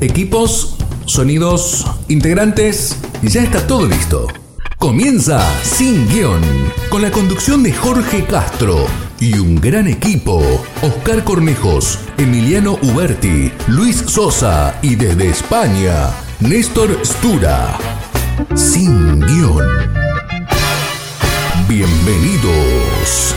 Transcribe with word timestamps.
Equipos, 0.00 0.76
sonidos, 1.06 1.86
integrantes, 2.08 3.00
ya 3.22 3.42
está 3.42 3.66
todo 3.66 3.86
listo. 3.86 4.26
Comienza 4.78 5.40
Sin 5.62 6.06
Guión, 6.08 6.42
con 6.90 7.00
la 7.00 7.10
conducción 7.10 7.62
de 7.62 7.72
Jorge 7.72 8.26
Castro 8.26 8.84
y 9.20 9.38
un 9.38 9.56
gran 9.56 9.88
equipo. 9.88 10.42
Oscar 10.82 11.24
Cornejos, 11.24 11.98
Emiliano 12.18 12.74
Uberti, 12.82 13.50
Luis 13.68 13.96
Sosa 13.96 14.78
y 14.82 14.96
desde 14.96 15.28
España, 15.28 16.10
Néstor 16.40 17.00
Stura. 17.02 17.78
Sin 18.54 19.18
Guión. 19.20 19.66
Bienvenidos. 21.66 23.34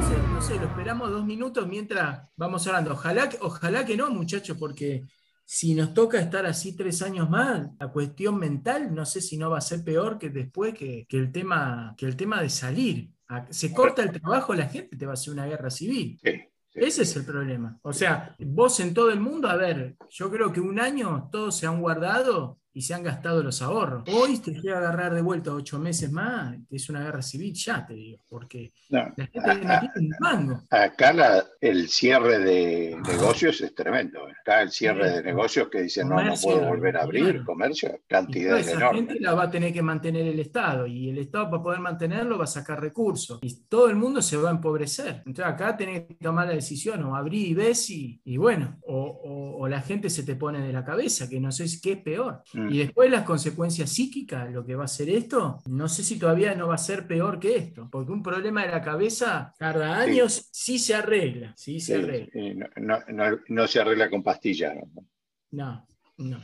No 0.00 0.08
sé, 0.08 0.16
no 0.32 0.40
sé, 0.40 0.54
lo 0.54 0.64
esperamos 0.64 1.10
dos 1.10 1.26
minutos 1.26 1.68
mientras 1.68 2.22
vamos 2.38 2.66
hablando. 2.66 2.92
Ojalá, 2.92 3.28
ojalá 3.42 3.84
que 3.84 3.98
no, 3.98 4.08
muchachos, 4.08 4.56
porque 4.58 5.04
si 5.44 5.74
nos 5.74 5.92
toca 5.92 6.18
estar 6.18 6.46
así 6.46 6.76
tres 6.76 7.02
años 7.02 7.28
más, 7.28 7.68
la 7.78 7.88
cuestión 7.88 8.38
mental, 8.38 8.94
no 8.94 9.04
sé 9.04 9.20
si 9.20 9.36
no 9.36 9.50
va 9.50 9.58
a 9.58 9.62
ser 9.62 9.84
peor 9.84 10.18
que 10.18 10.30
después 10.30 10.74
que, 10.74 11.06
que 11.08 11.18
el, 11.18 11.30
tema, 11.30 11.94
que 11.96 12.06
el 12.06 12.16
tema 12.16 12.40
de 12.40 12.48
salir. 12.48 13.10
Se 13.50 13.72
corta 13.72 14.02
el 14.02 14.12
trabajo, 14.12 14.54
la 14.54 14.68
gente 14.68 14.96
te 14.96 15.06
va 15.06 15.12
a 15.12 15.14
hacer 15.14 15.32
una 15.32 15.46
guerra 15.46 15.70
civil. 15.70 16.18
Sí, 16.22 16.30
sí. 16.32 16.80
Ese 16.80 17.02
es 17.02 17.16
el 17.16 17.24
problema. 17.24 17.78
O 17.82 17.92
sea, 17.92 18.34
vos 18.38 18.80
en 18.80 18.94
todo 18.94 19.10
el 19.10 19.20
mundo, 19.20 19.48
a 19.48 19.56
ver, 19.56 19.96
yo 20.10 20.30
creo 20.30 20.52
que 20.52 20.60
un 20.60 20.78
año 20.78 21.28
todos 21.30 21.56
se 21.56 21.66
han 21.66 21.80
guardado 21.80 22.58
y 22.74 22.82
se 22.82 22.94
han 22.94 23.02
gastado 23.02 23.42
los 23.42 23.60
ahorros. 23.62 24.04
Hoy 24.12 24.38
te 24.38 24.52
llega 24.52 24.76
a 24.76 24.78
agarrar 24.78 25.14
de 25.14 25.20
vuelta 25.22 25.52
ocho 25.52 25.78
meses 25.78 26.10
más, 26.10 26.56
es 26.70 26.88
una 26.88 27.02
guerra 27.04 27.20
civil, 27.22 27.52
ya 27.54 27.84
te 27.86 27.94
digo, 27.94 28.18
porque 28.28 28.72
No, 28.88 29.12
la 29.16 29.26
gente 29.26 29.64
no 29.64 29.80
tiene 29.80 29.92
un 29.96 30.10
mango. 30.20 30.62
Acá 30.70 31.12
la- 31.12 31.44
el 31.60 31.88
cierre 31.88 32.38
de 32.38 32.96
negocios 33.06 33.60
es 33.60 33.74
tremendo. 33.74 34.20
Acá 34.40 34.62
el 34.62 34.70
cierre 34.70 35.10
de 35.10 35.22
negocios 35.22 35.68
que 35.68 35.82
dicen 35.82 36.08
no, 36.08 36.22
no 36.22 36.34
puedo 36.42 36.60
volver 36.66 36.96
a 36.96 37.02
abrir, 37.02 37.24
claro. 37.30 37.44
comercio, 37.44 38.00
cantidades 38.08 38.66
esa 38.68 38.76
enormes. 38.76 39.06
gente 39.06 39.20
la 39.20 39.34
va 39.34 39.44
a 39.44 39.50
tener 39.50 39.72
que 39.72 39.82
mantener 39.82 40.26
el 40.26 40.40
Estado 40.40 40.86
y 40.86 41.10
el 41.10 41.18
Estado 41.18 41.50
para 41.50 41.62
poder 41.62 41.80
mantenerlo 41.80 42.38
va 42.38 42.44
a 42.44 42.46
sacar 42.46 42.80
recursos 42.80 43.38
y 43.42 43.64
todo 43.68 43.88
el 43.88 43.96
mundo 43.96 44.22
se 44.22 44.36
va 44.36 44.48
a 44.48 44.52
empobrecer. 44.52 45.22
Entonces 45.26 45.44
acá 45.46 45.76
tenés 45.76 46.06
que 46.06 46.14
tomar 46.14 46.46
la 46.48 46.54
decisión 46.54 47.02
o 47.04 47.14
abrir 47.16 47.48
y 47.48 47.54
ves 47.54 47.90
y, 47.90 48.20
y 48.24 48.36
bueno, 48.36 48.78
o, 48.86 48.96
o- 49.02 49.42
o 49.62 49.68
la 49.68 49.80
gente 49.80 50.10
se 50.10 50.22
te 50.24 50.34
pone 50.36 50.60
de 50.60 50.72
la 50.72 50.84
cabeza, 50.84 51.28
que 51.28 51.38
no 51.38 51.52
sé 51.52 51.66
qué 51.82 51.92
es 51.92 51.98
peor. 51.98 52.42
Mm. 52.54 52.61
Y 52.70 52.78
después 52.78 53.10
las 53.10 53.24
consecuencias 53.24 53.90
psíquicas, 53.90 54.50
lo 54.52 54.64
que 54.64 54.74
va 54.74 54.84
a 54.84 54.88
ser 54.88 55.08
esto, 55.10 55.60
no 55.66 55.88
sé 55.88 56.02
si 56.04 56.18
todavía 56.18 56.54
no 56.54 56.68
va 56.68 56.74
a 56.74 56.78
ser 56.78 57.06
peor 57.06 57.38
que 57.40 57.56
esto, 57.56 57.88
porque 57.90 58.12
un 58.12 58.22
problema 58.22 58.64
de 58.64 58.70
la 58.72 58.82
cabeza 58.82 59.54
Sí. 59.58 59.64
años 59.64 60.48
sí 60.52 60.78
se 60.78 60.94
arregla, 60.94 61.54
sí 61.56 61.80
se 61.80 61.96
Sí, 61.96 62.02
arregla. 62.02 62.28
sí, 62.32 62.54
no, 62.54 62.66
no- 62.76 63.00
no- 63.08 63.38
no 63.48 63.66
se 63.66 63.80
arregla 63.80 64.08
con 64.10 64.22
pastillas. 64.22 64.74
¿no? 64.74 65.06
No, 65.52 65.86
no. 66.18 66.40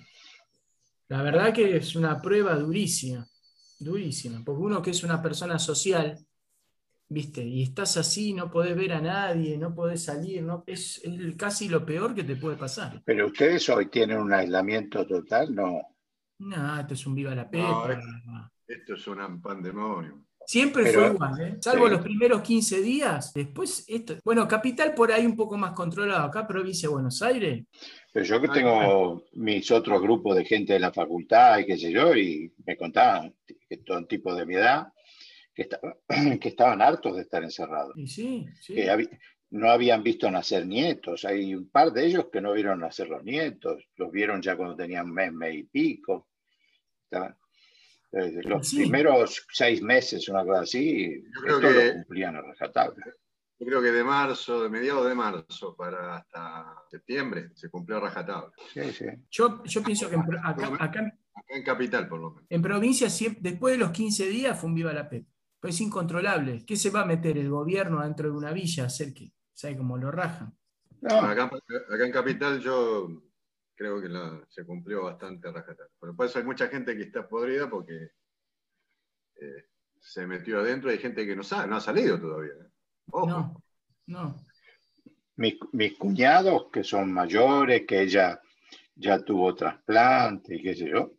La 1.09 1.23
verdad 1.23 1.53
que 1.55 1.77
es 1.77 1.97
una 1.97 2.21
prueba 2.21 2.55
durísima, 2.57 3.27
durísima, 3.79 4.43
porque 4.45 4.63
uno 4.63 4.83
que 4.83 4.91
es 4.91 5.03
una 5.05 5.23
persona 5.23 5.59
social, 5.59 6.19
viste, 7.09 7.43
y 7.43 7.63
estás 7.63 7.97
así, 7.97 8.35
no 8.35 8.51
podés 8.51 8.77
ver 8.77 8.93
a 8.93 9.01
nadie, 9.01 9.57
no 9.57 9.75
podés 9.75 10.03
salir, 10.05 10.43
no, 10.43 10.65
es, 10.67 11.01
es 11.03 11.37
casi 11.37 11.69
lo 11.71 11.87
peor 11.87 12.15
que 12.15 12.25
te 12.25 12.37
puede 12.37 12.57
pasar. 12.59 13.01
Pero 13.07 13.29
ustedes 13.29 13.67
hoy 13.71 13.87
tienen 13.89 14.19
un 14.19 14.33
aislamiento 14.35 15.07
total, 15.07 15.55
no. 15.55 15.81
No, 16.39 16.81
esto 16.81 16.95
es 16.95 17.07
un 17.07 17.15
viva 17.15 17.35
la 17.35 17.45
No, 17.45 17.51
pepa. 17.51 18.01
Esto 18.67 18.95
es 18.95 19.07
un 19.09 19.41
pandemonio. 19.41 20.25
Siempre 20.47 20.85
Pero- 20.85 21.01
fue 21.01 21.15
igual, 21.15 21.41
¿eh? 21.43 21.57
salvo 21.61 21.87
Sí. 21.87 21.93
los 21.93 22.01
primeros 22.01 22.41
15 22.41 22.81
días, 22.81 23.33
después 23.35 23.85
esto. 23.87 24.17
Bueno, 24.25 24.49
capital 24.49 24.95
por 24.95 25.13
ahí 25.13 25.27
un 25.27 25.37
poco 25.37 25.59
más 25.59 25.73
controlado, 25.73 26.25
acá 26.27 26.47
provincia 26.47 26.89
de 26.89 26.95
Buenos 26.95 27.21
Aires, 27.21 27.65
Pero 28.15 28.25
yo 28.25 28.41
que 28.41 28.49
tengo 28.49 29.25
mis 29.35 29.71
otros 29.71 30.01
grupos 30.01 30.35
de 30.37 30.45
gente 30.47 30.73
de 30.73 30.81
la 30.81 30.91
facultad 30.93 31.59
y 31.59 31.67
qué 31.67 31.77
sé 31.77 31.93
yo, 31.93 32.15
y 32.17 32.51
me 32.65 32.77
contaban 32.79 33.35
que 33.69 33.77
todo 33.79 34.07
tipo 34.07 34.35
de 34.35 34.47
mi 34.47 34.55
edad, 34.55 34.89
que, 35.55 35.63
estaban 35.63 35.95
que 36.41 36.49
estaban 36.49 36.81
hartos 36.81 37.17
de 37.17 37.23
estar 37.23 37.43
encerrados. 37.43 37.93
y 37.97 38.07
sí, 38.07 38.47
sí. 38.63 38.75
que 38.75 39.09
no 39.51 39.71
habían 39.71 40.03
visto 40.03 40.31
nacer 40.31 40.67
nietos. 40.67 41.27
Hay 41.27 41.55
un 41.55 41.69
par 41.69 41.93
de 41.93 42.07
ellos 42.07 42.27
que 42.33 42.41
no 42.41 42.53
vieron 42.55 42.81
nacer 42.81 43.09
los 43.09 43.23
nietos, 43.23 43.85
los 43.97 44.11
vieron 44.11 44.41
ya 44.41 44.57
cuando 44.57 44.77
tenían 44.77 45.11
mes, 45.11 45.31
mes 45.33 45.55
y 45.57 45.63
pico. 45.65 46.28
Eh, 48.13 48.41
los 48.45 48.69
Sí. 48.69 48.79
primeros 48.79 49.47
seis 49.53 49.83
meses, 49.83 50.29
una 50.29 50.45
cosa 50.45 50.61
así, 50.63 51.23
Yo 51.23 51.41
creo 51.43 51.57
esto 51.59 51.69
que- 51.69 51.85
lo 51.87 51.93
cumplían 51.95 52.37
a 52.37 52.43
rajatabla. 52.43 53.07
Yo 53.61 53.67
creo 53.67 53.83
que 53.83 53.91
de 53.91 54.05
marzo, 54.05 54.63
de 54.63 54.69
mediados 54.71 55.07
de 55.09 55.15
marzo 55.15 55.75
para 55.77 56.17
hasta 56.17 56.75
septiembre 56.91 57.51
se 57.55 57.69
cumplió 57.69 57.99
rajatabla. 58.01 58.53
Sí, 58.73 58.93
sí. 58.93 59.05
Yo, 59.31 59.63
yo 59.65 59.83
pienso 59.83 60.09
que 60.09 60.15
en 60.15 60.23
acá, 60.23 60.69
acá 60.79 61.01
en- 61.01 61.07
Acá 61.39 61.55
en 61.55 61.63
Capital, 61.65 62.09
por 62.09 62.19
lo 62.21 62.31
menos. 62.31 62.47
en 62.51 62.63
provincia, 62.63 63.09
siempre- 63.11 63.51
después 63.51 63.73
de 63.75 63.79
los 63.79 63.91
15 63.91 64.27
días, 64.27 64.59
fue 64.59 64.69
un 64.71 64.75
viva 64.75 64.93
la 64.93 65.09
pepa. 65.09 65.31
Pues 65.61 65.75
es 65.75 65.81
incontrolable. 65.83 66.65
¿Qué 66.67 66.77
se 66.77 66.91
va 66.91 67.03
a 67.03 67.07
meter 67.07 67.37
el 67.39 67.49
gobierno 67.51 68.03
dentro 68.03 68.31
de 68.31 68.37
una 68.37 68.53
villa 68.53 68.85
a 68.85 68.87
hacer 68.87 69.13
que? 69.13 69.33
¿Sabe 69.53 69.77
cómo 69.77 69.97
lo 69.99 70.11
rajan? 70.11 70.57
No, 71.01 71.21
Acá, 71.21 71.45
acá 71.45 72.07
en 72.07 72.13
Capital 72.13 72.61
yo 72.61 73.09
creo 73.79 74.03
que 74.03 74.09
la- 74.09 74.45
se 74.49 74.67
cumplió 74.67 75.05
bastante 75.05 75.51
rajatabla. 75.53 75.93
Pero 76.01 76.17
por 76.17 76.27
eso 76.27 76.39
hay 76.41 76.45
mucha 76.45 76.67
gente 76.67 76.97
que 76.97 77.05
está 77.05 77.29
podrida 77.29 77.71
porque 77.71 78.11
eh, 79.41 79.65
se 80.01 80.27
metió 80.27 80.59
adentro 80.59 80.91
y 80.91 80.95
hay 80.95 80.99
gente 80.99 81.25
que 81.25 81.37
no, 81.37 81.45
sabe, 81.45 81.69
no 81.69 81.77
ha 81.77 81.81
salido 81.81 82.21
todavía. 82.21 82.53
¿eh? 82.55 82.71
Ojo. 83.13 83.27
No, 83.27 83.63
no. 84.07 84.45
mis, 85.37 85.55
mis 85.73 85.97
cuñados 85.97 86.71
que 86.73 86.83
son 86.83 87.13
mayores, 87.13 87.87
que 87.87 88.01
ella 88.03 88.41
ya 88.97 89.25
tuvo 89.25 89.55
trasplante 89.55 90.57
y 90.57 90.63
qué 90.63 90.75
sé 90.75 90.89
yo, 90.91 91.13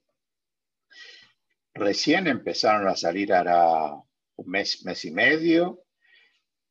recién 1.73 2.27
empezaron 2.27 2.89
a 2.89 2.95
salir 2.97 3.33
ahora 3.33 3.93
un 4.35 4.49
mes, 4.49 4.83
mes 4.85 5.05
y 5.05 5.11
medio 5.11 5.85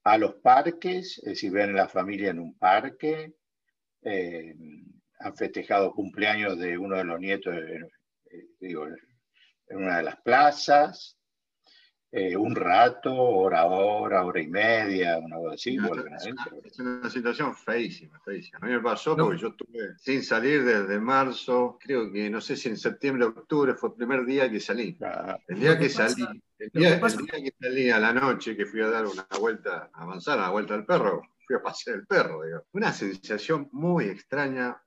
a 0.05 0.19
los 0.19 0.35
parques, 0.35 1.19
es 1.19 1.25
decir, 1.25 1.51
ven 1.51 1.71
a 1.71 1.85
la 1.85 1.89
familia 1.89 2.31
en 2.31 2.41
un 2.41 2.59
parque, 2.59 3.35
eh, 4.03 4.55
han 5.21 5.37
festejado 5.37 5.93
cumpleaños 5.93 6.59
de 6.59 6.79
uno 6.79 6.97
de 6.97 7.05
los 7.05 7.19
nietos, 7.21 7.55
eh, 7.57 7.81
eh, 8.31 8.47
digo, 8.61 8.87
en 8.87 9.77
una 9.77 9.99
de 9.99 10.03
las 10.05 10.21
plazas, 10.23 11.17
eh, 12.11 12.37
un 12.37 12.55
rato, 12.55 13.13
hora 13.15 13.61
a 13.61 13.67
hora, 13.67 14.25
hora 14.25 14.41
y 14.41 14.47
media, 14.49 15.19
una 15.19 15.37
cosa 15.37 15.55
así, 15.57 15.77
No, 15.77 15.89
vuelven 15.89 16.15
es, 16.15 16.25
una, 16.27 16.47
es 16.65 16.79
una 16.79 17.11
situación 17.11 17.55
feísima, 17.55 18.19
feísima. 18.25 18.59
A 18.63 18.67
mí 18.67 18.73
me 18.73 18.81
pasó 18.81 19.15
No. 19.15 19.27
porque 19.27 19.43
yo 19.43 19.49
estuve 19.49 19.95
sin 19.99 20.23
salir 20.23 20.65
desde 20.65 20.99
marzo, 21.01 21.77
creo 21.79 22.11
que 22.11 22.31
no 22.31 22.41
sé 22.41 22.57
si 22.57 22.71
en 22.71 22.79
septiembre 22.79 23.27
o 23.27 23.29
octubre 23.29 23.75
fue 23.75 23.91
el 23.91 23.97
primer 23.97 24.25
día 24.25 24.51
que 24.51 24.59
salí. 24.59 24.97
Ah, 25.03 25.37
El 25.49 25.61
día 25.61 25.79
que 25.79 25.91
salí, 25.91 26.23
el 26.59 26.71
día, 26.71 26.89
que 26.89 26.95
el 26.95 27.01
pasa- 27.01 27.19
día 27.21 27.45
que 27.45 27.53
salí 27.61 27.91
a 27.91 27.99
la 27.99 28.13
noche, 28.15 28.57
que 28.57 28.65
fui 28.65 28.81
a 28.81 28.89
dar 28.89 29.05
una 29.05 29.27
vuelta, 29.39 29.91
a 29.93 30.03
avanzar 30.03 30.39
a 30.39 30.43
la 30.43 30.51
vuelta 30.51 30.73
al 30.75 30.87
perro, 30.87 31.21
fui 31.47 31.57
a 31.57 31.63
pasear 31.63 31.97
el 31.97 32.07
perro, 32.07 32.43
digo. 32.43 32.63
Una 32.73 32.91
sensación 32.93 33.69
muy 33.73 34.07
extraña, 34.07 34.81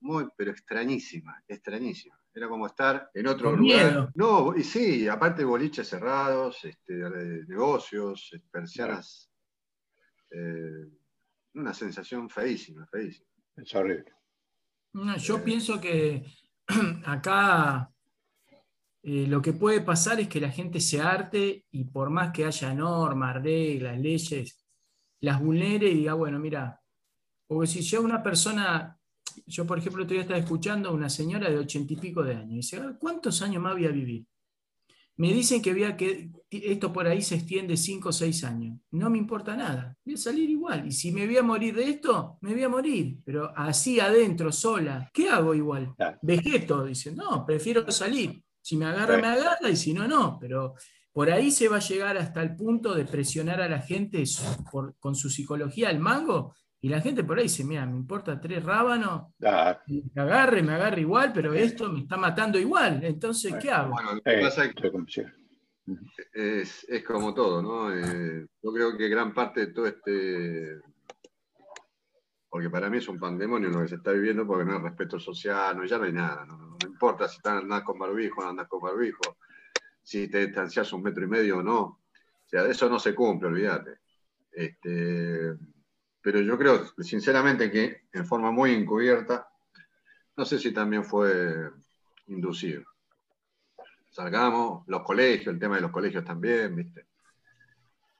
muy, 0.00 0.28
pero 0.36 0.50
extrañísima, 0.50 1.42
extrañísima. 1.46 2.18
Era 2.34 2.48
como 2.48 2.66
estar 2.66 3.10
en 3.14 3.26
otro 3.26 3.50
Con 3.50 3.60
lugar. 3.60 3.86
miedo. 3.86 4.10
No, 4.14 4.56
y 4.56 4.62
sí, 4.62 5.08
aparte 5.08 5.44
boliches 5.44 5.88
cerrados, 5.88 6.64
este, 6.64 6.94
negocios, 7.48 8.30
eh, 8.34 8.40
persianas. 8.50 9.30
eh, 10.30 10.86
una 11.54 11.72
sensación 11.74 12.28
feísima, 12.30 12.86
feísima. 12.86 13.26
es 13.56 13.74
horrible. 13.74 14.12
No, 14.92 15.16
yo 15.16 15.42
pienso 15.42 15.80
que 15.80 16.24
acá 17.06 17.90
eh, 19.02 19.26
lo 19.26 19.40
que 19.42 19.52
puede 19.54 19.80
pasar 19.80 20.20
es 20.20 20.28
que 20.28 20.40
la 20.40 20.50
gente 20.50 20.80
se 20.80 21.00
arte 21.00 21.64
y 21.70 21.84
por 21.84 22.10
más 22.10 22.30
que 22.32 22.44
haya 22.44 22.72
normas, 22.74 23.42
reglas, 23.42 23.98
leyes, 23.98 24.64
las 25.20 25.40
vulnere 25.42 25.88
y 25.88 25.94
diga, 25.98 26.14
bueno, 26.14 26.38
mira, 26.38 26.80
porque 27.46 27.66
si 27.66 27.80
yo 27.80 28.02
una 28.02 28.22
persona, 28.22 28.97
yo 29.46 29.66
por 29.66 29.78
ejemplo 29.78 30.02
otro 30.04 30.14
día 30.14 30.22
estaba 30.22 30.38
escuchando 30.40 30.88
a 30.88 30.92
una 30.92 31.08
señora 31.10 31.50
de 31.50 31.58
ochenta 31.58 31.92
y 31.92 31.96
pico 31.96 32.22
de 32.22 32.34
años, 32.34 32.52
y 32.52 32.56
dice, 32.56 32.76
"Ah, 32.78 32.96
¿cuántos 32.98 33.40
años 33.42 33.62
más 33.62 33.74
voy 33.74 33.86
a 33.86 33.90
vivir? 33.90 34.24
Me 35.16 35.32
dicen 35.32 35.60
que, 35.60 35.72
voy 35.72 35.82
a 35.82 35.96
que 35.96 36.30
esto 36.48 36.92
por 36.92 37.08
ahí 37.08 37.22
se 37.22 37.34
extiende 37.34 37.76
cinco 37.76 38.10
o 38.10 38.12
seis 38.12 38.44
años. 38.44 38.78
No 38.92 39.10
me 39.10 39.18
importa 39.18 39.56
nada. 39.56 39.96
Voy 40.04 40.14
a 40.14 40.16
salir 40.16 40.48
igual. 40.48 40.86
Y 40.86 40.92
si 40.92 41.10
me 41.10 41.26
voy 41.26 41.36
a 41.36 41.42
morir 41.42 41.74
de 41.74 41.90
esto, 41.90 42.38
me 42.40 42.52
voy 42.52 42.62
a 42.62 42.68
morir. 42.68 43.18
Pero 43.24 43.50
así 43.56 43.98
adentro, 43.98 44.52
sola, 44.52 45.10
¿qué 45.12 45.28
hago 45.28 45.54
igual? 45.54 45.92
Vegeto. 46.22 46.84
Dice, 46.84 47.10
no, 47.12 47.44
prefiero 47.44 47.90
salir. 47.90 48.40
Si 48.62 48.76
me 48.76 48.84
agarra, 48.84 49.16
me 49.20 49.26
agarra. 49.26 49.68
Y 49.68 49.74
si 49.74 49.92
no, 49.92 50.06
no. 50.06 50.38
Pero 50.40 50.74
por 51.12 51.28
ahí 51.32 51.50
se 51.50 51.66
va 51.66 51.78
a 51.78 51.80
llegar 51.80 52.16
hasta 52.16 52.40
el 52.40 52.54
punto 52.54 52.94
de 52.94 53.04
presionar 53.04 53.60
a 53.60 53.68
la 53.68 53.80
gente 53.82 54.22
por- 54.70 54.94
con 55.00 55.16
su 55.16 55.28
psicología 55.30 55.88
al 55.88 55.98
mango. 55.98 56.54
Y 56.80 56.88
la 56.88 57.00
gente 57.00 57.24
por 57.24 57.38
ahí 57.38 57.44
dice, 57.44 57.64
mira, 57.64 57.84
me 57.86 57.96
importa 57.96 58.40
tres 58.40 58.62
rábanos, 58.62 59.32
Ah, 59.44 59.80
me 59.86 60.22
agarre, 60.22 60.62
me 60.62 60.74
agarre 60.74 61.00
igual, 61.00 61.32
pero 61.32 61.52
esto 61.52 61.90
me 61.90 62.00
está 62.00 62.16
matando 62.16 62.58
igual. 62.58 63.02
Entonces, 63.02 63.54
¿qué 63.60 63.70
hago? 63.70 63.90
Bueno, 63.92 64.14
lo 64.14 64.22
que 64.22 64.38
eh, 64.38 64.40
pasa 64.40 64.64
es 64.64 64.74
que 64.74 64.90
es, 66.32 66.86
es 66.88 67.04
como 67.04 67.34
todo, 67.34 67.62
¿no? 67.62 67.92
Eh, 67.92 68.46
yo 68.62 68.72
creo 68.72 68.96
que 68.96 69.08
gran 69.08 69.34
parte 69.34 69.66
de 69.66 69.72
todo 69.72 69.86
este 69.86 70.80
porque 72.48 72.70
para 72.70 72.88
mí 72.88 72.98
es 72.98 73.08
un 73.08 73.18
pandemonio 73.18 73.68
lo 73.68 73.82
que 73.82 73.88
se 73.88 73.94
está 73.96 74.12
viviendo 74.12 74.46
porque 74.46 74.64
no 74.64 74.76
hay 74.76 74.82
respeto 74.82 75.20
social, 75.20 75.76
no, 75.76 75.84
ya 75.84 75.98
no 75.98 76.04
hay 76.04 76.12
nada, 76.12 76.46
no, 76.46 76.76
importa 76.82 77.28
si 77.28 77.40
andás 77.44 77.82
con 77.82 77.98
barbijo 77.98 78.40
o 78.40 78.44
no 78.44 78.50
andás 78.50 78.68
con 78.68 78.80
barbijo, 78.80 79.36
si 80.02 80.28
te 80.28 80.46
distancias 80.46 80.92
un 80.92 81.02
metro 81.02 81.24
y 81.24 81.28
medio 81.28 81.58
o 81.58 81.62
no, 81.62 81.80
o 81.80 82.00
sea, 82.46 82.66
eso 82.66 82.88
no 82.88 82.98
se 82.98 83.14
cumple, 83.14 83.48
olvídate. 83.48 83.98
Este, 84.50 85.54
pero 86.30 86.42
yo 86.42 86.58
creo, 86.58 86.84
sinceramente, 86.98 87.70
que 87.70 88.02
en 88.12 88.26
forma 88.26 88.50
muy 88.50 88.74
encubierta, 88.74 89.48
no 90.36 90.44
sé 90.44 90.58
si 90.58 90.74
también 90.74 91.02
fue 91.02 91.70
inducido. 92.26 92.84
Salgamos, 94.10 94.86
los 94.88 95.04
colegios, 95.04 95.54
el 95.54 95.58
tema 95.58 95.76
de 95.76 95.80
los 95.80 95.90
colegios 95.90 96.22
también, 96.26 96.76
¿viste? 96.76 97.06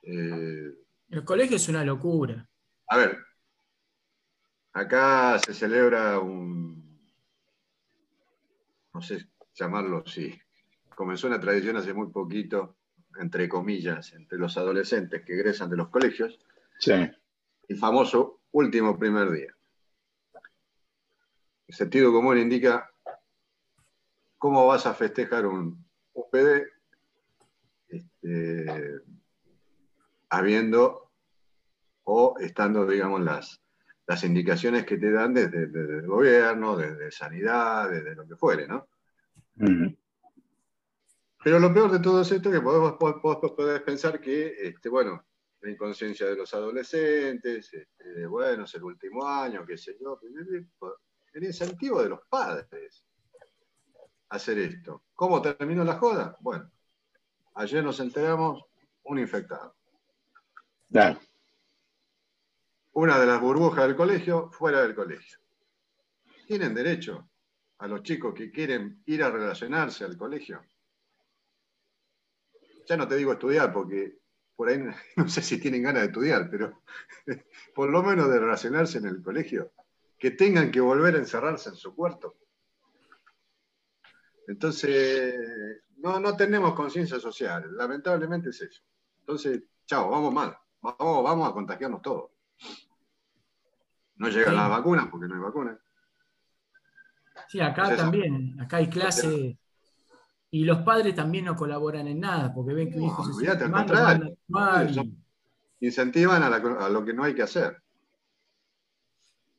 Eh, 0.05 0.73
el 1.11 1.23
colegio 1.23 1.57
es 1.57 1.69
una 1.69 1.85
locura. 1.85 2.49
A 2.87 2.97
ver, 2.97 3.19
acá 4.73 5.39
se 5.39 5.53
celebra 5.53 6.19
un, 6.19 6.99
no 8.95 9.03
sé 9.03 9.29
llamarlo 9.53 10.03
así, 10.07 10.35
comenzó 10.95 11.27
una 11.27 11.39
tradición 11.41 11.77
hace 11.77 11.93
muy 11.93 12.09
poquito, 12.09 12.79
entre 13.21 13.51
comillas, 13.51 14.15
entre 14.15 14.39
los 14.39 14.57
adolescentes 14.57 15.27
que 15.27 15.35
egresan 15.35 15.69
de 15.69 15.77
los 15.77 15.91
colegios, 15.91 16.39
sí. 16.79 16.95
El 17.69 17.77
famoso 17.77 18.41
último 18.53 18.99
primer 18.99 19.31
día. 19.31 19.55
El 21.67 21.75
sentido 21.75 22.13
común 22.13 22.39
indica 22.39 22.91
cómo 24.39 24.67
vas 24.67 24.87
a 24.87 24.95
festejar 24.95 25.47
un 25.47 25.85
UPD 26.15 26.63
este, 27.89 29.01
habiendo 30.31 31.11
o 32.05 32.37
estando, 32.41 32.87
digamos, 32.87 33.21
las, 33.21 33.61
las 34.07 34.25
indicaciones 34.25 34.87
que 34.87 34.97
te 34.97 35.13
dan 35.13 35.35
desde, 35.35 35.65
el 35.65 36.07
gobierno, 36.07 36.77
desde 36.77 37.11
sanidad, 37.11 37.91
desde 37.91 38.15
lo 38.15 38.27
que 38.27 38.37
fuere, 38.37 38.67
¿no? 38.67 38.89
Pero 41.45 41.61
lo 41.61 41.73
peor 41.73 41.91
de 41.91 42.01
todo 42.01 42.23
esto 42.23 42.35
es 42.35 42.43
que 42.43 42.61
podemos, 42.61 42.95
podés 42.95 43.83
pensar 43.83 44.21
que, 44.21 44.55
este, 44.63 44.89
bueno, 44.89 45.28
la 45.61 45.71
inconsciencia 45.71 46.27
de 46.27 46.37
los 46.37 46.53
adolescentes, 46.55 47.73
este, 47.73 48.27
bueno, 48.27 48.65
es 48.65 48.75
el 48.75 48.85
último 48.85 49.27
año, 49.27 49.67
qué 49.67 49.77
sé 49.77 49.97
yo, 50.01 50.21
el 51.33 51.45
incentivo 51.45 52.03
de 52.03 52.09
los 52.09 52.21
padres 52.29 53.05
hacer 54.31 54.59
esto. 54.59 55.05
¿Cómo 55.15 55.41
terminó 55.41 55.85
la 55.85 55.99
joda? 55.99 56.37
Bueno, 56.41 56.71
ayer 57.55 57.83
nos 57.83 57.99
enteramos 58.01 58.65
un 59.05 59.19
infectado. 59.19 59.75
Una 62.93 63.19
de 63.19 63.27
las 63.27 63.41
burbujas 63.41 63.87
del 63.87 63.97
colegio 63.97 64.51
fuera 64.51 64.83
del 64.83 64.95
colegio. 64.95 65.39
Tienen 66.47 66.75
derecho 66.75 67.31
a 67.79 67.87
los 67.87 68.03
chicos 68.03 68.35
que 68.35 68.51
quieren 68.51 69.03
ir 69.07 69.23
a 69.23 69.31
relacionarse 69.31 70.05
al 70.05 70.17
colegio. 70.17 70.63
Ya 72.87 72.97
no 72.97 73.07
te 73.07 73.17
digo 73.17 73.33
estudiar 73.33 73.73
porque 73.73 74.18
por 74.59 74.69
ahí 74.69 74.83
no 75.17 75.29
sé 75.29 75.41
si 75.41 75.61
tienen 75.61 75.85
ganas 75.85 76.03
de 76.03 76.09
estudiar, 76.09 76.51
pero 76.51 76.83
por 77.75 77.89
lo 77.91 78.03
menos 78.03 78.29
de 78.29 78.41
relacionarse 78.41 78.99
en 78.99 79.07
el 79.07 79.23
colegio, 79.23 79.71
que 80.19 80.33
tengan 80.33 80.73
que 80.73 80.81
volver 80.81 81.15
a 81.15 81.19
encerrarse 81.19 81.69
en 81.69 81.77
su 81.77 81.95
cuarto. 81.95 82.37
Entonces, 84.49 85.33
no, 85.99 86.19
no 86.19 86.37
tenemos 86.37 86.75
conciencia 86.75 87.21
social, 87.21 87.77
lamentablemente 87.77 88.51
es 88.51 88.61
eso. 88.63 88.83
Entonces, 89.21 89.63
chao, 89.87 90.11
vamos 90.11 90.35
mal, 90.35 90.59
vamos, 90.81 91.23
vamos 91.23 91.49
a 91.49 91.53
contagiarnos 91.53 92.03
todos. 92.03 92.33
No 94.17 94.29
llegan 94.29 94.57
las 94.57 94.71
vacunas 94.71 95.07
porque 95.09 95.29
no 95.29 95.37
hay 95.37 95.41
vacunas. 95.41 95.79
Sí, 97.47 97.61
acá 97.61 97.95
también, 97.95 98.61
acá 98.61 98.79
hay 98.79 98.91
clase 98.91 99.57
y 100.51 100.65
los 100.65 100.79
padres 100.79 101.15
también 101.15 101.45
no 101.45 101.57
colaboran 101.57 102.09
en 102.09 102.21
nada 102.21 102.53
porque 102.55 102.75
ven 102.75 102.91
que 102.91 102.99
un 102.99 103.05
hijo 103.05 103.25
se 103.33 103.69
mal, 104.49 105.15
Incentivan 105.81 106.43
a, 106.43 106.89
lo 106.89 107.05
que 107.05 107.13
no 107.13 107.23
hay 107.23 107.35
que 107.35 107.43
hacer. 107.43 107.77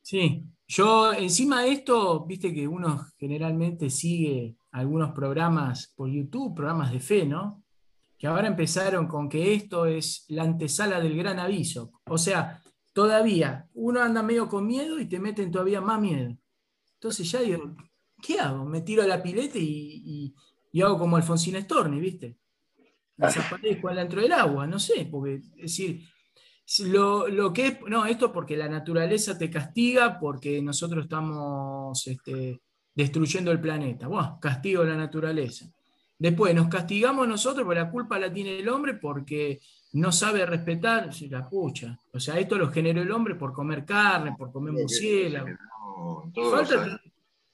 Sí, 0.02 0.44
yo 0.66 1.12
encima 1.12 1.62
de 1.62 1.72
esto, 1.72 2.26
viste 2.26 2.52
que 2.52 2.68
uno 2.68 3.06
generalmente 3.18 3.88
sigue 3.88 4.56
algunos 4.72 5.12
programas 5.12 5.92
por 5.96 6.10
YouTube, 6.10 6.54
programas 6.54 6.92
de 6.92 7.00
fe, 7.00 7.24
¿no? 7.24 7.62
Que 8.18 8.26
ahora 8.26 8.48
empezaron 8.48 9.06
con 9.06 9.28
que 9.28 9.54
esto 9.54 9.86
es 9.86 10.26
la 10.28 10.42
antesala 10.42 11.00
del 11.00 11.16
gran 11.16 11.38
aviso. 11.38 11.92
O 12.06 12.18
sea, 12.18 12.60
todavía 12.92 13.68
uno 13.74 14.02
anda 14.02 14.22
medio 14.22 14.48
con 14.48 14.66
miedo 14.66 14.98
y 15.00 15.06
te 15.06 15.18
meten 15.18 15.50
todavía 15.50 15.80
más 15.80 16.00
miedo. 16.00 16.36
Entonces 16.94 17.30
ya 17.30 17.40
digo, 17.40 17.74
¿qué 18.20 18.38
hago? 18.38 18.64
Me 18.64 18.82
tiro 18.82 19.02
a 19.02 19.06
la 19.06 19.22
pileta 19.22 19.58
y, 19.58 20.34
hago 20.80 20.98
como 20.98 21.16
Alfonsín 21.16 21.60
Storni, 21.60 22.00
¿viste? 22.00 22.38
Desaparezco 23.16 23.88
adentro 23.88 24.20
del 24.20 24.32
agua, 24.32 24.66
no 24.66 24.78
sé, 24.78 25.06
porque 25.10 25.34
es 25.34 25.56
decir, 25.56 26.02
lo, 26.78 27.52
que 27.52 27.66
es, 27.66 27.80
no, 27.88 28.06
esto 28.06 28.32
porque 28.32 28.56
la 28.56 28.68
naturaleza 28.68 29.36
te 29.36 29.50
castiga, 29.50 30.18
porque 30.18 30.62
nosotros 30.62 31.04
estamos 31.04 32.06
este, 32.06 32.60
destruyendo 32.94 33.50
el 33.50 33.60
planeta. 33.60 34.06
Bueno, 34.06 34.38
castigo 34.40 34.82
a 34.82 34.86
la 34.86 34.96
naturaleza. 34.96 35.70
Después 36.18 36.54
nos 36.54 36.68
castigamos 36.68 37.26
nosotros, 37.26 37.64
porque 37.64 37.80
la 37.80 37.90
culpa 37.90 38.18
la 38.18 38.32
tiene 38.32 38.58
el 38.58 38.68
hombre 38.68 38.94
porque 38.94 39.60
no 39.92 40.12
sabe 40.12 40.46
respetar 40.46 41.10
la 41.30 41.48
pucha. 41.48 41.98
O 42.12 42.20
sea, 42.20 42.38
esto 42.38 42.56
lo 42.56 42.70
generó 42.70 43.02
el 43.02 43.10
hombre 43.10 43.34
por 43.34 43.52
comer 43.52 43.84
carne, 43.84 44.34
por 44.36 44.52
comer 44.52 44.72
murciélago. 44.72 45.48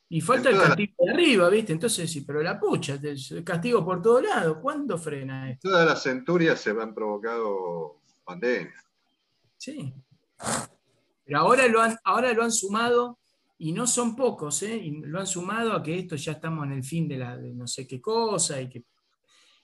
Y 0.08 0.20
falta, 0.20 0.50
el 0.50 0.56
castigo 0.56 0.94
de 0.98 1.12
arriba, 1.12 1.48
¿viste? 1.48 1.72
Entonces, 1.72 2.10
sí, 2.10 2.20
pero 2.20 2.42
la 2.42 2.60
pucha, 2.60 2.98
el 3.02 3.44
castigo 3.44 3.84
por 3.84 4.00
todos 4.00 4.22
lados, 4.22 4.58
¿cuándo 4.62 4.96
frena 4.98 5.50
esto? 5.50 5.68
Todas 5.68 5.86
las 5.86 6.02
centurias 6.02 6.60
se 6.60 6.70
han 6.70 6.94
provocado 6.94 8.02
pandemias. 8.24 8.84
Sí. 9.56 9.92
Pero 11.24 11.38
ahora 11.38 11.66
lo 11.66 11.82
han, 11.82 11.96
ahora 12.04 12.32
lo 12.32 12.44
han 12.44 12.52
sumado, 12.52 13.18
y 13.58 13.72
no 13.72 13.86
son 13.86 14.14
pocos, 14.14 14.62
¿eh? 14.62 14.76
y 14.76 14.90
lo 14.90 15.18
han 15.18 15.26
sumado 15.26 15.72
a 15.72 15.82
que 15.82 15.98
esto 15.98 16.14
ya 16.16 16.32
estamos 16.32 16.66
en 16.66 16.72
el 16.72 16.84
fin 16.84 17.08
de 17.08 17.16
la 17.16 17.36
de 17.36 17.54
no 17.54 17.66
sé 17.66 17.86
qué 17.86 18.00
cosa, 18.00 18.60
y 18.60 18.68
que 18.68 18.84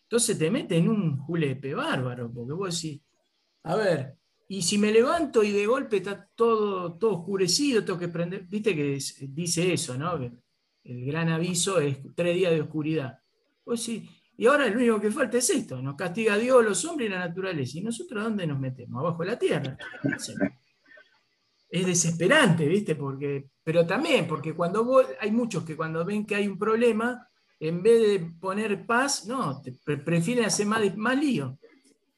entonces 0.04 0.38
te 0.38 0.50
mete 0.50 0.76
en 0.76 0.88
un 0.88 1.18
julepe 1.18 1.74
bárbaro, 1.74 2.32
porque 2.32 2.52
vos 2.52 2.74
decís, 2.74 3.00
a 3.64 3.76
ver, 3.76 4.16
y 4.48 4.62
si 4.62 4.78
me 4.78 4.92
levanto 4.92 5.42
y 5.42 5.52
de 5.52 5.66
golpe 5.66 5.98
está 5.98 6.28
todo, 6.34 6.94
todo 6.98 7.18
oscurecido, 7.18 7.84
tengo 7.84 7.98
que 7.98 8.08
prender, 8.08 8.44
viste 8.44 8.74
que 8.74 8.98
dice 9.28 9.72
eso, 9.72 9.96
¿no? 9.96 10.18
el 10.84 11.04
gran 11.06 11.28
aviso 11.28 11.78
es 11.78 11.98
tres 12.14 12.34
días 12.34 12.52
de 12.52 12.60
oscuridad. 12.60 13.18
Pues 13.64 13.82
sí, 13.82 14.08
y 14.36 14.46
ahora 14.46 14.66
lo 14.68 14.76
único 14.76 15.00
que 15.00 15.10
falta 15.10 15.38
es 15.38 15.50
esto, 15.50 15.80
nos 15.80 15.94
castiga 15.94 16.36
Dios, 16.36 16.64
los 16.64 16.84
hombres 16.84 17.08
y 17.08 17.12
la 17.12 17.20
naturaleza. 17.20 17.78
¿Y 17.78 17.82
nosotros 17.82 18.24
dónde 18.24 18.46
nos 18.46 18.58
metemos? 18.58 19.00
Abajo 19.00 19.22
de 19.22 19.30
la 19.30 19.38
tierra. 19.38 19.76
Es 21.68 21.86
desesperante, 21.86 22.66
¿viste? 22.66 22.96
Porque, 22.96 23.50
pero 23.62 23.86
también, 23.86 24.26
porque 24.26 24.54
cuando 24.54 24.84
vos, 24.84 25.06
hay 25.20 25.30
muchos 25.30 25.64
que 25.64 25.76
cuando 25.76 26.04
ven 26.04 26.26
que 26.26 26.34
hay 26.34 26.46
un 26.46 26.58
problema, 26.58 27.26
en 27.60 27.82
vez 27.82 28.00
de 28.00 28.32
poner 28.40 28.84
paz, 28.84 29.26
no, 29.26 29.62
prefieren 30.04 30.44
hacer 30.44 30.66
más, 30.66 30.96
más 30.96 31.16
lío. 31.16 31.56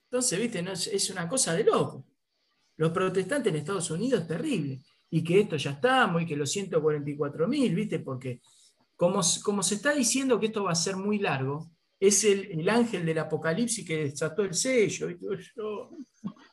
Entonces, 0.05 0.41
viste, 0.41 0.65
es, 0.73 1.11
una 1.11 1.29
cosa 1.29 1.55
de 1.55 1.65
loco. 1.65 2.07
Los 2.77 2.91
protestantes 2.91 3.53
en 3.53 3.59
Estados 3.59 3.91
Unidos 3.91 4.23
es 4.23 4.29
terrible. 4.29 4.81
Y 5.11 5.23
que 5.23 5.41
esto 5.41 5.57
ya 5.57 5.73
estamos, 5.73 6.23
y 6.23 6.27
que 6.27 6.37
los 6.37 6.51
144 6.51 7.47
mil, 7.47 7.75
viste, 7.75 8.01
porque 8.01 8.41
como, 8.97 9.21
como 9.43 9.63
se 9.63 9.77
está 9.77 9.93
diciendo 9.93 10.41
que 10.41 10.47
esto 10.47 10.65
va 10.65 10.73
a 10.73 10.77
ser 10.77 10.97
muy 10.97 11.19
largo, 11.19 11.71
es 12.01 12.25
el, 12.25 12.69
ángel 12.69 13.07
del 13.07 13.19
Apocalipsis 13.19 13.87
que 13.87 14.05
desató 14.05 14.43
el 14.43 14.55
sello 14.55 15.09
y 15.09 15.19
todo 15.19 15.35
eso. 15.35 15.91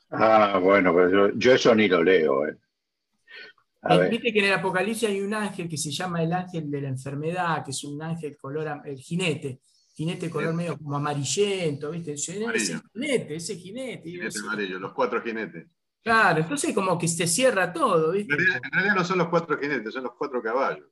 Ah, 0.10 0.60
bueno, 0.62 0.94
pero 0.94 1.34
yo, 1.36 1.54
eso 1.54 1.74
ni 1.74 1.88
lo 1.88 2.04
leo. 2.04 2.48
Eh, 2.48 2.58
viste 4.10 4.32
que 4.32 4.40
en 4.40 4.46
el 4.46 4.54
Apocalipsis 4.54 5.10
hay 5.10 5.22
un 5.22 5.34
ángel 5.34 5.68
que 5.68 5.78
se 5.78 5.92
llama 5.92 6.22
el 6.22 6.32
ángel 6.32 6.70
de 6.70 6.82
la 6.82 6.90
enfermedad, 6.90 7.66
que 7.66 7.72
es 7.72 7.84
un 7.84 8.02
ángel 8.02 8.38
color, 8.38 8.82
el 8.86 8.98
jinete, 9.00 9.62
jinete 9.94 10.30
color 10.30 10.54
medio 10.54 10.78
como 10.78 10.96
amarillento, 10.96 11.92
¿viste? 11.92 12.14
Ese 12.14 12.34
jinete, 12.94 13.36
ese 13.36 13.56
jinete. 13.56 14.10
Jinete 14.10 14.40
amarillo, 14.40 14.80
los 14.80 14.94
cuatro 14.94 15.22
jinetes. 15.22 15.68
Claro, 16.04 16.42
entonces 16.42 16.74
como 16.74 16.98
que 16.98 17.08
se 17.08 17.28
cierra 17.28 17.72
todo, 17.72 18.12
¿viste? 18.12 18.34
En 18.34 18.72
realidad, 18.72 18.96
no 18.96 19.04
son 19.06 19.20
los 19.20 19.30
cuatro 19.30 19.58
jinetes, 19.58 19.94
son 19.94 20.04
los 20.04 20.14
cuatro 20.18 20.42
caballos. 20.42 20.88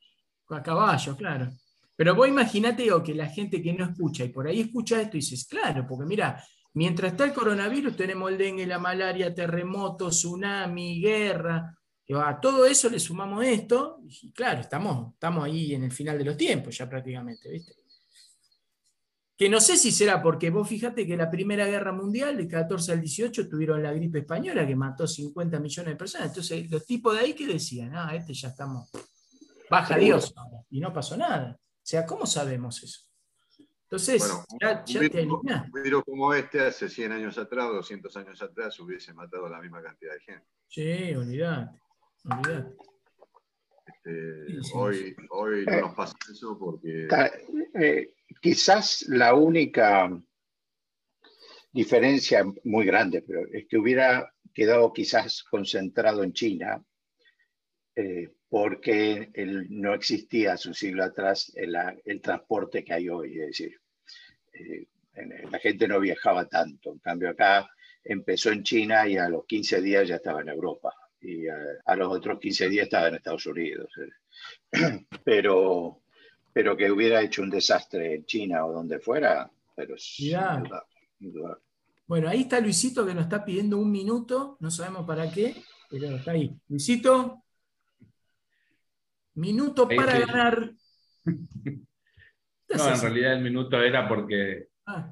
A 0.49 0.61
caballos, 0.61 1.15
claro. 1.15 1.49
Pero 1.95 2.15
vos 2.15 2.27
imaginate 2.27 2.91
o 2.91 3.03
que 3.03 3.13
la 3.13 3.27
gente 3.27 3.61
que 3.61 3.73
no 3.73 3.85
escucha 3.85 4.23
y 4.23 4.29
por 4.29 4.47
ahí 4.47 4.61
escucha 4.61 5.01
esto 5.01 5.17
y 5.17 5.19
dices, 5.19 5.45
claro, 5.45 5.85
porque 5.87 6.05
mira, 6.05 6.43
mientras 6.73 7.11
está 7.11 7.25
el 7.25 7.33
coronavirus 7.33 7.95
tenemos 7.95 8.31
el 8.31 8.37
dengue, 8.37 8.65
la 8.65 8.79
malaria, 8.79 9.33
terremotos, 9.33 10.17
tsunami, 10.17 11.01
guerra, 11.01 11.75
a 12.15 12.39
todo 12.39 12.65
eso 12.65 12.89
le 12.89 12.99
sumamos 12.99 13.45
esto, 13.45 13.99
y 14.07 14.31
claro, 14.31 14.61
estamos, 14.61 15.13
estamos 15.13 15.43
ahí 15.43 15.75
en 15.75 15.83
el 15.83 15.91
final 15.91 16.17
de 16.17 16.25
los 16.25 16.37
tiempos 16.37 16.75
ya 16.75 16.89
prácticamente, 16.89 17.51
¿viste? 17.51 17.73
Que 19.39 19.47
no 19.47 19.61
sé 19.61 19.77
si 19.77 19.93
será 19.93 20.21
porque 20.21 20.49
vos 20.49 20.67
fíjate 20.67 21.07
que 21.07 21.15
la 21.15 21.31
Primera 21.31 21.65
Guerra 21.65 21.93
Mundial, 21.93 22.35
del 22.35 22.49
14 22.49 22.91
al 22.91 22.99
18, 22.99 23.47
tuvieron 23.47 23.81
la 23.81 23.93
gripe 23.93 24.19
española 24.19 24.67
que 24.67 24.75
mató 24.75 25.07
50 25.07 25.61
millones 25.61 25.93
de 25.93 25.95
personas. 25.95 26.27
Entonces, 26.27 26.69
los 26.69 26.85
tipos 26.85 27.13
de 27.13 27.21
ahí 27.21 27.33
que 27.33 27.47
decían, 27.47 27.95
ah, 27.95 28.13
este 28.13 28.33
ya 28.33 28.49
estamos, 28.49 28.89
baja 29.69 29.95
Dios 29.95 30.35
y 30.69 30.81
no 30.81 30.91
pasó 30.91 31.15
nada. 31.15 31.57
O 31.57 31.81
sea, 31.81 32.05
¿cómo 32.05 32.25
sabemos 32.25 32.83
eso? 32.83 33.07
Entonces, 33.83 34.29
ya, 34.59 34.83
te 34.83 35.25
un 35.25 35.71
virus 35.71 36.03
como 36.03 36.33
este, 36.33 36.59
hace 36.59 36.89
100 36.89 37.13
años 37.13 37.37
atrás, 37.37 37.69
200 37.69 38.17
años 38.17 38.41
atrás, 38.41 38.77
hubiese 38.81 39.13
matado 39.13 39.45
a 39.45 39.49
la 39.51 39.61
misma 39.61 39.81
cantidad 39.81 40.15
de 40.15 40.19
gente. 40.19 40.47
Sí, 40.67 41.15
olvidate, 41.15 41.79
olvidate. 42.25 42.75
Este, 43.87 44.75
hoy, 44.75 45.15
hoy 45.29 45.65
no 45.65 45.79
nos 45.79 45.95
pasa 45.95 46.13
eso 46.29 46.59
porque... 46.59 47.07
Eh, 47.75 48.13
quizás 48.41 49.05
la 49.07 49.33
única 49.33 50.09
diferencia 51.71 52.43
muy 52.63 52.85
grande, 52.85 53.21
pero 53.21 53.45
es 53.51 53.67
que 53.67 53.77
hubiera 53.77 54.33
quedado 54.53 54.91
quizás 54.91 55.43
concentrado 55.43 56.23
en 56.23 56.33
China, 56.33 56.83
eh, 57.95 58.29
porque 58.49 59.31
no 59.69 59.93
existía 59.93 60.53
hace 60.53 60.69
un 60.69 60.73
siglo 60.73 61.03
atrás 61.03 61.51
el, 61.55 61.75
el, 62.05 62.21
transporte 62.21 62.83
que 62.83 62.93
hay 62.93 63.09
hoy. 63.09 63.39
Es 63.39 63.47
decir, 63.47 63.79
eh, 64.53 64.87
la 65.51 65.59
gente 65.59 65.87
no 65.87 65.99
viajaba 65.99 66.47
tanto. 66.47 66.91
En 66.91 66.99
cambio, 66.99 67.29
acá 67.29 67.69
empezó 68.03 68.51
en 68.51 68.63
China 68.63 69.07
y 69.07 69.17
a 69.17 69.29
los 69.29 69.45
15 69.45 69.81
días 69.81 70.07
ya 70.07 70.15
estaba 70.15 70.41
en 70.41 70.49
Europa. 70.49 70.93
Y 71.21 71.47
a, 71.47 71.95
los 71.95 72.11
otros 72.11 72.39
15 72.39 72.69
días 72.69 72.85
estaba 72.85 73.09
en 73.09 73.15
Estados 73.15 73.45
Unidos. 73.45 73.91
Pero 75.23 76.01
pero 76.53 76.75
que 76.75 76.91
hubiera 76.91 77.21
hecho 77.21 77.41
un 77.41 77.49
desastre 77.49 78.15
en 78.15 78.25
China 78.25 78.65
o 78.65 78.73
donde 78.73 78.99
fuera, 78.99 79.49
pero 79.75 79.95
Bueno, 82.07 82.27
ahí 82.27 82.41
está 82.41 82.59
Luisito 82.59 83.05
que 83.05 83.13
nos 83.13 83.23
está 83.23 83.45
pidiendo 83.45 83.77
un 83.77 83.91
minuto, 83.91 84.57
no 84.59 84.71
sabemos 84.71 85.05
para 85.05 85.31
qué, 85.31 85.55
pero 85.89 86.07
está 86.15 86.31
ahí. 86.31 86.55
Luisito, 86.67 87.43
minuto 89.35 89.87
para 89.87 90.19
ganar. 90.19 90.71
No, 92.71 92.87
en 92.87 93.01
realidad 93.01 93.33
el 93.33 93.41
minuto 93.41 93.81
era 93.81 94.07
porque 94.07 94.67
ah. 94.85 95.11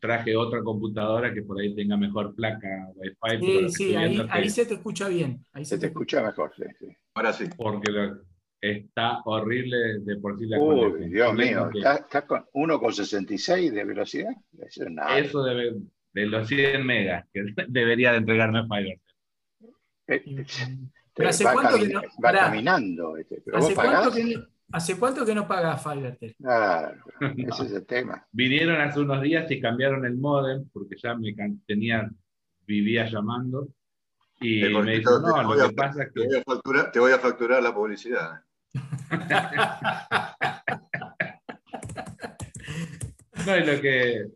traje 0.00 0.34
otra 0.34 0.62
computadora 0.62 1.34
que 1.34 1.42
por 1.42 1.60
ahí 1.60 1.74
tenga 1.74 1.98
mejor 1.98 2.34
placa 2.34 2.88
Wi-Fi. 2.94 3.44
Sí, 3.44 3.68
sí, 3.68 3.94
ahí, 3.94 4.48
se 4.48 4.64
te 4.64 4.72
escucha 4.72 5.06
bien. 5.08 5.44
Ahí 5.52 5.66
se, 5.66 5.78
te, 5.78 5.88
escucha 5.88 6.22
mejor, 6.22 6.50
sí, 6.56 6.62
sí. 6.78 6.86
Ahora 7.12 7.34
sí. 7.34 7.44
Porque 7.58 7.92
está 8.60 9.20
horrible 9.24 10.00
de 10.00 10.16
por 10.16 10.38
sí 10.38 10.46
la 10.46 10.58
Uy, 10.58 11.08
Dios 11.08 11.34
mío, 11.34 11.70
¿Está, 11.74 12.26
con 12.26 12.44
1,66 12.52 13.70
de 13.70 13.84
velocidad? 13.84 14.32
Eso, 14.60 14.84
Eso 15.16 15.42
debe, 15.44 15.76
de 16.12 16.26
los 16.26 16.48
100 16.48 16.84
megas 16.84 17.26
que 17.32 17.44
debería 17.68 18.12
de 18.12 18.18
entregarme 18.18 18.62
Fiverr. 18.62 19.00
Eh, 20.08 20.46
pero 21.14 21.28
¿hace 21.28 21.44
cuánto 21.44 21.78
que 21.78 21.88
no, 21.88 22.02
va 22.24 22.32
caminando. 22.32 23.16
Este, 23.16 23.42
¿hace, 23.52 23.74
cuánto 23.74 24.12
que 24.12 24.24
no, 24.24 24.46
¿Hace 24.72 24.98
cuánto 24.98 25.26
que 25.26 25.34
no 25.34 25.46
pagas 25.46 25.82
Fiverr? 25.82 26.18
Claro, 26.38 27.04
ese 27.36 27.64
es 27.64 27.72
el 27.72 27.86
tema. 27.86 28.26
Vinieron 28.32 28.80
hace 28.80 29.00
unos 29.00 29.22
días 29.22 29.50
y 29.50 29.60
cambiaron 29.60 30.04
el 30.04 30.16
modem 30.16 30.68
porque 30.72 30.96
ya 30.96 31.14
me 31.14 31.34
tenía, 31.66 32.10
vivía 32.66 33.08
llamando. 33.08 33.68
Y 34.40 34.62
me 34.62 34.98
dijo, 34.98 35.18
no, 35.18 35.54
lo 35.54 35.68
que 35.68 35.74
pasa 35.74 36.04
es 36.04 36.12
que... 36.12 36.20
Te 36.20 36.26
voy, 36.28 36.36
a 36.36 36.42
facturar, 36.44 36.92
te 36.92 37.00
voy 37.00 37.12
a 37.12 37.18
facturar 37.18 37.60
la 37.60 37.74
publicidad 37.74 38.40
no, 43.46 43.54
es 43.54 43.66
lo 43.66 43.80
que. 43.80 44.26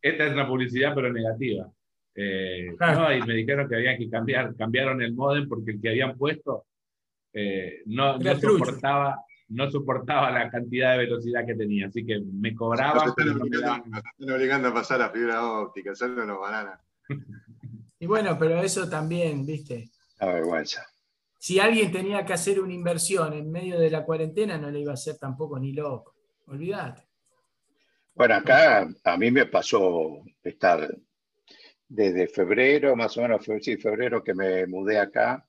Esta 0.00 0.26
es 0.26 0.32
una 0.32 0.48
publicidad, 0.48 0.94
pero 0.94 1.12
negativa. 1.12 1.70
Eh, 2.14 2.74
no, 2.78 3.12
y 3.14 3.20
me 3.22 3.34
dijeron 3.34 3.68
que 3.68 3.76
había 3.76 3.96
que 3.96 4.10
cambiar, 4.10 4.54
cambiaron 4.56 5.00
el 5.02 5.14
modem 5.14 5.48
porque 5.48 5.70
el 5.72 5.80
que 5.80 5.88
habían 5.90 6.18
puesto 6.18 6.66
eh, 7.32 7.82
no, 7.86 8.18
no 8.18 8.38
soportaba, 8.38 9.24
no 9.48 9.70
soportaba 9.70 10.30
la 10.30 10.50
cantidad 10.50 10.92
de 10.92 10.98
velocidad 10.98 11.46
que 11.46 11.54
tenía, 11.54 11.86
así 11.86 12.04
que 12.04 12.20
me 12.20 12.54
cobraban. 12.54 12.96
Nos 12.96 13.16
están, 13.16 13.40
obligando, 13.40 14.02
obligando, 14.34 14.68
a 14.68 14.74
pasar 14.74 14.98
la 14.98 15.08
fibra 15.10 15.46
óptica, 15.46 15.94
solo 15.94 16.26
los 16.26 16.40
bananas. 16.40 16.80
Y 17.98 18.06
bueno, 18.06 18.36
pero 18.38 18.60
eso 18.60 18.88
también, 18.88 19.46
viste. 19.46 19.88
La 20.20 20.26
vergüenza 20.26 20.91
si 21.42 21.58
alguien 21.58 21.90
tenía 21.90 22.24
que 22.24 22.34
hacer 22.34 22.60
una 22.60 22.72
inversión 22.72 23.32
en 23.32 23.50
medio 23.50 23.76
de 23.76 23.90
la 23.90 24.04
cuarentena, 24.04 24.56
no 24.58 24.70
le 24.70 24.78
iba 24.78 24.92
a 24.92 24.94
hacer 24.94 25.18
tampoco 25.18 25.58
ni 25.58 25.72
loco. 25.72 26.14
Olvídate. 26.46 27.02
Bueno, 28.14 28.36
acá 28.36 28.88
a 29.02 29.16
mí 29.16 29.28
me 29.32 29.46
pasó 29.46 30.22
estar 30.40 30.88
desde 31.88 32.28
febrero, 32.28 32.94
más 32.94 33.16
o 33.16 33.22
menos, 33.22 33.44
sí, 33.60 33.76
febrero 33.76 34.22
que 34.22 34.34
me 34.34 34.68
mudé 34.68 35.00
acá, 35.00 35.44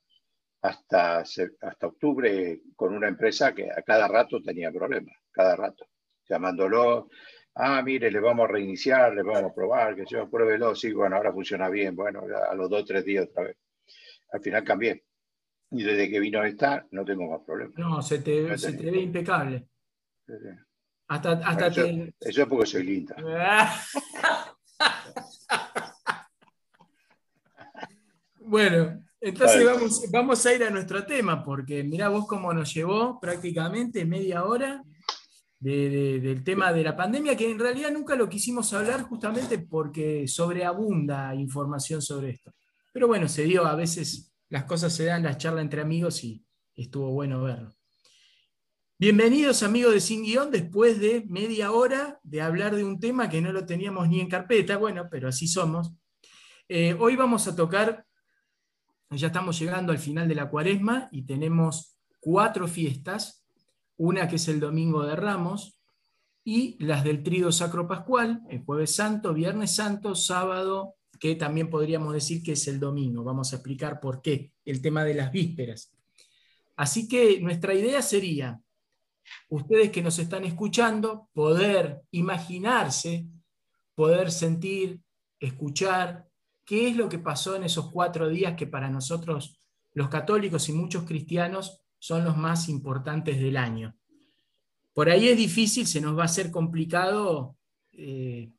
hasta, 0.62 1.18
hasta 1.18 1.86
octubre 1.86 2.60
con 2.74 2.92
una 2.92 3.06
empresa 3.06 3.54
que 3.54 3.70
a 3.70 3.80
cada 3.82 4.08
rato 4.08 4.42
tenía 4.42 4.72
problemas, 4.72 5.14
cada 5.30 5.54
rato, 5.54 5.86
llamándolo, 6.28 7.08
ah, 7.54 7.80
mire, 7.82 8.10
le 8.10 8.18
vamos 8.18 8.48
a 8.48 8.52
reiniciar, 8.52 9.14
le 9.14 9.22
vamos 9.22 9.52
a 9.52 9.54
probar, 9.54 9.94
que 9.94 10.06
yo 10.06 10.28
pruébelo, 10.28 10.74
sí, 10.74 10.92
bueno, 10.92 11.14
ahora 11.14 11.32
funciona 11.32 11.68
bien, 11.68 11.94
bueno, 11.94 12.24
a 12.50 12.52
los 12.56 12.68
dos 12.68 12.84
tres 12.84 13.04
días 13.04 13.28
otra 13.30 13.44
vez. 13.44 13.56
Al 14.32 14.40
final 14.40 14.64
cambié. 14.64 15.04
Y 15.70 15.82
desde 15.82 16.08
que 16.10 16.20
vino 16.20 16.40
a 16.40 16.48
estar, 16.48 16.86
no 16.90 17.04
tengo 17.04 17.30
más 17.30 17.40
problemas. 17.44 17.76
No, 17.76 18.00
se 18.02 18.20
te, 18.20 18.56
se 18.56 18.72
te 18.74 18.90
ve 18.90 19.00
impecable. 19.00 19.66
Hasta, 21.08 21.32
hasta 21.32 21.66
eso, 21.66 21.82
eso, 22.20 22.42
es 22.42 22.48
porque 22.48 22.66
soy 22.66 22.82
linda. 22.84 23.16
bueno, 28.40 29.04
entonces 29.20 29.64
vamos, 29.64 30.10
vamos 30.10 30.46
a 30.46 30.54
ir 30.54 30.64
a 30.64 30.70
nuestro 30.70 31.04
tema, 31.04 31.44
porque 31.44 31.82
mirá 31.82 32.08
vos 32.08 32.26
cómo 32.26 32.52
nos 32.54 32.72
llevó 32.72 33.18
prácticamente 33.20 34.04
media 34.04 34.44
hora 34.44 34.82
del 35.64 36.44
tema 36.44 36.72
de 36.74 36.84
la 36.84 36.94
pandemia, 36.94 37.36
que 37.36 37.50
en 37.50 37.58
realidad 37.58 37.90
nunca 37.90 38.14
lo 38.16 38.28
quisimos 38.28 38.70
hablar 38.74 39.02
justamente 39.02 39.58
porque 39.58 40.28
sobreabunda 40.28 41.34
información 41.34 42.02
sobre 42.02 42.30
esto. 42.30 42.52
Pero 42.92 43.08
bueno, 43.08 43.28
se 43.28 43.44
dio 43.44 43.64
a 43.64 43.74
veces 43.74 44.33
las 44.48 44.64
cosas 44.64 44.92
se 44.92 45.06
dan, 45.06 45.22
las 45.22 45.38
charlas 45.38 45.62
entre 45.62 45.80
amigos 45.80 46.22
y 46.24 46.44
estuvo 46.74 47.10
bueno 47.10 47.42
verlo. 47.42 47.74
Bienvenidos 48.98 49.62
amigos 49.62 49.92
de 49.92 50.00
Sin 50.00 50.22
Guión, 50.22 50.50
después 50.50 51.00
de 51.00 51.24
media 51.28 51.72
hora 51.72 52.20
de 52.22 52.40
hablar 52.40 52.76
de 52.76 52.84
un 52.84 53.00
tema 53.00 53.28
que 53.28 53.40
no 53.40 53.52
lo 53.52 53.66
teníamos 53.66 54.08
ni 54.08 54.20
en 54.20 54.28
carpeta, 54.28 54.76
bueno, 54.76 55.08
pero 55.10 55.28
así 55.28 55.48
somos. 55.48 55.92
Eh, 56.68 56.96
hoy 56.98 57.16
vamos 57.16 57.48
a 57.48 57.56
tocar, 57.56 58.06
ya 59.10 59.26
estamos 59.26 59.58
llegando 59.58 59.92
al 59.92 59.98
final 59.98 60.28
de 60.28 60.34
la 60.34 60.48
cuaresma 60.48 61.08
y 61.10 61.22
tenemos 61.22 61.96
cuatro 62.20 62.68
fiestas, 62.68 63.44
una 63.96 64.28
que 64.28 64.36
es 64.36 64.48
el 64.48 64.60
Domingo 64.60 65.04
de 65.04 65.16
Ramos 65.16 65.80
y 66.44 66.82
las 66.84 67.02
del 67.02 67.22
Trido 67.22 67.50
Sacro 67.50 67.88
Pascual, 67.88 68.42
el 68.48 68.62
Jueves 68.62 68.94
Santo, 68.94 69.34
Viernes 69.34 69.74
Santo, 69.74 70.14
Sábado 70.14 70.94
que 71.24 71.36
también 71.36 71.70
podríamos 71.70 72.12
decir 72.12 72.42
que 72.42 72.52
es 72.52 72.68
el 72.68 72.78
domingo. 72.78 73.24
Vamos 73.24 73.50
a 73.50 73.56
explicar 73.56 73.98
por 73.98 74.20
qué, 74.20 74.52
el 74.66 74.82
tema 74.82 75.04
de 75.04 75.14
las 75.14 75.32
vísperas. 75.32 75.90
Así 76.76 77.08
que 77.08 77.40
nuestra 77.40 77.72
idea 77.72 78.02
sería, 78.02 78.60
ustedes 79.48 79.90
que 79.90 80.02
nos 80.02 80.18
están 80.18 80.44
escuchando, 80.44 81.30
poder 81.32 82.02
imaginarse, 82.10 83.26
poder 83.94 84.30
sentir, 84.30 85.00
escuchar 85.40 86.28
qué 86.62 86.88
es 86.88 86.96
lo 86.96 87.08
que 87.08 87.18
pasó 87.18 87.56
en 87.56 87.64
esos 87.64 87.90
cuatro 87.90 88.28
días 88.28 88.54
que 88.54 88.66
para 88.66 88.90
nosotros 88.90 89.58
los 89.94 90.10
católicos 90.10 90.68
y 90.68 90.74
muchos 90.74 91.04
cristianos 91.04 91.80
son 91.98 92.26
los 92.26 92.36
más 92.36 92.68
importantes 92.68 93.40
del 93.40 93.56
año. 93.56 93.96
Por 94.92 95.08
ahí 95.08 95.30
es 95.30 95.38
difícil, 95.38 95.86
se 95.86 96.02
nos 96.02 96.18
va 96.18 96.24
a 96.24 96.26
hacer 96.26 96.50
complicado 96.50 97.56
eh, 97.92 98.52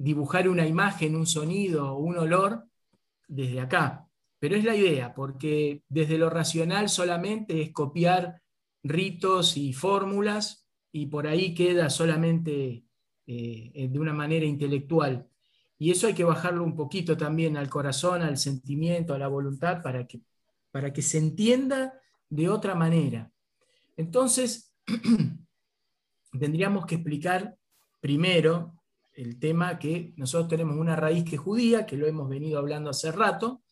dibujar 0.00 0.48
una 0.48 0.66
imagen, 0.66 1.14
un 1.14 1.26
sonido, 1.26 1.96
un 1.96 2.16
olor 2.16 2.64
desde 3.28 3.60
acá. 3.60 4.08
Pero 4.38 4.56
es 4.56 4.64
la 4.64 4.74
idea, 4.74 5.14
porque 5.14 5.82
desde 5.90 6.16
lo 6.16 6.30
racional 6.30 6.88
solamente 6.88 7.60
es 7.60 7.70
copiar 7.70 8.40
ritos 8.82 9.58
y 9.58 9.74
fórmulas 9.74 10.66
y 10.90 11.06
por 11.06 11.26
ahí 11.26 11.54
queda 11.54 11.90
solamente 11.90 12.86
eh, 13.26 13.88
de 13.90 13.98
una 13.98 14.14
manera 14.14 14.46
intelectual. 14.46 15.28
Y 15.78 15.90
eso 15.90 16.06
hay 16.06 16.14
que 16.14 16.24
bajarlo 16.24 16.64
un 16.64 16.74
poquito 16.74 17.18
también 17.18 17.58
al 17.58 17.68
corazón, 17.68 18.22
al 18.22 18.38
sentimiento, 18.38 19.12
a 19.12 19.18
la 19.18 19.28
voluntad, 19.28 19.82
para 19.82 20.06
que, 20.06 20.22
para 20.70 20.94
que 20.94 21.02
se 21.02 21.18
entienda 21.18 21.92
de 22.30 22.48
otra 22.48 22.74
manera. 22.74 23.30
Entonces, 23.98 24.74
tendríamos 26.40 26.86
que 26.86 26.94
explicar 26.94 27.58
primero 28.00 28.79
el 29.20 29.38
tema 29.38 29.78
que 29.78 30.14
nosotros 30.16 30.48
tenemos 30.48 30.76
una 30.76 30.96
raíz 30.96 31.24
que 31.24 31.36
es 31.36 31.40
judía, 31.40 31.84
que 31.84 31.96
lo 31.96 32.06
hemos 32.06 32.28
venido 32.28 32.58
hablando 32.58 32.88
hace 32.88 33.12
rato, 33.12 33.62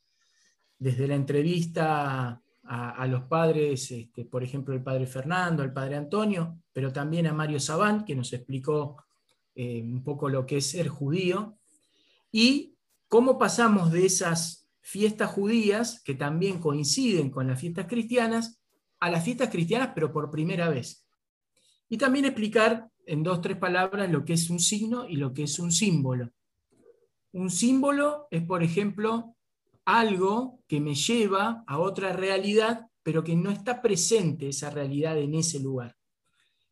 desde 0.78 1.08
la 1.08 1.14
entrevista 1.14 2.42
a, 2.70 3.06
los 3.06 3.22
padres, 3.22 3.90
este, 3.90 4.26
por 4.26 4.44
ejemplo, 4.44 4.74
el 4.74 4.82
padre 4.82 5.06
Fernando, 5.06 5.62
el 5.62 5.72
padre 5.72 5.96
Antonio, 5.96 6.60
pero 6.70 6.92
también 6.92 7.26
a 7.26 7.32
Mario 7.32 7.58
Sabán, 7.60 8.04
que 8.04 8.14
nos 8.14 8.30
explicó 8.34 9.02
eh, 9.54 9.82
un 9.82 10.04
poco 10.04 10.28
lo 10.28 10.44
que 10.44 10.58
es 10.58 10.66
ser 10.66 10.88
judío, 10.88 11.58
y 12.30 12.76
cómo 13.08 13.38
pasamos 13.38 13.90
de 13.90 14.04
esas 14.04 14.68
fiestas 14.82 15.30
judías, 15.30 16.02
que 16.04 16.14
también 16.14 16.60
coinciden 16.60 17.30
con 17.30 17.46
las 17.46 17.58
fiestas 17.58 17.86
cristianas, 17.86 18.60
a 19.00 19.10
las 19.10 19.24
fiestas 19.24 19.48
cristianas, 19.48 19.92
pero 19.94 20.12
por 20.12 20.30
primera 20.30 20.68
vez. 20.68 21.06
Y 21.88 21.96
también 21.96 22.26
explicar 22.26 22.90
en 23.08 23.22
dos, 23.22 23.40
tres 23.40 23.56
palabras 23.56 24.10
lo 24.10 24.24
que 24.24 24.34
es 24.34 24.50
un 24.50 24.60
signo 24.60 25.08
y 25.08 25.16
lo 25.16 25.32
que 25.32 25.44
es 25.44 25.58
un 25.58 25.72
símbolo. 25.72 26.30
Un 27.32 27.50
símbolo 27.50 28.28
es, 28.30 28.42
por 28.42 28.62
ejemplo, 28.62 29.34
algo 29.86 30.60
que 30.68 30.80
me 30.80 30.94
lleva 30.94 31.64
a 31.66 31.78
otra 31.78 32.12
realidad, 32.12 32.86
pero 33.02 33.24
que 33.24 33.34
no 33.34 33.50
está 33.50 33.80
presente 33.80 34.50
esa 34.50 34.68
realidad 34.68 35.18
en 35.18 35.34
ese 35.34 35.58
lugar. 35.58 35.96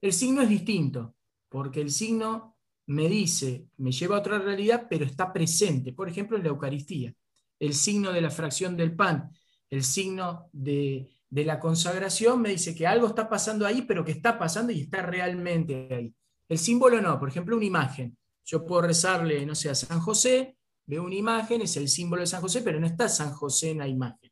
El 0.03 0.13
signo 0.13 0.43
es 0.43 0.51
distinto, 0.51 1.15
porque 1.49 1.81
el 1.81 1.91
signo 1.91 2.57
me 2.87 3.09
dice, 3.09 3.69
me 3.79 3.91
lleva 3.91 4.17
a 4.17 4.21
otra 4.21 4.39
realidad, 4.39 4.87
pero 4.91 5.07
está 5.07 5.33
presente. 5.33 5.95
Por 5.95 6.09
ejemplo, 6.09 6.37
en 6.37 6.43
la 6.43 6.51
Eucaristía, 6.51 7.15
el 7.59 7.73
signo 7.73 8.13
de 8.13 8.21
la 8.21 8.31
fracción 8.31 8.77
del 8.77 8.95
pan, 8.95 9.31
el 9.71 9.83
signo 9.83 10.51
de, 10.53 11.09
de 11.31 11.45
la 11.47 11.59
consagración 11.59 12.43
me 12.43 12.51
dice 12.51 12.75
que 12.75 12.87
algo 12.87 13.07
está 13.07 13.27
pasando 13.27 13.65
ahí, 13.65 13.83
pero 13.83 14.05
que 14.05 14.13
está 14.13 14.39
pasando 14.39 14.71
y 14.71 14.83
está 14.83 15.01
realmente 15.01 15.89
ahí. 15.91 16.15
El 16.49 16.59
símbolo 16.59 17.01
no, 17.01 17.19
por 17.19 17.29
ejemplo, 17.29 17.57
una 17.57 17.65
imagen. 17.65 18.17
Yo 18.45 18.65
puedo 18.65 18.83
rezarle, 18.83 19.45
no 19.45 19.55
sé, 19.55 19.71
a 19.71 19.75
San 19.75 20.01
José, 20.01 20.57
veo 20.87 21.03
una 21.03 21.17
imagen, 21.17 21.63
es 21.63 21.77
el 21.77 21.89
símbolo 21.89 22.21
de 22.21 22.27
San 22.29 22.41
José, 22.41 22.63
pero 22.63 22.79
no 22.79 22.87
está 22.87 23.09
San 23.09 23.33
José 23.33 23.71
en 23.71 23.79
la 23.79 23.89
imagen. 23.89 24.31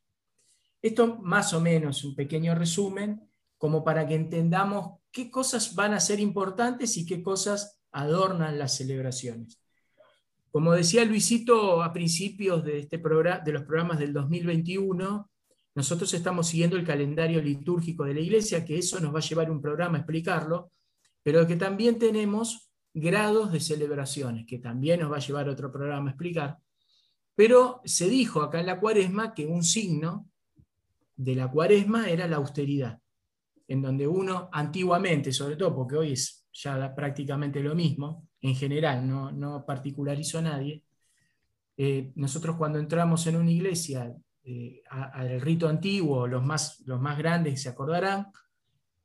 Esto 0.81 1.17
más 1.21 1.53
o 1.53 1.59
menos 1.59 2.03
un 2.03 2.15
pequeño 2.15 2.55
resumen, 2.55 3.29
como 3.57 3.83
para 3.83 4.07
que 4.07 4.15
entendamos 4.15 4.99
qué 5.11 5.29
cosas 5.31 5.75
van 5.75 5.93
a 5.93 5.99
ser 5.99 6.19
importantes 6.19 6.97
y 6.97 7.05
qué 7.05 7.21
cosas 7.23 7.81
adornan 7.91 8.59
las 8.59 8.75
celebraciones. 8.75 9.59
Como 10.51 10.73
decía 10.73 11.03
Luisito 11.03 11.83
a 11.83 11.91
principios 11.91 12.63
de, 12.63 12.79
este 12.79 12.99
programa, 12.99 13.39
de 13.43 13.51
los 13.51 13.63
programas 13.63 13.99
del 13.99 14.13
2021, 14.13 15.29
nosotros 15.75 16.13
estamos 16.13 16.47
siguiendo 16.47 16.77
el 16.77 16.85
calendario 16.85 17.41
litúrgico 17.41 18.05
de 18.05 18.13
la 18.13 18.21
iglesia, 18.21 18.63
que 18.63 18.77
eso 18.77 18.99
nos 19.01 19.13
va 19.13 19.19
a 19.19 19.21
llevar 19.21 19.51
un 19.51 19.61
programa 19.61 19.97
a 19.97 20.01
explicarlo, 20.01 20.71
pero 21.25 21.47
que 21.47 21.55
también 21.55 21.97
tenemos 21.97 22.69
grados 22.93 23.51
de 23.51 23.59
celebraciones, 23.59 24.45
que 24.45 24.59
también 24.59 24.99
nos 24.99 25.11
va 25.11 25.15
a 25.15 25.21
llevar 25.21 25.49
otro 25.49 25.71
programa 25.71 26.09
a 26.09 26.11
explicar. 26.11 26.59
Pero 27.33 27.81
se 27.83 28.07
dijo 28.07 28.43
acá 28.43 28.59
en 28.59 28.67
la 28.67 28.79
cuaresma 28.79 29.33
que 29.33 29.47
un 29.47 29.63
signo 29.63 30.29
de 31.15 31.33
la 31.33 31.49
cuaresma 31.49 32.11
era 32.11 32.27
la 32.27 32.35
austeridad, 32.35 32.99
en 33.67 33.81
donde 33.81 34.07
uno 34.07 34.49
antiguamente, 34.51 35.33
sobre 35.33 35.55
todo 35.55 35.73
porque 35.73 35.95
hoy 35.95 36.11
es 36.11 36.45
ya 36.53 36.93
prácticamente 36.93 37.59
lo 37.59 37.73
mismo, 37.73 38.27
en 38.41 38.53
general, 38.53 39.09
no, 39.09 39.31
no 39.31 39.65
particularizo 39.65 40.37
a 40.37 40.43
nadie, 40.43 40.83
eh, 41.75 42.11
nosotros 42.13 42.55
cuando 42.55 42.77
entramos 42.77 43.25
en 43.25 43.37
una 43.37 43.49
iglesia 43.49 44.15
eh, 44.43 44.83
al 44.91 45.41
rito 45.41 45.67
antiguo, 45.67 46.27
los 46.27 46.45
más, 46.45 46.81
los 46.85 47.01
más 47.01 47.17
grandes 47.17 47.63
se 47.63 47.69
acordarán, 47.69 48.27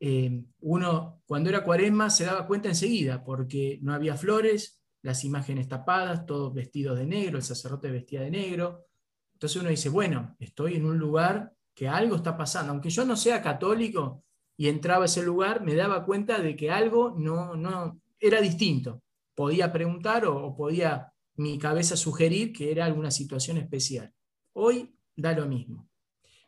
eh, 0.00 0.45
uno 0.61 1.23
cuando 1.26 1.50
era 1.50 1.62
cuaresma 1.62 2.09
se 2.09 2.25
daba 2.25 2.47
cuenta 2.47 2.69
enseguida, 2.69 3.23
porque 3.23 3.78
no 3.83 3.92
había 3.92 4.16
flores, 4.16 4.83
las 5.02 5.25
imágenes 5.25 5.69
tapadas, 5.69 6.26
todos 6.26 6.52
vestidos 6.54 6.99
de 6.99 7.07
negro, 7.07 7.37
el 7.37 7.45
sacerdote 7.45 7.90
vestía 7.90 8.23
de 8.23 8.30
negro. 8.30 8.87
Entonces 9.35 9.61
uno 9.61 9.71
dice, 9.71 9.88
bueno, 9.88 10.37
estoy 10.38 10.75
en 10.75 10.87
un 10.87 10.99
lugar 10.99 11.52
que 11.75 11.88
algo 11.88 12.16
está 12.16 12.37
pasando. 12.37 12.73
Aunque 12.73 12.90
yo 12.90 13.04
no 13.04 13.16
sea 13.16 13.42
católico 13.42 14.25
y 14.57 14.69
entraba 14.69 15.04
a 15.04 15.07
ese 15.07 15.23
lugar, 15.23 15.62
me 15.62 15.75
daba 15.75 16.04
cuenta 16.04 16.38
de 16.38 16.57
que 16.57 16.71
algo 16.71 17.14
no, 17.16 17.54
no 17.54 18.00
era 18.19 18.40
distinto. 18.40 19.02
Podía 19.35 19.73
preguntar 19.73 20.26
o, 20.26 20.47
o 20.47 20.57
podía 20.57 21.12
mi 21.37 21.59
cabeza 21.59 21.97
sugerir 21.97 22.52
que 22.52 22.71
era 22.71 22.85
alguna 22.85 23.11
situación 23.11 23.57
especial. 23.57 24.12
Hoy 24.52 24.95
da 25.16 25.33
lo 25.33 25.47
mismo. 25.47 25.88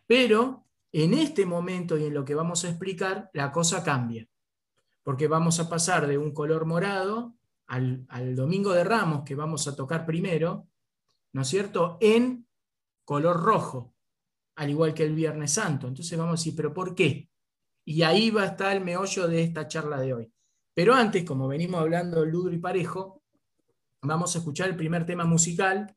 Pero 0.07 0.62
en 0.93 1.15
este 1.15 1.47
momento 1.47 1.97
y 1.97 2.05
en 2.05 2.15
lo 2.15 2.25
que 2.25 2.35
vamos 2.35 2.65
a 2.65 2.69
explicar, 2.69 3.31
la 3.33 3.51
cosa 3.51 3.83
cambia, 3.83 4.29
porque 5.03 5.27
vamos 5.27 5.59
a 5.59 5.69
pasar 5.69 6.07
de 6.07 6.19
un 6.19 6.33
color 6.33 6.67
morado 6.67 7.35
al, 7.67 8.37
domingo 8.37 8.73
de 8.73 8.85
Ramos, 8.85 9.25
que 9.25 9.35
vamos 9.35 9.67
a 9.67 9.75
tocar 9.75 10.05
primero, 10.05 10.69
¿no 11.33 11.43
es 11.43 11.49
cierto?, 11.49 11.97
en 12.01 12.47
color 13.05 13.43
rojo, 13.43 13.95
al 14.57 14.69
igual 14.69 14.93
que 14.93 15.05
el 15.05 15.15
Viernes 15.15 15.55
Santo. 15.55 15.89
Entonces 15.89 16.19
vamos 16.19 16.33
a 16.35 16.41
decir, 16.41 16.55
¿pero 16.55 16.75
por 16.75 16.95
qué? 16.95 17.31
Y 17.87 18.03
ahí 18.03 18.31
va 18.31 18.43
a 18.43 18.47
estar 18.47 18.77
el 18.77 18.85
meollo 18.85 19.27
de 19.27 19.43
esta 19.43 19.67
charla 19.67 19.99
de 19.99 20.13
hoy. 20.13 20.33
Pero 20.75 20.95
antes, 20.95 21.25
como 21.25 21.49
venimos 21.49 21.81
hablando 21.81 22.25
Ludro 22.25 22.53
y 22.53 22.59
Parejo, 22.59 23.23
vamos 24.03 24.35
a 24.35 24.39
escuchar 24.39 24.69
el 24.69 24.77
primer 24.77 25.07
tema 25.07 25.25
musical 25.25 25.97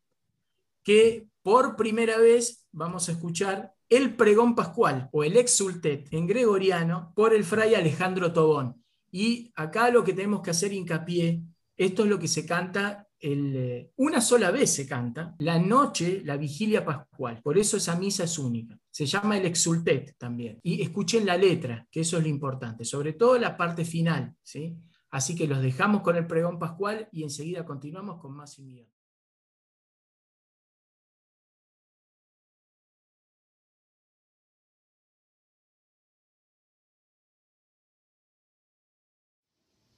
que 0.84 1.27
por 1.41 1.75
primera 1.75 2.17
vez 2.17 2.65
vamos 2.71 3.10
a 3.10 3.12
escuchar 3.12 3.74
el 3.89 4.15
pregón 4.15 4.55
pascual 4.55 5.09
o 5.11 5.23
el 5.23 5.37
exultet 5.37 6.07
en 6.11 6.27
gregoriano 6.27 7.11
por 7.15 7.33
el 7.33 7.43
fray 7.43 7.75
Alejandro 7.75 8.33
Tobón. 8.33 8.83
Y 9.11 9.51
acá 9.55 9.89
lo 9.89 10.03
que 10.03 10.13
tenemos 10.13 10.41
que 10.41 10.51
hacer 10.51 10.73
hincapié, 10.73 11.41
esto 11.77 12.03
es 12.03 12.09
lo 12.09 12.19
que 12.19 12.27
se 12.27 12.45
canta, 12.45 13.07
eh, 13.19 13.91
una 13.95 14.21
sola 14.21 14.51
vez 14.51 14.73
se 14.73 14.87
canta, 14.87 15.35
la 15.39 15.57
noche, 15.57 16.21
la 16.23 16.37
vigilia 16.37 16.83
pascual. 16.83 17.41
Por 17.41 17.57
eso 17.57 17.77
esa 17.77 17.95
misa 17.95 18.25
es 18.25 18.37
única. 18.37 18.77
Se 18.89 19.05
llama 19.05 19.37
el 19.37 19.45
exultet 19.45 20.15
también. 20.17 20.59
Y 20.63 20.81
escuchen 20.81 21.25
la 21.25 21.37
letra, 21.37 21.87
que 21.89 22.01
eso 22.01 22.17
es 22.17 22.23
lo 22.23 22.29
importante, 22.29 22.85
sobre 22.85 23.13
todo 23.13 23.37
la 23.37 23.55
parte 23.55 23.85
final. 23.85 24.35
¿sí? 24.43 24.77
Así 25.09 25.35
que 25.35 25.47
los 25.47 25.61
dejamos 25.61 26.01
con 26.01 26.17
el 26.17 26.27
pregón 26.27 26.59
pascual 26.59 27.07
y 27.11 27.23
enseguida 27.23 27.65
continuamos 27.65 28.19
con 28.19 28.35
más 28.35 28.59
inmediato. 28.59 28.94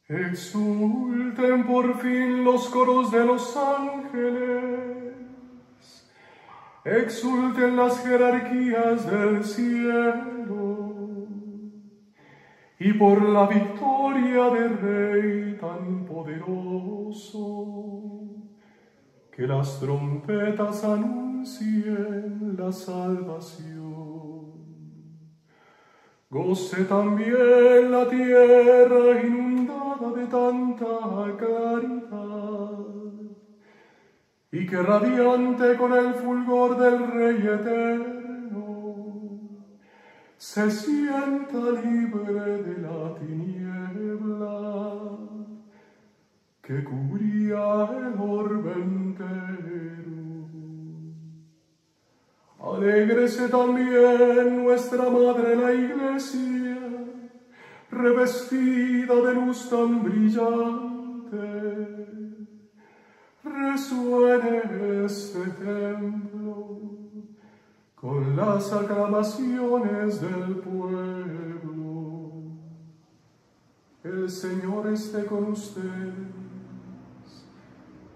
Exulten 0.09 1.65
por 1.65 1.99
fin 1.99 2.45
los 2.45 2.69
coros 2.69 3.11
de 3.11 3.25
los 3.25 3.57
ángeles, 3.57 5.03
exulten 6.85 7.75
las 7.75 8.01
jerarquías 8.05 9.05
del 9.11 9.43
cielo, 9.43 11.27
y 12.79 12.93
por 12.93 13.21
la 13.21 13.47
victoria 13.47 14.49
del 14.49 14.77
Rey 14.77 15.57
tan 15.59 16.05
poderoso, 16.05 17.57
que 19.29 19.45
las 19.45 19.77
trompetas 19.81 20.85
anuncien 20.85 22.55
la 22.57 22.71
salvación. 22.71 23.76
Goce 26.29 26.83
también 26.83 27.89
la 27.89 28.05
tierra 28.09 29.21
inundada 29.23 30.11
de 30.13 30.25
tanta 30.27 31.37
caridad, 31.39 32.69
y 34.51 34.67
que 34.67 34.75
radiante 34.75 35.77
con 35.77 35.93
el 35.93 36.13
fulgor 36.15 36.77
del 36.77 37.11
Rey 37.11 37.37
eterno, 37.37 38.97
se 40.35 40.69
sienta 40.69 41.57
libre 41.81 42.61
de 42.61 42.81
la 42.81 43.15
tiniebla 43.15 44.67
que 46.61 46.83
cubría 46.83 47.85
el 47.85 48.19
orbe 48.19 48.75
Alégrese 52.73 53.47
también 53.47 54.63
nuestra 54.63 55.09
Madre 55.09 55.55
la 55.55 55.73
Iglesia, 55.73 56.77
revestida 57.89 59.15
de 59.15 59.33
luz 59.33 59.69
tan 59.69 60.03
brillante, 60.03 61.37
resuene 63.43 65.05
este 65.05 65.39
templo 65.51 66.79
con 67.95 68.35
las 68.35 68.73
aclamaciones 68.73 70.21
del 70.21 70.57
pueblo. 70.57 72.31
El 74.03 74.29
Señor 74.29 74.87
esté 74.87 75.25
con 75.25 75.51
ustedes 75.51 76.13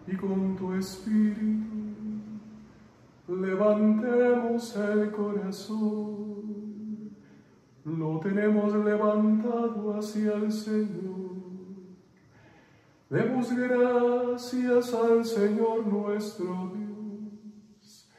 y 0.07 0.15
con 0.17 0.55
tu 0.57 0.73
espíritu. 0.73 1.70
Levantemos 3.31 4.75
el 4.75 5.09
corazón 5.11 6.31
lo 7.85 8.19
tenemos 8.19 8.73
levantado 8.73 9.97
hacia 9.97 10.33
el 10.33 10.51
Señor. 10.51 11.31
Demos 13.09 13.51
gracias 13.55 14.93
al 14.93 15.25
Señor 15.25 15.87
nuestro 15.87 16.73
Dios. 16.75 18.09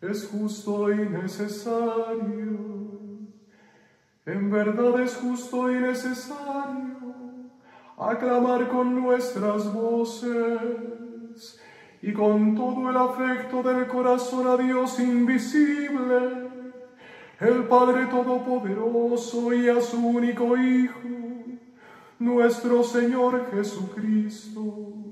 Es 0.00 0.28
justo 0.28 0.90
y 0.92 1.08
necesario. 1.08 2.74
En 4.24 4.50
verdad 4.50 5.00
es 5.00 5.16
justo 5.16 5.70
y 5.70 5.74
necesario 5.80 6.94
aclamar 7.98 8.68
con 8.68 8.94
nuestras 9.02 9.72
voces 9.72 11.03
y 12.06 12.12
con 12.12 12.54
todo 12.54 12.90
el 12.90 12.96
afecto 12.98 13.62
del 13.62 13.86
corazón 13.86 14.46
a 14.46 14.56
Dios 14.58 15.00
invisible, 15.00 16.50
el 17.40 17.64
Padre 17.64 18.04
Todopoderoso 18.06 19.54
y 19.54 19.70
a 19.70 19.80
su 19.80 20.06
único 20.06 20.54
Hijo, 20.54 21.08
nuestro 22.18 22.84
Señor 22.84 23.50
Jesucristo 23.50 25.04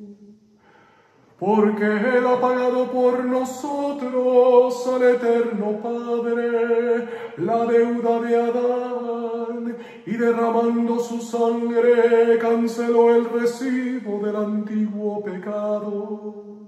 porque 1.38 1.84
Él 1.84 2.24
ha 2.24 2.40
pagado 2.40 2.88
por 2.92 3.24
nosotros 3.24 4.86
al 4.86 5.02
eterno 5.02 5.76
Padre 5.82 7.08
la 7.38 7.66
deuda 7.66 8.20
de 8.20 8.36
Adán 8.36 9.76
y 10.06 10.12
derramando 10.12 11.00
su 11.00 11.20
sangre 11.20 12.38
canceló 12.38 13.16
el 13.16 13.24
recibo 13.24 14.24
del 14.24 14.36
antiguo 14.36 15.24
pecado. 15.24 16.61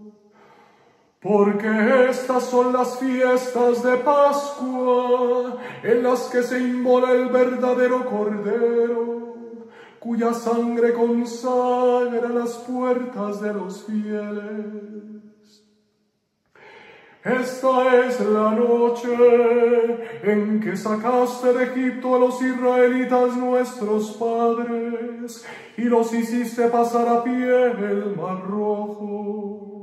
Porque 1.25 2.11
estas 2.11 2.45
son 2.45 2.75
las 2.75 2.99
fiestas 2.99 3.83
de 3.83 3.97
Pascua 3.97 5.57
en 5.83 6.03
las 6.03 6.25
que 6.25 6.43
se 6.43 6.59
inmola 6.59 7.13
el 7.13 7.31
verdadero 7.31 8.05
Cordero 8.05 9.25
cuya 10.05 10.35
sangre 10.35 10.93
consagra 10.93 12.29
las 12.29 12.57
puertas 12.59 13.41
de 13.41 13.55
los 13.55 13.85
fieles. 13.85 15.65
Esta 17.25 18.05
es 18.05 18.21
la 18.21 18.51
noche 18.51 19.17
en 20.25 20.61
que 20.61 20.77
sacaste 20.77 21.55
de 21.55 21.65
Egipto 21.65 22.17
a 22.17 22.19
los 22.19 22.43
israelitas 22.43 23.35
nuestros 23.35 24.11
padres 24.19 25.43
y 25.79 25.85
los 25.85 26.13
hiciste 26.13 26.69
pasar 26.69 27.09
a 27.09 27.25
pie 27.25 27.71
el 27.71 28.15
mar 28.15 28.43
rojo. 28.47 29.74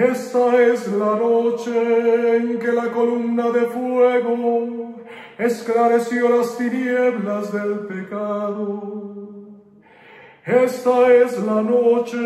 Esta 0.00 0.62
es 0.62 0.88
la 0.92 1.14
noche 1.14 2.36
en 2.36 2.58
que 2.58 2.72
la 2.72 2.90
columna 2.90 3.50
de 3.50 3.66
fuego 3.66 4.94
esclareció 5.36 6.38
las 6.38 6.56
tinieblas 6.56 7.52
del 7.52 7.80
pecado. 7.80 9.30
Esta 10.46 11.12
es 11.12 11.38
la 11.44 11.60
noche 11.60 12.16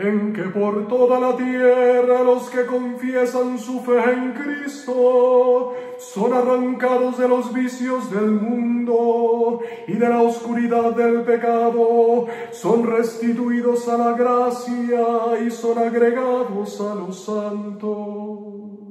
en 0.00 0.32
que 0.32 0.44
por 0.44 0.88
toda 0.88 1.20
la 1.20 1.36
tierra 1.36 2.22
los 2.22 2.48
que 2.48 2.64
confiesan 2.64 3.58
su 3.58 3.80
fe 3.80 3.98
en 4.12 4.32
Cristo 4.32 5.74
son 5.98 6.32
arrancados 6.32 7.18
de 7.18 7.28
los 7.28 7.52
vicios 7.52 8.10
del 8.10 8.30
mundo 8.30 9.60
y 9.86 9.92
de 9.92 10.08
la 10.08 10.22
oscuridad 10.22 10.94
del 10.94 11.22
pecado, 11.22 12.26
son 12.50 12.86
restituidos 12.86 13.86
a 13.88 13.98
la 13.98 14.12
gracia 14.12 15.38
y 15.46 15.50
son 15.50 15.78
agregados 15.78 16.80
a 16.80 16.94
los 16.94 17.24
santos. 17.24 18.89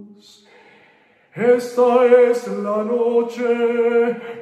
Esta 1.35 2.05
es 2.05 2.47
la 2.47 2.83
noche 2.83 3.45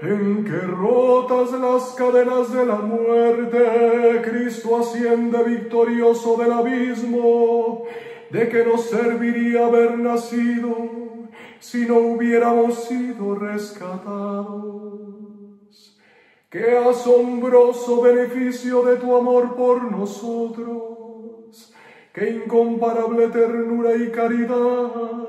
en 0.02 0.46
que 0.46 0.58
rotas 0.58 1.52
las 1.52 1.94
cadenas 1.98 2.54
de 2.54 2.66
la 2.66 2.76
muerte, 2.76 4.22
Cristo 4.24 4.78
asciende 4.78 5.44
victorioso 5.44 6.38
del 6.38 6.54
abismo, 6.54 7.84
de 8.30 8.48
que 8.48 8.64
nos 8.64 8.86
serviría 8.86 9.66
haber 9.66 10.00
nacido 10.00 10.78
si 11.60 11.86
no 11.86 11.98
hubiéramos 11.98 12.86
sido 12.86 13.36
rescatados. 13.36 14.88
Qué 16.50 16.78
asombroso 16.78 18.02
beneficio 18.02 18.84
de 18.84 18.96
tu 18.96 19.14
amor 19.14 19.58
por 19.58 19.92
nosotros, 19.92 21.74
qué 22.14 22.30
incomparable 22.30 23.28
ternura 23.28 23.94
y 23.94 24.10
caridad 24.10 25.28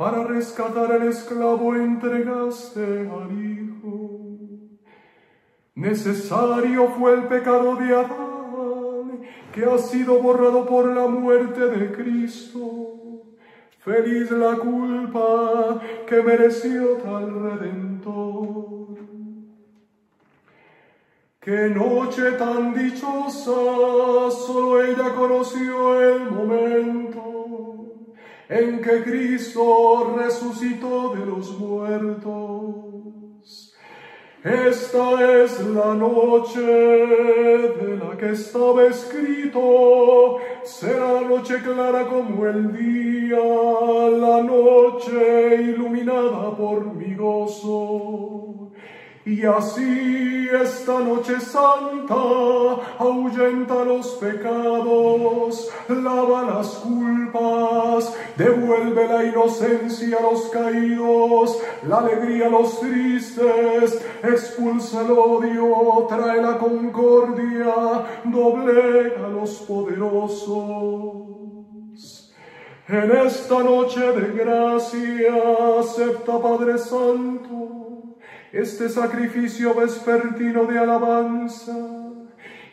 para 0.00 0.24
rescatar 0.24 0.90
al 0.92 1.08
esclavo 1.08 1.74
entregaste 1.74 3.06
al 3.06 3.32
Hijo. 3.32 4.40
Necesario 5.74 6.88
fue 6.98 7.12
el 7.12 7.24
pecado 7.24 7.76
de 7.76 7.94
Adán, 7.94 9.20
que 9.52 9.62
ha 9.66 9.76
sido 9.76 10.18
borrado 10.22 10.64
por 10.64 10.86
la 10.86 11.06
muerte 11.06 11.66
de 11.66 11.92
Cristo. 11.92 13.26
Feliz 13.80 14.30
la 14.30 14.56
culpa 14.56 15.82
que 16.08 16.22
mereció 16.22 16.96
tal 17.04 17.28
redentor. 17.42 18.96
Qué 21.40 21.68
noche 21.68 22.32
tan 22.38 22.72
dichosa, 22.72 24.30
solo 24.30 24.82
ella 24.82 25.14
conoció 25.14 26.00
el 26.00 26.30
momento 26.30 27.79
en 28.50 28.80
que 28.82 29.02
Cristo 29.04 30.12
resucitó 30.18 31.14
de 31.14 31.24
los 31.24 31.56
muertos. 31.56 32.90
Esta 34.42 35.42
es 35.42 35.60
la 35.66 35.94
noche 35.94 36.60
de 36.60 37.96
la 37.96 38.16
que 38.16 38.30
estaba 38.30 38.86
escrito, 38.86 40.38
será 40.64 41.20
noche 41.20 41.62
clara 41.62 42.08
como 42.08 42.46
el 42.46 42.72
día, 42.72 43.38
la 43.38 44.42
noche 44.42 45.62
iluminada 45.62 46.56
por 46.56 46.92
mi 46.94 47.14
gozo. 47.14 48.69
Y 49.30 49.46
así 49.46 50.48
esta 50.52 50.98
noche 50.98 51.38
santa 51.40 52.14
ahuyenta 52.98 53.84
los 53.84 54.08
pecados, 54.16 55.70
lava 55.88 56.42
las 56.42 56.66
culpas, 56.78 58.12
devuelve 58.36 59.06
la 59.06 59.22
inocencia 59.22 60.16
a 60.18 60.22
los 60.22 60.48
caídos, 60.48 61.62
la 61.86 61.98
alegría 61.98 62.48
a 62.48 62.50
los 62.50 62.80
tristes, 62.80 64.04
expulsa 64.24 65.02
el 65.02 65.12
odio, 65.12 66.06
trae 66.08 66.42
la 66.42 66.58
concordia, 66.58 67.72
doblega 68.24 69.26
a 69.26 69.28
los 69.28 69.60
poderosos. 69.60 70.56
En 72.88 73.12
esta 73.12 73.62
noche 73.62 74.00
de 74.00 74.32
gracia 74.32 75.78
acepta 75.78 76.36
Padre 76.40 76.76
Santo 76.78 77.89
este 78.52 78.88
sacrificio 78.88 79.74
vespertino 79.74 80.64
de 80.64 80.78
alabanza 80.78 81.76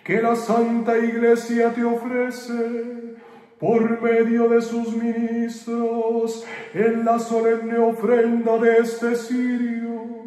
que 0.03 0.21
la 0.21 0.35
Santa 0.35 0.97
Iglesia 0.97 1.73
te 1.73 1.83
ofrece 1.83 3.17
por 3.59 4.01
medio 4.01 4.49
de 4.49 4.61
sus 4.61 4.95
ministros 4.95 6.45
en 6.73 7.03
la 7.03 7.19
solemne 7.19 7.77
ofrenda 7.77 8.57
de 8.57 8.77
este 8.77 9.15
cirio 9.15 10.17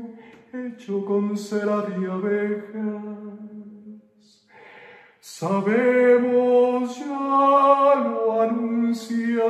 hecho 0.53 1.05
con 1.05 1.37
cera 1.37 1.83
de 1.83 2.11
abejas. 2.11 3.50
Sabemos 5.41 6.99
ya 6.99 7.95
lo 7.95 8.43
anuncia 8.43 9.43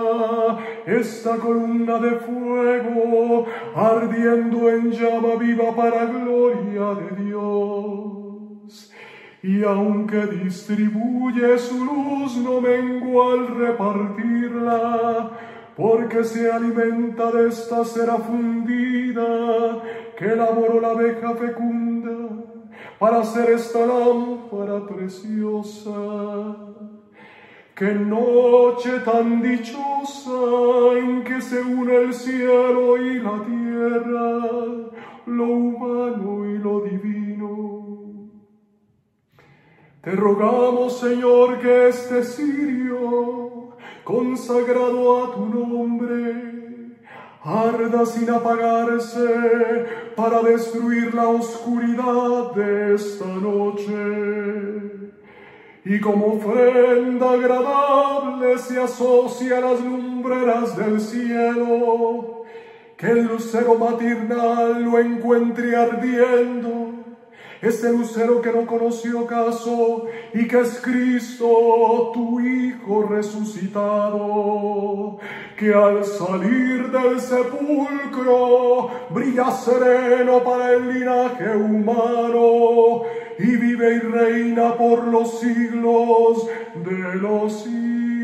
esta 0.87 1.37
columna 1.39 1.99
de 1.99 2.13
fuego 2.13 3.45
ardiendo 3.75 4.71
en 4.71 4.93
llama 4.93 5.35
viva 5.35 5.75
para 5.75 6.05
gloria 6.05 6.95
de 6.95 7.25
Dios. 7.25 8.93
Y 9.43 9.65
aunque 9.65 10.27
distribuye 10.27 11.59
su 11.59 11.85
luz, 11.85 12.37
no 12.37 12.61
mengua 12.61 13.33
al 13.33 13.49
repartirla, 13.49 15.31
porque 15.77 16.23
se 16.23 16.53
alimenta 16.53 17.33
de 17.33 17.49
esta 17.49 17.85
cera 17.85 18.17
fundida 18.17 19.83
que 20.17 20.27
elaboró 20.27 20.81
la 20.81 20.91
abeja 20.91 21.35
fecunda 21.35 22.40
para 23.01 23.21
hacer 23.21 23.49
esta 23.53 23.87
lámpara 23.87 24.87
preciosa. 24.87 25.95
Qué 27.75 27.95
noche 27.95 28.91
tan 29.07 29.41
dichosa 29.41 30.99
en 30.99 31.25
que 31.25 31.41
se 31.41 31.63
une 31.63 31.97
el 31.97 32.13
cielo 32.13 32.99
y 32.99 33.19
la 33.19 33.43
tierra, 33.43 34.47
lo 35.25 35.45
humano 35.45 36.45
y 36.45 36.59
lo 36.59 36.81
divino. 36.81 38.29
Te 40.03 40.11
rogamos, 40.11 40.99
Señor, 40.99 41.59
que 41.59 41.89
este 41.89 42.23
sirio, 42.23 43.77
consagrado 44.05 45.25
a 45.25 45.35
tu 45.35 45.47
nombre, 45.47 46.60
arda 47.43 48.05
sin 48.05 48.29
apagarse 48.31 49.87
para 50.15 50.43
destruir 50.43 51.15
la 51.15 51.29
oscuridad 51.29 52.53
de 52.55 52.95
esta 52.95 53.27
noche. 53.27 55.01
Y 55.85 55.99
como 56.01 56.35
ofrenda 56.35 57.33
agradable 57.33 58.59
se 58.59 58.81
asocia 58.81 59.59
a 59.59 59.61
las 59.61 59.81
lumbreras 59.81 60.77
del 60.77 61.01
cielo, 61.01 62.43
que 62.97 63.07
el 63.07 63.25
lucero 63.25 63.77
maternal 63.77 64.83
lo 64.83 64.99
encuentre 64.99 65.75
ardiendo 65.75 67.00
este 67.63 67.93
lucero 67.93 68.41
que 68.41 68.53
no 68.53 68.67
conoció 68.67 69.27
caso 69.27 70.07
y 70.33 70.49
que 70.49 70.61
es 70.61 70.81
Cristo, 70.81 72.11
tu 72.15 72.41
Hijo 72.41 73.03
resucitado, 73.03 74.19
que 75.59 75.75
al 75.75 76.03
salir 76.05 76.91
del 76.91 77.21
sepulcro 77.21 78.91
brilla 79.11 79.51
sereno 79.51 80.43
para 80.43 80.73
el 80.73 80.89
linaje 80.93 81.55
humano 81.55 83.03
y 83.39 83.57
vive 83.57 83.95
y 83.95 83.99
reina 83.99 84.75
por 84.75 85.05
los 85.05 85.41
siglos 85.41 86.49
de 86.75 87.15
los 87.17 87.63
siglos. 87.63 88.20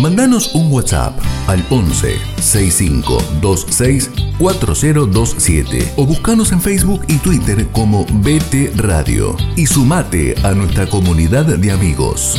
Mandanos 0.00 0.54
un 0.54 0.70
WhatsApp 0.70 1.18
al 1.46 1.64
11 1.70 2.18
65 2.36 3.16
26 3.40 4.10
4027 4.38 5.94
o 5.96 6.04
buscanos 6.04 6.52
en 6.52 6.60
Facebook 6.60 7.00
y 7.08 7.16
Twitter 7.18 7.66
como 7.72 8.04
BT 8.04 8.76
Radio 8.76 9.34
y 9.56 9.64
sumate 9.64 10.34
a 10.44 10.52
nuestra 10.52 10.86
comunidad 10.86 11.46
de 11.46 11.72
amigos. 11.72 12.36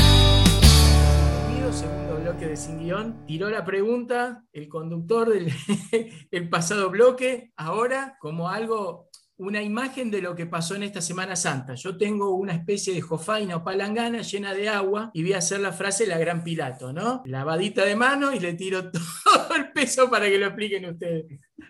Segundo 1.71 2.17
bloque 2.21 2.47
de 2.47 2.55
Sin 2.55 2.77
Guión, 2.77 3.25
tiró 3.25 3.49
la 3.49 3.65
pregunta 3.65 4.43
el 4.53 4.69
conductor 4.69 5.27
del 5.27 5.51
el 6.31 6.49
pasado 6.49 6.91
bloque, 6.91 7.51
ahora 7.57 8.17
como 8.19 8.49
algo 8.49 9.06
una 9.37 9.61
imagen 9.61 10.09
de 10.09 10.21
lo 10.21 10.35
que 10.35 10.47
pasó 10.47 10.75
en 10.75 10.83
esta 10.83 11.01
Semana 11.01 11.35
Santa. 11.35 11.75
Yo 11.75 11.97
tengo 11.97 12.35
una 12.35 12.53
especie 12.53 12.93
de 12.93 13.01
jofaina 13.01 13.57
o 13.57 13.63
palangana 13.63 14.21
llena 14.21 14.53
de 14.53 14.67
agua 14.67 15.11
y 15.13 15.21
voy 15.21 15.33
a 15.33 15.37
hacer 15.37 15.59
la 15.59 15.71
frase 15.71 16.07
la 16.07 16.17
gran 16.17 16.43
Pilato, 16.43 16.91
¿no? 16.91 17.21
Lavadita 17.25 17.85
de 17.85 17.95
mano 17.95 18.33
y 18.33 18.39
le 18.39 18.53
tiro 18.53 18.91
todo 18.91 19.55
el 19.55 19.71
peso 19.71 20.09
para 20.09 20.27
que 20.27 20.39
lo 20.39 20.47
expliquen 20.47 20.85
ustedes. 20.85 21.25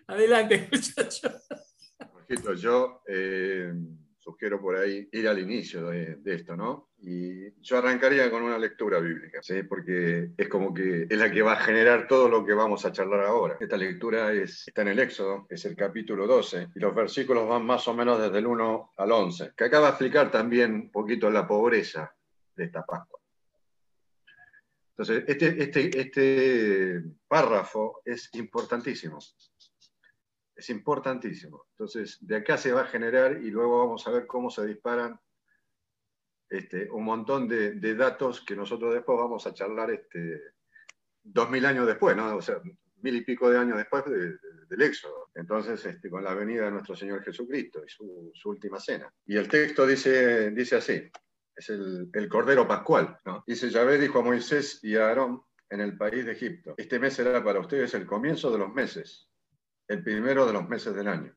Adelante, 0.08 0.70
muchachos. 0.72 1.48
Yo 2.62 3.02
eh, 3.08 3.74
sugiero 4.28 4.60
por 4.60 4.76
ahí 4.76 5.08
ir 5.14 5.26
al 5.30 5.40
inicio 5.40 5.88
de, 5.88 6.20
esto, 6.26 6.58
¿no? 6.58 6.90
Y 7.00 7.50
yo 7.62 7.78
arrancaría 7.78 8.30
con 8.30 8.44
una 8.44 8.58
lectura 8.58 9.00
bíblica, 9.00 9.42
¿sí? 9.42 9.64
porque 9.64 10.32
es 10.36 10.50
como 10.50 10.74
que 10.74 11.08
es 11.10 11.18
la 11.18 11.32
que 11.32 11.42
va 11.42 11.54
a 11.54 11.62
generar 11.62 12.10
todo 12.10 12.28
lo 12.28 12.46
que 12.46 12.54
vamos 12.54 12.84
a 12.84 12.92
charlar 12.92 13.24
ahora. 13.24 13.56
Esta 13.58 13.78
lectura 13.78 14.34
es, 14.34 14.68
está 14.68 14.82
en 14.82 14.90
el 14.90 15.00
Éxodo, 15.00 15.48
es 15.50 15.64
el 15.64 15.78
capítulo 15.78 16.28
12, 16.28 16.70
y 16.76 16.80
los 16.80 16.94
versículos 16.94 17.48
van 17.48 17.66
más 17.66 17.88
o 17.88 17.94
menos 17.94 18.20
desde 18.20 18.40
el 18.40 18.48
1 18.48 18.94
al 18.98 19.12
11, 19.12 19.54
que 19.56 19.64
acaba 19.64 19.86
de 19.86 19.92
explicar 19.92 20.30
también 20.30 20.74
un 20.74 20.92
poquito 20.92 21.30
la 21.30 21.48
pobreza 21.48 22.14
de 22.54 22.66
esta 22.66 22.86
Pascua. 22.86 23.20
Entonces, 24.90 25.24
este, 25.28 25.64
este, 25.64 26.00
este 26.02 27.04
párrafo 27.30 28.02
es 28.04 28.30
importantísimo 28.34 29.20
es 30.58 30.70
importantísimo. 30.72 31.68
Entonces, 31.72 32.18
de 32.20 32.38
acá 32.38 32.58
se 32.58 32.74
va 32.74 32.82
a 32.82 32.88
generar 32.88 33.40
y 33.44 33.52
luego 33.52 33.80
vamos 33.80 34.06
a 34.08 34.12
ver 34.12 34.26
cómo 34.26 34.50
se 34.50 34.66
disparan 34.66 35.20
este, 36.50 36.90
un 36.90 37.04
montón 37.04 37.48
de, 37.48 37.96
datos 37.96 38.42
que 38.42 38.56
nosotros 38.56 38.94
después 38.94 39.20
vamos 39.20 39.46
a 39.46 39.54
charlar 39.54 39.92
este, 39.92 40.42
dos 41.24 41.50
mil 41.50 41.66
años 41.66 41.86
después, 41.86 42.16
¿no? 42.16 42.36
O 42.36 42.42
sea, 42.42 42.60
mil 43.02 43.16
y 43.16 43.22
pico 43.22 43.50
de 43.50 43.60
años 43.60 43.78
después 43.78 44.04
del 44.06 44.82
Éxodo. 44.82 45.30
Entonces, 45.36 45.86
este, 45.86 46.10
con 46.10 46.24
la 46.24 46.34
venida 46.34 46.66
de 46.66 46.72
nuestro 46.72 46.96
Señor 46.96 47.24
Jesucristo 47.24 47.84
y 47.86 47.90
su, 47.90 48.34
última 48.50 48.80
cena. 48.80 49.14
Y 49.28 49.38
el 49.38 49.48
texto 49.48 49.86
dice, 49.86 50.50
dice 50.52 50.78
así, 50.78 51.12
es 51.56 51.70
el, 51.70 52.10
Cordero 52.30 52.68
Pascual, 52.68 53.20
¿no? 53.26 53.44
Dice, 53.46 53.70
Yahvé 53.70 54.00
dijo 54.00 54.20
a 54.20 54.24
Moisés 54.24 54.80
y 54.82 54.96
a 54.96 55.08
Aarón 55.08 55.44
en 55.70 55.82
el 55.82 55.98
país 55.98 56.26
de 56.26 56.32
Egipto, 56.32 56.74
este 56.78 56.98
mes 56.98 57.14
será 57.14 57.44
para 57.44 57.60
ustedes 57.60 57.94
el 57.94 58.06
comienzo 58.06 58.50
de 58.50 58.58
los 58.58 58.74
meses 58.74 59.27
el 59.88 60.04
primero 60.04 60.46
de 60.46 60.54
los 60.54 60.68
meses 60.68 60.94
del 60.94 61.08
año. 61.08 61.34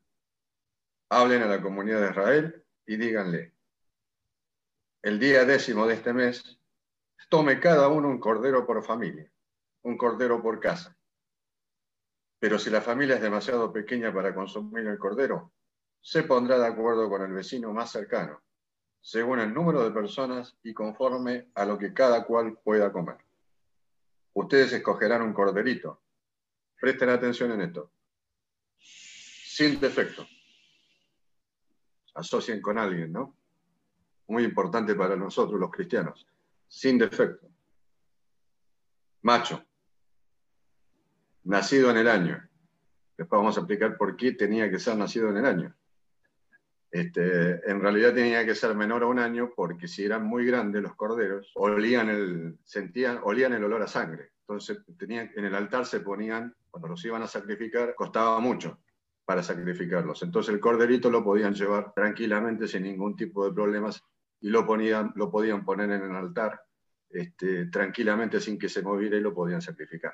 Hablen 1.09 1.43
a 1.43 1.47
la 1.47 1.61
comunidad 1.61 2.01
de 2.01 2.09
Israel 2.09 2.65
y 2.85 2.97
díganle, 2.97 3.53
el 5.01 5.19
día 5.19 5.45
décimo 5.45 5.87
de 5.87 5.95
este 5.95 6.13
mes, 6.13 6.59
tome 7.29 7.59
cada 7.59 7.87
uno 7.87 8.09
un 8.09 8.19
cordero 8.19 8.65
por 8.65 8.83
familia, 8.83 9.31
un 9.83 9.97
cordero 9.97 10.41
por 10.41 10.59
casa. 10.59 10.95
Pero 12.39 12.59
si 12.59 12.69
la 12.69 12.81
familia 12.81 13.15
es 13.15 13.21
demasiado 13.21 13.71
pequeña 13.71 14.13
para 14.13 14.35
consumir 14.35 14.85
el 14.87 14.99
cordero, 14.99 15.53
se 16.01 16.23
pondrá 16.23 16.59
de 16.59 16.67
acuerdo 16.67 17.09
con 17.09 17.21
el 17.21 17.31
vecino 17.31 17.71
más 17.73 17.91
cercano, 17.91 18.41
según 18.99 19.39
el 19.39 19.53
número 19.53 19.83
de 19.83 19.91
personas 19.91 20.57
y 20.63 20.73
conforme 20.73 21.49
a 21.55 21.65
lo 21.65 21.77
que 21.77 21.93
cada 21.93 22.25
cual 22.25 22.57
pueda 22.63 22.91
comer. 22.91 23.17
Ustedes 24.33 24.73
escogerán 24.73 25.21
un 25.21 25.33
corderito. 25.33 26.01
Presten 26.79 27.09
atención 27.09 27.51
en 27.51 27.61
esto 27.61 27.91
sin 29.53 29.81
defecto. 29.81 30.25
Asocien 32.15 32.61
con 32.61 32.77
alguien, 32.77 33.11
¿no? 33.11 33.35
Muy 34.27 34.45
importante 34.45 34.95
para 34.95 35.17
nosotros 35.17 35.59
los 35.59 35.69
cristianos. 35.69 36.25
Sin 36.69 36.97
defecto. 36.97 37.49
Macho. 39.23 39.61
Nacido 41.43 41.91
en 41.91 41.97
el 41.97 42.07
año. 42.07 42.49
Después 43.17 43.37
vamos 43.37 43.57
a 43.57 43.59
explicar 43.59 43.97
por 43.97 44.15
qué 44.15 44.31
tenía 44.31 44.69
que 44.69 44.79
ser 44.79 44.95
nacido 44.95 45.29
en 45.29 45.37
el 45.37 45.45
año. 45.45 45.75
Este, 46.89 47.69
en 47.69 47.81
realidad 47.81 48.13
tenía 48.13 48.45
que 48.45 48.55
ser 48.55 48.73
menor 48.73 49.03
a 49.03 49.07
un 49.07 49.19
año 49.19 49.51
porque 49.53 49.87
si 49.89 50.05
eran 50.05 50.25
muy 50.25 50.45
grandes 50.45 50.81
los 50.81 50.95
corderos, 50.95 51.51
olían 51.55 52.09
el, 52.09 52.57
sentían, 52.63 53.19
olían 53.23 53.51
el 53.51 53.65
olor 53.65 53.81
a 53.81 53.87
sangre. 53.87 54.31
Entonces 54.41 54.81
tenían, 54.97 55.29
en 55.35 55.43
el 55.43 55.55
altar 55.55 55.85
se 55.85 55.99
ponían, 55.99 56.55
cuando 56.69 56.87
los 56.87 57.03
iban 57.03 57.21
a 57.21 57.27
sacrificar, 57.27 57.95
costaba 57.95 58.39
mucho 58.39 58.79
para 59.31 59.43
sacrificarlos. 59.43 60.23
Entonces 60.23 60.53
el 60.53 60.59
corderito 60.59 61.09
lo 61.09 61.23
podían 61.23 61.53
llevar 61.53 61.93
tranquilamente 61.93 62.67
sin 62.67 62.83
ningún 62.83 63.15
tipo 63.15 63.45
de 63.45 63.53
problemas 63.53 64.03
y 64.41 64.49
lo, 64.49 64.65
ponían, 64.65 65.13
lo 65.15 65.31
podían 65.31 65.63
poner 65.63 65.89
en 65.89 66.01
el 66.01 66.13
altar 66.13 66.59
este, 67.09 67.67
tranquilamente 67.67 68.41
sin 68.41 68.59
que 68.59 68.67
se 68.67 68.81
moviera 68.81 69.15
y 69.15 69.21
lo 69.21 69.33
podían 69.33 69.61
sacrificar. 69.61 70.11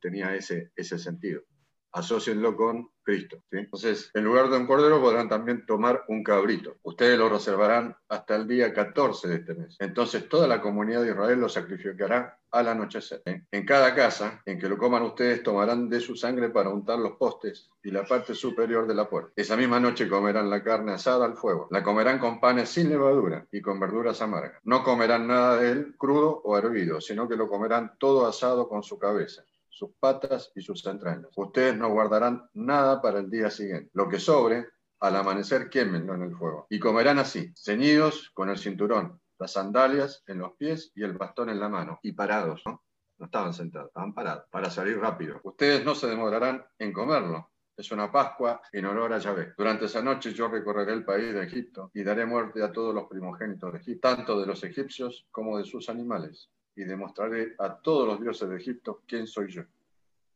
Tenía 0.00 0.34
ese, 0.34 0.72
ese 0.74 0.98
sentido. 0.98 1.42
Asocienlo 1.92 2.56
con 2.56 2.90
Cristo. 3.06 3.38
Entonces, 3.52 4.10
en 4.14 4.24
lugar 4.24 4.50
de 4.50 4.56
un 4.56 4.66
cordero 4.66 5.00
podrán 5.00 5.28
también 5.28 5.64
tomar 5.64 6.04
un 6.08 6.24
cabrito. 6.24 6.76
Ustedes 6.82 7.16
lo 7.16 7.28
reservarán 7.28 7.96
hasta 8.08 8.34
el 8.34 8.48
día 8.48 8.74
14 8.74 9.28
de 9.28 9.34
este 9.36 9.54
mes. 9.54 9.76
Entonces 9.78 10.28
toda 10.28 10.48
la 10.48 10.60
comunidad 10.60 11.02
de 11.02 11.10
Israel 11.10 11.40
lo 11.40 11.48
sacrificará 11.48 12.38
al 12.50 12.68
anochecer. 12.68 13.22
En 13.24 13.64
cada 13.64 13.94
casa 13.94 14.42
en 14.44 14.58
que 14.58 14.68
lo 14.68 14.76
coman 14.76 15.02
ustedes 15.02 15.42
tomarán 15.42 15.88
de 15.88 16.00
su 16.00 16.16
sangre 16.16 16.50
para 16.50 16.70
untar 16.70 16.98
los 16.98 17.12
postes 17.12 17.70
y 17.82 17.90
la 17.92 18.04
parte 18.04 18.34
superior 18.34 18.88
de 18.88 18.94
la 18.94 19.08
puerta. 19.08 19.32
Esa 19.36 19.56
misma 19.56 19.78
noche 19.78 20.08
comerán 20.08 20.50
la 20.50 20.64
carne 20.64 20.92
asada 20.92 21.26
al 21.26 21.36
fuego. 21.36 21.68
La 21.70 21.84
comerán 21.84 22.18
con 22.18 22.40
panes 22.40 22.70
sin 22.70 22.88
levadura 22.88 23.46
y 23.52 23.62
con 23.62 23.78
verduras 23.78 24.20
amargas. 24.20 24.60
No 24.64 24.82
comerán 24.82 25.28
nada 25.28 25.58
de 25.58 25.70
él 25.70 25.94
crudo 25.96 26.40
o 26.44 26.58
hervido, 26.58 27.00
sino 27.00 27.28
que 27.28 27.36
lo 27.36 27.48
comerán 27.48 27.92
todo 27.98 28.26
asado 28.26 28.68
con 28.68 28.82
su 28.82 28.98
cabeza 28.98 29.44
sus 29.76 29.90
patas 30.00 30.50
y 30.54 30.62
sus 30.62 30.84
entrañas. 30.86 31.30
Ustedes 31.36 31.76
no 31.76 31.90
guardarán 31.90 32.48
nada 32.54 33.02
para 33.02 33.18
el 33.18 33.28
día 33.28 33.50
siguiente. 33.50 33.90
Lo 33.92 34.08
que 34.08 34.18
sobre, 34.18 34.68
al 35.00 35.16
amanecer 35.16 35.68
quémenlo 35.68 36.14
en 36.14 36.22
el 36.22 36.34
fuego. 36.34 36.66
Y 36.70 36.78
comerán 36.78 37.18
así, 37.18 37.52
ceñidos 37.54 38.30
con 38.30 38.48
el 38.48 38.56
cinturón, 38.56 39.20
las 39.38 39.52
sandalias 39.52 40.22
en 40.26 40.38
los 40.38 40.56
pies 40.56 40.92
y 40.94 41.04
el 41.04 41.12
bastón 41.12 41.50
en 41.50 41.60
la 41.60 41.68
mano, 41.68 42.00
y 42.02 42.12
parados, 42.12 42.62
¿no? 42.64 42.82
No 43.18 43.26
estaban 43.26 43.52
sentados, 43.52 43.88
estaban 43.88 44.14
parados, 44.14 44.44
para 44.50 44.70
salir 44.70 44.98
rápido. 44.98 45.40
Ustedes 45.42 45.84
no 45.84 45.94
se 45.94 46.06
demorarán 46.06 46.64
en 46.78 46.92
comerlo, 46.92 47.50
es 47.76 47.90
una 47.90 48.10
Pascua 48.10 48.62
en 48.72 48.86
honor 48.86 49.12
a 49.12 49.18
Yahvé. 49.18 49.52
Durante 49.58 49.84
esa 49.84 50.00
noche 50.00 50.32
yo 50.32 50.48
recorreré 50.48 50.94
el 50.94 51.04
país 51.04 51.34
de 51.34 51.44
Egipto 51.44 51.90
y 51.92 52.02
daré 52.02 52.24
muerte 52.24 52.62
a 52.62 52.72
todos 52.72 52.94
los 52.94 53.08
primogénitos 53.08 53.72
de 53.72 53.78
Egipto, 53.80 54.08
tanto 54.08 54.40
de 54.40 54.46
los 54.46 54.64
egipcios 54.64 55.26
como 55.30 55.58
de 55.58 55.64
sus 55.64 55.90
animales 55.90 56.50
y 56.76 56.84
demostraré 56.84 57.54
a 57.58 57.74
todos 57.74 58.06
los 58.06 58.20
dioses 58.20 58.48
de 58.48 58.56
Egipto 58.56 59.02
quién 59.06 59.26
soy 59.26 59.50
yo. 59.50 59.62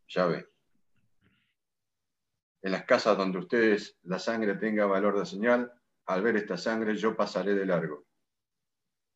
Ya 0.08 0.26
ve. 0.26 0.48
En 2.62 2.72
las 2.72 2.84
casas 2.84 3.16
donde 3.16 3.38
ustedes 3.38 3.98
la 4.02 4.18
sangre 4.18 4.56
tenga 4.56 4.86
valor 4.86 5.18
de 5.18 5.26
señal, 5.26 5.72
al 6.06 6.22
ver 6.22 6.36
esta 6.36 6.56
sangre 6.56 6.96
yo 6.96 7.14
pasaré 7.14 7.54
de 7.54 7.66
largo. 7.66 8.06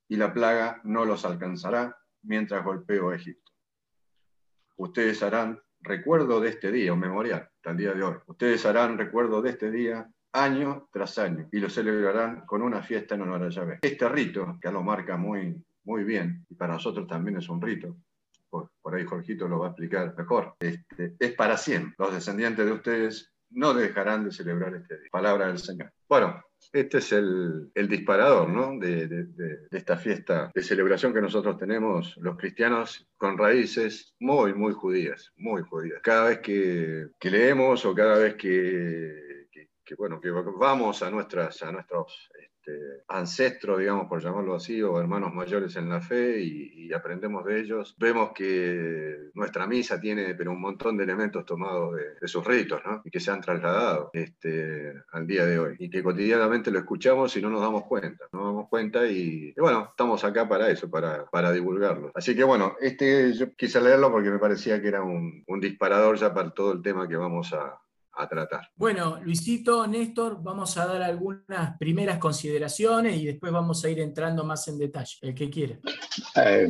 Y 0.08 0.16
la 0.16 0.32
plaga 0.32 0.80
no 0.84 1.04
los 1.04 1.24
alcanzará 1.24 1.96
mientras 2.22 2.64
golpeo 2.64 3.10
a 3.10 3.16
Egipto. 3.16 3.52
Ustedes 4.76 5.22
harán 5.22 5.60
recuerdo 5.80 6.40
de 6.40 6.50
este 6.50 6.70
día, 6.70 6.92
un 6.92 7.00
memorial, 7.00 7.50
el 7.62 7.76
día 7.76 7.92
de 7.92 8.02
hoy. 8.02 8.16
Ustedes 8.26 8.64
harán 8.66 8.98
recuerdo 8.98 9.40
de 9.40 9.50
este 9.50 9.70
día 9.70 10.10
año 10.32 10.88
tras 10.92 11.18
año 11.18 11.48
y 11.52 11.58
lo 11.58 11.70
celebrarán 11.70 12.44
con 12.44 12.60
una 12.60 12.82
fiesta 12.82 13.14
en 13.14 13.22
honor 13.22 13.44
a 13.44 13.48
Yahvé. 13.48 13.78
Este 13.82 14.08
rito, 14.08 14.58
que 14.60 14.70
lo 14.70 14.82
marca 14.82 15.16
muy 15.16 15.64
muy 15.84 16.04
bien, 16.04 16.44
y 16.48 16.54
para 16.54 16.74
nosotros 16.74 17.06
también 17.06 17.36
es 17.36 17.48
un 17.48 17.60
rito, 17.60 17.96
por, 18.80 18.94
ahí 18.94 19.04
Jorgito 19.04 19.48
lo 19.48 19.58
va 19.58 19.66
a 19.66 19.70
explicar 19.70 20.14
mejor, 20.16 20.54
este, 20.60 21.14
es 21.18 21.32
para 21.32 21.56
siempre. 21.56 21.94
Los 21.98 22.14
descendientes 22.14 22.64
de 22.64 22.72
ustedes 22.72 23.32
no 23.50 23.74
dejarán 23.74 24.24
de 24.24 24.32
celebrar 24.32 24.74
este 24.74 24.98
día. 24.98 25.08
Palabra 25.10 25.46
del 25.46 25.58
Señor. 25.58 25.92
Bueno, 26.08 26.42
este 26.72 26.98
es 26.98 27.12
el, 27.12 27.70
disparador 27.74 28.48
¿no? 28.48 28.78
de, 28.78 29.26
esta 29.70 29.96
fiesta 29.96 30.50
de 30.54 30.62
celebración 30.62 31.12
que 31.12 31.20
nosotros 31.20 31.56
tenemos 31.56 32.16
los 32.18 32.36
cristianos 32.36 33.06
con 33.16 33.38
raíces 33.38 34.14
muy, 34.18 34.54
muy 34.54 34.72
judías, 34.72 35.32
muy 35.36 35.62
judías. 35.62 36.00
Cada 36.02 36.28
vez 36.28 36.38
que, 36.40 37.08
leemos 37.22 37.84
o 37.84 37.94
cada 37.94 38.18
vez 38.18 38.34
que, 38.34 39.48
bueno, 39.96 40.20
que 40.20 40.30
vamos 40.30 41.02
a, 41.02 41.10
nuestras, 41.10 41.62
a 41.62 41.70
nuestros 41.70 42.30
este, 42.64 43.04
ancestros, 43.08 43.78
digamos, 43.78 44.06
por 44.08 44.22
llamarlo 44.22 44.54
así, 44.54 44.82
o 44.82 44.98
hermanos 44.98 45.34
mayores 45.34 45.76
en 45.76 45.88
la 45.88 46.00
fe 46.00 46.40
y, 46.40 46.74
aprendemos 46.94 47.44
de 47.44 47.60
ellos, 47.60 47.96
vemos 47.98 48.30
que 48.32 49.30
nuestra 49.34 49.66
misa 49.66 49.98
tiene 49.98 50.34
pero 50.36 50.52
un 50.52 50.60
montón 50.60 50.96
de 50.96 51.02
elementos 51.02 51.44
tomados 51.44 51.96
de, 51.96 52.28
sus 52.28 52.44
ritos, 52.46 52.80
¿no? 52.86 53.02
Y 53.04 53.10
que 53.10 53.18
se 53.18 53.32
han 53.32 53.40
trasladado 53.40 54.10
este, 54.12 54.94
al 55.10 55.26
día 55.26 55.44
de 55.44 55.58
hoy. 55.58 55.76
Y 55.78 55.90
que 55.90 56.04
cotidianamente 56.04 56.70
lo 56.70 56.78
escuchamos 56.78 57.36
y 57.36 57.42
no 57.42 57.50
nos 57.50 57.62
damos 57.62 57.84
cuenta, 57.84 58.26
no 58.32 58.38
nos 58.38 58.48
damos 58.48 58.68
cuenta 58.68 59.06
y, 59.06 59.52
bueno, 59.58 59.88
estamos 59.90 60.22
acá 60.22 60.48
para 60.48 60.70
eso, 60.70 60.88
para, 60.88 61.26
para 61.26 61.50
divulgarlo. 61.50 62.12
Así 62.14 62.36
que 62.36 62.44
bueno, 62.44 62.76
este 62.80 63.32
yo 63.32 63.52
quise 63.56 63.80
leerlo 63.80 64.12
porque 64.12 64.30
me 64.30 64.38
parecía 64.38 64.80
que 64.80 64.88
era 64.88 65.02
un, 65.02 65.42
un 65.46 65.60
disparador 65.60 66.16
ya 66.16 66.32
para 66.32 66.50
todo 66.50 66.72
el 66.72 66.82
tema 66.82 67.08
que 67.08 67.16
vamos 67.16 67.52
a, 67.54 67.80
a 68.16 68.28
tratar. 68.28 68.70
Bueno, 68.76 69.20
Luisito, 69.22 69.86
Néstor, 69.86 70.42
vamos 70.42 70.76
a 70.76 70.86
dar 70.86 71.02
algunas 71.02 71.76
primeras 71.78 72.18
consideraciones 72.18 73.16
y 73.16 73.26
después 73.26 73.52
vamos 73.52 73.84
a 73.84 73.90
ir 73.90 74.00
entrando 74.00 74.44
más 74.44 74.66
en 74.68 74.78
detalle, 74.78 75.16
el 75.22 75.34
que 75.34 75.50
quiera. 75.50 75.78
Eh, 76.36 76.68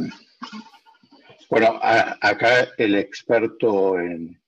bueno, 1.50 1.78
acá 1.80 2.68
el 2.78 2.94
experto 2.96 3.98
en, 3.98 4.40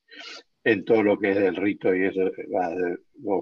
en 0.66 0.85
todo 0.85 1.00
lo 1.05 1.16
que 1.16 1.31
es 1.31 1.37
el 1.37 1.55
rito 1.55 1.94
y 1.94 2.07
eso, 2.07 2.29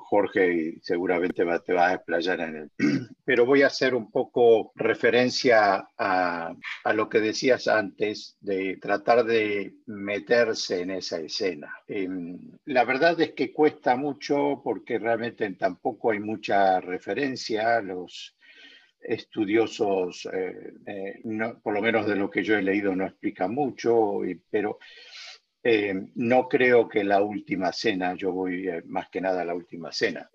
Jorge, 0.00 0.52
y 0.52 0.80
seguramente 0.82 1.42
te 1.64 1.72
vas 1.72 1.90
a 1.90 1.94
explayar 1.94 2.40
en 2.40 2.56
él. 2.56 2.70
Pero 3.24 3.46
voy 3.46 3.62
a 3.62 3.68
hacer 3.68 3.94
un 3.94 4.10
poco 4.10 4.72
referencia 4.74 5.88
a, 5.96 6.54
a, 6.84 6.92
lo 6.92 7.08
que 7.08 7.20
decías 7.20 7.66
antes 7.66 8.36
de 8.40 8.76
tratar 8.76 9.24
de 9.24 9.72
meterse 9.86 10.82
en 10.82 10.90
esa 10.90 11.18
escena. 11.18 11.74
Em, 11.88 12.38
la 12.66 12.84
verdad 12.84 13.18
es 13.18 13.32
que 13.32 13.54
cuesta 13.54 13.96
mucho 13.96 14.60
porque 14.62 14.98
realmente 14.98 15.50
tampoco 15.52 16.10
hay 16.10 16.20
mucha 16.20 16.78
referencia. 16.82 17.80
Los, 17.80 18.36
estudiosos, 19.04 20.26
eh, 20.32 20.72
eh, 20.86 21.22
por 21.62 21.74
lo 21.74 21.82
menos 21.82 22.06
de 22.06 22.16
lo 22.16 22.30
que 22.30 22.42
yo 22.42 22.56
he 22.56 22.62
leído, 22.62 22.96
no 22.96 23.04
explica 23.04 23.46
mucho, 23.48 24.20
pero 24.50 24.78
eh, 25.66 25.94
no 26.16 26.46
creo 26.46 26.86
que 26.86 27.02
la 27.02 27.22
última 27.22 27.72
cena, 27.72 28.14
yo 28.14 28.32
voy 28.32 28.68
eh, 28.68 28.82
más 28.84 29.08
que 29.08 29.22
nada 29.22 29.40
a 29.40 29.44
la 29.46 29.54
última 29.54 29.90
cena, 29.92 30.30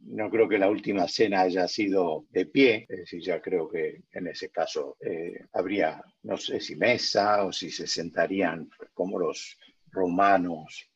no 0.00 0.30
creo 0.30 0.46
que 0.46 0.58
la 0.58 0.68
última 0.68 1.08
cena 1.08 1.40
haya 1.40 1.66
sido 1.66 2.26
de 2.28 2.44
pie, 2.44 2.84
es 2.90 2.98
decir, 2.98 3.22
ya 3.22 3.40
creo 3.40 3.66
que 3.70 4.02
en 4.12 4.26
ese 4.26 4.50
caso 4.50 4.98
eh, 5.00 5.46
habría, 5.54 6.04
no 6.24 6.36
sé 6.36 6.60
si 6.60 6.76
mesa 6.76 7.42
o 7.44 7.52
si 7.52 7.70
se 7.70 7.86
sentarían 7.86 8.68
como 8.92 9.18
los 9.18 9.58
romanos 9.90 10.90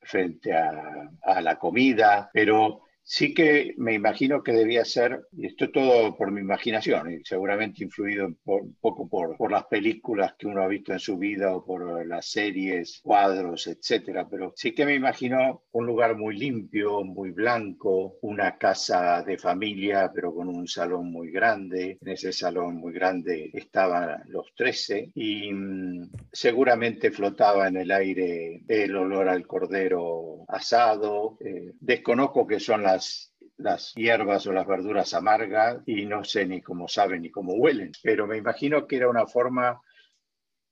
frente 0.00 0.52
a, 0.52 1.10
a 1.22 1.40
la 1.40 1.56
comida, 1.56 2.28
pero 2.32 2.82
Sí 3.06 3.34
que 3.34 3.74
me 3.76 3.92
imagino 3.92 4.42
que 4.42 4.52
debía 4.52 4.84
ser, 4.84 5.26
y 5.32 5.46
esto 5.46 5.70
todo 5.70 6.16
por 6.16 6.30
mi 6.30 6.40
imaginación, 6.40 7.12
y 7.12 7.24
seguramente 7.24 7.84
influido 7.84 8.26
un 8.26 8.76
poco 8.80 9.08
por, 9.08 9.36
por 9.36 9.52
las 9.52 9.64
películas 9.66 10.34
que 10.38 10.46
uno 10.46 10.62
ha 10.62 10.68
visto 10.68 10.92
en 10.92 10.98
su 10.98 11.18
vida 11.18 11.54
o 11.54 11.64
por 11.64 12.06
las 12.06 12.26
series, 12.30 13.00
cuadros, 13.02 13.66
etcétera, 13.66 14.26
pero 14.28 14.54
sí 14.56 14.72
que 14.72 14.86
me 14.86 14.94
imagino 14.94 15.64
un 15.72 15.86
lugar 15.86 16.16
muy 16.16 16.36
limpio, 16.38 17.04
muy 17.04 17.30
blanco, 17.30 18.16
una 18.22 18.56
casa 18.56 19.22
de 19.22 19.36
familia, 19.36 20.10
pero 20.14 20.34
con 20.34 20.48
un 20.48 20.66
salón 20.66 21.10
muy 21.10 21.30
grande. 21.30 21.98
En 22.00 22.08
ese 22.08 22.32
salón 22.32 22.76
muy 22.76 22.92
grande 22.92 23.50
estaban 23.52 24.22
los 24.28 24.54
13 24.54 25.10
y 25.14 25.52
mm, 25.52 26.10
seguramente 26.32 27.10
flotaba 27.10 27.68
en 27.68 27.76
el 27.76 27.90
aire 27.90 28.62
el 28.68 28.96
olor 28.96 29.28
al 29.28 29.46
cordero 29.46 30.44
asado. 30.48 31.36
Eh, 31.40 31.72
desconozco 31.80 32.46
que 32.46 32.60
son 32.60 32.82
las 32.82 32.93
las, 33.56 33.94
hierbas 33.94 34.46
o 34.46 34.52
las 34.52 34.66
verduras 34.66 35.14
amargas 35.14 35.82
y 35.86 36.06
no 36.06 36.24
sé 36.24 36.46
ni 36.46 36.60
cómo 36.60 36.88
saben 36.88 37.22
ni 37.22 37.30
cómo 37.30 37.54
huelen, 37.54 37.92
pero 38.02 38.26
me 38.26 38.36
imagino 38.36 38.86
que 38.86 38.96
era 38.96 39.08
una 39.08 39.26
forma, 39.26 39.80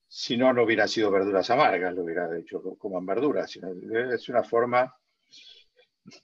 si 0.08 0.36
no, 0.36 0.52
no 0.52 0.64
hubiera 0.64 0.86
sido 0.88 1.10
verduras 1.10 1.50
amargas, 1.50 1.94
lo 1.94 2.04
hubiera 2.04 2.28
hecho 2.38 2.62
como 2.78 3.00
verduras, 3.04 3.58
es 4.14 4.28
una 4.28 4.42
forma 4.42 4.94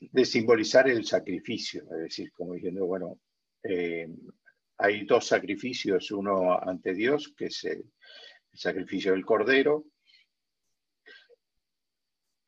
de 0.00 0.24
simbolizar 0.24 0.88
el 0.88 1.04
sacrificio, 1.04 1.82
es 1.92 2.02
decir, 2.02 2.32
como 2.32 2.54
diciendo, 2.54 2.86
bueno, 2.86 3.18
eh, 3.62 4.08
hay 4.78 5.04
dos 5.04 5.26
sacrificios, 5.26 6.10
uno 6.10 6.58
ante 6.58 6.94
Dios, 6.94 7.34
que 7.36 7.46
es 7.46 7.64
el 7.64 7.84
sacrificio 8.52 9.12
del 9.12 9.24
cordero, 9.24 9.84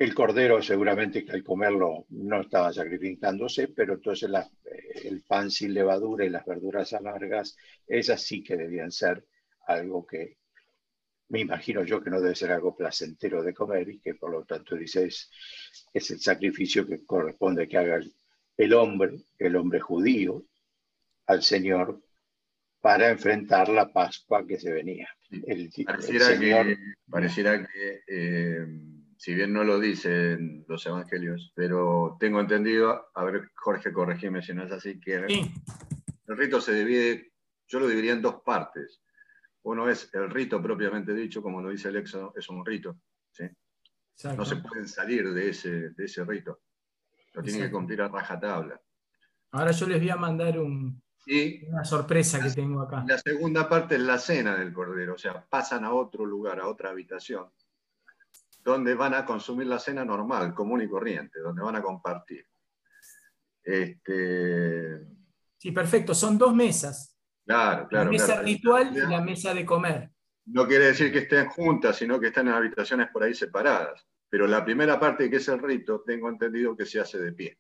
el 0.01 0.15
cordero 0.15 0.63
seguramente 0.63 1.27
que 1.27 1.33
al 1.33 1.45
comerlo 1.45 2.07
no 2.09 2.41
estaba 2.41 2.73
sacrificándose, 2.73 3.69
pero 3.69 3.95
entonces 3.95 4.31
eh, 4.31 5.03
el 5.05 5.23
pan 5.23 5.51
sin 5.51 5.75
levadura 5.75 6.25
y 6.25 6.31
las 6.31 6.47
verduras 6.47 6.95
amargas, 6.95 7.55
esas 7.87 8.23
sí 8.23 8.43
que 8.43 8.57
debían 8.57 8.91
ser 8.91 9.27
algo 9.67 10.07
que 10.07 10.39
me 11.29 11.41
imagino 11.41 11.85
yo 11.85 12.03
que 12.03 12.09
no 12.09 12.19
debe 12.19 12.35
ser 12.35 12.51
algo 12.51 12.75
placentero 12.75 13.43
de 13.43 13.53
comer 13.53 13.91
y 13.91 14.01
que 14.01 14.15
por 14.15 14.31
lo 14.31 14.43
tanto 14.47 14.75
dice 14.75 15.05
es, 15.05 15.31
el 15.93 16.19
sacrificio 16.19 16.87
que 16.87 17.05
corresponde 17.05 17.69
que 17.69 17.77
haga 17.77 18.01
el, 18.57 18.73
hombre, 18.73 19.27
el 19.39 19.55
hombre 19.55 19.81
judío, 19.81 20.47
al 21.27 21.43
Señor 21.43 22.03
para 22.81 23.11
enfrentar 23.11 23.69
la 23.69 23.93
Pascua 23.93 24.47
que 24.47 24.59
se 24.59 24.73
venía. 24.73 25.11
pareciera, 25.85 26.39
que, 26.39 26.79
pareciera 27.07 27.69
que 27.69 28.01
eh, 28.09 28.67
si 29.21 29.35
bien 29.35 29.53
no 29.53 29.65
lo 29.65 29.79
dicen 29.79 30.65
los 30.67 30.87
evangelios, 30.87 31.53
pero 31.55 32.17
tengo 32.19 32.41
entendido, 32.41 33.11
a 33.15 33.23
ver, 33.23 33.51
Jorge, 33.55 33.93
corregime 33.93 34.41
si 34.41 34.55
no 34.55 34.65
es 34.65 34.73
así, 34.73 34.99
que 34.99 35.17
el 35.17 36.37
rito 36.39 36.59
se 36.59 36.73
divide, 36.73 37.31
yo 37.69 37.81
lo 37.81 37.87
dividiría 37.87 38.15
en 38.15 38.23
dos 38.23 38.37
partes. 38.43 39.03
Uno 39.65 39.91
es 39.91 40.09
el 40.15 40.31
rito 40.31 40.63
propiamente 40.63 41.13
dicho, 41.13 41.43
como 41.43 41.61
lo 41.61 41.69
dice 41.69 41.91
el 41.91 41.97
Éxodo, 41.97 42.33
es 42.35 42.49
un 42.49 42.65
rito. 42.65 42.97
¿sí? 43.31 43.45
No 44.39 44.47
se 44.47 44.57
pueden 44.57 44.89
salir 44.89 45.35
de 45.35 45.51
ese, 45.51 45.91
de 45.91 46.05
ese 46.07 46.25
rito. 46.25 46.63
Lo 47.35 47.43
tienen 47.43 47.65
que 47.65 47.71
cumplir 47.71 48.01
a 48.01 48.09
rajatabla. 48.09 48.81
Ahora 49.51 49.73
yo 49.73 49.87
les 49.87 50.01
voy 50.01 50.09
a 50.09 50.17
mandar 50.17 50.59
un, 50.59 51.03
una 51.69 51.85
sorpresa 51.85 52.43
que 52.43 52.53
tengo 52.53 52.81
acá. 52.81 53.05
La 53.07 53.19
segunda 53.19 53.69
parte 53.69 53.97
es 53.97 54.01
la 54.01 54.17
cena 54.17 54.57
del 54.57 54.73
Cordero, 54.73 55.17
o 55.17 55.19
sea, 55.19 55.45
pasan 55.45 55.85
a 55.85 55.93
otro 55.93 56.25
lugar, 56.25 56.59
a 56.59 56.69
otra 56.69 56.89
habitación 56.89 57.51
donde 58.62 58.94
van 58.94 59.14
a 59.14 59.25
consumir 59.25 59.66
la 59.66 59.79
cena 59.79 60.05
normal, 60.05 60.55
común 60.55 60.83
y 60.83 60.88
corriente, 60.88 61.40
donde 61.40 61.62
van 61.62 61.77
a 61.77 61.83
compartir. 61.83 62.46
Este... 63.62 65.01
Sí, 65.57 65.73
perfecto, 65.73 66.14
son 66.14 66.38
dos 66.38 66.55
mesas. 66.55 67.16
Claro, 67.44 67.88
claro. 67.88 68.05
La 68.07 68.11
mesa 68.11 68.42
ritual 68.42 68.96
y 68.96 69.01
la 69.01 69.20
mesa 69.20 69.53
de 69.53 69.64
comer. 69.66 70.11
No 70.46 70.66
quiere 70.66 70.87
decir 70.87 71.12
que 71.12 71.18
estén 71.20 71.49
juntas, 71.49 71.96
sino 71.96 72.18
que 72.18 72.29
están 72.29 72.49
en 72.49 72.55
habitaciones 72.55 73.09
por 73.12 73.23
ahí 73.23 73.35
separadas. 73.35 74.07
Pero 74.29 74.46
la 74.46 74.64
primera 74.64 74.99
parte, 74.99 75.29
que 75.29 75.37
es 75.37 75.49
el 75.49 75.59
rito, 75.59 76.03
tengo 76.07 76.29
entendido 76.29 76.77
que 76.77 76.87
se 76.87 77.01
hace 77.01 77.18
de 77.18 77.33
pie. 77.33 77.59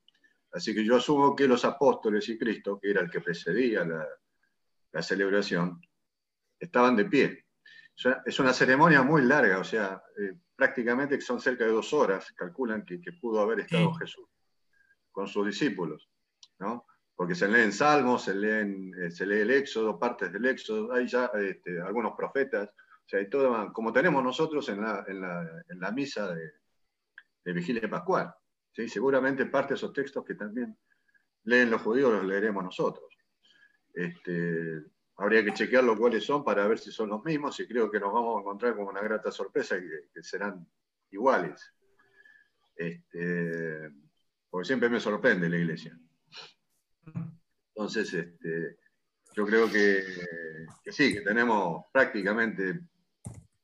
Así 0.52 0.74
que 0.74 0.84
yo 0.84 0.96
asumo 0.96 1.34
que 1.36 1.46
los 1.46 1.64
apóstoles 1.64 2.28
y 2.28 2.38
Cristo, 2.38 2.78
que 2.80 2.90
era 2.90 3.00
el 3.00 3.10
que 3.10 3.20
precedía 3.20 3.84
la, 3.84 5.02
celebración, 5.02 5.80
estaban 6.58 6.96
de 6.96 7.04
pie. 7.04 7.46
Es 8.24 8.40
una 8.40 8.52
ceremonia 8.52 9.02
muy 9.02 9.22
larga, 9.22 9.58
o 9.58 9.64
sea, 9.64 10.02
eh, 10.18 10.34
prácticamente 10.60 11.16
que 11.16 11.24
son 11.24 11.40
cerca 11.40 11.64
de 11.64 11.70
dos 11.70 11.94
horas, 11.94 12.30
calculan 12.36 12.84
que, 12.84 13.00
pudo 13.18 13.40
haber 13.40 13.60
estado 13.60 13.94
Jesús 13.94 14.28
con 15.10 15.26
sus 15.26 15.46
discípulos, 15.46 16.06
¿no? 16.58 16.84
Porque 17.16 17.34
se 17.34 17.48
leen 17.48 17.72
salmos, 17.72 18.24
se, 18.24 18.34
leen, 18.34 18.92
eh, 19.02 19.10
se 19.10 19.24
lee 19.24 19.40
el 19.40 19.50
Éxodo, 19.52 19.98
partes 19.98 20.30
del 20.30 20.44
Éxodo, 20.44 20.92
hay 20.92 21.08
ya 21.08 21.30
este, 21.34 21.80
algunos 21.80 22.12
profetas, 22.14 22.68
o 22.68 23.08
sea, 23.08 23.20
hay 23.20 23.30
todo, 23.30 23.72
como 23.72 23.90
tenemos 23.90 24.22
nosotros 24.22 24.68
en 24.68 24.82
la, 24.82 25.02
en 25.08 25.80
la, 25.80 25.90
misa 25.92 26.34
de, 26.34 26.52
de, 27.42 27.52
Vigilia 27.54 27.88
Pascual. 27.88 28.30
¿sí? 28.72 28.86
Seguramente 28.86 29.46
parte 29.46 29.70
de 29.70 29.76
esos 29.76 29.94
textos 29.94 30.26
que 30.26 30.34
también 30.34 30.76
leen 31.44 31.70
los 31.70 31.80
judíos 31.80 32.12
los 32.12 32.26
leeremos 32.26 32.62
nosotros. 32.62 33.08
Este, 33.94 34.82
Habría 35.20 35.44
que 35.44 35.52
chequearlo 35.52 35.98
cuáles 35.98 36.24
son 36.24 36.42
para 36.42 36.66
ver 36.66 36.78
si 36.78 36.90
son 36.90 37.10
los 37.10 37.22
mismos 37.22 37.60
y 37.60 37.66
creo 37.66 37.90
que 37.90 38.00
nos 38.00 38.10
vamos 38.10 38.38
a 38.38 38.40
encontrar 38.40 38.74
con 38.74 38.86
una 38.86 39.02
grata 39.02 39.30
sorpresa 39.30 39.76
que, 39.78 40.22
serán 40.22 40.66
iguales. 41.10 41.74
Este, 42.74 43.90
porque 44.48 44.66
siempre 44.66 44.88
me 44.88 44.98
sorprende 44.98 45.50
la 45.50 45.58
iglesia. 45.58 45.94
Entonces, 47.68 48.14
este, 48.14 48.78
yo 49.34 49.44
creo 49.44 49.70
que, 49.70 50.02
sí, 50.90 51.12
que 51.12 51.20
tenemos 51.20 51.84
prácticamente 51.92 52.80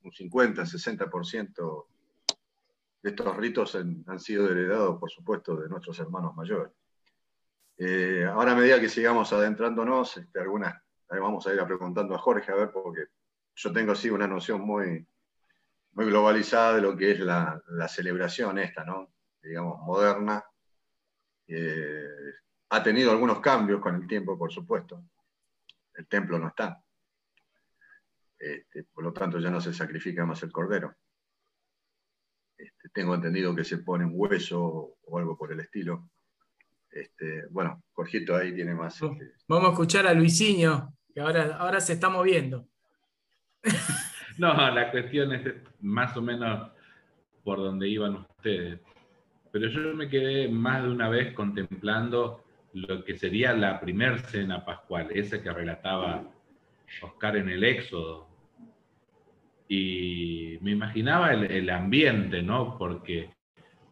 un 0.02 0.12
50, 0.12 0.62
60% 0.62 1.86
estos 3.02 3.36
ritos 3.36 3.76
han, 3.76 4.04
sido 4.18 4.50
heredados, 4.50 4.98
por 5.00 5.11
supuesto, 5.11 5.57
de 5.57 5.70
nuestros 5.70 5.98
hermanos 6.00 6.36
mayores. 6.36 6.72
Eh, 7.78 8.26
ahora, 8.30 8.52
a 8.52 8.57
medida 8.57 8.78
que 8.78 8.90
sigamos 8.90 9.32
adentrándonos, 9.32 10.18
este, 10.18 10.40
algunas, 10.40 10.74
vamos 11.09 11.46
a 11.46 11.54
ir 11.54 11.61
a 11.61 11.66
preguntando 11.66 12.14
a 12.14 12.18
Jorge, 12.18 12.52
a 12.52 12.57
ver, 12.57 12.70
porque 12.70 13.07
yo 13.54 13.72
tengo 13.72 13.92
así 13.92 14.11
una 14.11 14.26
noción 14.26 14.61
muy, 14.61 15.07
muy 15.92 16.07
globalizada 16.07 16.74
de 16.74 16.82
lo 16.82 16.96
que 16.96 17.12
es 17.12 17.20
la, 17.20 17.62
celebración 17.88 18.59
esta, 18.59 18.84
¿no? 18.84 19.12
digamos, 19.42 19.80
moderna. 19.80 20.44
Eh, 21.46 22.34
ha 22.70 22.82
tenido 22.82 23.12
algunos 23.12 23.40
cambios 23.40 23.80
con 23.80 23.94
el 23.94 24.07
tiempo, 24.07 24.36
por 24.36 24.52
supuesto. 24.52 25.04
El 25.94 26.07
templo 26.07 26.38
no 26.38 26.48
está. 26.48 26.82
Este, 28.38 28.84
por 28.84 29.04
lo 29.04 29.12
tanto, 29.12 29.38
ya 29.38 29.50
no 29.50 29.61
se 29.61 29.72
sacrifica 29.72 30.26
más 30.26 30.42
el 30.42 30.52
cordero. 30.52 30.94
Este, 32.59 32.88
tengo 32.90 33.14
entendido 33.14 33.54
que 33.54 33.64
se 33.64 33.78
pone 33.78 34.04
un 34.04 34.12
hueso 34.14 34.98
o 35.02 35.18
algo 35.18 35.36
por 35.36 35.52
el 35.52 35.61
estilo. 35.61 36.11
Este, 36.97 37.47
bueno, 37.51 37.82
Jorgito 37.92 38.34
ahí 38.34 38.55
tiene 38.55 38.74
más. 38.74 39.01
Este, 39.01 39.32
Vamos 39.49 39.68
a 39.68 39.72
escuchar 39.72 40.07
a 40.07 40.14
Luisinho, 40.14 40.94
que 41.12 41.20
ahora, 41.20 41.57
ahora 41.57 41.80
se 41.80 41.92
está 41.92 42.09
moviendo. 42.09 42.66
no, 44.38 44.55
la 44.70 44.90
cuestión 44.90 45.32
es 45.32 45.55
más 45.80 46.16
o 46.16 46.22
menos 46.22 46.70
por 47.44 47.59
donde 47.59 47.88
iban 47.88 48.14
ustedes. 48.16 48.80
Pero 49.53 49.68
yo 49.68 49.94
me 49.94 50.09
quedé 50.09 50.49
más 50.49 50.82
de 50.82 50.90
una 50.90 51.09
vez 51.09 51.34
contemplando 51.34 52.44
lo 52.72 53.05
que 53.05 53.16
sería 53.16 53.53
la 53.53 53.80
primer 53.80 54.20
cena 54.20 54.64
pascual, 54.64 55.09
esa 55.12 55.42
que 55.42 55.53
relataba 55.53 56.30
Oscar 57.03 57.36
en 57.36 57.49
el 57.49 57.64
Éxodo, 57.64 58.28
y 59.68 60.59
me 60.61 60.72
imaginaba 60.72 61.32
el, 61.32 61.70
ambiente, 61.70 62.42
¿no? 62.42 62.76
Porque 62.78 63.30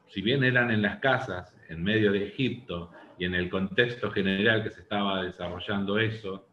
si 0.09 0.23
bien 0.23 0.45
eran 0.45 0.71
en 0.71 0.83
las 0.83 1.01
casas, 1.01 1.54
en 1.69 1.83
medio 1.83 2.13
de 2.13 2.29
Egipto, 2.29 2.91
y 3.19 3.25
en 3.25 3.35
el 3.35 3.49
contexto 3.49 4.11
general 4.11 4.63
que 4.63 4.71
se 4.71 4.81
estaba 4.81 5.23
desarrollando 5.23 5.99
eso, 5.99 6.49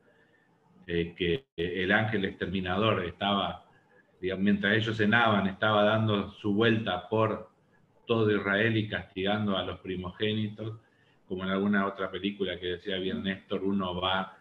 eh, 0.87 1.13
que 1.15 1.45
el 1.55 1.91
ángel 1.91 2.25
exterminador 2.25 3.03
estaba, 3.05 3.65
mientras 4.37 4.75
ellos 4.75 4.97
cenaban, 4.97 5.47
estaba 5.47 5.83
dando 5.83 6.31
su 6.33 6.53
vuelta 6.53 7.07
por 7.09 7.49
todo 8.05 8.31
Israel 8.35 8.77
y 8.77 8.87
castigando 8.87 9.57
a 9.57 9.63
los 9.63 9.79
primogénitos, 9.79 10.79
como 11.27 11.43
en 11.43 11.49
alguna 11.49 11.87
otra 11.87 12.11
película 12.11 12.59
que 12.59 12.67
decía 12.67 12.97
bien 12.97 13.23
Néstor, 13.23 13.63
uno 13.63 13.99
va 13.99 14.37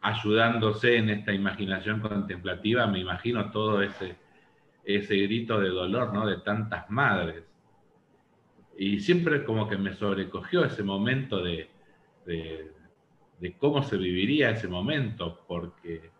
ayudándose 0.00 0.96
en 0.96 1.10
esta 1.10 1.32
imaginación 1.32 2.00
contemplativa, 2.00 2.86
me 2.86 3.00
imagino 3.00 3.50
todo 3.50 3.82
ese, 3.82 4.16
ese 4.84 5.16
grito 5.16 5.58
de 5.58 5.70
dolor, 5.70 6.14
¿no? 6.14 6.26
De 6.26 6.36
tantas 6.38 6.88
madres. 6.90 7.47
Y 8.78 9.00
siempre 9.00 9.44
como 9.44 9.68
que 9.68 9.76
me 9.76 9.92
sobrecogió 9.92 10.64
ese 10.64 10.84
momento 10.84 11.42
de, 11.42 11.68
de, 12.24 13.52
cómo 13.58 13.82
se 13.82 13.96
viviría 13.96 14.50
ese 14.50 14.68
momento, 14.68 15.44
porque 15.48 16.10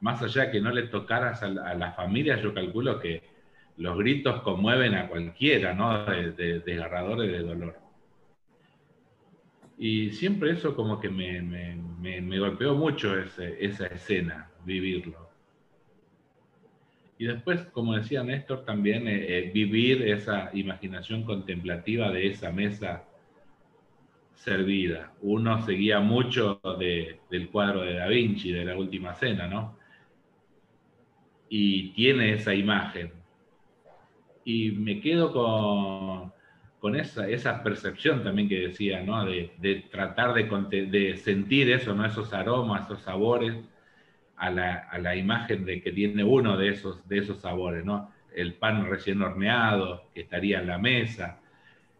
más 0.00 0.20
allá 0.20 0.50
que 0.50 0.60
no 0.60 0.72
le 0.72 0.88
tocaras 0.88 1.44
a, 1.44 1.48
la 1.48 1.92
familia, 1.92 2.42
yo 2.42 2.52
calculo 2.52 2.98
que 2.98 3.22
los 3.76 3.96
gritos 3.96 4.42
conmueven 4.42 4.94
a 4.96 5.06
cualquiera, 5.06 5.72
¿no? 5.72 6.04
De, 6.04 6.32
desgarradores 6.60 7.30
de 7.30 7.42
dolor. 7.44 7.78
Y 9.78 10.10
siempre 10.10 10.50
eso 10.50 10.74
como 10.74 10.98
que 10.98 11.08
me, 11.08 11.40
me, 11.40 12.38
golpeó 12.40 12.74
mucho 12.74 13.16
esa 13.16 13.86
escena, 13.86 14.50
vivirlo. 14.64 15.29
Y 17.20 17.26
después, 17.26 17.60
como 17.72 17.94
decía 17.94 18.24
Néstor, 18.24 18.64
también 18.64 19.06
eh, 19.06 19.26
eh, 19.28 19.50
vivir 19.52 20.08
esa 20.08 20.48
imaginación 20.54 21.22
contemplativa 21.22 22.10
de 22.10 22.28
esa 22.28 22.50
mesa 22.50 23.04
servida. 24.36 25.12
Uno 25.20 25.60
seguía 25.66 26.00
mucho 26.00 26.62
del 26.78 27.50
cuadro 27.50 27.82
de 27.82 27.92
Da 27.92 28.06
Vinci, 28.06 28.52
de 28.52 28.64
la 28.64 28.74
última 28.74 29.12
cena, 29.12 29.46
¿no? 29.46 29.76
Y 31.50 31.90
tiene 31.90 32.32
esa 32.32 32.54
imagen. 32.54 33.12
Y 34.42 34.70
me 34.70 35.02
quedo 35.02 35.30
con, 35.30 36.32
con 36.78 36.96
esa, 36.96 37.28
esa 37.28 37.62
percepción 37.62 38.24
también 38.24 38.48
que 38.48 38.60
decía, 38.60 39.02
¿no? 39.02 39.26
De, 39.26 39.84
tratar 39.90 40.32
de, 40.32 40.86
de, 40.86 41.18
sentir 41.18 41.70
eso, 41.70 41.94
¿no? 41.94 42.06
Esos 42.06 42.32
aromas, 42.32 42.86
esos 42.86 43.02
sabores, 43.02 43.58
a 44.40 44.50
la, 44.50 44.74
a 44.90 44.98
la, 44.98 45.14
imagen 45.14 45.64
de 45.64 45.80
que 45.80 45.92
tiene 45.92 46.24
uno 46.24 46.56
de 46.56 46.70
esos, 46.70 47.06
de 47.08 47.18
esos 47.18 47.40
sabores, 47.40 47.84
¿no? 47.84 48.10
El 48.34 48.54
pan 48.54 48.88
recién 48.88 49.22
horneado 49.22 50.08
que 50.12 50.22
estaría 50.22 50.60
en 50.60 50.66
la 50.66 50.78
mesa, 50.78 51.40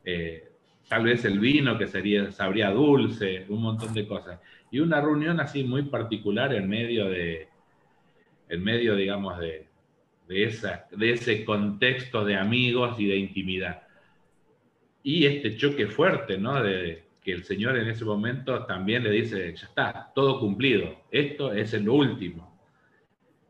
eh, 0.04 0.48
tal 0.88 1.04
vez 1.04 1.24
el 1.24 1.38
vino 1.38 1.78
que 1.78 1.86
sería, 1.86 2.32
sabría 2.32 2.70
dulce, 2.70 3.46
un 3.48 3.62
montón 3.62 3.94
de 3.94 4.06
cosas. 4.06 4.40
Y 4.70 4.80
una 4.80 5.00
reunión 5.00 5.38
así 5.38 5.64
muy 5.64 5.82
particular 5.82 6.52
en 6.54 6.68
medio 6.68 7.08
de, 7.08 7.48
en 8.48 8.64
medio, 8.64 8.96
digamos, 8.96 9.38
de, 9.38 9.66
de, 10.26 10.44
esa, 10.44 10.86
de 10.90 11.12
ese 11.12 11.44
contexto 11.44 12.24
de 12.24 12.36
amigos 12.36 12.98
y 12.98 13.06
de 13.06 13.16
intimidad 13.16 13.82
y 15.02 15.26
este 15.26 15.56
choque 15.56 15.86
fuerte, 15.86 16.38
¿no? 16.38 16.62
De 16.62 17.02
que 17.22 17.32
el 17.32 17.44
Señor 17.44 17.76
en 17.76 17.88
ese 17.88 18.04
momento 18.04 18.64
también 18.64 19.02
le 19.02 19.10
dice, 19.10 19.54
ya 19.54 19.66
está, 19.66 20.12
todo 20.14 20.40
cumplido, 20.40 21.02
esto 21.10 21.52
es 21.52 21.72
lo 21.82 21.94
último. 21.94 22.58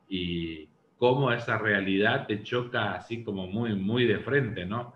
Y 0.09 0.69
cómo 0.99 1.33
esa 1.33 1.57
realidad 1.59 2.27
te 2.27 2.43
choca 2.43 2.95
así 2.95 3.23
como 3.23 3.47
muy, 3.47 3.75
muy 3.75 4.07
de 4.07 4.19
frente, 4.19 4.67
¿no? 4.67 4.95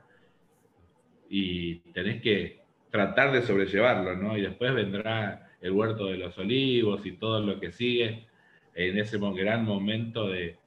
Y 1.29 1.77
tenés 1.93 2.21
que 2.21 2.63
tratar 2.91 3.33
de 3.33 3.43
sobrellevarlo, 3.43 4.17
¿no? 4.17 4.37
Y 4.37 4.43
después 4.43 4.75
vendrá 4.75 5.53
el 5.61 5.73
huerto 5.73 6.07
de 6.07 6.19
los 6.19 6.37
olivos 6.39 7.07
y 7.07 7.13
todo 7.13 7.41
lo 7.41 7.61
que 7.61 7.73
sigue 7.73 8.27
en 8.75 8.99
ese 8.99 9.19
gran 9.19 9.65
momento 9.65 10.29
de, 10.29 10.59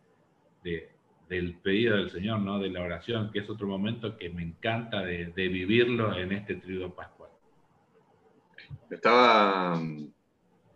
de 0.64 0.98
del 1.30 1.56
pedido 1.56 1.98
del 1.98 2.10
Señor, 2.10 2.40
¿no? 2.40 2.60
de 2.60 2.70
la 2.70 2.82
oración, 2.82 3.32
que 3.32 3.40
es 3.40 3.50
otro 3.50 3.68
momento 3.68 4.18
que 4.18 4.30
me 4.30 4.44
encanta 4.44 5.02
de, 5.04 5.32
vivirlo 5.36 6.18
en 6.18 6.32
este 6.32 6.56
tríodo 6.56 6.94
pascual. 6.94 7.17
Estaba 8.90 9.76
mm, 9.76 10.12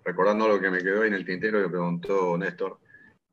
recordando 0.04 0.48
lo 0.48 0.60
que 0.60 0.70
me 0.70 0.80
quedó 0.80 1.04
en 1.04 1.14
el 1.14 1.26
tintero 1.26 1.62
que 1.62 1.70
preguntó 1.70 2.38
Néstor, 2.38 2.80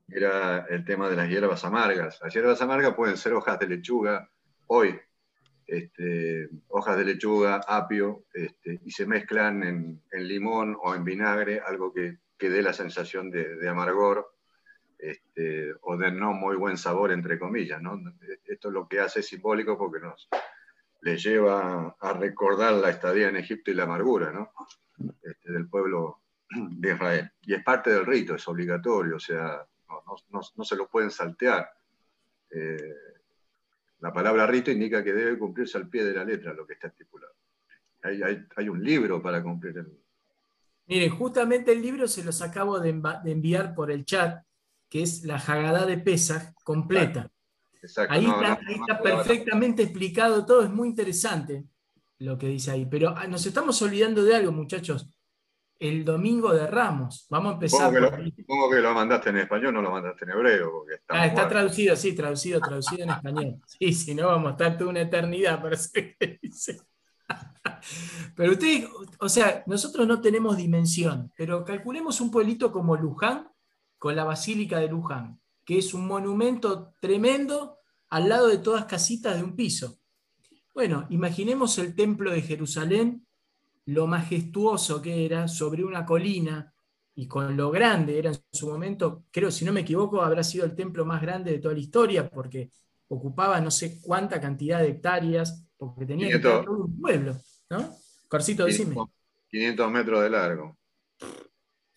era 0.08 0.66
el 0.68 0.84
tema 0.84 1.08
de 1.08 1.16
las 1.16 1.28
hierbas 1.28 1.64
amargas. 1.64 2.18
Las 2.22 2.32
hierbas 2.32 2.60
amargas 2.62 2.94
pueden 2.94 3.16
ser 3.16 3.34
hojas 3.34 3.58
de 3.58 3.68
lechuga, 3.68 4.30
hoy, 4.66 4.98
este, 5.66 6.48
hojas 6.68 6.96
de 6.96 7.04
lechuga, 7.04 7.60
apio, 7.66 8.24
este, 8.32 8.80
y 8.84 8.90
se 8.90 9.06
mezclan 9.06 9.62
en, 9.62 10.02
limón 10.12 10.76
o 10.82 10.94
en 10.94 11.04
vinagre, 11.04 11.60
algo 11.60 11.92
que, 11.92 12.18
que 12.38 12.48
dé 12.48 12.62
la 12.62 12.72
sensación 12.72 13.30
de, 13.30 13.68
amargor 13.68 14.34
este, 14.98 15.74
o 15.82 15.96
de 15.96 16.10
no 16.10 16.32
muy 16.32 16.56
buen 16.56 16.78
sabor, 16.78 17.12
entre 17.12 17.38
comillas. 17.38 17.82
¿no? 17.82 18.00
Esto 18.46 18.68
es 18.68 18.74
lo 18.74 18.88
que 18.88 19.00
hace 19.00 19.22
simbólico 19.22 19.76
porque 19.76 20.00
nos 20.00 20.28
le 21.00 21.16
lleva 21.16 21.96
a 21.98 22.12
recordar 22.12 22.74
la 22.74 22.90
estadía 22.90 23.28
en 23.28 23.36
Egipto 23.36 23.70
y 23.70 23.74
la 23.74 23.84
amargura 23.84 24.32
¿no? 24.32 24.52
Este, 25.22 25.52
del 25.52 25.68
pueblo 25.68 26.22
de 26.50 26.92
Israel. 26.92 27.30
Y 27.42 27.54
es 27.54 27.62
parte 27.62 27.90
del 27.90 28.06
rito, 28.06 28.34
es 28.34 28.48
obligatorio, 28.48 29.16
o 29.16 29.20
sea, 29.20 29.66
no, 30.30 30.64
se 30.64 30.76
lo 30.76 30.88
pueden 30.88 31.10
saltear. 31.10 31.70
Eh, 32.50 32.94
la 34.00 34.12
palabra 34.12 34.46
rito 34.46 34.70
indica 34.70 35.02
que 35.04 35.12
debe 35.12 35.38
cumplirse 35.38 35.78
al 35.78 35.88
pie 35.88 36.04
de 36.04 36.14
la 36.14 36.24
letra 36.24 36.52
lo 36.52 36.66
que 36.66 36.74
está 36.74 36.88
estipulado. 36.88 37.34
Hay, 38.02 38.22
hay, 38.56 38.68
un 38.68 38.82
libro 38.82 39.20
para 39.20 39.42
cumplir 39.42 39.76
el... 39.78 39.98
Miren, 40.86 41.10
justamente 41.10 41.72
el 41.72 41.82
libro 41.82 42.06
se 42.06 42.24
los 42.24 42.40
acabo 42.40 42.78
de 42.78 42.90
enviar 43.24 43.74
por 43.74 43.90
el 43.90 44.04
chat 44.04 44.42
que 44.88 45.02
es 45.02 45.24
la 45.24 45.36
Hagadá 45.36 45.86
de 45.86 45.98
Pesach 45.98 46.54
completa. 46.64 47.30
Ahí, 48.08 48.26
está, 48.26 49.02
perfectamente 49.02 49.82
explicado 49.82 50.44
todo, 50.44 50.62
es 50.62 50.70
muy 50.70 50.88
interesante 50.88 51.64
lo 52.18 52.36
que 52.36 52.48
dice 52.48 52.70
ahí. 52.70 52.86
Pero 52.86 53.14
ah, 53.16 53.26
nos 53.26 53.44
estamos 53.46 53.80
olvidando 53.82 54.24
de 54.24 54.36
algo, 54.36 54.52
muchachos. 54.52 55.10
El 55.78 56.04
domingo 56.04 56.52
de 56.52 56.66
Ramos. 56.66 57.26
Vamos 57.30 57.50
a 57.50 57.54
empezar. 57.54 57.92
Supongo 58.36 58.70
que, 58.70 58.80
lo, 58.80 58.92
mandaste 58.92 59.30
en 59.30 59.38
español, 59.38 59.74
no 59.74 59.82
lo 59.82 59.92
mandaste 59.92 60.24
en 60.24 60.30
hebreo. 60.32 60.84
está, 60.92 61.14
ah, 61.14 61.26
está 61.26 61.48
traducido, 61.48 61.94
sí, 61.94 62.14
traducido, 62.14 62.60
traducido 62.60 63.04
en 63.04 63.10
español. 63.10 63.60
Sí, 63.66 63.92
si 63.92 64.14
no, 64.14 64.26
vamos 64.26 64.48
a 64.48 64.50
estar 64.52 64.76
toda 64.76 64.90
una 64.90 65.02
eternidad 65.02 65.62
para 65.62 65.76
hacer 65.76 66.16
que 66.18 66.38
dice. 66.42 66.80
Pero 68.36 68.52
ustedes, 68.52 68.88
o 69.20 69.28
sea, 69.28 69.62
nosotros 69.66 70.06
no 70.06 70.20
tenemos 70.20 70.56
dimensión, 70.56 71.32
pero 71.36 71.64
calculemos 71.64 72.20
un 72.20 72.30
pueblito 72.30 72.72
como 72.72 72.96
Luján, 72.96 73.48
con 73.98 74.16
la 74.16 74.24
Basílica 74.24 74.78
de 74.78 74.88
Luján, 74.88 75.40
que 75.68 75.76
es 75.76 75.92
un 75.92 76.06
monumento 76.06 76.94
tremendo 76.98 77.80
al 78.08 78.26
lado 78.30 78.46
de 78.48 78.56
todas 78.56 78.86
casitas 78.86 79.36
de 79.36 79.42
un 79.42 79.54
piso. 79.54 80.00
Bueno, 80.72 81.06
imaginemos 81.10 81.76
el 81.76 81.94
templo 81.94 82.30
de 82.30 82.40
Jerusalén, 82.40 83.26
lo 83.84 84.06
majestuoso 84.06 85.02
que 85.02 85.26
era 85.26 85.46
sobre 85.46 85.84
una 85.84 86.06
colina 86.06 86.72
y 87.14 87.28
con 87.28 87.54
lo 87.54 87.70
grande 87.70 88.18
era 88.18 88.30
en 88.30 88.38
su 88.50 88.66
momento, 88.66 89.26
creo, 89.30 89.50
si 89.50 89.66
no 89.66 89.74
me 89.74 89.80
equivoco, 89.80 90.22
habrá 90.22 90.42
sido 90.42 90.64
el 90.64 90.74
templo 90.74 91.04
más 91.04 91.20
grande 91.20 91.52
de 91.52 91.58
toda 91.58 91.74
la 91.74 91.80
historia, 91.80 92.30
porque 92.30 92.70
ocupaba 93.08 93.60
no 93.60 93.70
sé 93.70 94.00
cuánta 94.00 94.40
cantidad 94.40 94.80
de 94.80 94.88
hectáreas, 94.88 95.68
porque 95.76 96.06
tenía 96.06 96.28
que 96.28 96.36
estar 96.36 96.64
todo 96.64 96.84
un 96.84 96.98
pueblo, 96.98 97.36
¿no? 97.68 97.94
Corcito, 98.26 98.64
decime. 98.64 98.96
500 99.48 99.90
metros 99.90 100.22
de 100.22 100.30
largo. 100.30 100.78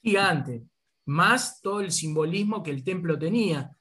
Gigante. 0.04 0.71
Más 1.06 1.62
todo 1.62 1.82
el 1.82 1.92
simbolismo 1.92 2.64
que 2.64 2.72
el 2.72 2.84
templo 2.84 3.18
tenía, 3.18 3.72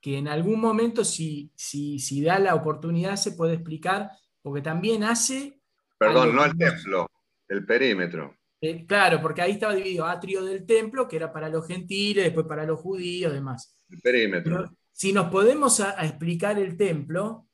que 0.00 0.18
en 0.18 0.28
algún 0.28 0.60
momento, 0.60 1.04
si, 1.04 1.50
si, 1.56 1.98
si 1.98 2.22
da 2.22 2.38
la 2.38 2.54
oportunidad, 2.54 3.16
se 3.16 3.32
puede 3.32 3.54
explicar, 3.54 4.10
porque 4.42 4.62
también 4.62 5.02
hace... 5.04 5.60
Perdón, 5.98 6.34
no 6.36 6.44
el 6.44 6.56
templo, 6.56 7.10
el 7.48 7.64
perímetro. 7.66 8.38
Eh, 8.60 8.86
claro, 8.86 9.20
porque 9.20 9.42
ahí 9.42 9.52
estaba 9.52 9.74
dividido 9.74 10.06
atrio 10.06 10.44
del 10.44 10.66
templo, 10.66 11.06
que 11.06 11.16
era 11.16 11.32
para 11.32 11.48
los 11.48 11.66
gentiles, 11.66 12.24
después 12.24 12.46
para 12.46 12.64
los 12.64 12.80
judíos, 12.80 13.32
demás. 13.32 13.76
El 13.88 14.00
perímetro. 14.00 14.70
si 14.92 15.12
nos 15.12 15.30
podemos 15.30 15.80
a, 15.80 16.04
explicar 16.04 16.58
el 16.58 16.76
templo, 16.76 17.46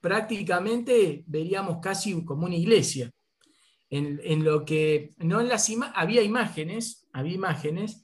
prácticamente 0.00 1.24
veríamos 1.26 1.78
casi 1.82 2.24
como 2.24 2.46
una 2.46 2.56
iglesia. 2.56 3.10
En, 3.90 4.42
lo 4.42 4.64
que, 4.64 5.10
no 5.18 5.40
en 5.40 5.48
las 5.48 5.70
había 5.94 6.22
imágenes, 6.22 7.06
había 7.12 7.34
imágenes, 7.34 8.03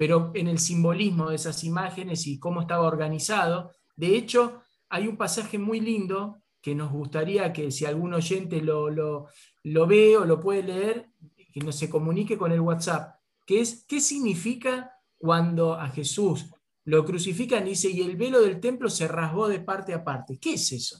pero 0.00 0.30
en 0.32 0.48
el 0.48 0.58
simbolismo 0.58 1.28
de 1.28 1.36
esas 1.36 1.62
imágenes 1.62 2.26
y 2.26 2.38
cómo 2.38 2.62
estaba 2.62 2.86
organizado. 2.86 3.72
De 3.94 4.16
hecho, 4.16 4.62
hay 4.88 5.06
un 5.06 5.18
pasaje 5.18 5.58
muy 5.58 5.78
lindo 5.78 6.42
que 6.62 6.74
nos 6.74 6.90
gustaría 6.90 7.52
que 7.52 7.70
si 7.70 7.84
algún 7.84 8.14
oyente 8.14 8.62
lo, 8.62 8.88
lo, 8.88 9.86
ve 9.86 10.16
o 10.16 10.24
lo 10.24 10.40
puede 10.40 10.62
leer, 10.62 11.10
que 11.52 11.60
nos 11.60 11.76
se 11.76 11.90
comunique 11.90 12.38
con 12.38 12.50
el 12.50 12.62
WhatsApp, 12.62 13.14
que 13.44 13.60
es 13.60 13.84
qué 13.86 14.00
significa 14.00 14.90
cuando 15.18 15.74
a 15.74 15.90
Jesús 15.90 16.46
lo 16.84 17.04
crucifican 17.04 17.66
dice, 17.66 17.90
y 17.90 18.00
el 18.00 18.16
velo 18.16 18.40
del 18.40 18.58
templo 18.58 18.88
se 18.88 19.06
rasgó 19.06 19.48
de 19.48 19.60
parte 19.60 19.92
a 19.92 20.02
parte. 20.02 20.38
¿Qué 20.40 20.54
es 20.54 20.72
eso? 20.72 20.98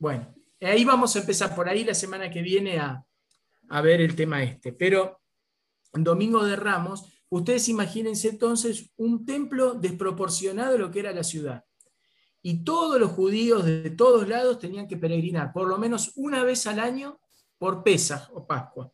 Bueno, 0.00 0.34
ahí 0.60 0.84
vamos 0.84 1.14
a 1.14 1.20
empezar 1.20 1.54
por 1.54 1.68
ahí 1.68 1.84
la 1.84 1.94
semana 1.94 2.28
que 2.28 2.42
viene 2.42 2.80
a, 2.80 3.06
a 3.68 3.80
ver 3.82 4.00
el 4.00 4.16
tema 4.16 4.42
este. 4.42 4.72
Pero 4.72 5.20
Domingo 5.92 6.44
de 6.44 6.56
Ramos, 6.56 7.04
ustedes 7.32 7.68
imagínense 7.68 8.28
entonces 8.28 8.90
un 8.96 9.24
templo 9.24 9.74
desproporcionado 9.74 10.72
de 10.72 10.78
lo 10.78 10.90
que 10.90 11.00
era 11.00 11.12
la 11.12 11.24
ciudad. 11.24 11.64
Y 12.42 12.62
todos 12.62 13.00
los 13.00 13.12
judíos 13.12 13.64
de 13.64 13.90
todos 13.90 14.28
lados 14.28 14.58
tenían 14.58 14.86
que 14.86 14.96
peregrinar, 14.98 15.52
por 15.52 15.66
lo 15.68 15.78
menos 15.78 16.12
una 16.16 16.44
vez 16.44 16.66
al 16.66 16.78
año, 16.78 17.20
por 17.56 17.82
Pesaj 17.82 18.28
o 18.34 18.46
Pascua. 18.46 18.92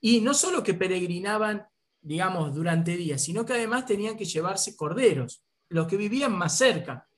Y 0.00 0.20
no 0.20 0.34
solo 0.34 0.62
que 0.62 0.74
peregrinaban, 0.74 1.66
digamos, 2.00 2.54
durante 2.54 2.96
días, 2.96 3.22
sino 3.22 3.46
que 3.46 3.54
además 3.54 3.86
tenían 3.86 4.16
que 4.16 4.24
llevarse 4.24 4.76
corderos, 4.76 5.42
los 5.70 5.86
que 5.86 5.96
vivían 5.96 6.36
más 6.36 6.58
cerca. 6.58 7.08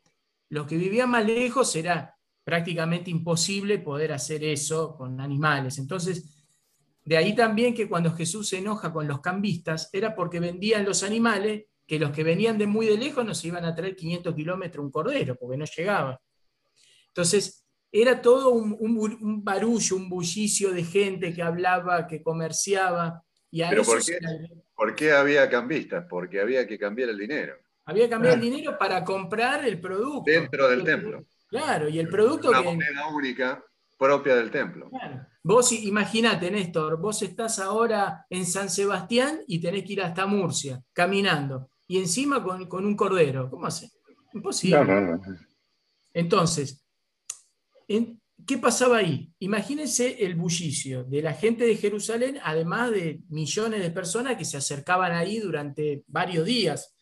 Los 0.49 0.67
que 0.67 0.77
vivían 0.77 1.11
más 1.11 1.25
lejos 1.25 1.75
era 1.75 2.15
prácticamente 2.45 3.11
imposible 3.11 3.79
poder 3.79 4.13
hacer 4.13 4.45
eso 4.45 4.95
con 4.97 5.21
animales. 5.21 5.79
Entonces, 5.79 6.40
de 7.11 7.17
ahí 7.17 7.35
también 7.35 7.75
que 7.75 7.89
cuando 7.89 8.13
Jesús 8.13 8.51
se 8.51 8.59
enoja 8.59 8.93
con 8.93 9.09
los 9.09 9.21
cambistas, 9.21 9.91
era 9.93 10.15
porque 10.15 10.39
vendían 10.39 10.85
los 10.85 11.03
animales 11.03 11.65
que 11.85 11.99
los 11.99 12.13
que 12.13 12.23
venían 12.23 12.57
de 12.57 12.69
muy 12.69 12.87
de 12.87 12.97
lejos 12.97 13.25
nos 13.25 13.45
iban 13.45 13.65
a 13.65 13.75
traer 13.75 13.97
500 13.97 14.33
kilómetros 14.33 14.85
un 14.85 14.93
cordero, 14.93 15.35
porque 15.35 15.57
no 15.57 15.65
llegaba. 15.65 16.21
Entonces, 17.09 17.67
era 17.91 18.23
todo 18.23 18.51
un, 18.51 19.43
barullo, 19.43 19.97
un 19.97 20.09
bullicio 20.09 20.71
de 20.71 20.85
gente 20.85 21.35
que 21.35 21.43
hablaba, 21.43 22.07
que 22.07 22.23
comerciaba. 22.23 23.25
Y 23.51 23.65
¿Pero 23.69 23.83
por 24.77 24.95
qué, 24.95 25.11
había 25.11 25.51
cambistas? 25.51 26.07
Porque 26.09 26.41
había 26.41 26.65
que 26.65 26.79
cambiar 26.79 27.09
el 27.09 27.19
dinero. 27.19 27.57
Había 27.87 28.05
que 28.05 28.11
cambiar 28.11 28.35
el 28.35 28.41
dinero 28.41 28.79
para 28.79 29.05
comprar 29.05 29.65
el 29.65 29.81
producto. 29.81 30.31
Dentro 30.31 30.69
del 30.69 30.85
templo. 30.85 31.27
Claro, 31.49 31.89
y 31.89 31.99
el 31.99 32.07
producto... 32.07 32.51
Una 32.51 32.63
moneda 32.63 33.09
única 33.09 33.65
propia 33.99 34.37
del 34.37 34.53
templo. 34.53 34.89
Vos 35.43 35.73
imagínate, 35.73 36.51
Néstor, 36.51 37.01
vos 37.01 37.23
estás 37.23 37.59
ahora 37.59 38.27
en 38.29 38.45
San 38.45 38.69
Sebastián 38.69 39.41
y 39.47 39.61
tenés 39.61 39.85
que 39.85 39.95
ir 39.95 40.03
hasta 40.03 40.27
Murcia, 40.27 40.83
caminando, 40.93 41.71
y 41.87 41.99
encima 41.99 42.43
con, 42.43 42.85
un 42.85 42.97
cordero. 42.97 43.49
¿Cómo 43.49 43.67
hace? 43.67 43.91
Imposible. 44.35 45.19
Entonces, 46.13 46.85
¿Qué 48.47 48.59
pasaba 48.59 48.99
ahí? 48.99 49.33
Imagínense 49.41 50.25
el 50.25 50.35
bullicio 50.35 51.05
de 51.05 51.23
la 51.23 51.35
gente 51.35 51.65
de 51.65 51.77
Jerusalén, 51.77 52.39
además 52.43 52.91
de 52.91 53.21
millones 53.29 53.83
de 53.83 53.91
personas 53.91 54.37
que 54.37 54.45
se 54.45 54.57
acercaban 54.57 55.13
ahí 55.13 55.39
durante 55.39 56.05
varios 56.07 56.45
días. 56.45 56.97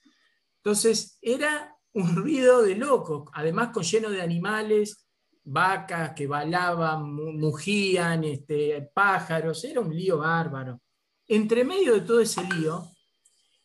Entonces, 0.56 1.18
era 1.22 1.76
un 1.92 2.16
ruido 2.16 2.62
de 2.62 2.74
loco, 2.74 3.30
además 3.32 3.70
con 3.72 3.82
lleno 3.82 4.10
de 4.10 4.22
animales, 4.22 5.07
vacas 5.50 6.12
que 6.12 6.26
balaban, 6.26 7.12
mugían, 7.12 8.24
este, 8.24 8.90
pájaros, 8.94 9.64
era 9.64 9.80
un 9.80 9.94
lío 9.94 10.18
bárbaro. 10.18 10.80
Entre 11.26 11.64
medio 11.64 11.94
de 11.94 12.00
todo 12.02 12.20
ese 12.20 12.42
lío, 12.44 12.90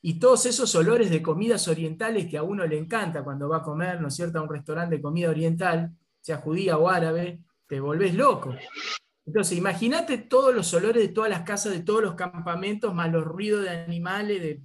y 0.06 0.20
todos 0.20 0.46
esos 0.46 0.76
olores 0.76 1.10
de 1.10 1.24
comidas 1.24 1.66
orientales 1.70 2.28
que 2.28 2.38
a 2.38 2.44
uno 2.44 2.68
le 2.68 2.78
encanta 2.78 3.24
cuando 3.24 3.48
va 3.48 3.58
a 3.58 3.64
comer, 3.64 4.02
¿no 4.02 4.10
es 4.10 4.16
cierto?, 4.16 4.38
a 4.38 4.42
un 4.42 4.50
restaurante 4.50 4.98
de 4.98 5.02
comida 5.02 5.30
oriental, 5.30 5.92
sea 6.20 6.38
judía 6.38 6.78
o 6.78 6.90
árabe, 6.90 7.40
te 7.68 7.80
volvés 7.80 8.14
loco. 8.14 8.54
Entonces, 9.26 9.58
imagínate 9.58 10.18
todos 10.18 10.54
los 10.54 10.74
olores 10.74 11.02
de 11.02 11.14
todas 11.14 11.30
las 11.30 11.44
casas, 11.44 11.72
de 11.72 11.84
todos 11.84 12.04
los 12.04 12.16
campamentos, 12.16 12.94
más 12.94 13.14
los 13.14 13.24
ruidos 13.24 13.64
de 13.64 13.70
animales, 13.70 14.60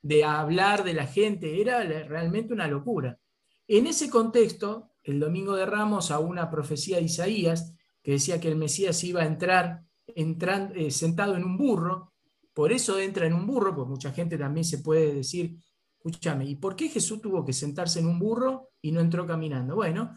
de, 0.00 0.24
hablar 0.24 0.84
de 0.84 0.94
la 0.94 1.06
gente, 1.08 1.60
era 1.60 1.82
realmente 1.82 2.54
una 2.54 2.68
locura. 2.68 3.18
En 3.66 3.88
ese 3.88 4.08
contexto, 4.08 4.91
el 5.02 5.20
domingo 5.20 5.54
de 5.56 5.66
Ramos, 5.66 6.10
a 6.10 6.18
una 6.18 6.50
profecía 6.50 6.96
de 6.96 7.04
Isaías, 7.04 7.74
que 8.02 8.12
decía 8.12 8.40
que 8.40 8.48
el 8.48 8.56
Mesías 8.56 9.02
iba 9.04 9.22
a 9.22 9.26
entrar 9.26 9.84
eh, 10.06 10.90
sentado 10.90 11.36
en 11.36 11.44
un 11.44 11.56
burro, 11.56 12.12
por 12.52 12.72
eso 12.72 12.98
entra 12.98 13.26
en 13.26 13.32
un 13.32 13.46
burro, 13.46 13.74
pues 13.74 13.88
mucha 13.88 14.12
gente 14.12 14.36
también 14.36 14.64
se 14.64 14.78
puede 14.78 15.14
decir, 15.14 15.56
escúchame, 15.96 16.44
¿y 16.44 16.56
por 16.56 16.76
qué 16.76 16.88
Jesús 16.88 17.20
tuvo 17.22 17.44
que 17.44 17.52
sentarse 17.52 18.00
en 18.00 18.06
un 18.06 18.18
burro 18.18 18.70
y 18.80 18.92
no 18.92 19.00
entró 19.00 19.26
caminando? 19.26 19.74
Bueno, 19.76 20.10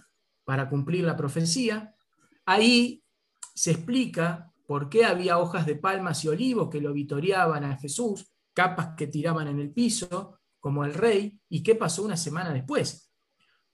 para 0.43 0.69
cumplir 0.69 1.03
la 1.03 1.15
profecía. 1.15 1.93
Ahí 2.45 3.03
se 3.53 3.71
explica 3.71 4.51
por 4.67 4.89
qué 4.89 5.05
había 5.05 5.37
hojas 5.37 5.65
de 5.65 5.75
palmas 5.75 6.23
y 6.25 6.27
olivos 6.27 6.69
que 6.69 6.81
lo 6.81 6.93
vitoreaban 6.93 7.63
a 7.63 7.77
Jesús, 7.77 8.31
capas 8.53 8.95
que 8.95 9.07
tiraban 9.07 9.47
en 9.47 9.59
el 9.59 9.71
piso, 9.71 10.39
como 10.59 10.83
el 10.85 10.93
rey, 10.93 11.39
y 11.49 11.61
qué 11.61 11.75
pasó 11.75 12.03
una 12.03 12.17
semana 12.17 12.51
después. 12.51 13.04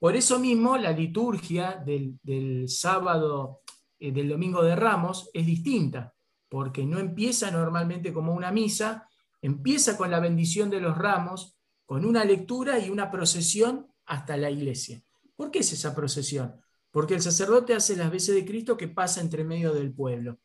Por 0.01 0.15
eso 0.15 0.39
mismo 0.39 0.77
la 0.77 0.91
liturgia 0.93 1.75
del, 1.85 2.67
sábado, 2.67 3.61
eh, 3.99 4.11
del 4.11 4.29
domingo 4.29 4.63
de 4.63 4.75
Ramos, 4.75 5.29
es 5.31 5.45
distinta, 5.45 6.15
porque 6.49 6.83
no 6.87 6.97
empieza 6.97 7.51
normalmente 7.51 8.11
como 8.11 8.33
una 8.33 8.51
misa, 8.51 9.07
empieza 9.43 9.97
con 9.97 10.09
la 10.09 10.19
bendición 10.19 10.71
de 10.71 10.81
los 10.81 10.97
ramos, 10.97 11.55
con 11.85 12.03
una 12.03 12.25
lectura 12.25 12.79
y 12.79 12.89
una 12.89 13.11
procesión 13.11 13.93
hasta 14.07 14.37
la 14.37 14.49
iglesia. 14.49 15.03
¿Por 15.35 15.51
qué 15.51 15.59
es 15.59 15.71
esa 15.71 15.93
procesión? 15.93 16.59
Porque 16.89 17.13
el 17.13 17.21
sacerdote 17.21 17.75
hace 17.75 17.95
las 17.95 18.09
veces 18.09 18.33
de 18.33 18.43
Cristo 18.43 18.77
que 18.77 18.87
pasa 18.87 19.21
entre 19.21 19.43
medio 19.43 19.71
del 19.71 19.93
pueblo. 19.93 20.39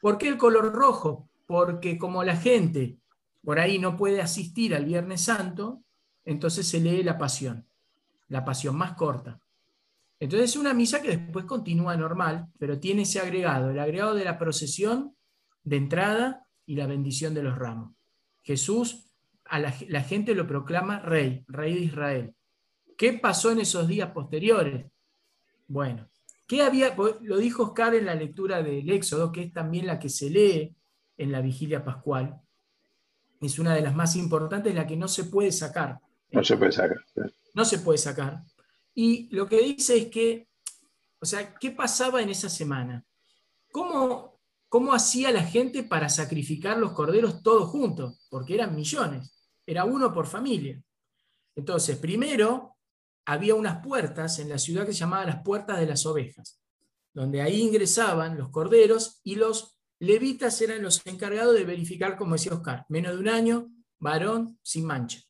¿Por 0.00 0.16
qué 0.16 0.28
el 0.28 0.38
color 0.38 0.72
rojo? 0.72 1.28
Porque 1.46 1.98
como 1.98 2.24
la 2.24 2.34
gente 2.34 2.96
por 3.44 3.58
ahí 3.58 3.78
no 3.78 3.98
puede 3.98 4.22
asistir 4.22 4.74
al 4.74 4.86
Viernes 4.86 5.20
Santo, 5.20 5.84
entonces 6.24 6.66
se 6.66 6.80
lee 6.80 7.02
la 7.02 7.18
pasión, 7.18 7.66
la 8.30 8.44
pasión 8.44 8.76
más 8.76 8.94
corta. 8.94 9.38
Entonces 10.18 10.50
es 10.50 10.56
una 10.56 10.74
misa 10.74 11.02
que 11.02 11.16
después 11.16 11.44
continúa 11.44 11.96
normal, 11.96 12.48
pero 12.58 12.78
tiene 12.78 13.02
ese 13.02 13.20
agregado, 13.20 13.70
el 13.70 13.78
agregado 13.78 14.14
de 14.14 14.24
la 14.24 14.38
procesión 14.38 15.14
de 15.62 15.76
entrada 15.76 16.46
y 16.64 16.76
la 16.76 16.86
bendición 16.86 17.34
de 17.34 17.42
los 17.42 17.58
ramos. 17.58 17.92
Jesús, 18.42 19.10
a 19.44 19.58
la, 19.58 19.74
la 19.88 20.02
gente 20.02 20.34
lo 20.34 20.46
proclama 20.46 21.00
rey, 21.00 21.44
rey 21.48 21.74
de 21.74 21.80
Israel. 21.80 22.34
¿Qué 22.96 23.14
pasó 23.14 23.50
en 23.50 23.60
esos 23.60 23.88
días 23.88 24.10
posteriores? 24.10 24.86
Bueno, 25.66 26.08
¿qué 26.46 26.62
había? 26.62 26.94
Lo 27.22 27.38
dijo 27.38 27.62
Oscar 27.64 27.94
en 27.94 28.06
la 28.06 28.14
lectura 28.14 28.62
del 28.62 28.88
Éxodo, 28.90 29.32
que 29.32 29.44
es 29.44 29.52
también 29.52 29.86
la 29.86 29.98
que 29.98 30.08
se 30.08 30.30
lee 30.30 30.76
en 31.16 31.32
la 31.32 31.40
vigilia 31.40 31.82
pascual. 31.82 32.40
Es 33.40 33.58
una 33.58 33.74
de 33.74 33.80
las 33.80 33.94
más 33.94 34.16
importantes, 34.16 34.74
la 34.74 34.86
que 34.86 34.96
no 34.96 35.08
se 35.08 35.24
puede 35.24 35.50
sacar. 35.50 35.98
No 36.30 36.44
se 36.44 36.56
puede 36.56 36.72
sacar. 36.72 36.98
No 37.54 37.64
se 37.64 37.78
puede 37.78 37.98
sacar. 37.98 38.42
Y 38.94 39.28
lo 39.34 39.46
que 39.46 39.60
dice 39.62 39.96
es 39.96 40.06
que, 40.06 40.48
o 41.20 41.26
sea, 41.26 41.54
¿qué 41.54 41.70
pasaba 41.70 42.22
en 42.22 42.30
esa 42.30 42.48
semana? 42.48 43.04
¿Cómo, 43.70 44.40
cómo 44.68 44.92
hacía 44.92 45.30
la 45.30 45.42
gente 45.42 45.82
para 45.82 46.08
sacrificar 46.08 46.78
los 46.78 46.92
corderos 46.92 47.42
todos 47.42 47.68
juntos? 47.68 48.26
Porque 48.28 48.54
eran 48.54 48.74
millones. 48.74 49.36
Era 49.66 49.84
uno 49.84 50.12
por 50.12 50.26
familia. 50.26 50.82
Entonces, 51.54 51.96
primero 51.98 52.76
había 53.26 53.54
unas 53.54 53.84
puertas 53.84 54.38
en 54.38 54.48
la 54.48 54.58
ciudad 54.58 54.86
que 54.86 54.92
se 54.92 55.00
llamaban 55.00 55.28
las 55.28 55.42
puertas 55.42 55.78
de 55.78 55.86
las 55.86 56.04
ovejas, 56.06 56.60
donde 57.12 57.42
ahí 57.42 57.60
ingresaban 57.60 58.36
los 58.36 58.50
corderos 58.50 59.20
y 59.22 59.36
los 59.36 59.78
levitas 60.00 60.60
eran 60.62 60.82
los 60.82 61.06
encargados 61.06 61.54
de 61.54 61.64
verificar, 61.64 62.16
como 62.16 62.32
decía 62.32 62.54
Oscar, 62.54 62.86
menos 62.88 63.12
de 63.12 63.18
un 63.18 63.28
año, 63.28 63.68
varón 63.98 64.58
sin 64.62 64.86
mancha. 64.86 65.20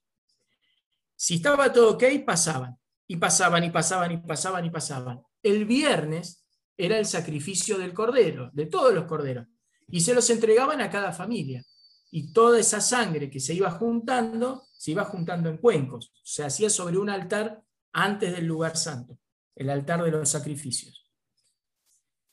Si 1.22 1.34
estaba 1.34 1.70
todo 1.70 1.90
ok, 1.90 2.04
pasaban. 2.24 2.78
Y 3.06 3.16
pasaban 3.16 3.62
y 3.62 3.68
pasaban 3.68 4.10
y 4.10 4.16
pasaban 4.16 4.64
y 4.64 4.70
pasaban. 4.70 5.20
El 5.42 5.66
viernes 5.66 6.46
era 6.78 6.96
el 6.96 7.04
sacrificio 7.04 7.76
del 7.76 7.92
cordero, 7.92 8.48
de 8.54 8.64
todos 8.64 8.94
los 8.94 9.04
corderos. 9.04 9.46
Y 9.88 10.00
se 10.00 10.14
los 10.14 10.30
entregaban 10.30 10.80
a 10.80 10.88
cada 10.88 11.12
familia. 11.12 11.62
Y 12.10 12.32
toda 12.32 12.58
esa 12.58 12.80
sangre 12.80 13.28
que 13.28 13.38
se 13.38 13.52
iba 13.52 13.70
juntando, 13.70 14.66
se 14.72 14.92
iba 14.92 15.04
juntando 15.04 15.50
en 15.50 15.58
cuencos. 15.58 16.10
Se 16.24 16.42
hacía 16.42 16.70
sobre 16.70 16.96
un 16.96 17.10
altar 17.10 17.62
antes 17.92 18.32
del 18.32 18.46
lugar 18.46 18.78
santo, 18.78 19.18
el 19.56 19.68
altar 19.68 20.02
de 20.02 20.12
los 20.12 20.26
sacrificios. 20.26 21.06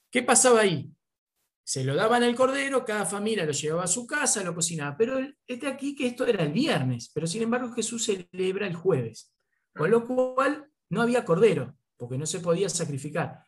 ¿Qué 0.10 0.24
pasaba 0.24 0.62
ahí? 0.62 0.96
Se 1.68 1.84
lo 1.84 1.96
daban 1.96 2.24
al 2.24 2.34
cordero, 2.34 2.86
cada 2.86 3.06
familia 3.06 3.46
lo 3.46 3.52
llevaba 3.52 3.84
a 3.84 3.88
su 3.88 4.08
casa, 4.08 4.42
lo 4.42 4.56
cocinaba. 4.56 4.96
Pero 4.96 5.20
este 5.46 5.68
aquí 5.68 5.94
que 5.94 6.08
esto 6.08 6.26
era 6.26 6.46
el 6.46 6.54
viernes, 6.54 7.12
pero 7.14 7.28
sin 7.28 7.42
embargo 7.42 7.74
Jesús 7.74 8.06
celebra 8.06 8.68
el 8.68 8.74
jueves. 8.74 9.34
Con 9.76 9.92
lo 9.92 10.08
cual 10.08 10.66
no 10.90 11.02
había 11.02 11.26
cordero, 11.26 11.76
porque 11.98 12.18
no 12.18 12.26
se 12.26 12.40
podía 12.40 12.70
sacrificar. 12.70 13.44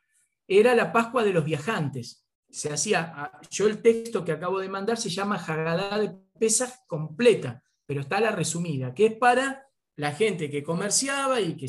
Era 0.46 0.76
la 0.76 0.92
Pascua 0.92 1.24
de 1.24 1.32
los 1.32 1.46
viajantes. 1.46 2.26
Se 2.50 2.74
hacía, 2.74 3.14
ah, 3.16 3.40
yo 3.50 3.68
el 3.68 3.82
texto 3.82 4.26
que 4.26 4.34
acabo 4.34 4.60
de 4.60 4.68
mandar 4.68 4.98
se 4.98 5.10
llama 5.10 5.38
Hagadá 5.38 5.98
de 5.98 6.14
Pesas 6.38 6.84
completa, 6.88 7.64
pero 7.86 8.02
está 8.02 8.20
la 8.20 8.32
resumida, 8.32 8.94
que 8.94 9.06
es 9.06 9.14
para 9.14 9.66
la 9.96 10.12
gente 10.12 10.50
que 10.50 10.62
comerciaba 10.62 11.40
y 11.40 11.56
que 11.56 11.68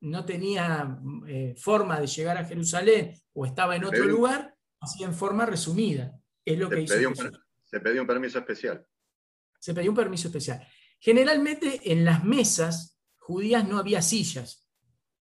no 0.00 0.24
tenía 0.24 0.98
eh, 1.28 1.54
forma 1.56 2.00
de 2.00 2.08
llegar 2.08 2.38
a 2.38 2.44
Jerusalén 2.44 3.14
o 3.34 3.46
estaba 3.46 3.76
en 3.76 3.84
otro 3.84 4.04
lugar, 4.04 4.51
así 4.82 5.04
en 5.04 5.14
forma 5.14 5.46
resumida. 5.46 6.18
Es 6.44 6.58
lo 6.58 6.68
que 6.68 6.82
hizo 6.82 6.94
Se 7.64 7.80
pedía 7.80 8.00
un 8.00 8.06
permiso 8.06 8.38
especial. 8.38 8.84
Se 9.60 9.72
pedía 9.72 9.90
un 9.90 9.96
permiso 9.96 10.28
especial. 10.28 10.66
Generalmente 10.98 11.80
en 11.92 12.04
las 12.04 12.24
mesas 12.24 12.98
judías 13.16 13.66
no 13.66 13.78
había 13.78 14.02
sillas. 14.02 14.68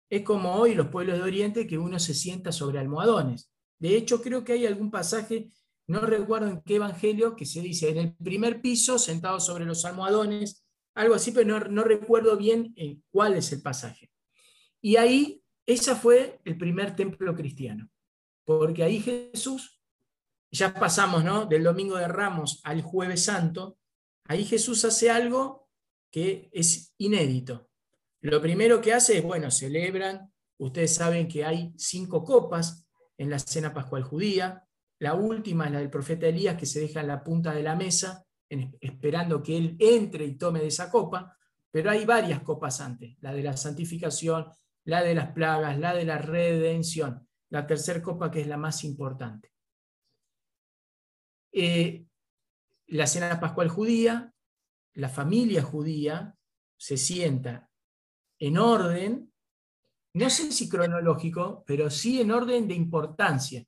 Es 0.08 0.22
como 0.22 0.54
hoy 0.54 0.74
los 0.74 0.88
pueblos 0.88 1.18
de 1.18 1.24
Oriente 1.24 1.66
que 1.66 1.76
uno 1.76 1.98
se 1.98 2.14
sienta 2.14 2.52
sobre 2.52 2.78
almohadones. 2.78 3.52
De 3.78 3.96
hecho, 3.96 4.22
creo 4.22 4.44
que 4.44 4.52
hay 4.52 4.66
algún 4.66 4.90
pasaje, 4.90 5.50
no 5.86 6.00
recuerdo 6.00 6.48
en 6.48 6.62
qué 6.62 6.76
evangelio, 6.76 7.36
que 7.36 7.44
se 7.44 7.60
dice 7.60 7.90
en 7.90 7.98
el 7.98 8.14
primer 8.14 8.60
piso, 8.60 8.98
sentado 8.98 9.38
sobre 9.38 9.66
los 9.66 9.84
almohadones, 9.84 10.64
algo 10.94 11.14
así, 11.14 11.30
pero 11.30 11.68
no, 11.68 11.84
recuerdo 11.84 12.36
bien 12.36 12.72
en 12.76 13.04
cuál 13.10 13.36
es 13.36 13.52
el 13.52 13.60
pasaje. 13.60 14.10
Y 14.80 14.96
ahí, 14.96 15.42
ese 15.66 15.94
fue 15.94 16.40
el 16.44 16.56
primer 16.56 16.96
templo 16.96 17.34
cristiano 17.36 17.88
porque 18.48 18.82
ahí 18.82 19.00
Jesús, 19.00 19.78
ya 20.50 20.72
pasamos 20.72 21.22
¿no? 21.22 21.44
del 21.44 21.64
domingo 21.64 21.98
de 21.98 22.08
Ramos 22.08 22.62
al 22.64 22.80
jueves 22.80 23.24
santo, 23.24 23.76
ahí 24.24 24.46
Jesús 24.46 24.86
hace 24.86 25.10
algo 25.10 25.68
que 26.10 26.48
es 26.50 26.94
inédito. 26.96 27.68
Lo 28.22 28.40
primero 28.40 28.80
que 28.80 28.94
hace 28.94 29.18
es, 29.18 29.22
bueno, 29.22 29.50
celebran, 29.50 30.32
ustedes 30.56 30.94
saben 30.94 31.28
que 31.28 31.44
hay 31.44 31.74
cinco 31.76 32.24
copas 32.24 32.86
en 33.18 33.28
la 33.28 33.38
cena 33.38 33.74
pascual 33.74 34.02
judía, 34.02 34.66
la 34.98 35.12
última 35.12 35.66
es 35.66 35.72
la 35.72 35.80
del 35.80 35.90
profeta 35.90 36.26
Elías 36.26 36.56
que 36.56 36.64
se 36.64 36.80
deja 36.80 37.02
en 37.02 37.08
la 37.08 37.22
punta 37.22 37.52
de 37.52 37.62
la 37.62 37.76
mesa, 37.76 38.24
esperando 38.80 39.42
que 39.42 39.58
él 39.58 39.76
entre 39.78 40.24
y 40.24 40.38
tome 40.38 40.60
de 40.60 40.68
esa 40.68 40.90
copa, 40.90 41.36
pero 41.70 41.90
hay 41.90 42.06
varias 42.06 42.40
copas 42.40 42.80
antes, 42.80 43.14
la 43.20 43.34
de 43.34 43.42
la 43.42 43.58
santificación, 43.58 44.46
la 44.84 45.02
de 45.02 45.14
las 45.14 45.32
plagas, 45.32 45.78
la 45.78 45.92
de 45.92 46.06
la 46.06 46.16
redención 46.16 47.27
la 47.50 47.66
tercera 47.66 48.02
copa 48.02 48.30
que 48.30 48.40
es 48.40 48.46
la 48.46 48.56
más 48.56 48.84
importante. 48.84 49.52
Eh, 51.52 52.04
la 52.88 53.06
cena 53.06 53.40
pascual 53.40 53.68
judía, 53.68 54.32
la 54.94 55.08
familia 55.08 55.62
judía 55.62 56.34
se 56.76 56.96
sienta 56.96 57.70
en 58.38 58.58
orden, 58.58 59.32
no 60.14 60.30
sé 60.30 60.52
si 60.52 60.68
cronológico, 60.68 61.64
pero 61.66 61.90
sí 61.90 62.20
en 62.20 62.30
orden 62.30 62.68
de 62.68 62.74
importancia. 62.74 63.64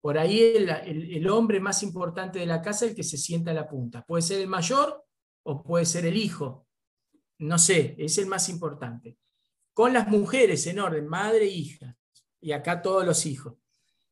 Por 0.00 0.18
ahí 0.18 0.40
el, 0.40 0.68
el, 0.68 1.28
hombre 1.28 1.60
más 1.60 1.82
importante 1.82 2.40
de 2.40 2.46
la 2.46 2.60
casa 2.60 2.84
es 2.84 2.90
el 2.90 2.96
que 2.96 3.04
se 3.04 3.16
sienta 3.16 3.52
a 3.52 3.54
la 3.54 3.68
punta. 3.68 4.04
Puede 4.04 4.22
ser 4.22 4.40
el 4.40 4.48
mayor 4.48 5.04
o 5.44 5.62
puede 5.62 5.84
ser 5.84 6.06
el 6.06 6.16
hijo. 6.16 6.66
No 7.38 7.56
sé, 7.58 7.94
es 7.98 8.18
el 8.18 8.26
más 8.26 8.48
importante. 8.48 9.16
Con 9.72 9.92
las 9.92 10.08
mujeres 10.08 10.66
en 10.66 10.80
orden, 10.80 11.06
madre 11.06 11.44
e 11.44 11.50
hija 11.50 11.96
y 12.42 12.52
acá 12.52 12.82
todos 12.82 13.06
los 13.06 13.24
hijos. 13.24 13.54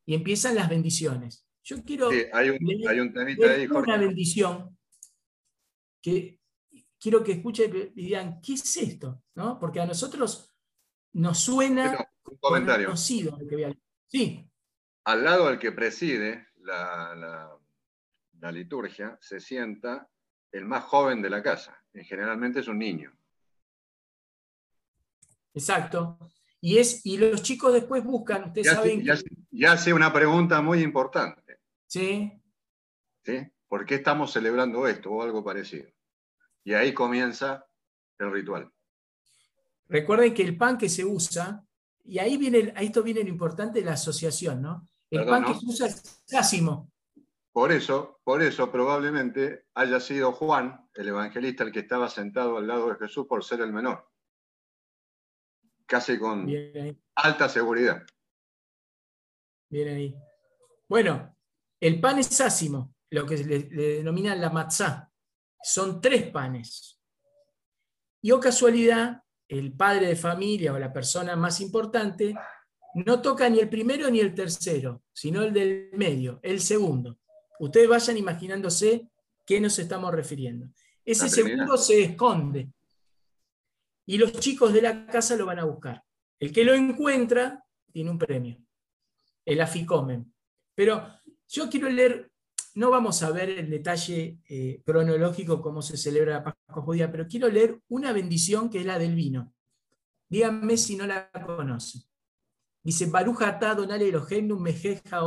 Y 0.07 0.15
empiezan 0.15 0.55
las 0.55 0.69
bendiciones. 0.69 1.47
Yo 1.63 1.85
quiero. 1.85 2.11
Sí, 2.11 2.23
hay 2.33 2.51
un, 2.51 2.89
hay 2.89 3.01
un 3.01 3.13
temita 3.13 3.51
ahí, 3.51 3.67
Una 3.67 3.99
bendición 3.99 4.79
que 6.01 6.41
quiero 6.99 7.23
que 7.23 7.33
escuchen 7.33 7.93
y 7.95 8.05
digan, 8.05 8.41
¿qué 8.41 8.55
es 8.55 8.77
esto? 8.77 9.23
¿No? 9.35 9.59
Porque 9.59 9.81
a 9.81 9.87
nosotros 9.87 10.51
nos 11.13 11.39
suena 11.39 12.09
un 12.25 12.37
comentario. 12.39 12.87
conocido 12.87 13.37
que 13.37 13.55
voy 13.55 13.65
a 13.65 13.75
Sí. 14.07 14.49
Al 15.05 15.25
lado 15.25 15.49
del 15.49 15.59
que 15.59 15.73
preside 15.73 16.49
la, 16.57 17.15
la, 17.15 17.59
la 18.41 18.53
liturgia 18.53 19.19
se 19.21 19.41
sienta 19.41 20.09
el 20.53 20.65
más 20.65 20.85
joven 20.85 21.21
de 21.23 21.31
la 21.31 21.43
casa. 21.43 21.77
Y 21.93 22.05
generalmente 22.05 22.61
es 22.61 22.69
un 22.69 22.79
niño. 22.79 23.13
Exacto. 25.55 26.19
Y, 26.61 26.79
es, 26.79 27.05
y 27.07 27.17
los 27.17 27.43
chicos 27.43 27.73
después 27.73 28.05
buscan, 28.05 28.45
ustedes 28.45 28.67
ya 28.67 28.75
saben... 28.75 29.05
ya, 29.51 29.73
hace 29.73 29.95
una 29.95 30.13
pregunta 30.13 30.61
muy 30.61 30.83
importante. 30.83 31.59
Sí. 31.87 32.33
¿Sí? 33.25 33.47
¿Por 33.67 33.87
qué 33.87 33.97
estamos 33.97 34.33
celebrando 34.33 34.87
esto 34.87 35.11
o 35.11 35.23
algo 35.23 35.43
parecido? 35.43 35.89
Y 36.65 36.75
ahí 36.75 36.93
comienza 36.93 37.67
el 38.19 38.31
ritual. 38.31 38.71
Recuerden 39.89 40.35
que 40.35 40.43
el 40.43 40.57
pan 40.57 40.77
que 40.77 40.89
se 40.89 41.05
usa, 41.05 41.65
y 42.05 42.19
ahí 42.19 42.37
viene, 42.37 42.73
ahí 42.77 42.87
esto 42.87 43.03
viene 43.03 43.23
lo 43.23 43.29
importante 43.29 43.81
de 43.81 43.87
la 43.87 43.93
asociación, 43.93 44.61
¿no? 44.61 44.87
El 45.11 45.25
pan 45.25 45.45
que 45.45 45.55
se 45.55 45.67
usa 45.67 45.87
es 45.87 46.23
sácimo. 46.27 46.93
Por 47.53 47.73
eso, 47.73 48.21
por 48.23 48.43
eso 48.43 48.71
probablemente 48.71 49.65
haya 49.75 49.99
sido 49.99 50.33
Juan, 50.33 50.89
el 50.95 51.09
evangelista, 51.09 51.65
el 51.65 51.73
que 51.73 51.81
estaba 51.81 52.09
sentado 52.09 52.59
al 52.59 52.67
lado 52.67 52.91
de 52.91 52.97
Jesús 52.97 53.27
por 53.27 53.43
ser 53.43 53.63
el 53.63 53.73
menor 53.73 54.10
casi 55.91 56.17
con 56.19 56.49
alta 57.17 57.49
seguridad. 57.49 58.07
Bien 59.69 59.89
ahí. 59.89 60.17
Bueno, 60.89 61.37
el 61.81 62.01
pan 62.01 62.21
es 62.21 62.41
ácimo, 62.41 62.95
lo 63.11 63.27
que 63.27 63.39
le, 63.39 63.59
denominan 63.65 64.41
la 64.41 64.51
matzá. 64.51 65.11
Son 65.61 66.01
tres 66.01 66.31
panes. 66.31 66.97
Y 68.23 68.31
o 68.31 68.37
oh 68.37 68.41
casualidad, 68.41 69.23
el 69.49 69.73
padre 69.73 70.07
de 70.07 70.17
familia 70.17 70.73
o 70.73 70.79
la 70.79 70.93
persona 70.93 71.35
más 71.35 71.61
importante 71.61 72.37
no 72.95 73.21
toca 73.21 73.49
ni 73.49 73.59
el 73.59 73.69
primero 73.69 74.09
ni 74.11 74.21
el 74.21 74.33
tercero, 74.33 75.03
sino 75.13 75.43
el 75.43 75.53
del 75.53 75.91
medio, 75.95 76.39
el 76.43 76.61
segundo. 76.61 77.19
Ustedes 77.59 77.89
vayan 77.89 78.17
imaginándose 78.17 79.11
qué 79.45 79.61
nos 79.61 79.77
estamos 79.79 80.15
refiriendo. 80.15 80.69
Ese 81.05 81.29
segundo 81.29 81.77
se 81.77 82.03
esconde 82.05 82.71
y 84.11 84.19
los 84.19 84.33
chicos 84.33 84.73
de 84.73 84.83
la 84.83 85.07
casa 85.07 85.37
lo 85.37 85.47
van 85.47 85.61
a 85.61 85.65
buscar. 85.65 86.03
El 86.41 86.51
que 86.51 86.65
lo 86.65 86.75
encuentra 86.75 87.65
tiene 87.93 88.11
un 88.11 88.19
premio, 88.19 88.59
el 89.45 89.61
aficomen. 89.61 90.35
Pero 90.75 91.07
yo 91.47 91.71
quiero 91.71 91.89
leer, 91.89 92.29
no 92.75 92.91
vamos 92.91 93.23
a 93.23 93.31
ver 93.31 93.51
el 93.51 93.71
detalle 93.71 94.41
eh, 94.49 94.83
cronológico 94.85 95.63
cómo 95.63 95.81
se 95.81 95.97
celebra 95.97 96.39
la 96.39 96.43
Pascua 96.43 96.83
judía, 96.83 97.13
pero 97.13 97.29
quiero 97.29 97.49
leer 97.49 97.79
una 97.87 98.13
bendición 98.13 98.69
que 98.69 98.81
es 98.81 98.85
la 98.85 98.99
del 98.99 99.15
vino. 99.15 99.55
Díganme 100.29 100.77
si 100.77 100.97
no 100.97 101.07
la 101.07 101.31
conocen. 101.31 102.03
Dice, 102.83 103.07
Baruch 103.07 103.43
atah 103.43 103.77
donale 103.77 104.09
Eloheinu 104.09 104.59
mejeja 104.59 105.21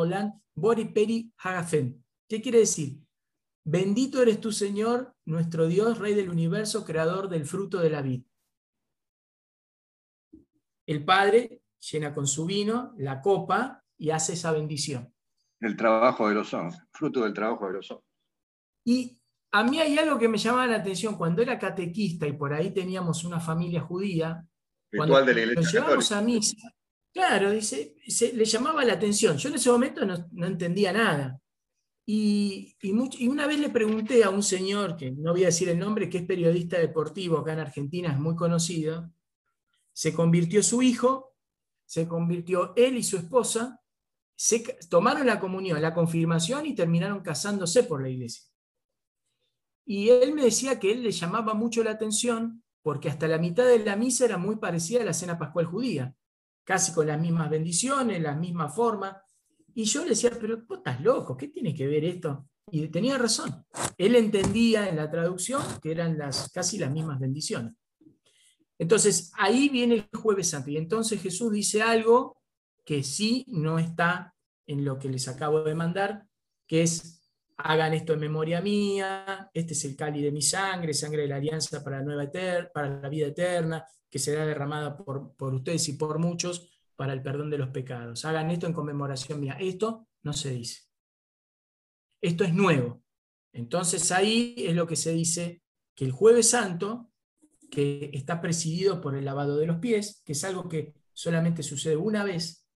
bori 0.53 0.85
peri 0.91 1.31
hagafen. 1.37 2.03
¿Qué 2.27 2.41
quiere 2.41 2.59
decir? 2.59 2.99
Bendito 3.63 4.21
eres 4.21 4.41
tu 4.41 4.51
Señor, 4.51 5.15
nuestro 5.23 5.67
Dios, 5.67 5.99
Rey 5.99 6.15
del 6.15 6.29
universo, 6.29 6.83
creador 6.83 7.29
del 7.29 7.45
fruto 7.45 7.79
de 7.79 7.89
la 7.89 8.01
vid. 8.01 8.23
El 10.85 11.05
padre 11.05 11.61
llena 11.91 12.13
con 12.13 12.27
su 12.27 12.45
vino 12.45 12.93
la 12.97 13.21
copa 13.21 13.83
y 13.97 14.09
hace 14.09 14.33
esa 14.33 14.51
bendición. 14.51 15.13
El 15.59 15.75
trabajo 15.75 16.27
de 16.27 16.35
los 16.35 16.53
hombres, 16.53 16.81
fruto 16.91 17.23
del 17.23 17.33
trabajo 17.33 17.67
de 17.67 17.73
los 17.73 17.91
hombres. 17.91 18.09
Y 18.85 19.17
a 19.51 19.63
mí 19.63 19.79
hay 19.79 19.97
algo 19.97 20.17
que 20.17 20.27
me 20.27 20.37
llamaba 20.37 20.67
la 20.67 20.77
atención. 20.77 21.15
Cuando 21.15 21.41
era 21.41 21.59
catequista 21.59 22.27
y 22.27 22.33
por 22.33 22.53
ahí 22.53 22.71
teníamos 22.73 23.23
una 23.23 23.39
familia 23.39 23.81
judía, 23.81 24.45
cuando 24.95 25.23
de 25.23 25.33
la 25.33 25.41
iglesia 25.41 25.61
nos 25.61 25.73
llevamos 25.73 26.11
a 26.11 26.21
misa, 26.21 26.73
claro, 27.13 27.51
dice, 27.51 27.95
le 28.33 28.45
llamaba 28.45 28.83
la 28.83 28.93
atención. 28.93 29.37
Yo 29.37 29.49
en 29.49 29.55
ese 29.55 29.71
momento 29.71 30.05
no, 30.05 30.45
entendía 30.45 30.91
nada. 30.91 31.39
Y, 32.05 32.75
y, 32.81 33.27
una 33.27 33.47
vez 33.47 33.59
le 33.59 33.69
pregunté 33.69 34.23
a 34.23 34.29
un 34.29 34.43
señor, 34.43 34.97
que 34.97 35.11
no 35.11 35.31
voy 35.31 35.43
a 35.43 35.47
decir 35.47 35.69
el 35.69 35.79
nombre, 35.79 36.09
que 36.09 36.17
es 36.17 36.25
periodista 36.25 36.77
deportivo 36.77 37.37
acá 37.37 37.53
en 37.53 37.59
Argentina, 37.59 38.11
es 38.11 38.19
muy 38.19 38.35
conocido, 38.35 39.09
se 39.93 40.13
convirtió 40.13 40.63
su 40.63 40.81
hijo, 40.81 41.35
se 41.85 42.07
convirtió 42.07 42.73
él 42.75 42.97
y 42.97 43.03
su 43.03 43.17
esposa, 43.17 43.79
se 44.35 44.59
tomaron 44.89 45.27
la 45.27 45.39
comunión, 45.39 45.81
la 45.81 45.93
confirmación 45.93 46.65
y 46.65 46.75
terminaron 46.75 47.21
casándose 47.21 47.83
por 47.83 48.01
la 48.01 48.09
iglesia. 48.09 48.43
Y 49.85 50.09
él 50.09 50.33
me 50.33 50.43
decía 50.43 50.79
que 50.79 50.91
él 50.91 51.03
le 51.03 51.11
llamaba 51.11 51.53
mucho 51.53 51.83
la 51.83 51.91
atención 51.91 52.63
porque 52.81 53.09
hasta 53.09 53.27
la 53.27 53.37
mitad 53.37 53.65
de 53.65 53.79
la 53.79 53.95
misa 53.95 54.25
era 54.25 54.37
muy 54.37 54.57
parecida 54.57 55.01
a 55.01 55.05
la 55.05 55.13
cena 55.13 55.37
pascual 55.37 55.65
judía, 55.65 56.15
casi 56.63 56.93
con 56.93 57.07
las 57.07 57.19
mismas 57.19 57.49
bendiciones, 57.49 58.21
la 58.21 58.35
misma 58.35 58.69
forma. 58.69 59.21
Y 59.73 59.85
yo 59.85 60.03
le 60.03 60.09
decía, 60.09 60.31
pero 60.39 60.63
vos 60.67 60.79
estás 60.79 60.99
loco, 61.01 61.37
¿qué 61.37 61.47
tiene 61.47 61.73
que 61.73 61.87
ver 61.87 62.03
esto? 62.03 62.49
Y 62.71 62.87
tenía 62.87 63.17
razón. 63.17 63.65
Él 63.97 64.15
entendía 64.15 64.89
en 64.89 64.97
la 64.97 65.09
traducción 65.09 65.61
que 65.81 65.91
eran 65.91 66.17
las, 66.17 66.49
casi 66.51 66.77
las 66.77 66.91
mismas 66.91 67.19
bendiciones. 67.19 67.73
Entonces, 68.77 69.31
ahí 69.37 69.69
viene 69.69 69.95
el 69.95 70.19
jueves 70.19 70.49
santo. 70.49 70.69
Y 70.69 70.77
entonces 70.77 71.21
Jesús 71.21 71.51
dice 71.51 71.81
algo 71.81 72.37
que 72.85 73.03
sí 73.03 73.45
no 73.47 73.79
está 73.79 74.35
en 74.67 74.83
lo 74.83 74.97
que 74.99 75.09
les 75.09 75.27
acabo 75.27 75.63
de 75.63 75.75
mandar, 75.75 76.25
que 76.67 76.83
es, 76.83 77.31
hagan 77.57 77.93
esto 77.93 78.13
en 78.13 78.19
memoria 78.19 78.61
mía, 78.61 79.49
este 79.53 79.73
es 79.73 79.85
el 79.85 79.95
cáliz 79.95 80.23
de 80.23 80.31
mi 80.31 80.41
sangre, 80.41 80.93
sangre 80.93 81.23
de 81.23 81.27
la 81.27 81.35
alianza 81.37 81.83
para 81.83 81.99
la, 81.99 82.03
nueva 82.03 82.31
para 82.73 83.01
la 83.01 83.09
vida 83.09 83.27
eterna, 83.27 83.85
que 84.09 84.19
será 84.19 84.45
derramada 84.45 84.97
por, 84.97 85.35
por 85.35 85.53
ustedes 85.53 85.87
y 85.89 85.93
por 85.93 86.19
muchos 86.19 86.69
para 86.95 87.13
el 87.13 87.21
perdón 87.21 87.49
de 87.49 87.57
los 87.57 87.69
pecados. 87.69 88.25
Hagan 88.25 88.51
esto 88.51 88.67
en 88.67 88.73
conmemoración 88.73 89.39
mía. 89.39 89.57
Esto 89.59 90.07
no 90.23 90.33
se 90.33 90.51
dice. 90.51 90.83
Esto 92.21 92.43
es 92.43 92.53
nuevo. 92.53 93.03
Entonces 93.51 94.11
ahí 94.11 94.55
es 94.57 94.75
lo 94.75 94.87
que 94.87 94.95
se 94.95 95.11
dice 95.11 95.61
que 95.95 96.05
el 96.05 96.11
jueves 96.11 96.49
santo, 96.49 97.11
que 97.73 98.11
está 98.13 98.39
presidido 98.39 99.01
por 99.01 99.15
el 99.15 99.25
lavado 99.25 99.57
de 99.57 99.65
los 99.65 99.79
pies, 99.79 100.21
que 100.23 100.33
es 100.33 100.43
algo 100.43 100.69
que 100.69 100.93
solamente 101.11 101.63
sucede 101.63 101.95
una 101.95 102.23
vez, 102.23 102.67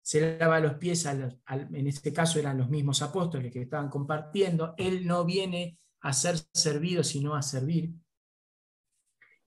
se 0.00 0.38
lava 0.38 0.60
los 0.60 0.74
pies, 0.74 1.04
en 1.06 1.86
este 1.88 2.12
caso 2.12 2.38
eran 2.38 2.56
los 2.56 2.70
mismos 2.70 3.02
apóstoles 3.02 3.52
que 3.52 3.62
estaban 3.62 3.90
compartiendo, 3.90 4.76
él 4.78 5.08
no 5.08 5.24
viene 5.24 5.80
a 6.02 6.12
ser 6.12 6.36
servido, 6.54 7.02
sino 7.02 7.34
a 7.34 7.42
servir. 7.42 7.94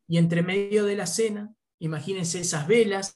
Y 0.09 0.17
entre 0.17 0.41
medio 0.41 0.83
de 0.83 0.97
la 0.97 1.05
cena, 1.05 1.55
imagínense 1.79 2.41
esas 2.41 2.67
velas 2.67 3.15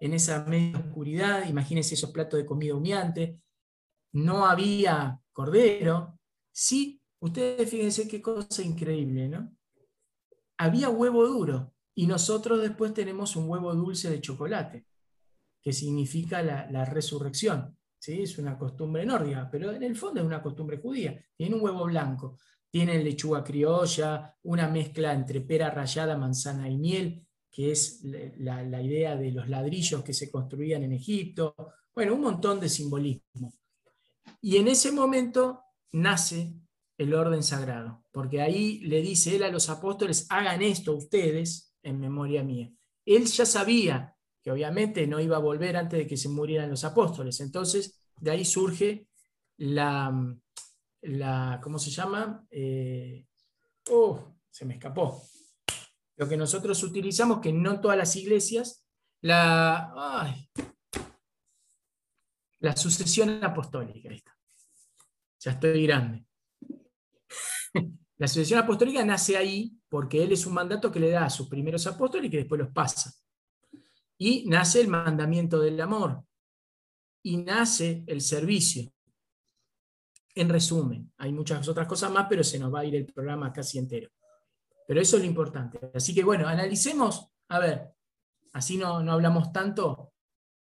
en 0.00 0.12
esa 0.12 0.44
media 0.44 0.80
oscuridad, 0.80 1.48
imagínense 1.48 1.94
esos 1.94 2.10
platos 2.10 2.40
de 2.40 2.46
comida 2.46 2.74
humeante, 2.74 3.38
no 4.12 4.44
había 4.44 5.20
cordero, 5.32 6.18
sí, 6.50 7.00
ustedes 7.20 7.70
fíjense 7.70 8.08
qué 8.08 8.20
cosa 8.20 8.60
increíble, 8.62 9.28
¿no? 9.28 9.56
Había 10.58 10.90
huevo 10.90 11.26
duro 11.26 11.72
y 11.94 12.06
nosotros 12.06 12.60
después 12.60 12.92
tenemos 12.92 13.36
un 13.36 13.48
huevo 13.48 13.74
dulce 13.74 14.10
de 14.10 14.20
chocolate, 14.20 14.86
que 15.62 15.72
significa 15.72 16.42
la, 16.42 16.84
resurrección. 16.84 17.76
¿sí? 17.98 18.22
Es 18.22 18.38
una 18.38 18.58
costumbre 18.58 19.06
nórdica, 19.06 19.48
pero 19.50 19.72
en 19.72 19.82
el 19.82 19.96
fondo 19.96 20.20
es 20.20 20.26
una 20.26 20.42
costumbre 20.42 20.78
judía. 20.78 21.20
Tiene 21.36 21.54
un 21.54 21.62
huevo 21.62 21.84
blanco, 21.84 22.38
tiene 22.70 23.02
lechuga 23.02 23.42
criolla, 23.42 24.36
una 24.42 24.68
mezcla 24.68 25.12
entre 25.12 25.40
pera 25.40 25.70
rallada, 25.70 26.16
manzana 26.16 26.68
y 26.68 26.76
miel, 26.76 27.26
que 27.50 27.72
es 27.72 28.00
la, 28.04 28.62
la 28.62 28.82
idea 28.82 29.16
de 29.16 29.32
los 29.32 29.48
ladrillos 29.48 30.02
que 30.02 30.12
se 30.12 30.30
construían 30.30 30.82
en 30.82 30.92
Egipto. 30.92 31.54
Bueno, 31.94 32.14
un 32.14 32.20
montón 32.20 32.60
de 32.60 32.68
simbolismo. 32.68 33.52
Y 34.40 34.56
en 34.56 34.68
ese 34.68 34.92
momento 34.92 35.62
nace 35.92 36.54
el 36.98 37.14
orden 37.14 37.44
sagrado, 37.44 38.04
porque 38.10 38.42
ahí 38.42 38.80
le 38.80 39.00
dice 39.00 39.36
él 39.36 39.44
a 39.44 39.50
los 39.50 39.70
apóstoles, 39.70 40.26
hagan 40.30 40.60
esto 40.62 40.96
ustedes 40.96 41.72
en 41.82 42.00
memoria 42.00 42.42
mía. 42.42 42.70
Él 43.06 43.24
ya 43.24 43.46
sabía 43.46 44.14
que 44.42 44.50
obviamente 44.50 45.06
no 45.06 45.20
iba 45.20 45.36
a 45.36 45.40
volver 45.40 45.76
antes 45.76 46.00
de 46.00 46.06
que 46.06 46.16
se 46.16 46.28
murieran 46.28 46.68
los 46.68 46.82
apóstoles, 46.84 47.40
entonces 47.40 48.02
de 48.20 48.32
ahí 48.32 48.44
surge 48.44 49.06
la, 49.58 50.12
la 51.02 51.60
¿cómo 51.62 51.78
se 51.78 51.90
llama? 51.90 52.44
Eh, 52.50 53.26
oh, 53.90 54.34
se 54.50 54.64
me 54.64 54.74
escapó. 54.74 55.22
Lo 56.16 56.28
que 56.28 56.36
nosotros 56.36 56.82
utilizamos, 56.82 57.40
que 57.40 57.52
no 57.52 57.80
todas 57.80 57.96
las 57.96 58.16
iglesias, 58.16 58.84
la, 59.20 60.34
la 62.58 62.76
sucesión 62.76 63.42
apostólica. 63.44 64.10
Ya 65.40 65.52
estoy 65.52 65.86
grande. 65.86 66.27
La 68.18 68.26
sucesión 68.26 68.60
apostólica 68.60 69.04
nace 69.04 69.36
ahí 69.36 69.72
porque 69.88 70.22
él 70.22 70.32
es 70.32 70.44
un 70.46 70.54
mandato 70.54 70.90
que 70.90 71.00
le 71.00 71.10
da 71.10 71.26
a 71.26 71.30
sus 71.30 71.48
primeros 71.48 71.86
apóstoles 71.86 72.26
y 72.26 72.30
que 72.30 72.38
después 72.38 72.58
los 72.58 72.70
pasa. 72.70 73.12
Y 74.18 74.44
nace 74.48 74.80
el 74.80 74.88
mandamiento 74.88 75.60
del 75.60 75.80
amor. 75.80 76.24
Y 77.22 77.36
nace 77.36 78.04
el 78.06 78.20
servicio. 78.20 78.90
En 80.34 80.48
resumen, 80.48 81.12
hay 81.18 81.32
muchas 81.32 81.66
otras 81.68 81.86
cosas 81.86 82.10
más, 82.10 82.26
pero 82.28 82.42
se 82.42 82.58
nos 82.58 82.72
va 82.72 82.80
a 82.80 82.84
ir 82.84 82.96
el 82.96 83.06
programa 83.06 83.52
casi 83.52 83.78
entero. 83.78 84.10
Pero 84.86 85.00
eso 85.00 85.16
es 85.16 85.22
lo 85.22 85.28
importante. 85.28 85.78
Así 85.94 86.14
que 86.14 86.24
bueno, 86.24 86.48
analicemos, 86.48 87.28
a 87.48 87.58
ver, 87.58 87.92
así 88.52 88.76
no, 88.76 89.02
no 89.02 89.12
hablamos 89.12 89.52
tanto. 89.52 90.12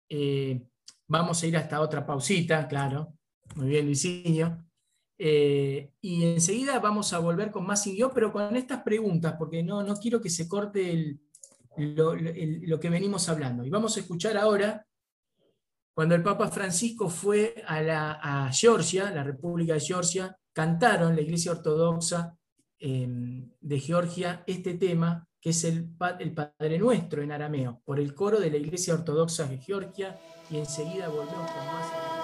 Eh, 0.08 0.66
Vamos 1.08 1.40
a 1.40 1.46
ir 1.46 1.56
hasta 1.56 1.80
otra 1.80 2.04
pausita, 2.04 2.66
claro. 2.66 3.14
Muy 3.54 3.68
bien, 3.68 3.86
Luisinho. 3.86 4.66
Eh, 5.18 5.92
y 6.00 6.24
enseguida 6.24 6.78
vamos 6.78 7.12
a 7.12 7.18
volver 7.18 7.50
con 7.50 7.66
más 7.66 7.82
sin 7.82 7.96
pero 8.14 8.32
con 8.32 8.54
estas 8.56 8.82
preguntas, 8.82 9.34
porque 9.38 9.62
no, 9.62 9.82
no 9.82 9.96
quiero 9.96 10.20
que 10.20 10.30
se 10.30 10.46
corte 10.46 11.18
lo, 11.76 12.80
que 12.80 12.90
venimos 12.90 13.28
hablando. 13.28 13.64
Y 13.64 13.70
vamos 13.70 13.96
a 13.96 14.00
escuchar 14.00 14.36
ahora, 14.36 14.86
cuando 15.94 16.14
el 16.14 16.22
Papa 16.22 16.48
Francisco 16.48 17.08
fue 17.08 17.62
a, 17.66 17.80
la, 17.80 18.12
a 18.22 18.52
Georgia, 18.52 19.10
la 19.10 19.24
República 19.24 19.74
de 19.74 19.80
Georgia, 19.80 20.36
cantaron 20.52 21.14
la 21.14 21.22
Iglesia 21.22 21.52
Ortodoxa 21.52 22.36
em, 22.78 23.50
de 23.60 23.80
Georgia 23.80 24.42
este 24.46 24.74
tema, 24.74 25.26
que 25.40 25.50
es 25.50 25.64
el, 25.64 25.90
el 26.18 26.34
Padre 26.34 26.78
Nuestro 26.78 27.22
en 27.22 27.32
arameo, 27.32 27.80
por 27.84 27.98
el 28.00 28.14
coro 28.14 28.38
de 28.38 28.50
la 28.50 28.56
Iglesia 28.56 28.94
Ortodoxa 28.94 29.46
de 29.46 29.58
Georgia 29.58 30.18
y 30.50 30.58
enseguida 30.58 31.08
volvemos 31.08 31.50
con 31.50 31.66
más. 31.66 32.15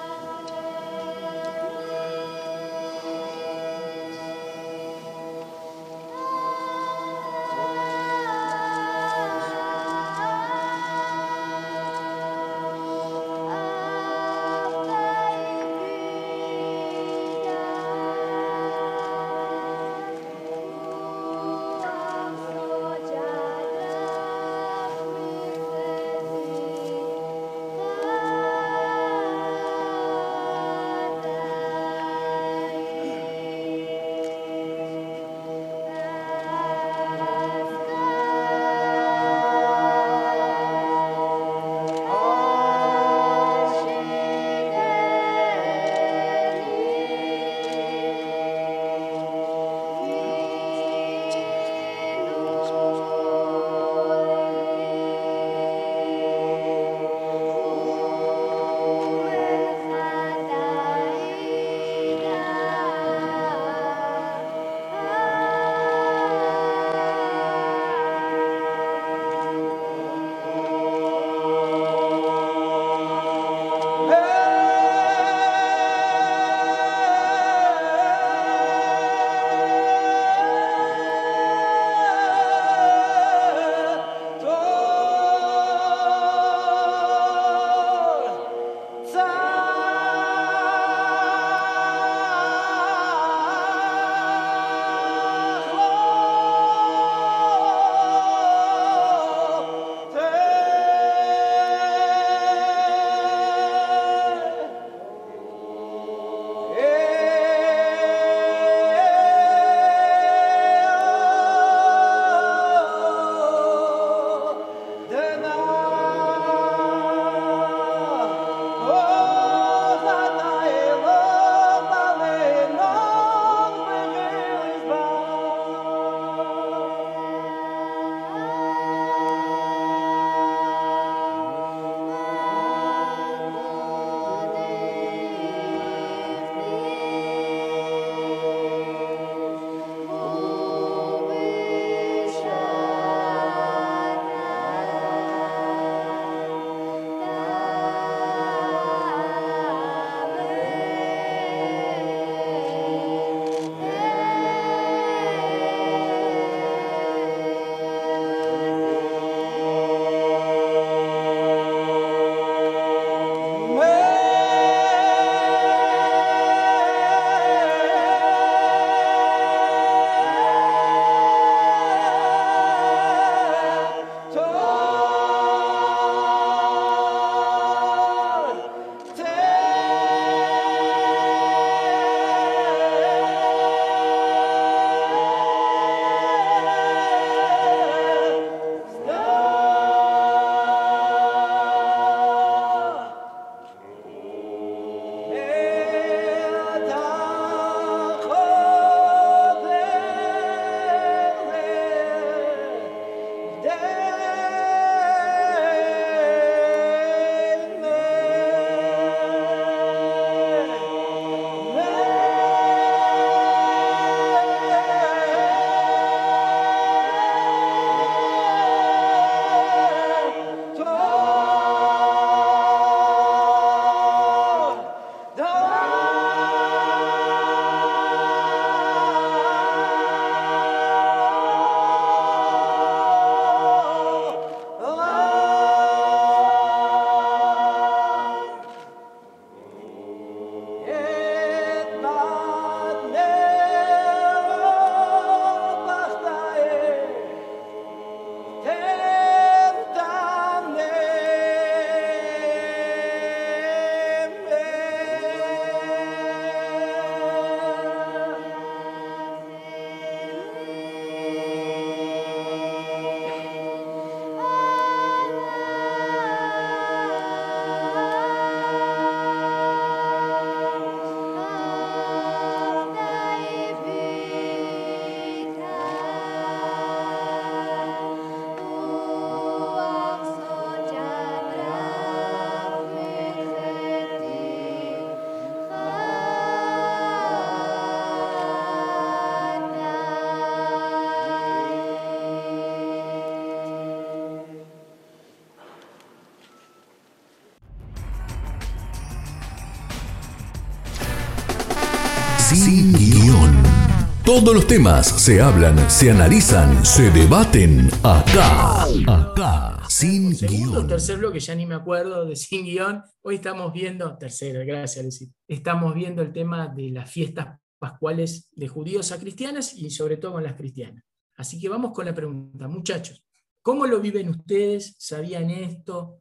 Todos 304.35 304.55
los 304.55 304.67
temas 304.67 305.07
se 305.09 305.43
hablan, 305.43 305.91
se 305.91 306.11
analizan, 306.11 306.87
se 306.87 307.11
debaten 307.11 307.91
acá. 308.03 308.85
Acá, 309.07 309.83
sin 309.91 310.35
Segundo, 310.35 310.77
guion. 310.77 310.89
tercer 310.89 311.19
bloque, 311.19 311.39
ya 311.39 311.55
ni 311.55 311.67
me 311.67 311.75
acuerdo 311.75 312.25
de 312.25 312.35
sin 312.35 312.65
guion. 312.65 313.03
Hoy 313.21 313.35
estamos 313.35 313.75
viendo, 313.75 314.17
tercero, 314.17 314.65
gracias 314.65 315.05
Luisito. 315.05 315.35
Estamos 315.47 315.95
viendo 315.95 316.23
el 316.23 316.33
tema 316.33 316.67
de 316.67 316.89
las 316.89 317.11
fiestas 317.11 317.59
pascuales 317.79 318.49
de 318.53 318.69
judíos 318.69 319.13
a 319.13 319.19
cristianas 319.19 319.75
y 319.75 319.91
sobre 319.91 320.17
todo 320.17 320.33
con 320.33 320.45
las 320.45 320.55
cristianas. 320.55 321.05
Así 321.37 321.61
que 321.61 321.69
vamos 321.69 321.93
con 321.93 322.07
la 322.07 322.15
pregunta, 322.15 322.69
muchachos. 322.69 323.23
¿Cómo 323.61 323.87
lo 323.87 324.01
viven 324.01 324.31
ustedes? 324.31 324.95
¿Sabían 324.99 325.51
esto? 325.51 326.12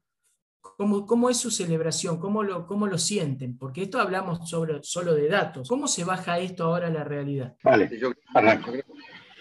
¿Cómo, 0.82 1.06
cómo 1.06 1.30
es 1.30 1.38
su 1.38 1.52
celebración? 1.52 2.20
¿Cómo 2.20 2.42
lo, 2.42 2.66
¿Cómo 2.66 2.88
lo 2.88 2.98
sienten? 2.98 3.56
Porque 3.56 3.84
esto 3.84 4.00
hablamos 4.00 4.50
sobre, 4.50 4.80
solo 4.82 5.14
de 5.14 5.28
datos. 5.28 5.70
¿Cómo 5.70 5.88
se 5.88 6.04
baja 6.04 6.40
esto 6.40 6.64
ahora 6.64 6.88
a 6.88 6.90
la 6.90 7.04
realidad? 7.04 7.56
Vale, 7.64 7.88
yo- 8.00 8.12
arranco. 8.34 8.72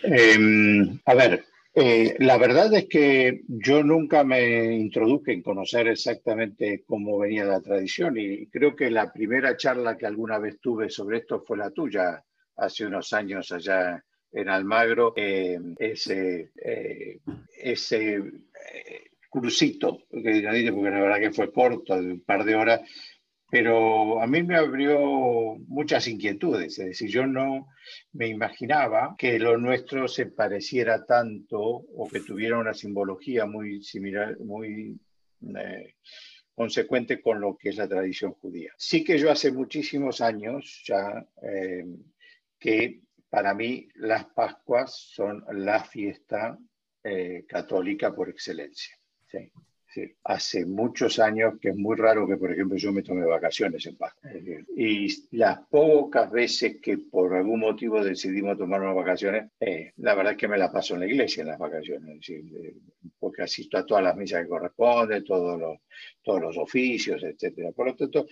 Eh, 0.03 0.99
a 1.07 1.15
ver, 1.15 1.43
eh, 1.75 2.15
la 2.19 2.37
verdad 2.37 2.75
es 2.75 2.89
que 2.91 3.41
yo 3.49 3.83
nunca 3.83 4.23
me 4.23 4.65
introduje 4.77 5.33
en 5.33 5.43
conocer 5.43 5.89
exactamente 5.89 6.85
cómo 6.87 7.19
venía 7.19 7.47
la 7.47 7.63
tradición 7.63 8.19
y 8.19 8.47
creo 8.49 8.77
que 8.77 8.91
la 8.91 9.11
primera 9.11 9.57
charla 9.57 9.97
que 9.97 10.05
alguna 10.05 10.39
vez 10.39 10.61
tuve 10.61 10.91
sobre 10.91 11.21
esto 11.21 11.41
fue 11.41 11.57
la 11.57 11.71
tuya 11.71 12.23
hace 12.59 12.85
unos 12.85 13.15
años 13.15 13.51
allá 13.51 14.05
en 14.31 14.49
Almagro, 14.51 15.15
eh, 15.17 15.59
ese, 15.79 16.53
eh, 16.63 17.19
ese 17.57 18.23
cursito, 19.31 20.05
que 20.11 20.43
no 20.43 20.53
dice 20.53 20.73
porque 20.73 20.91
la 20.91 21.01
verdad 21.01 21.21
que 21.21 21.33
fue 21.33 21.53
corto, 21.53 22.01
de 22.01 22.13
un 22.13 22.21
par 22.21 22.45
de 22.45 22.57
horas, 22.57 22.81
pero 23.51 24.21
a 24.21 24.27
mí 24.27 24.43
me 24.43 24.57
abrió 24.57 25.57
muchas 25.67 26.07
inquietudes, 26.07 26.79
es 26.79 26.87
decir, 26.87 27.11
yo 27.11 27.27
no 27.27 27.69
me 28.13 28.29
imaginaba 28.29 29.17
que 29.19 29.39
lo 29.39 29.57
nuestro 29.57 30.07
se 30.07 30.27
pareciera 30.27 31.05
tanto 31.05 31.61
o 31.61 32.09
que 32.09 32.21
tuviera 32.21 32.59
una 32.59 32.75
simbología 32.75 33.47
muy 33.47 33.83
similar, 33.83 34.39
muy 34.39 35.01
eh, 35.59 35.95
consecuente 36.55 37.21
con 37.21 37.41
lo 37.41 37.57
que 37.57 37.71
es 37.71 37.77
la 37.77 37.89
tradición 37.89 38.35
judía. 38.35 38.73
Sí 38.77 39.03
que 39.03 39.19
yo 39.19 39.31
hace 39.31 39.51
muchísimos 39.51 40.21
años 40.21 40.83
ya 40.87 41.27
eh, 41.43 41.85
que 42.59 43.01
para 43.29 43.55
mí 43.55 43.89
las 43.95 44.27
Pascuas 44.27 44.95
son 44.95 45.45
la 45.53 45.83
fiesta 45.83 46.59
eh, 47.03 47.47
católica 47.49 48.15
por 48.15 48.29
excelencia. 48.29 49.00
¿Sí? 49.31 50.15
Hace 50.25 50.65
muchos 50.67 51.19
años 51.19 51.55
que 51.61 51.71
es 51.71 51.77
muy 51.77 51.97
raro 51.97 52.27
que, 52.27 52.37
por 52.37 52.53
ejemplo, 52.53 52.77
yo 52.77 52.93
me 52.93 53.03
tome 53.03 53.25
vacaciones 53.25 53.85
en 53.87 53.99
decir, 54.23 54.67
Y 54.77 55.09
las 55.37 55.61
pocas 55.69 56.31
veces 56.31 56.81
que 56.81 56.99
por 56.99 57.35
algún 57.35 57.61
motivo 57.61 58.03
decidimos 58.03 58.57
tomar 58.57 58.81
vacaciones, 58.95 59.51
eh, 59.59 59.93
la 59.97 60.15
verdad 60.15 60.33
es 60.33 60.39
que 60.39 60.49
me 60.49 60.59
la 60.59 60.71
paso 60.71 60.95
en 60.95 61.01
la 61.01 61.07
iglesia 61.07 61.43
en 61.43 61.49
las 61.49 61.59
vacaciones, 61.59 62.09
es 62.09 62.17
decir, 62.21 62.45
eh, 62.65 62.75
porque 63.19 63.43
asisto 63.43 63.77
a 63.77 63.85
todas 63.85 64.05
las 64.05 64.17
misas 64.17 64.43
que 64.43 64.49
corresponden, 64.49 65.25
todos 65.25 65.59
los, 65.59 65.79
todos 66.23 66.41
los 66.41 66.57
oficios, 66.57 67.23
etcétera. 67.23 67.73
Por 67.73 67.89
lo 67.89 67.97
tanto, 67.97 68.27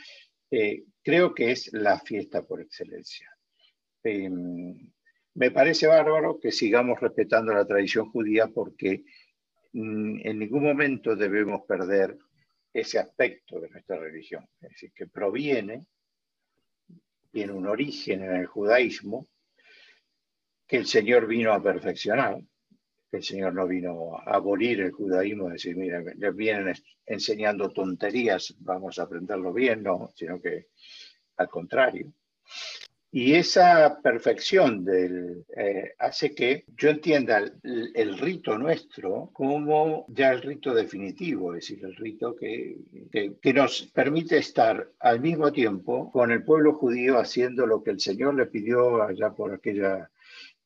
eh, 0.50 0.84
creo 1.02 1.34
que 1.34 1.50
es 1.50 1.72
la 1.72 1.98
fiesta 1.98 2.42
por 2.42 2.60
excelencia. 2.60 3.28
Eh, 4.04 4.30
me 5.34 5.50
parece 5.50 5.86
bárbaro 5.86 6.40
que 6.40 6.50
sigamos 6.50 7.00
respetando 7.00 7.52
la 7.52 7.66
tradición 7.66 8.10
judía 8.10 8.48
porque 8.48 9.04
en 9.72 10.38
ningún 10.38 10.62
momento 10.62 11.14
debemos 11.14 11.62
perder 11.66 12.16
ese 12.72 12.98
aspecto 12.98 13.60
de 13.60 13.68
nuestra 13.70 13.98
religión, 13.98 14.46
es 14.60 14.70
decir, 14.70 14.92
que 14.92 15.06
proviene, 15.06 15.86
tiene 17.30 17.52
un 17.52 17.66
origen 17.66 18.22
en 18.22 18.36
el 18.36 18.46
judaísmo, 18.46 19.28
que 20.66 20.76
el 20.76 20.86
Señor 20.86 21.26
vino 21.26 21.52
a 21.52 21.62
perfeccionar, 21.62 22.38
el 23.10 23.22
Señor 23.22 23.54
no 23.54 23.66
vino 23.66 24.18
a 24.18 24.34
abolir 24.34 24.80
el 24.80 24.92
judaísmo, 24.92 25.48
decir, 25.48 25.76
mira, 25.76 26.00
les 26.00 26.36
vienen 26.36 26.74
enseñando 27.06 27.70
tonterías, 27.70 28.54
vamos 28.58 28.98
a 28.98 29.04
aprenderlo 29.04 29.52
bien, 29.52 29.82
no, 29.82 30.10
sino 30.14 30.40
que 30.40 30.66
al 31.36 31.48
contrario. 31.48 32.12
Y 33.10 33.34
esa 33.34 34.00
perfección 34.02 34.84
del, 34.84 35.46
eh, 35.56 35.94
hace 35.98 36.34
que 36.34 36.66
yo 36.76 36.90
entienda 36.90 37.38
el, 37.38 37.90
el 37.94 38.18
rito 38.18 38.58
nuestro 38.58 39.30
como 39.32 40.04
ya 40.08 40.30
el 40.30 40.42
rito 40.42 40.74
definitivo, 40.74 41.54
es 41.54 41.68
decir, 41.68 41.84
el 41.86 41.96
rito 41.96 42.36
que, 42.36 42.76
que, 43.10 43.32
que 43.40 43.54
nos 43.54 43.90
permite 43.94 44.36
estar 44.36 44.90
al 45.00 45.20
mismo 45.20 45.50
tiempo 45.50 46.12
con 46.12 46.30
el 46.32 46.44
pueblo 46.44 46.74
judío 46.74 47.18
haciendo 47.18 47.66
lo 47.66 47.82
que 47.82 47.92
el 47.92 48.00
Señor 48.00 48.34
le 48.34 48.44
pidió 48.44 49.02
allá 49.02 49.30
por 49.30 49.54
aquella 49.54 50.10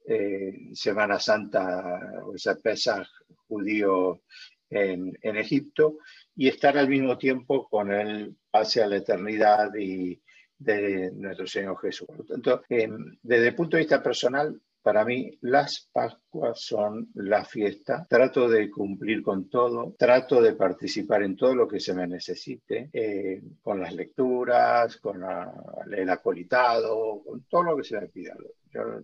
eh, 0.05 0.71
Semana 0.73 1.21
Santa 1.21 2.01
o 2.25 2.35
ese 2.35 2.57
Pesaj 2.57 3.07
judío 3.47 4.23
en, 4.69 5.17
en 5.23 5.37
Egipto 5.37 5.99
y 6.35 6.49
estar 6.49 6.77
al 6.77 6.89
mismo 6.89 7.17
tiempo 7.19 7.69
con 7.69 7.93
él 7.93 8.35
hacia 8.53 8.89
la 8.89 8.97
eternidad 8.97 9.73
y 9.77 10.21
de 10.63 11.11
nuestro 11.13 11.47
Señor 11.47 11.79
Jesús. 11.81 12.07
Por 12.07 12.19
lo 12.19 12.25
tanto, 12.25 12.63
eh, 12.69 12.89
desde 13.23 13.49
el 13.49 13.55
punto 13.55 13.77
de 13.77 13.83
vista 13.83 14.03
personal, 14.03 14.61
para 14.83 15.05
mí 15.05 15.31
las 15.43 15.89
Pascuas 15.93 16.61
son 16.61 17.09
la 17.15 17.45
fiesta. 17.45 18.05
Trato 18.11 18.49
de 18.49 18.69
cumplir 18.69 19.23
con 19.23 19.49
todo, 19.49 19.95
trato 19.97 20.43
de 20.43 20.55
participar 20.55 21.23
en 21.23 21.37
todo 21.37 21.55
lo 21.55 21.69
que 21.69 21.79
se 21.79 21.95
me 21.95 22.07
necesite, 22.09 22.91
eh, 22.93 23.41
con 23.63 23.81
las 23.81 23.95
lecturas, 23.95 24.97
con 24.97 25.21
la- 25.21 25.53
el 25.91 26.11
acolitado, 26.11 27.23
con 27.25 27.45
todo 27.45 27.63
lo 27.63 27.77
que 27.77 27.85
se 27.85 28.01
me 28.01 28.09
pida. 28.09 28.37
Yo, 28.73 29.03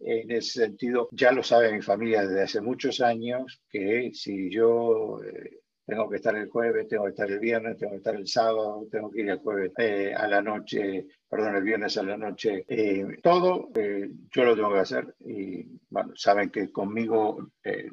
en 0.00 0.30
ese 0.30 0.60
sentido, 0.60 1.08
ya 1.12 1.30
lo 1.32 1.42
sabe 1.42 1.72
mi 1.72 1.82
familia 1.82 2.22
desde 2.22 2.42
hace 2.42 2.60
muchos 2.62 3.00
años, 3.02 3.60
que 3.68 4.10
si 4.14 4.48
yo 4.50 5.20
eh, 5.22 5.58
tengo 5.88 6.08
que 6.10 6.16
estar 6.16 6.36
el 6.36 6.50
jueves, 6.50 6.86
tengo 6.86 7.04
que 7.04 7.10
estar 7.10 7.30
el 7.30 7.38
viernes, 7.40 7.78
tengo 7.78 7.92
que 7.92 7.96
estar 7.98 8.14
el 8.14 8.26
sábado, 8.28 8.86
tengo 8.92 9.10
que 9.10 9.22
ir 9.22 9.30
el 9.30 9.38
jueves 9.38 9.72
eh, 9.78 10.12
a 10.14 10.28
la 10.28 10.42
noche, 10.42 11.06
perdón, 11.28 11.56
el 11.56 11.62
viernes 11.64 11.96
a 11.96 12.02
la 12.02 12.16
noche. 12.18 12.64
eh, 12.68 13.06
todo 13.22 13.70
eh, 13.74 14.10
yo 14.30 14.44
lo 14.44 14.54
tengo 14.54 14.74
que 14.74 14.80
hacer 14.80 15.14
y 15.20 15.64
bueno, 15.88 16.12
saben 16.14 16.50
que 16.50 16.70
conmigo 16.70 17.38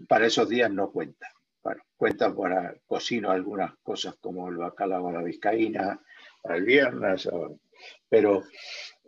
para 0.09 0.25
esos 0.27 0.49
días 0.49 0.69
no 0.71 0.91
cuenta. 0.91 1.27
Bueno, 1.63 1.81
cuenta 1.95 2.35
para 2.35 2.75
cocino 2.85 3.31
algunas 3.31 3.73
cosas 3.81 4.15
como 4.21 4.49
el 4.49 4.57
bacalao 4.57 5.07
a 5.09 5.13
la 5.13 5.23
vizcaína 5.23 5.99
para 6.41 6.57
el 6.57 6.63
viernes, 6.65 7.27
pero 8.09 8.43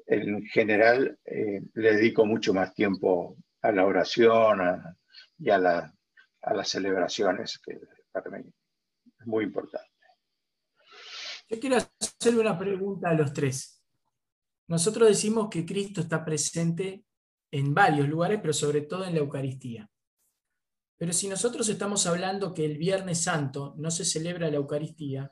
en 0.08 0.44
general 0.46 1.18
le 1.26 1.94
dedico 1.94 2.26
mucho 2.26 2.54
más 2.54 2.74
tiempo 2.74 3.36
a 3.62 3.72
la 3.72 3.86
oración 3.86 4.62
y 5.40 5.50
a, 5.50 5.58
la- 5.58 5.94
a 6.42 6.54
las 6.54 6.70
celebraciones 6.70 7.60
que 7.60 7.80
para 8.12 8.30
mí 8.32 8.44
muy 9.28 9.46
importante. 9.46 9.88
Yo 11.50 11.60
quiero 11.60 11.78
hacer 11.78 12.38
una 12.38 12.58
pregunta 12.58 13.10
a 13.10 13.14
los 13.14 13.32
tres. 13.32 13.82
Nosotros 14.68 15.08
decimos 15.08 15.48
que 15.50 15.66
Cristo 15.66 16.02
está 16.02 16.26
presente 16.26 17.06
en 17.52 17.74
varios 17.74 18.10
lugares, 18.10 18.40
pero 18.42 18.54
sobre 18.54 18.82
todo 18.82 19.06
en 19.06 19.14
la 19.14 19.20
Eucaristía. 19.20 19.90
Pero 20.98 21.14
si 21.14 21.28
nosotros 21.28 21.70
estamos 21.70 22.06
hablando 22.08 22.54
que 22.54 22.66
el 22.66 22.78
Viernes 22.78 23.22
Santo 23.22 23.76
no 23.78 23.92
se 23.92 24.04
celebra 24.04 24.50
la 24.50 24.58
Eucaristía, 24.58 25.32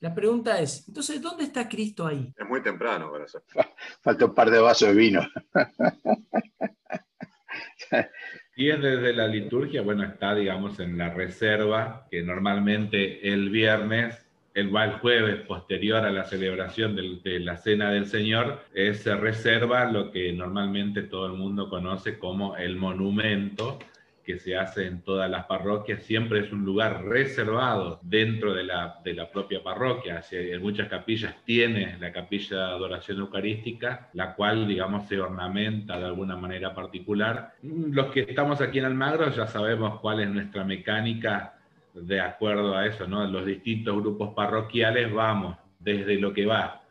la 0.00 0.14
pregunta 0.14 0.60
es, 0.60 0.88
entonces, 0.88 1.22
¿dónde 1.22 1.44
está 1.44 1.68
Cristo 1.68 2.06
ahí? 2.06 2.32
Es 2.36 2.46
muy 2.46 2.62
temprano 2.62 3.10
para 3.10 3.24
eso. 3.24 3.42
Falta 4.02 4.26
un 4.26 4.34
par 4.34 4.50
de 4.50 4.58
vasos 4.58 4.88
de 4.88 4.94
vino. 4.94 5.26
Y 8.56 8.70
es 8.70 8.80
desde 8.80 9.12
la 9.12 9.26
liturgia, 9.26 9.82
bueno, 9.82 10.04
está, 10.04 10.34
digamos, 10.34 10.78
en 10.78 10.96
la 10.96 11.10
reserva, 11.10 12.06
que 12.10 12.22
normalmente 12.22 13.32
el 13.32 13.50
viernes, 13.50 14.20
el 14.54 14.74
el 14.76 14.92
jueves 15.00 15.40
posterior 15.40 16.04
a 16.04 16.12
la 16.12 16.22
celebración 16.24 16.94
del- 16.94 17.20
de 17.24 17.40
la 17.40 17.56
Cena 17.56 17.90
del 17.90 18.06
Señor, 18.06 18.60
eh, 18.72 18.94
se 18.94 19.16
reserva 19.16 19.90
lo 19.90 20.12
que 20.12 20.32
normalmente 20.32 21.02
todo 21.02 21.26
el 21.26 21.32
mundo 21.32 21.68
conoce 21.68 22.18
como 22.18 22.56
el 22.56 22.76
monumento 22.76 23.80
que 24.24 24.38
se 24.38 24.56
hace 24.56 24.86
en 24.86 25.02
todas 25.02 25.30
las 25.30 25.44
parroquias, 25.46 26.02
siempre 26.02 26.40
es 26.40 26.52
un 26.52 26.64
lugar 26.64 27.04
reservado 27.04 28.00
dentro 28.02 28.54
de 28.54 28.64
la, 28.64 29.00
de 29.04 29.14
la 29.14 29.30
propia 29.30 29.62
parroquia. 29.62 30.22
En 30.30 30.62
muchas 30.62 30.88
capillas 30.88 31.34
tiene 31.44 31.98
la 31.98 32.12
capilla 32.12 32.56
de 32.56 32.62
adoración 32.62 33.18
eucarística, 33.18 34.08
la 34.14 34.34
cual, 34.34 34.66
digamos, 34.66 35.06
se 35.08 35.20
ornamenta 35.20 35.98
de 35.98 36.06
alguna 36.06 36.36
manera 36.36 36.74
particular. 36.74 37.54
Los 37.62 38.06
que 38.06 38.20
estamos 38.20 38.60
aquí 38.60 38.78
en 38.78 38.86
Almagro 38.86 39.30
ya 39.30 39.46
sabemos 39.46 40.00
cuál 40.00 40.20
es 40.20 40.28
nuestra 40.30 40.64
mecánica 40.64 41.54
de 41.94 42.20
acuerdo 42.20 42.76
a 42.76 42.86
eso, 42.86 43.06
¿no? 43.06 43.24
Los 43.26 43.46
distintos 43.46 43.96
grupos 44.00 44.34
parroquiales 44.34 45.12
vamos 45.12 45.56
desde 45.78 46.18
lo 46.18 46.32
que 46.32 46.46
va 46.46 46.82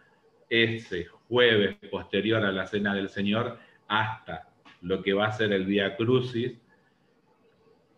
ese 0.49 1.05
jueves 1.27 1.75
posterior 1.89 2.45
a 2.45 2.51
la 2.51 2.67
Cena 2.67 2.93
del 2.93 3.09
Señor 3.09 3.57
hasta 3.87 4.49
lo 4.81 5.01
que 5.01 5.13
va 5.13 5.27
a 5.27 5.31
ser 5.31 5.51
el 5.51 5.65
Vía 5.65 5.95
Crucis, 5.95 6.53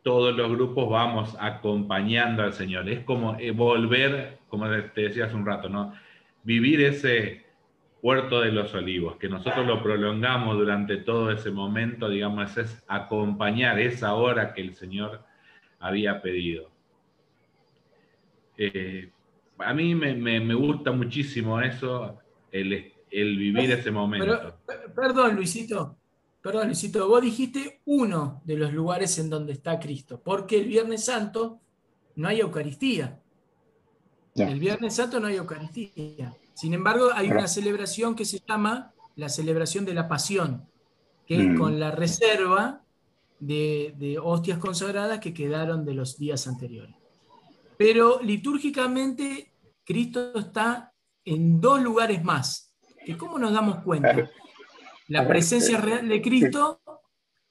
todos 0.05 0.35
los 0.35 0.51
grupos 0.51 0.87
vamos 0.87 1.35
acompañando 1.39 2.43
al 2.43 2.53
Señor. 2.53 2.87
Es 2.87 2.99
como 2.99 3.37
eh, 3.39 3.49
volver, 3.49 4.37
como 4.47 4.69
te 4.69 5.01
decía 5.01 5.25
hace 5.25 5.35
un 5.35 5.47
rato, 5.47 5.67
¿no? 5.67 5.93
Vivir 6.43 6.79
ese 6.81 7.43
Puerto 8.01 8.39
de 8.39 8.51
los 8.51 8.71
Olivos, 8.75 9.17
que 9.17 9.27
nosotros 9.27 9.65
lo 9.65 9.81
prolongamos 9.81 10.57
durante 10.59 10.97
todo 10.97 11.31
ese 11.31 11.49
momento, 11.49 12.07
digamos, 12.07 12.55
es 12.55 12.83
acompañar 12.87 13.79
esa 13.79 14.13
hora 14.13 14.53
que 14.53 14.61
el 14.61 14.75
Señor 14.75 15.25
había 15.79 16.21
pedido. 16.21 16.69
Eh, 18.59 19.09
a 19.57 19.73
mí 19.73 19.95
me, 19.95 20.53
gusta 20.53 20.91
muchísimo 20.91 21.59
eso, 21.59 22.19
el, 22.51 22.93
vivir 23.09 23.71
ese 23.71 23.89
momento. 23.89 24.55
perdón, 24.95 25.35
Luisito, 25.35 25.97
perdón, 26.45 26.67
Luisito, 26.67 27.07
vos 27.07 27.23
dijiste 27.23 27.81
uno 27.85 28.43
de 28.45 28.55
los 28.55 28.71
lugares 28.71 29.17
en 29.17 29.31
donde 29.31 29.53
está 29.53 29.79
Cristo, 29.79 30.21
porque 30.23 30.59
el 30.59 30.67
Viernes 30.67 31.05
Santo 31.05 31.59
no 32.17 32.27
hay 32.27 32.39
Eucaristía. 32.39 33.19
El 34.35 34.59
Viernes 34.59 34.93
Santo 34.93 35.19
no 35.19 35.25
hay 35.25 35.37
Eucaristía. 35.37 36.37
Sin 36.53 36.75
embargo, 36.75 37.09
hay 37.15 37.31
una 37.31 37.47
celebración 37.47 38.15
que 38.15 38.25
se 38.25 38.43
llama 38.47 38.93
la 39.15 39.27
celebración 39.27 39.85
de 39.85 39.95
la 39.95 40.07
pasión, 40.07 40.69
que 41.25 41.35
es 41.35 41.47
mm. 41.47 41.57
con 41.57 41.79
la 41.79 41.89
reserva 41.89 42.83
de, 43.39 44.19
hostias 44.21 44.59
consagradas 44.59 45.19
que 45.19 45.33
quedaron 45.33 45.83
de 45.83 45.95
los 45.95 46.15
días 46.19 46.45
anteriores. 46.45 46.95
Pero 47.75 48.21
litúrgicamente 48.21 49.51
Cristo 49.83 50.37
está 50.37 50.93
en 51.23 51.59
dos 51.59 51.81
lugares 51.81 52.23
más. 52.23 52.71
Que 53.03 53.17
¿Cómo 53.17 53.39
nos 53.39 53.51
damos 53.51 53.77
cuenta? 53.83 54.29
La 55.07 55.27
presencia 55.27 55.79
real 55.79 56.07
de 56.07 56.21
Cristo, 56.21 56.81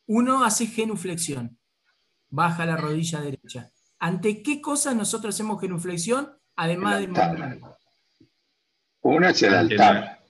uno 0.07 0.45
hace 0.45 0.67
genuflexión, 0.67 1.59
baja 2.29 2.67
la 2.67 2.77
rodilla 2.77 3.21
derecha. 3.21 3.71
¿Ante 3.99 4.43
qué 4.43 4.61
cosas 4.61 4.95
nosotros 4.97 5.35
hacemos 5.35 5.61
genuflexión? 5.61 6.33
Además 6.57 7.01
de 7.01 7.09
una 9.03 9.31
es 9.31 9.43
el 9.43 9.55
altar. 9.55 10.25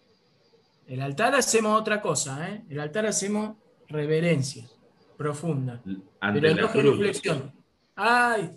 El 0.86 1.00
altar 1.00 1.34
hacemos 1.34 1.80
otra 1.80 2.02
cosa, 2.02 2.48
¿eh? 2.48 2.64
El 2.68 2.80
altar 2.80 3.06
hacemos 3.06 3.56
reverencia 3.88 4.68
profunda. 5.16 5.80
pero 6.20 6.54
no 6.54 6.68
reflexión. 6.68 7.52
Ay, 7.94 8.50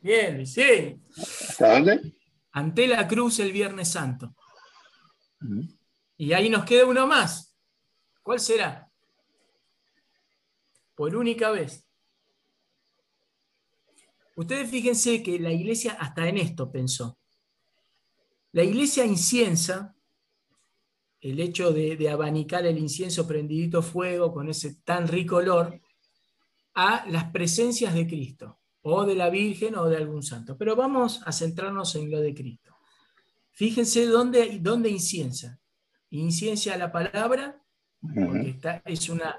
bien, 0.00 0.46
sí. 0.46 0.98
¿Hasta 1.16 1.74
dónde? 1.74 2.14
Ante 2.52 2.86
la 2.86 3.06
cruz 3.06 3.38
el 3.38 3.52
Viernes 3.52 3.88
Santo. 3.88 4.34
Y 6.16 6.32
ahí 6.32 6.48
nos 6.48 6.64
queda 6.64 6.86
uno 6.86 7.06
más. 7.06 7.49
¿Cuál 8.30 8.38
será? 8.38 8.88
Por 10.94 11.16
única 11.16 11.50
vez. 11.50 11.84
Ustedes 14.36 14.70
fíjense 14.70 15.20
que 15.20 15.40
la 15.40 15.50
iglesia 15.50 15.94
hasta 15.98 16.28
en 16.28 16.38
esto 16.38 16.70
pensó. 16.70 17.18
La 18.52 18.62
iglesia 18.62 19.04
inciensa, 19.04 19.96
el 21.20 21.40
hecho 21.40 21.72
de, 21.72 22.08
abanicar 22.08 22.64
el 22.66 22.78
incienso 22.78 23.26
prendidito 23.26 23.82
fuego 23.82 24.32
con 24.32 24.48
ese 24.48 24.76
tan 24.84 25.08
rico 25.08 25.38
olor, 25.38 25.80
a 26.74 27.04
las 27.08 27.32
presencias 27.32 27.94
de 27.94 28.06
Cristo, 28.06 28.60
o 28.82 29.06
de 29.06 29.16
la 29.16 29.28
Virgen 29.28 29.74
o 29.74 29.86
de 29.86 29.96
algún 29.96 30.22
santo. 30.22 30.56
Pero 30.56 30.76
vamos 30.76 31.20
a 31.26 31.32
centrarnos 31.32 31.96
en 31.96 32.08
lo 32.08 32.20
de 32.20 32.32
Cristo. 32.32 32.76
Fíjense 33.50 34.06
dónde, 34.06 34.60
dónde 34.60 34.88
inciensa. 34.88 35.58
Inciensa 36.10 36.76
la 36.76 36.92
palabra, 36.92 37.60
porque 38.00 38.50
está, 38.50 38.82
es 38.84 39.08
una, 39.08 39.36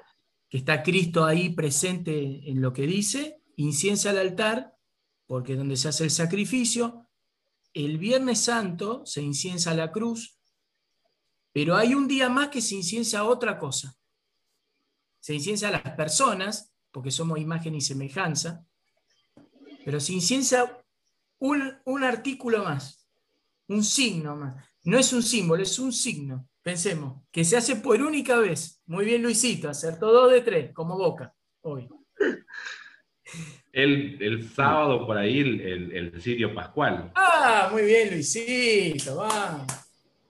que 0.50 0.60
está 0.60 0.84
Cristo 0.84 1.26
ahí 1.26 1.50
presente 1.50 2.50
en 2.50 2.62
lo 2.62 2.74
que 2.74 2.88
dice. 2.88 3.42
Inciensa 3.56 4.12
el 4.12 4.18
altar, 4.18 4.76
porque 5.26 5.54
es 5.54 5.58
donde 5.58 5.78
se 5.78 5.90
hace 5.90 6.04
el 6.06 6.12
sacrificio 6.12 7.08
el 7.74 7.98
Viernes 7.98 8.42
Santo 8.42 9.06
se 9.06 9.22
inciensa 9.22 9.74
la 9.74 9.92
cruz, 9.92 10.38
pero 11.54 11.76
hay 11.76 11.94
un 11.94 12.08
día 12.08 12.30
más 12.30 12.50
que 12.50 12.62
se 12.62 12.76
inciensa 12.76 13.24
otra 13.24 13.58
cosa. 13.58 13.96
Se 15.20 15.34
inciensa 15.34 15.68
a 15.68 15.72
las 15.72 15.96
personas, 15.96 16.74
porque 16.92 17.12
somos 17.12 17.40
imagen 17.40 17.76
y 17.76 17.82
semejanza, 17.82 18.66
pero 19.86 20.00
se 20.00 20.14
inciensa 20.14 20.84
un, 21.40 21.78
un 21.86 22.04
artículo 22.04 22.64
más, 22.64 23.08
un 23.68 23.84
signo 23.84 24.36
más. 24.36 24.66
No 24.84 24.98
es 24.98 25.14
un 25.14 25.24
símbolo, 25.24 25.64
es 25.64 25.80
un 25.80 25.94
signo. 25.94 26.50
Pensemos, 26.64 27.24
que 27.32 27.44
se 27.44 27.58
hace 27.58 27.78
por 27.78 28.00
única 28.02 28.38
vez. 28.38 28.82
Muy 28.86 29.06
bien, 29.06 29.24
Luisito, 29.24 29.70
acertó 29.70 30.12
dos 30.12 30.32
de 30.32 30.42
tres, 30.42 30.74
como 30.74 30.96
boca, 30.96 31.34
hoy. 31.62 31.90
El, 33.72 34.48
sábado 34.54 35.08
por 35.08 35.18
ahí 35.18 35.40
el, 35.40 35.92
el, 35.92 36.22
Sirio 36.22 36.54
Pascual. 36.54 37.12
Ah, 37.16 37.70
muy 37.72 37.84
bien, 37.84 38.12
Luisito, 38.12 39.16
va. 39.16 39.66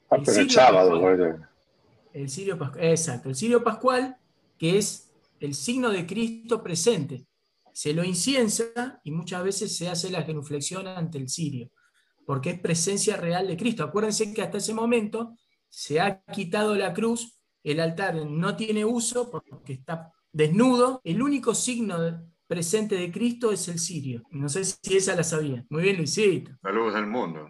Ah, 0.10 0.18
el, 0.26 0.40
el 0.40 0.50
sábado, 0.50 1.02
El 2.14 2.30
Sirio 2.30 2.58
Pascual, 2.58 2.86
exacto, 2.86 3.30
el 3.30 3.36
Sirio 3.36 3.64
Pascual, 3.64 4.16
que 4.58 4.78
es 4.78 5.12
el 5.42 5.54
signo 5.54 5.90
de 5.90 6.06
Cristo 6.06 6.64
presente. 6.64 7.26
Se 7.74 7.94
lo 7.94 8.04
inciensa 8.06 9.02
y 9.04 9.12
muchas 9.12 9.44
veces 9.44 9.76
se 9.76 9.90
hace 9.90 10.10
la 10.10 10.22
genuflexión 10.22 10.88
ante 10.88 11.18
el 11.18 11.28
Sirio, 11.28 11.72
porque 12.26 12.52
es 12.52 12.60
presencia 12.60 13.18
real 13.18 13.48
de 13.48 13.58
Cristo. 13.58 13.84
Acuérdense 13.84 14.34
que 14.34 14.42
hasta 14.42 14.60
ese 14.60 14.74
momento 14.74 15.36
se 15.72 16.00
ha 16.00 16.22
quitado 16.26 16.76
la 16.76 16.94
cruz, 16.94 17.40
el 17.64 17.80
altar 17.80 18.16
no 18.28 18.56
tiene 18.56 18.86
uso 18.86 19.32
porque 19.32 19.74
está 19.74 20.12
desnudo. 20.32 21.02
El 21.04 21.22
único 21.22 21.56
signo 21.56 21.98
presente 22.46 22.96
de 22.96 23.12
Cristo 23.12 23.52
es 23.52 23.68
el 23.70 23.80
sirio. 23.80 24.24
No 24.32 24.50
sé 24.50 24.66
si 24.66 24.98
esa 24.98 25.16
la 25.16 25.24
sabía. 25.24 25.66
Muy 25.70 25.84
bien, 25.84 25.98
Luisito. 25.98 26.52
La 26.62 26.72
luz 26.72 26.94
del 26.94 27.08
mundo. 27.08 27.50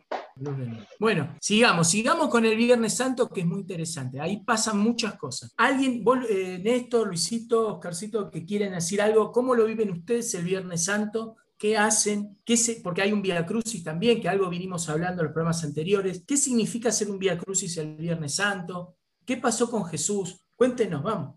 Bueno, 0.99 1.35
sigamos, 1.41 1.89
sigamos 1.89 2.29
con 2.29 2.45
el 2.45 2.55
Viernes 2.55 2.95
Santo, 2.95 3.27
que 3.27 3.41
es 3.41 3.47
muy 3.47 3.61
interesante. 3.61 4.19
Ahí 4.19 4.43
pasan 4.43 4.77
muchas 4.79 5.15
cosas. 5.15 5.53
¿Alguien, 5.57 6.03
eh, 6.29 6.59
Néstor, 6.63 7.07
Luisito, 7.07 7.75
Oscarcito, 7.75 8.29
que 8.29 8.45
quieren 8.45 8.73
decir 8.73 9.01
algo? 9.01 9.31
¿Cómo 9.31 9.55
lo 9.55 9.65
viven 9.65 9.91
ustedes 9.91 10.33
el 10.35 10.45
Viernes 10.45 10.85
Santo? 10.85 11.35
¿Qué 11.61 11.77
hacen? 11.77 12.39
¿Qué 12.43 12.55
porque 12.83 13.03
hay 13.03 13.13
un 13.13 13.21
Via 13.21 13.45
Crucis 13.45 13.83
también, 13.83 14.19
que 14.19 14.27
algo 14.27 14.49
vinimos 14.49 14.89
hablando 14.89 15.21
en 15.21 15.25
los 15.25 15.31
programas 15.31 15.63
anteriores. 15.63 16.23
¿Qué 16.27 16.35
significa 16.35 16.89
hacer 16.89 17.07
un 17.07 17.19
Via 17.19 17.37
Crucis 17.37 17.77
el 17.77 17.97
Viernes 17.97 18.33
Santo? 18.33 18.97
¿Qué 19.23 19.37
pasó 19.37 19.69
con 19.69 19.85
Jesús? 19.85 20.43
Cuéntenos, 20.55 21.03
vamos. 21.03 21.35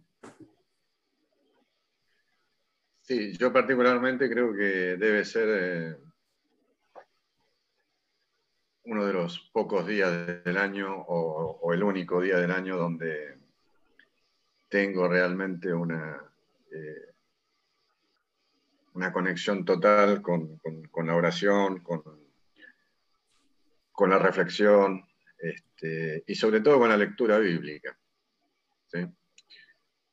Sí, 3.02 3.36
yo 3.36 3.52
particularmente 3.52 4.30
creo 4.30 4.54
que 4.54 4.96
debe 4.96 5.26
ser 5.26 5.48
eh, 5.50 5.96
uno 8.84 9.04
de 9.04 9.12
los 9.12 9.50
pocos 9.52 9.86
días 9.86 10.42
del 10.42 10.56
año 10.56 11.04
o, 11.06 11.70
el 11.74 11.82
único 11.82 12.22
día 12.22 12.38
del 12.38 12.50
año 12.50 12.78
donde 12.78 13.36
tengo 14.70 15.06
realmente 15.06 15.70
una, 15.74 16.18
eh, 16.72 17.13
una 18.94 19.12
conexión 19.12 19.64
total 19.64 20.22
con, 20.22 20.60
la 21.04 21.14
oración, 21.14 21.80
con, 21.80 22.02
con 23.92 24.10
la 24.10 24.18
reflexión 24.18 25.04
este, 25.38 26.24
y 26.26 26.34
sobre 26.34 26.60
todo 26.60 26.78
con 26.78 26.88
la 26.88 26.96
lectura 26.96 27.38
bíblica. 27.38 27.98
¿sí? 28.86 29.06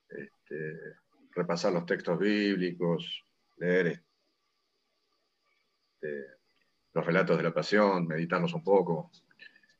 Este, 0.09 0.97
repasar 1.31 1.73
los 1.73 1.85
textos 1.85 2.19
bíblicos, 2.19 3.23
leer 3.57 4.03
este, 6.01 6.25
los 6.93 7.05
relatos 7.05 7.37
de 7.37 7.43
la 7.43 7.53
pasión, 7.53 8.07
meditarlos 8.07 8.53
un 8.53 8.63
poco. 8.63 9.11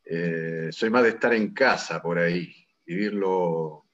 Eh, 0.05 0.69
soy 0.71 0.89
más 0.89 1.03
de 1.03 1.09
estar 1.09 1.33
en 1.33 1.53
casa 1.53 2.01
por 2.01 2.19
ahí, 2.19 2.53
vivirlo 2.85 3.85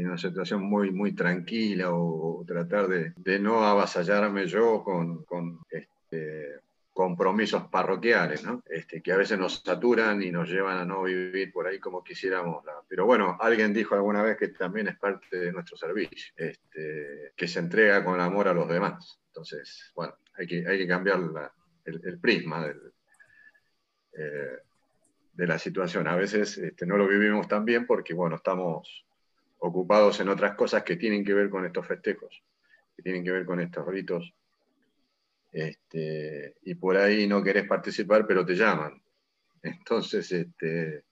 en 0.00 0.08
una 0.08 0.18
situación 0.18 0.62
muy, 0.62 0.90
muy 0.90 1.12
tranquila 1.12 1.90
o, 1.92 2.44
tratar 2.46 2.86
de, 2.88 3.38
no 3.38 3.64
avasallarme 3.64 4.46
yo 4.46 4.84
con, 4.84 5.58
este, 5.70 6.60
compromisos 6.92 7.64
parroquiales, 7.64 8.44
¿no? 8.44 8.62
Este, 8.68 9.02
que 9.02 9.12
a 9.12 9.16
veces 9.16 9.38
nos 9.38 9.62
saturan 9.64 10.22
y 10.22 10.30
nos 10.30 10.48
llevan 10.48 10.78
a 10.78 10.84
no 10.84 11.02
vivir 11.02 11.52
por 11.52 11.66
ahí 11.66 11.78
como 11.78 12.04
quisiéramos. 12.04 12.64
Pero 12.88 13.06
bueno, 13.06 13.36
alguien 13.40 13.72
dijo 13.72 13.94
alguna 13.94 14.22
vez 14.22 14.36
que 14.36 14.48
también 14.48 14.88
es 14.88 14.96
parte 14.98 15.38
de 15.38 15.52
nuestro 15.52 15.76
servicio, 15.76 16.32
este, 16.36 17.32
que 17.36 17.48
se 17.48 17.58
entrega 17.58 18.04
con 18.04 18.20
amor 18.20 18.48
a 18.48 18.54
los 18.54 18.68
demás. 18.68 19.18
Entonces, 19.28 19.92
bueno, 19.94 20.14
hay 20.38 20.46
que, 20.46 20.66
hay 20.66 20.78
que 20.78 20.88
cambiar 20.88 21.20
el, 21.84 22.18
prisma 22.18 22.66
eh, 24.12 24.58
de 25.32 25.46
la 25.46 25.58
situación. 25.58 26.08
A 26.08 26.16
veces 26.16 26.56
este, 26.58 26.86
no 26.86 26.96
lo 26.96 27.06
vivimos 27.06 27.48
tan 27.48 27.64
bien 27.64 27.86
porque, 27.86 28.14
bueno, 28.14 28.36
estamos 28.36 29.05
ocupados 29.58 30.20
en 30.20 30.28
otras 30.28 30.54
cosas 30.54 30.82
que 30.82 30.96
tienen 30.96 31.24
que 31.24 31.34
ver 31.34 31.50
con 31.50 31.64
estos 31.64 31.86
festejos, 31.86 32.42
que 32.94 33.02
tienen 33.02 33.24
que 33.24 33.32
ver 33.32 33.44
con 33.44 33.60
estos 33.60 33.86
ritos 33.86 34.34
este, 35.56 36.56
y 36.64 36.74
por 36.74 36.98
ahí 36.98 37.26
no 37.26 37.42
querés 37.42 37.66
participar, 37.66 38.26
pero 38.26 38.44
te 38.44 38.54
llaman. 38.54 39.02
Entonces, 39.62 40.30
este, 40.30 41.04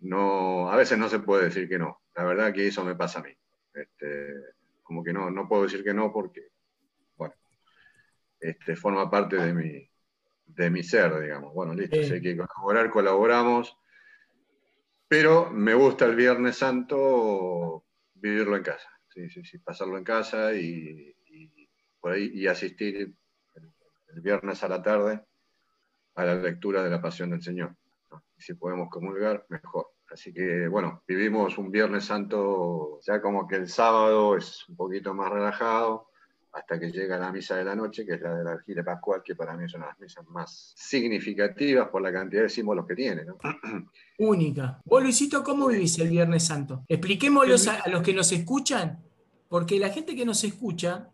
no, 0.00 0.70
a 0.70 0.76
veces 0.76 0.96
no 0.96 1.06
se 1.10 1.20
puede 1.20 1.44
decir 1.44 1.68
que 1.68 1.78
no. 1.78 2.00
La 2.16 2.24
verdad 2.24 2.50
que 2.50 2.66
eso 2.66 2.82
me 2.82 2.94
pasa 2.94 3.20
a 3.20 3.24
mí. 3.24 3.36
Este, 3.74 4.34
como 4.82 5.04
que 5.04 5.12
no, 5.12 5.30
no 5.30 5.46
puedo 5.46 5.64
decir 5.64 5.84
que 5.84 5.92
no 5.92 6.10
porque, 6.10 6.48
bueno, 7.18 7.34
este, 8.40 8.74
forma 8.74 9.10
parte 9.10 9.36
de 9.36 9.52
mi, 9.52 9.90
de 10.46 10.70
mi 10.70 10.82
ser, 10.82 11.20
digamos. 11.20 11.52
Bueno, 11.52 11.74
listo, 11.74 12.02
si 12.02 12.14
hay 12.14 12.22
que 12.22 12.38
colaborar, 12.38 12.90
colaboramos. 12.90 13.76
Pero 15.08 15.50
me 15.50 15.74
gusta 15.74 16.04
el 16.04 16.14
Viernes 16.14 16.58
Santo 16.58 17.84
vivirlo 18.14 18.56
en 18.56 18.62
casa, 18.62 18.90
sí, 19.08 19.28
sí, 19.30 19.42
sí, 19.42 19.58
pasarlo 19.58 19.96
en 19.96 20.04
casa 20.04 20.52
y, 20.52 21.16
por 21.98 22.12
ahí, 22.12 22.30
y 22.34 22.46
asistir 22.46 22.96
el, 22.96 23.14
viernes 24.20 24.62
a 24.62 24.68
la 24.68 24.82
tarde 24.82 25.24
a 26.14 26.24
la 26.24 26.34
lectura 26.34 26.82
de 26.82 26.90
la 26.90 27.00
Pasión 27.00 27.30
del 27.30 27.42
Señor. 27.42 27.76
si 28.36 28.54
podemos 28.54 28.88
comulgar, 28.90 29.46
mejor. 29.48 29.92
Así 30.10 30.32
que, 30.32 30.66
bueno, 30.68 31.02
vivimos 31.06 31.58
un 31.58 31.70
Viernes 31.70 32.04
Santo, 32.04 32.98
ya 33.02 33.20
como 33.20 33.46
que 33.46 33.56
el 33.56 33.68
sábado 33.68 34.36
es 34.36 34.68
un 34.68 34.76
poquito 34.76 35.14
más 35.14 35.30
relajado, 35.30 36.07
hasta 36.52 36.78
que 36.78 36.90
llega 36.90 37.18
la 37.18 37.30
misa 37.30 37.56
de 37.56 37.64
la 37.64 37.74
noche, 37.74 38.04
que 38.04 38.14
es 38.14 38.20
la 38.20 38.34
de 38.34 38.44
la 38.44 38.56
vigilia 38.56 38.84
pascual, 38.84 39.22
que 39.24 39.34
para 39.34 39.56
mí 39.56 39.64
es 39.64 39.74
una 39.74 39.86
de 39.86 39.90
las 39.92 40.00
misas 40.00 40.26
más 40.28 40.72
significativas 40.76 41.88
por 41.88 42.02
la 42.02 42.12
cantidad 42.12 42.42
de 42.42 42.48
símbolos 42.48 42.86
que 42.86 42.94
tiene. 42.94 43.22
Única. 44.18 44.80
Vos, 44.84 45.02
Luisito, 45.02 45.42
¿cómo 45.44 45.68
vivís 45.68 45.98
el 45.98 46.08
Viernes 46.08 46.46
Santo? 46.46 46.84
Expliquémoslo 46.88 47.54
a, 47.54 47.88
los 47.88 48.02
que 48.02 48.14
nos 48.14 48.32
escuchan, 48.32 49.02
porque 49.48 49.78
la 49.78 49.90
gente 49.90 50.16
que 50.16 50.24
nos 50.24 50.42
escucha 50.44 51.10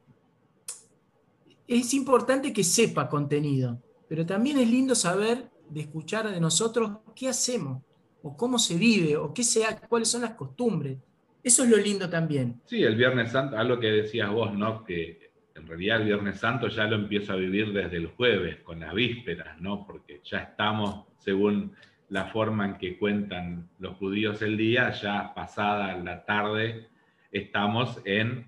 es 1.66 1.95
importante 1.95 2.52
que 2.52 2.65
sepa 2.65 3.09
contenido, 3.09 3.82
pero 4.09 4.24
también 4.24 4.59
es 4.59 4.69
lindo 4.69 4.94
saber 4.94 5.51
de 5.69 5.81
escuchar 5.81 6.31
de 6.31 6.40
nosotros 6.40 6.98
qué 7.16 7.28
hacemos, 7.28 7.82
o 8.23 8.36
cómo 8.36 8.59
se 8.59 8.77
vive, 8.77 9.16
o 9.16 9.35
qué 9.35 9.43
sea, 9.43 9.78
cuáles 9.81 10.09
son 10.09 10.23
las 10.23 10.35
costumbres. 10.35 10.98
Eso 11.43 11.65
es 11.65 11.70
lo 11.70 11.77
lindo 11.77 12.09
también. 12.09 12.61
Sí, 12.65 12.82
el 12.82 12.97
Viernes 12.97 13.32
Santo, 13.32 13.59
algo 13.59 13.78
que 13.78 13.89
decías 13.89 14.31
vos, 14.31 14.55
¿no? 14.55 14.82
Que 14.82 15.24
en 15.55 15.66
realidad 15.66 16.01
el 16.01 16.06
Viernes 16.06 16.40
Santo 16.40 16.68
ya 16.68 16.86
lo 16.86 16.97
empiezo 16.97 17.32
a 17.32 17.36
vivir 17.36 17.72
desde 17.72 17.97
el 17.97 18.06
jueves, 18.06 18.60
con 18.60 18.81
las 18.81 18.93
vísperas, 18.93 19.60
¿no? 19.60 19.86
Porque 19.86 20.20
ya 20.24 20.39
estamos, 20.39 21.06
según 21.18 21.74
la 22.09 22.26
forma 22.26 22.66
en 22.66 22.74
que 22.74 22.98
cuentan 22.98 23.68
los 23.78 23.97
judíos 23.97 24.43
el 24.43 24.56
día, 24.56 24.90
ya 24.90 25.32
pasada 25.35 25.97
la 25.97 26.24
tarde, 26.24 26.89
estamos 27.31 28.01
en, 28.05 28.47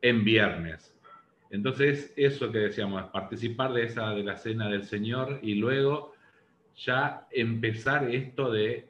en 0.00 0.24
viernes. 0.24 0.96
Entonces, 1.50 2.14
eso 2.16 2.50
que 2.50 2.58
decíamos, 2.58 3.04
participar 3.10 3.72
de 3.72 3.84
esa 3.84 4.10
de 4.14 4.24
la 4.24 4.36
cena 4.36 4.68
del 4.68 4.84
Señor 4.84 5.38
y 5.42 5.56
luego 5.56 6.14
ya 6.74 7.26
empezar 7.30 8.08
esto 8.10 8.50
de 8.50 8.88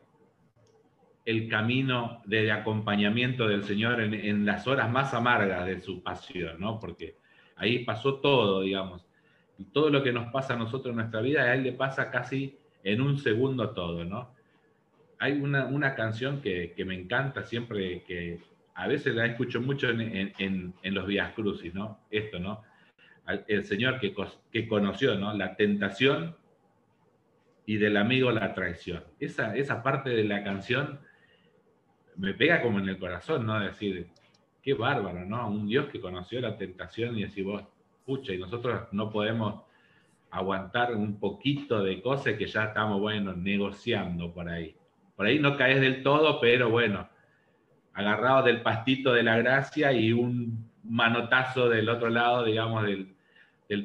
el 1.24 1.48
camino 1.48 2.20
de 2.24 2.50
acompañamiento 2.50 3.46
del 3.46 3.64
Señor 3.64 4.00
en, 4.00 4.44
las 4.44 4.66
horas 4.66 4.90
más 4.90 5.14
amargas 5.14 5.66
de 5.66 5.80
su 5.80 6.02
pasión, 6.02 6.58
¿no? 6.58 6.80
Porque 6.80 7.16
ahí 7.56 7.84
pasó 7.84 8.16
todo, 8.16 8.62
digamos. 8.62 9.06
Y 9.58 9.64
todo 9.66 9.90
lo 9.90 10.02
que 10.02 10.12
nos 10.12 10.32
pasa 10.32 10.54
a 10.54 10.56
nosotros 10.56 10.90
en 10.90 10.96
nuestra 10.96 11.20
vida, 11.20 11.42
a 11.42 11.54
Él 11.54 11.62
le 11.62 11.72
pasa 11.72 12.10
casi 12.10 12.58
en 12.82 13.00
un 13.00 13.18
segundo 13.18 13.70
todo, 13.70 14.04
¿no? 14.04 14.34
Hay 15.18 15.32
una, 15.32 15.94
canción 15.94 16.40
que, 16.40 16.74
me 16.84 16.94
encanta 16.94 17.44
siempre, 17.44 18.02
que 18.02 18.40
a 18.74 18.88
veces 18.88 19.14
la 19.14 19.26
escucho 19.26 19.60
mucho 19.60 19.88
en, 19.88 20.74
los 20.82 21.06
Vías 21.06 21.32
Crucis, 21.34 21.72
¿no? 21.72 22.00
Esto, 22.10 22.40
¿no? 22.40 22.62
El 23.46 23.64
Señor 23.64 24.00
que, 24.00 24.12
que 24.50 24.66
conoció, 24.66 25.14
¿no? 25.14 25.32
La 25.32 25.54
tentación 25.54 26.34
y 27.66 27.76
del 27.76 27.96
amigo 27.96 28.32
la 28.32 28.52
traición. 28.54 29.04
Esa, 29.20 29.54
esa 29.56 29.82
parte 29.82 30.10
de 30.10 30.24
la 30.24 30.42
canción 30.42 30.98
me 32.16 32.34
pega 32.34 32.60
como 32.60 32.78
en 32.80 32.88
el 32.88 32.98
corazón, 32.98 33.46
¿no? 33.46 33.60
Decir, 33.60 34.08
qué 34.62 34.74
bárbaro, 34.74 35.24
¿no? 35.24 35.48
Un 35.48 35.66
Dios 35.66 35.88
que 35.88 36.00
conoció 36.00 36.40
la 36.40 36.56
tentación 36.56 37.18
y 37.18 37.22
decir, 37.22 37.44
vos, 37.44 37.62
pucha, 38.06 38.32
y 38.32 38.38
nosotros 38.38 38.82
no 38.92 39.10
podemos 39.10 39.62
aguantar 40.30 40.94
un 40.94 41.18
poquito 41.18 41.82
de 41.82 42.00
cosas 42.00 42.34
que 42.34 42.46
ya 42.46 42.64
estamos, 42.64 43.00
bueno, 43.00 43.34
negociando 43.34 44.32
por 44.32 44.48
ahí. 44.48 44.74
Por 45.16 45.26
ahí 45.26 45.38
no 45.38 45.56
caes 45.56 45.80
del 45.80 46.02
todo, 46.02 46.40
pero 46.40 46.70
bueno, 46.70 47.08
agarrado 47.92 48.44
del 48.44 48.62
pastito 48.62 49.12
de 49.12 49.24
la 49.24 49.36
gracia 49.36 49.92
y 49.92 50.12
un 50.12 50.70
manotazo 50.84 51.68
del 51.68 51.88
otro 51.88 52.08
lado, 52.08 52.44
digamos, 52.44 52.84
del, 52.84 53.14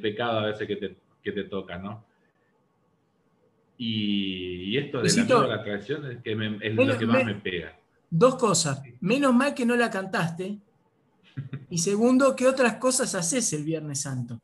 pecado 0.02 0.40
a 0.40 0.46
veces 0.48 0.68
que 0.68 0.76
te, 0.76 0.98
que 1.24 1.32
te 1.32 1.46
toca, 1.46 1.78
¿no? 1.78 2.06
Y, 3.78 4.76
esto 4.78 5.02
de 5.02 5.10
la, 5.28 5.48
la 5.48 5.64
traición 5.64 6.12
es, 6.12 6.22
que 6.22 6.32
es 6.32 6.76
lo 6.76 6.98
que 6.98 7.06
más 7.06 7.24
me 7.24 7.36
pega. 7.36 7.78
Dos 8.10 8.36
cosas. 8.36 8.82
Menos 9.02 9.34
mal 9.34 9.54
que 9.54 9.66
no 9.66 9.76
la 9.76 9.90
cantaste. 9.90 10.60
Y 11.70 11.80
segundo, 11.80 12.36
¿qué 12.36 12.48
otras 12.48 12.76
cosas 12.76 13.14
haces 13.16 13.52
el 13.54 13.64
Viernes 13.64 14.02
Santo? 14.02 14.40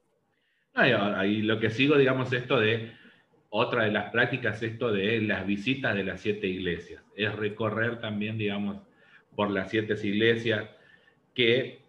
y 0.75 1.43
lo 1.43 1.59
que 1.59 1.69
sigo, 1.69 1.97
digamos, 1.97 2.33
esto 2.33 2.59
de, 2.59 2.91
otra 3.49 3.83
de 3.83 3.91
las 3.91 4.11
prácticas, 4.11 4.61
esto 4.63 4.91
de 4.91 5.21
las 5.21 5.45
visitas 5.45 5.93
de 5.93 6.03
las 6.03 6.19
siete 6.19 6.47
iglesias. 6.47 7.03
Es 7.15 7.33
recorrer 7.35 8.01
también, 8.01 8.37
digamos, 8.37 8.77
por 9.35 9.51
las 9.51 9.69
siete 9.69 9.95
iglesias, 10.05 10.65
que 11.35 11.79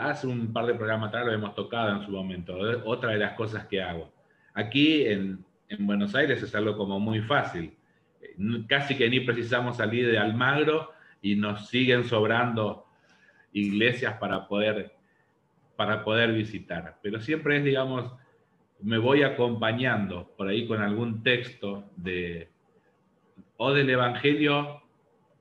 hace 0.00 0.26
un 0.26 0.52
par 0.52 0.66
de 0.66 0.74
programas 0.74 1.08
atrás 1.08 1.26
lo 1.26 1.32
hemos 1.32 1.54
tocado 1.54 1.96
en 1.96 2.06
su 2.06 2.10
momento. 2.10 2.56
Otra 2.84 3.12
de 3.12 3.18
las 3.18 3.34
cosas 3.34 3.66
que 3.66 3.82
hago. 3.82 4.10
Aquí 4.54 5.04
en, 5.06 5.44
en 5.68 5.86
Buenos 5.86 6.14
Aires 6.14 6.42
es 6.42 6.54
algo 6.54 6.76
como 6.76 6.98
muy 6.98 7.20
fácil 7.20 7.74
casi 8.66 8.96
que 8.96 9.08
ni 9.08 9.20
precisamos 9.20 9.76
salir 9.76 10.10
de 10.10 10.18
Almagro 10.18 10.92
y 11.22 11.36
nos 11.36 11.68
siguen 11.68 12.04
sobrando 12.04 12.86
iglesias 13.52 14.14
para 14.18 14.46
poder, 14.46 14.92
para 15.76 16.04
poder 16.04 16.32
visitar. 16.32 16.98
Pero 17.02 17.20
siempre 17.20 17.58
es, 17.58 17.64
digamos, 17.64 18.12
me 18.82 18.98
voy 18.98 19.22
acompañando 19.22 20.32
por 20.36 20.48
ahí 20.48 20.66
con 20.66 20.80
algún 20.82 21.22
texto 21.22 21.84
de, 21.96 22.48
o 23.56 23.72
del 23.72 23.90
Evangelio, 23.90 24.82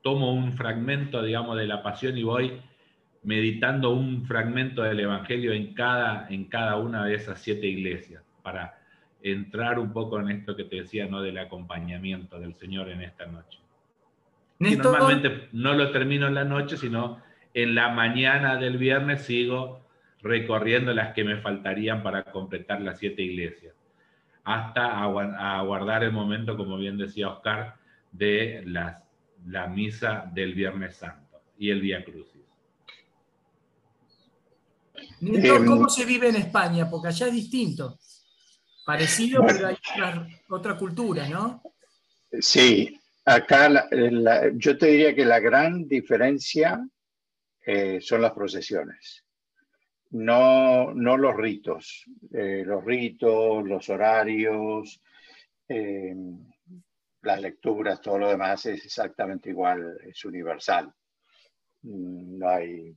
tomo 0.01 0.33
un 0.33 0.53
fragmento, 0.53 1.23
digamos, 1.23 1.57
de 1.57 1.67
la 1.67 1.83
pasión 1.83 2.17
y 2.17 2.23
voy 2.23 2.61
meditando 3.23 3.91
un 3.91 4.25
fragmento 4.25 4.81
del 4.81 4.99
Evangelio 4.99 5.53
en 5.53 5.73
cada, 5.73 6.27
en 6.29 6.45
cada 6.45 6.77
una 6.77 7.05
de 7.05 7.15
esas 7.15 7.41
siete 7.41 7.67
iglesias, 7.67 8.23
para 8.41 8.79
entrar 9.21 9.79
un 9.79 9.91
poco 9.91 10.19
en 10.19 10.29
esto 10.29 10.55
que 10.55 10.63
te 10.63 10.77
decía, 10.77 11.07
¿no? 11.07 11.21
Del 11.21 11.37
acompañamiento 11.37 12.39
del 12.39 12.55
Señor 12.55 12.89
en 12.89 13.01
esta 13.01 13.25
noche. 13.25 13.59
normalmente 14.59 15.49
no 15.51 15.73
lo 15.73 15.91
termino 15.91 16.27
en 16.27 16.35
la 16.35 16.45
noche, 16.45 16.77
sino 16.77 17.21
en 17.53 17.75
la 17.75 17.89
mañana 17.89 18.57
del 18.57 18.77
viernes 18.77 19.23
sigo 19.23 19.85
recorriendo 20.21 20.93
las 20.93 21.13
que 21.13 21.23
me 21.23 21.37
faltarían 21.37 22.03
para 22.03 22.23
completar 22.23 22.81
las 22.81 22.99
siete 22.99 23.21
iglesias, 23.21 23.73
hasta 24.43 25.03
aguardar 25.03 26.03
el 26.03 26.11
momento, 26.11 26.57
como 26.57 26.77
bien 26.77 26.97
decía 26.97 27.29
Oscar, 27.29 27.75
de 28.11 28.63
las, 28.65 29.03
la 29.45 29.67
misa 29.67 30.29
del 30.33 30.53
Viernes 30.53 30.97
Santo 30.97 31.41
y 31.57 31.69
el 31.69 31.81
Día 31.81 32.03
Crucis. 32.03 32.39
¿cómo 35.65 35.89
se 35.89 36.05
vive 36.05 36.29
en 36.29 36.35
España? 36.35 36.89
Porque 36.89 37.09
allá 37.09 37.27
es 37.27 37.33
distinto. 37.33 37.97
Parecido, 38.85 39.43
pero 39.45 39.67
hay 39.67 39.77
otra, 40.49 40.77
cultura, 40.77 41.27
¿no? 41.29 41.61
Sí, 42.39 42.99
acá 43.25 43.87
yo 44.55 44.77
te 44.77 44.87
diría 44.87 45.13
que 45.13 45.25
la 45.25 45.39
gran 45.39 45.87
diferencia 45.87 46.81
eh, 47.65 47.99
son 48.01 48.21
las 48.21 48.31
procesiones, 48.31 49.25
no, 50.11 50.93
no 50.93 51.17
los 51.17 51.35
ritos. 51.35 52.05
Eh, 52.33 52.63
los 52.65 52.83
ritos, 52.83 53.63
los 53.63 53.89
horarios, 53.89 55.01
eh, 55.67 56.15
las 57.21 57.41
lecturas, 57.41 58.01
todo 58.01 58.17
lo 58.17 58.29
demás 58.29 58.65
es 58.65 58.85
exactamente 58.85 59.49
igual, 59.49 59.99
es 60.03 60.23
universal. 60.25 60.91
Mm, 61.83 62.39
no 62.39 62.49
hay, 62.49 62.95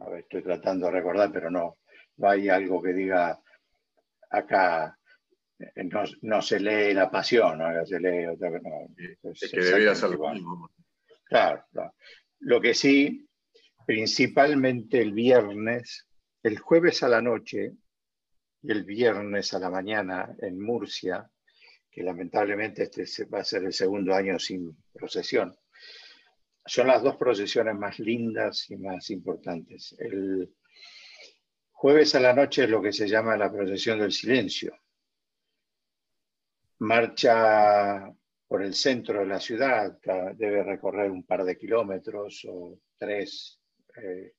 a 0.00 0.08
ver, 0.08 0.20
estoy 0.20 0.42
tratando 0.42 0.86
de 0.86 0.92
recordar, 0.92 1.30
pero 1.32 1.50
no, 1.50 1.78
no 2.16 2.28
hay 2.28 2.48
algo 2.48 2.82
que 2.82 2.92
diga 2.92 3.40
acá 4.30 4.98
no, 6.22 6.42
se 6.42 6.60
lee 6.60 6.94
la 6.94 7.10
pasión, 7.10 7.58
¿no? 7.58 7.86
se 7.86 8.00
lee 8.00 8.26
otra 8.26 8.50
es, 9.32 9.50
que 9.50 9.60
debería 9.60 9.94
ser 9.94 10.10
lo 10.10 10.30
mismo. 10.30 10.70
Claro, 11.24 11.64
Lo 12.40 12.60
que 12.60 12.74
sí, 12.74 13.28
principalmente 13.86 15.00
el 15.00 15.12
viernes, 15.12 16.06
el 16.42 16.58
jueves 16.58 17.02
a 17.02 17.08
la 17.08 17.22
noche 17.22 17.72
y 18.62 18.70
el 18.70 18.84
viernes 18.84 19.54
a 19.54 19.58
la 19.58 19.70
mañana 19.70 20.34
en 20.40 20.60
Murcia, 20.60 21.28
que 21.90 22.02
lamentablemente 22.02 22.84
este 22.84 23.24
va 23.26 23.40
a 23.40 23.44
ser 23.44 23.64
el 23.64 23.72
segundo 23.72 24.14
año 24.14 24.38
sin 24.38 24.76
procesión, 24.92 25.54
son 26.64 26.86
las 26.86 27.02
dos 27.02 27.16
procesiones 27.16 27.74
más 27.74 27.98
lindas 27.98 28.70
y 28.70 28.76
más 28.76 29.10
importantes. 29.10 29.94
El 29.98 30.54
jueves 31.72 32.14
a 32.14 32.20
la 32.20 32.32
noche 32.32 32.64
es 32.64 32.70
lo 32.70 32.80
que 32.80 32.92
se 32.92 33.08
llama 33.08 33.36
la 33.36 33.50
procesión 33.50 33.98
del 33.98 34.12
silencio, 34.12 34.76
marcha 36.78 38.12
por 38.46 38.62
el 38.62 38.74
centro 38.74 39.20
de 39.20 39.26
la 39.26 39.40
ciudad, 39.40 39.98
debe 40.34 40.62
recorrer 40.62 41.10
un 41.10 41.24
par 41.24 41.44
de 41.44 41.56
kilómetros 41.56 42.46
o 42.48 42.78
tres 42.98 43.61
eh, 43.96 44.34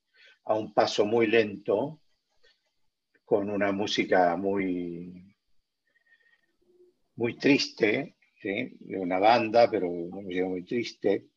a 0.46 0.56
un 0.56 0.74
paso 0.74 1.06
muy 1.06 1.28
lento, 1.28 2.02
con 3.26 3.50
una 3.50 3.72
música 3.72 4.36
muy, 4.36 5.36
muy 7.16 7.38
triste, 7.38 8.18
de 8.44 9.00
una 9.00 9.20
banda, 9.20 9.70
pero 9.72 9.88
una 9.90 10.22
música 10.22 10.46
muy 10.46 10.64
triste. 10.64 11.28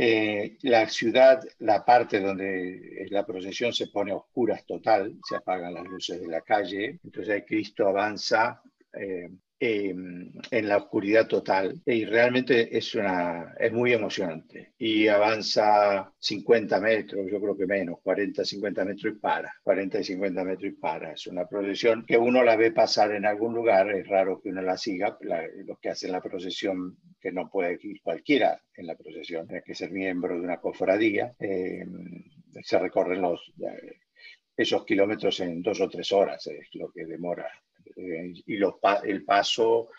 Eh, 0.00 0.56
la 0.62 0.88
ciudad, 0.88 1.42
la 1.58 1.84
parte 1.84 2.20
donde 2.20 3.08
la 3.10 3.26
procesión 3.26 3.72
se 3.72 3.88
pone 3.88 4.12
a 4.12 4.16
oscuras 4.16 4.64
total, 4.64 5.18
se 5.28 5.34
apagan 5.34 5.74
las 5.74 5.84
luces 5.84 6.20
de 6.20 6.28
la 6.28 6.40
calle, 6.42 7.00
entonces 7.02 7.42
Cristo 7.44 7.88
avanza 7.88 8.62
eh, 8.92 9.28
Em, 9.60 10.30
en 10.52 10.68
la 10.68 10.76
oscuridad 10.76 11.26
total 11.26 11.82
y 11.84 12.04
realmente 12.04 12.78
es, 12.78 12.94
una, 12.94 13.56
es 13.58 13.72
muy 13.72 13.92
emocionante. 13.92 14.74
Y 14.78 15.08
avanza 15.08 16.12
50 16.16 16.80
metros, 16.80 17.26
yo 17.28 17.40
creo 17.40 17.56
que 17.56 17.66
menos, 17.66 17.98
40, 18.00 18.44
50 18.44 18.84
metros 18.84 19.14
y 19.14 19.18
para, 19.18 19.52
40 19.64 19.98
y 19.98 20.04
50 20.04 20.44
metros 20.44 20.72
y 20.72 20.76
para. 20.76 21.12
Es 21.12 21.26
una 21.26 21.44
procesión 21.48 22.06
que 22.06 22.16
uno 22.16 22.44
la 22.44 22.54
ve 22.54 22.70
pasar 22.70 23.10
en 23.12 23.26
algún 23.26 23.52
lugar, 23.52 23.90
es 23.90 24.06
raro 24.06 24.40
que 24.40 24.50
uno 24.50 24.62
la 24.62 24.76
siga, 24.76 25.18
los 25.66 25.78
que 25.80 25.90
hacen 25.90 26.12
la 26.12 26.20
procesión, 26.20 26.96
que 27.20 27.32
no 27.32 27.50
puede 27.50 27.78
ir 27.82 28.00
cualquiera 28.00 28.62
en 28.76 28.86
la 28.86 28.94
procesión, 28.94 29.48
tiene 29.48 29.64
que 29.64 29.74
ser 29.74 29.90
miembro 29.90 30.34
de 30.34 30.40
una 30.42 30.60
cofradía, 30.60 31.34
em, 31.40 32.22
se 32.62 32.78
recorren 32.78 33.22
los... 33.22 33.52
esos 34.56 34.84
kilómetros 34.84 35.40
en 35.40 35.62
dos 35.62 35.80
o 35.80 35.88
tres 35.88 36.12
horas 36.12 36.46
es 36.46 36.68
lo 36.74 36.90
que 36.90 37.06
demora 37.06 37.46
eh, 37.46 37.67
y 37.98 38.56
los, 38.56 38.74
el 39.04 39.24
paso 39.24 39.90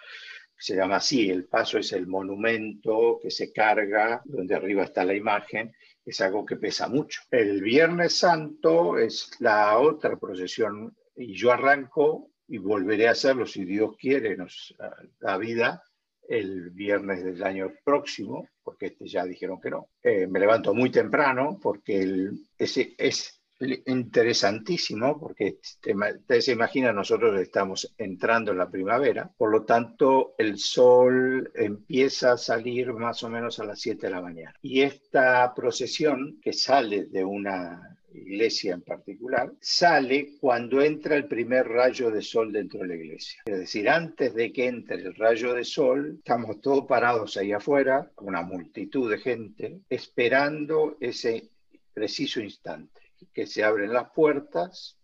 se 0.57 0.75
llama 0.75 0.97
así, 0.97 1.29
el 1.29 1.45
paso 1.45 1.77
es 1.77 1.93
el 1.93 2.07
monumento 2.07 3.19
que 3.21 3.31
se 3.31 3.53
carga, 3.53 4.21
donde 4.25 4.55
arriba 4.55 4.83
está 4.83 5.05
la 5.05 5.15
imagen, 5.15 5.73
es 6.05 6.19
algo 6.21 6.45
que 6.45 6.57
pesa 6.57 6.87
mucho. 6.89 7.21
El 7.31 7.61
Viernes 7.61 8.17
Santo 8.17 8.97
es 8.97 9.31
la 9.39 9.77
otra 9.79 10.17
procesión 10.17 10.95
y 11.15 11.33
yo 11.33 11.51
arranco 11.51 12.31
y 12.47 12.57
volveré 12.57 13.07
a 13.07 13.11
hacerlo 13.11 13.45
si 13.45 13.63
Dios 13.63 13.95
quiere, 13.97 14.35
nos 14.35 14.75
da 15.19 15.37
vida, 15.37 15.83
el 16.27 16.69
viernes 16.69 17.23
del 17.23 17.43
año 17.43 17.73
próximo, 17.83 18.49
porque 18.63 18.87
este 18.87 19.07
ya 19.07 19.25
dijeron 19.25 19.59
que 19.59 19.71
no. 19.71 19.89
Eh, 20.03 20.27
me 20.27 20.39
levanto 20.39 20.75
muy 20.75 20.91
temprano 20.91 21.59
porque 21.61 22.01
el, 22.01 22.47
ese, 22.57 22.93
es 22.97 23.38
interesantísimo 23.59 25.19
porque 25.19 25.57
ustedes 25.61 26.45
se 26.45 26.51
imaginan, 26.51 26.95
nosotros 26.95 27.39
estamos 27.39 27.93
entrando 27.97 28.51
en 28.51 28.57
la 28.57 28.69
primavera, 28.69 29.29
por 29.37 29.51
lo 29.51 29.63
tanto 29.63 30.35
el 30.37 30.57
sol 30.57 31.51
empieza 31.55 32.33
a 32.33 32.37
salir 32.37 32.93
más 32.93 33.23
o 33.23 33.29
menos 33.29 33.59
a 33.59 33.65
las 33.65 33.79
7 33.81 34.07
de 34.07 34.11
la 34.11 34.21
mañana. 34.21 34.53
Y 34.61 34.81
esta 34.81 35.53
procesión 35.53 36.39
que 36.41 36.53
sale 36.53 37.05
de 37.05 37.23
una 37.23 37.97
iglesia 38.13 38.73
en 38.73 38.81
particular, 38.81 39.51
sale 39.59 40.37
cuando 40.39 40.81
entra 40.81 41.15
el 41.15 41.27
primer 41.27 41.67
rayo 41.67 42.09
de 42.09 42.21
sol 42.21 42.51
dentro 42.51 42.79
de 42.79 42.87
la 42.87 42.95
iglesia. 42.95 43.43
Es 43.45 43.59
decir, 43.59 43.87
antes 43.87 44.33
de 44.33 44.51
que 44.51 44.67
entre 44.67 44.97
el 44.97 45.13
rayo 45.13 45.53
de 45.53 45.63
sol, 45.63 46.15
estamos 46.17 46.59
todos 46.59 46.85
parados 46.87 47.37
ahí 47.37 47.51
afuera, 47.51 48.11
una 48.17 48.41
multitud 48.41 49.11
de 49.11 49.19
gente, 49.19 49.81
esperando 49.89 50.97
ese 50.99 51.49
preciso 51.93 52.41
instante 52.41 52.98
que 53.33 53.45
se 53.45 53.63
abren 53.63 53.93
las 53.93 54.11
puertas 54.11 54.97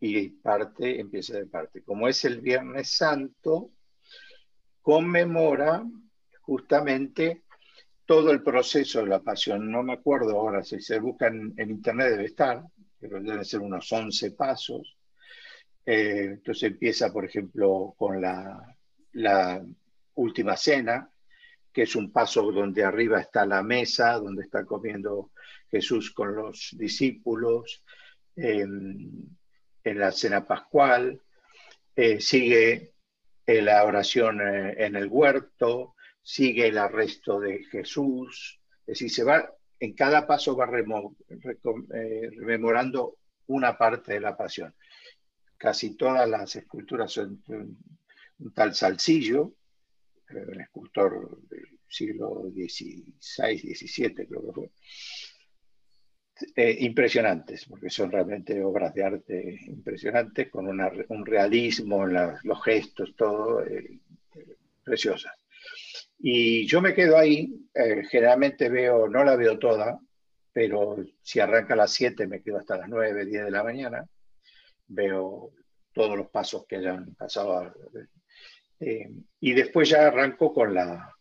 y 0.00 0.28
parte 0.30 1.00
empieza 1.00 1.38
de 1.38 1.46
parte. 1.46 1.82
Como 1.82 2.08
es 2.08 2.24
el 2.24 2.40
Viernes 2.40 2.90
Santo, 2.90 3.70
conmemora 4.80 5.84
justamente 6.40 7.44
todo 8.04 8.32
el 8.32 8.42
proceso 8.42 9.00
de 9.00 9.06
la 9.06 9.20
pasión. 9.20 9.70
No 9.70 9.82
me 9.82 9.92
acuerdo 9.92 10.38
ahora, 10.38 10.64
si 10.64 10.80
se 10.80 10.98
busca 10.98 11.28
en, 11.28 11.54
internet 11.56 12.10
debe 12.10 12.24
estar, 12.24 12.64
pero 12.98 13.20
deben 13.20 13.44
ser 13.44 13.60
unos 13.60 13.90
11 13.92 14.32
pasos. 14.32 14.96
Eh, 15.86 16.30
entonces 16.32 16.64
empieza, 16.64 17.12
por 17.12 17.24
ejemplo, 17.24 17.94
con 17.96 18.20
la 18.20 19.64
última 20.14 20.56
cena, 20.56 21.11
que 21.72 21.82
es 21.82 21.96
un 21.96 22.12
paso 22.12 22.52
donde 22.52 22.84
arriba 22.84 23.20
está 23.20 23.46
la 23.46 23.62
mesa, 23.62 24.18
donde 24.18 24.42
está 24.42 24.64
comiendo 24.64 25.30
Jesús 25.70 26.10
con 26.10 26.34
los 26.34 26.70
discípulos, 26.78 27.82
en 29.84 29.98
la 29.98 30.12
cena 30.12 30.46
pascual, 30.46 31.20
eh, 31.94 32.20
sigue 32.20 32.94
eh, 33.46 33.62
la 33.62 33.84
oración 33.84 34.40
eh, 34.40 34.74
en 34.78 34.96
el 34.96 35.08
huerto, 35.08 35.94
sigue 36.22 36.68
el 36.68 36.78
arresto 36.78 37.38
de 37.40 37.64
Jesús, 37.64 38.60
es 38.80 38.86
decir, 38.86 39.10
se 39.10 39.24
va, 39.24 39.52
en 39.78 39.92
cada 39.94 40.26
paso 40.26 40.56
va 40.56 40.66
rememorando 42.38 43.16
una 43.46 43.76
parte 43.76 44.14
de 44.14 44.20
la 44.20 44.36
pasión. 44.36 44.74
Casi 45.58 45.96
todas 45.96 46.28
las 46.28 46.56
esculturas 46.56 47.12
son 47.12 47.42
un 47.46 48.54
tal 48.54 48.74
Un 50.34 50.60
escultor 50.60 51.40
del 51.48 51.78
siglo 51.88 52.50
XVI, 52.52 53.58
XVII 53.58 54.26
creo 54.26 54.46
que 54.46 54.52
fue, 54.52 54.70
eh, 56.56 56.76
impresionantes, 56.80 57.66
porque 57.66 57.90
son 57.90 58.10
realmente 58.10 58.62
obras 58.62 58.92
de 58.94 59.04
arte 59.04 59.58
impresionantes, 59.66 60.50
con 60.50 60.66
un 60.68 61.26
realismo 61.26 62.06
en 62.06 62.14
los 62.42 62.64
gestos, 62.64 63.14
todo, 63.16 63.64
eh, 63.64 64.00
preciosas. 64.82 65.32
Y 66.18 66.66
yo 66.66 66.80
me 66.80 66.94
quedo 66.94 67.16
ahí, 67.16 67.52
eh, 67.74 68.02
generalmente 68.10 68.68
veo, 68.68 69.08
no 69.08 69.24
la 69.24 69.36
veo 69.36 69.58
toda, 69.58 70.00
pero 70.52 70.96
si 71.22 71.40
arranca 71.40 71.74
a 71.74 71.78
las 71.78 71.92
7 71.92 72.26
me 72.26 72.42
quedo 72.42 72.58
hasta 72.58 72.78
las 72.78 72.88
9, 72.88 73.26
10 73.26 73.44
de 73.44 73.50
la 73.50 73.64
mañana, 73.64 74.06
veo 74.88 75.52
todos 75.92 76.16
los 76.16 76.28
pasos 76.28 76.66
que 76.66 76.76
hayan 76.76 77.14
pasado. 77.14 77.72
Y 79.40 79.52
después 79.52 79.88
ya 79.88 80.06
arranco 80.06 80.52
con 80.52 80.74
la... 80.74 81.14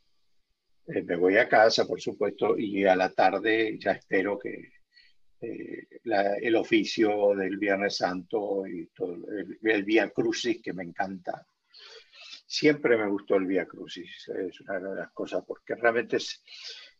me 0.88 1.16
voy 1.16 1.38
a 1.38 1.48
casa, 1.48 1.86
por 1.86 2.02
supuesto, 2.02 2.58
y 2.58 2.86
a 2.86 2.96
la 2.96 3.10
tarde 3.12 3.78
ya 3.80 3.92
espero 3.92 4.40
que, 4.40 4.72
eh, 5.42 5.88
el 6.42 6.56
oficio 6.56 7.36
del 7.36 7.58
Viernes 7.58 7.98
Santo 7.98 8.68
y 8.68 8.88
el, 9.00 9.60
el 9.64 9.84
Vía 9.84 10.10
Crucis 10.10 10.62
que 10.62 10.74
me 10.74 10.84
encanta. 10.84 11.46
Siempre 12.46 12.98
me 12.98 13.08
gustó 13.10 13.38
el 13.38 13.46
Vía 13.46 13.66
Crucis, 13.66 14.30
es 14.30 14.62
una 14.62 14.80
de 14.80 14.96
las 14.96 15.12
cosas, 15.12 15.44
porque 15.48 15.76
realmente 15.76 16.18
es, 16.18 16.44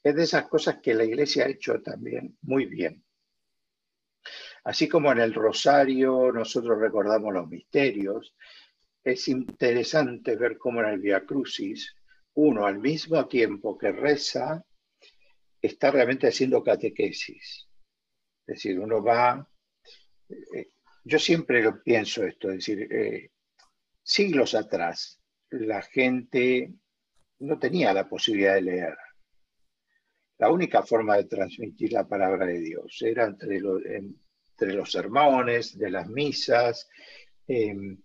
es 0.02 0.16
de 0.16 0.24
esas 0.24 0.48
cosas 0.48 0.80
que 0.82 0.94
la 0.94 1.04
Iglesia 1.04 1.46
ha 1.46 1.50
hecho 1.50 1.82
también 1.82 2.38
muy 2.42 2.66
bien. 2.66 3.04
Así 4.64 4.88
como 4.88 5.12
en 5.12 5.20
el 5.20 5.34
Rosario 5.34 6.32
nosotros 6.32 6.80
recordamos 6.80 7.34
los 7.34 7.48
misterios, 7.48 8.36
es 9.04 9.28
interesante 9.28 10.36
ver 10.36 10.58
cómo 10.58 10.82
en 10.82 10.90
el 10.90 11.00
Via 11.00 11.26
Crucis 11.26 11.96
uno 12.34 12.66
al 12.66 12.80
mismo 12.80 13.28
tiempo 13.28 13.78
que 13.78 13.92
reza 13.92 14.64
está 15.62 15.92
realmente 15.92 16.28
haciendo 16.28 16.64
catequesis. 16.64 17.68
Es 18.48 18.56
decir, 18.56 18.80
uno 18.80 19.04
va, 19.04 19.48
eh, 20.30 20.72
yo 21.04 21.20
siempre 21.20 21.62
lo 21.62 21.82
pienso 21.84 22.26
esto, 22.26 22.50
es 22.50 22.56
decir, 22.58 22.88
eh, 22.92 23.32
siglos 24.04 24.56
atrás 24.56 25.22
la 25.52 25.82
gente 25.82 26.74
no 27.40 27.60
tenía 27.60 27.94
la 27.94 28.08
posibilidad 28.08 28.56
de 28.56 28.62
leer. 28.62 28.98
La 30.38 30.50
única 30.50 30.82
forma 30.82 31.18
de 31.18 31.26
transmitir 31.26 31.94
la 31.94 32.08
palabra 32.08 32.46
de 32.46 32.60
Dios 32.60 33.02
era 33.02 33.26
entre, 33.26 33.58
entre 33.58 34.74
los 34.74 34.92
sermones, 34.92 35.78
de 35.78 35.92
las 35.92 36.08
misas, 36.08 36.90
em, 37.48 38.02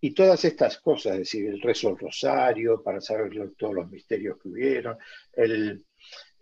y 0.00 0.12
todas 0.12 0.44
estas 0.44 0.78
cosas, 0.78 1.12
es 1.14 1.18
decir, 1.18 1.46
el 1.46 1.60
rezo 1.60 1.88
del 1.88 1.98
rosario 1.98 2.82
para 2.82 3.00
saber 3.00 3.52
todos 3.56 3.74
los 3.74 3.90
misterios 3.90 4.38
que 4.40 4.48
hubieron, 4.48 4.96
el, 5.32 5.84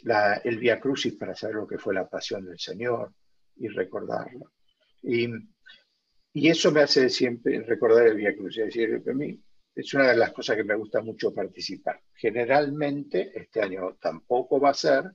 la, 0.01 0.35
el 0.45 0.59
Via 0.59 0.79
Crucis 0.79 1.15
para 1.15 1.35
saber 1.35 1.57
lo 1.57 1.67
que 1.67 1.79
fue 1.79 1.95
la 1.95 2.09
pasión 2.09 2.45
del 2.45 2.59
Señor 2.59 3.15
y 3.57 3.69
recordarlo. 3.69 4.53
Y, 5.03 5.29
y 6.35 6.49
eso 6.49 6.71
me 6.71 6.83
hace 6.83 7.09
siempre 7.09 7.63
recordar 7.63 8.07
el 8.07 8.17
Via 8.17 8.37
Cruz. 8.37 8.59
Es 8.59 8.67
decir, 8.67 9.03
a 9.09 9.13
mí 9.15 9.41
es 9.75 9.95
una 9.95 10.09
de 10.09 10.17
las 10.17 10.33
cosas 10.33 10.57
que 10.57 10.65
me 10.65 10.75
gusta 10.75 11.01
mucho 11.01 11.33
participar. 11.33 12.01
Generalmente, 12.15 13.33
este 13.35 13.63
año 13.63 13.97
tampoco 14.01 14.61
va 14.61 14.71
a 14.71 14.75
ser, 14.75 15.13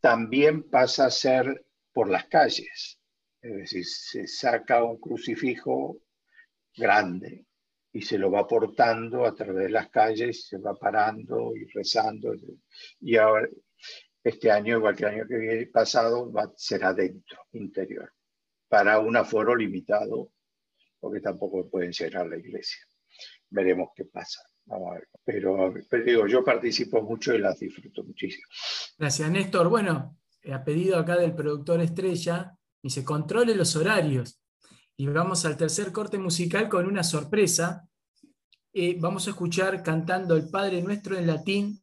también 0.00 0.68
pasa 0.68 1.06
a 1.06 1.10
ser 1.10 1.64
por 1.92 2.08
las 2.08 2.26
calles. 2.26 3.00
Es 3.40 3.54
decir, 3.54 3.84
se 3.84 4.26
saca 4.26 4.82
un 4.82 4.98
crucifijo 4.98 6.00
grande 6.78 7.46
y 7.92 8.02
se 8.02 8.18
lo 8.18 8.30
va 8.30 8.46
portando 8.46 9.26
a 9.26 9.34
través 9.34 9.64
de 9.64 9.70
las 9.70 9.88
calles, 9.88 10.46
se 10.46 10.58
va 10.58 10.74
parando 10.74 11.56
y 11.56 11.64
rezando. 11.66 12.34
Y 13.00 13.16
ahora, 13.16 13.48
este 14.22 14.50
año, 14.50 14.76
igual 14.76 14.94
que 14.94 15.06
año 15.06 15.26
que 15.26 15.36
viene 15.36 15.66
pasado, 15.66 16.30
va, 16.30 16.52
será 16.56 16.92
dentro, 16.92 17.38
interior, 17.52 18.12
para 18.68 18.98
un 18.98 19.16
aforo 19.16 19.56
limitado, 19.56 20.32
porque 21.00 21.20
tampoco 21.20 21.68
pueden 21.68 21.92
cerrar 21.92 22.26
la 22.26 22.36
iglesia. 22.36 22.80
Veremos 23.50 23.90
qué 23.94 24.04
pasa. 24.04 24.42
Vamos 24.66 24.90
a 24.90 24.94
ver. 24.94 25.08
Pero, 25.24 25.74
digo, 26.04 26.26
yo 26.26 26.44
participo 26.44 27.02
mucho 27.02 27.34
y 27.34 27.38
las 27.38 27.58
disfruto 27.58 28.04
muchísimo. 28.04 28.46
Gracias, 28.98 29.30
Néstor. 29.30 29.68
Bueno, 29.68 30.18
ha 30.52 30.62
pedido 30.62 30.98
acá 30.98 31.16
del 31.16 31.34
productor 31.34 31.80
Estrella 31.80 32.58
se 32.90 33.04
controle 33.04 33.54
los 33.54 33.76
horarios. 33.76 34.40
Y 35.00 35.06
vamos 35.06 35.44
al 35.44 35.56
tercer 35.56 35.92
corte 35.92 36.18
musical 36.18 36.68
con 36.68 36.84
una 36.84 37.04
sorpresa. 37.04 37.88
eh, 38.72 38.96
vamos 38.98 39.28
a 39.28 39.30
escuchar 39.30 39.80
cantando 39.84 40.34
el 40.34 40.50
Padre 40.50 40.82
Nuestro 40.82 41.16
en 41.16 41.28
latín 41.28 41.80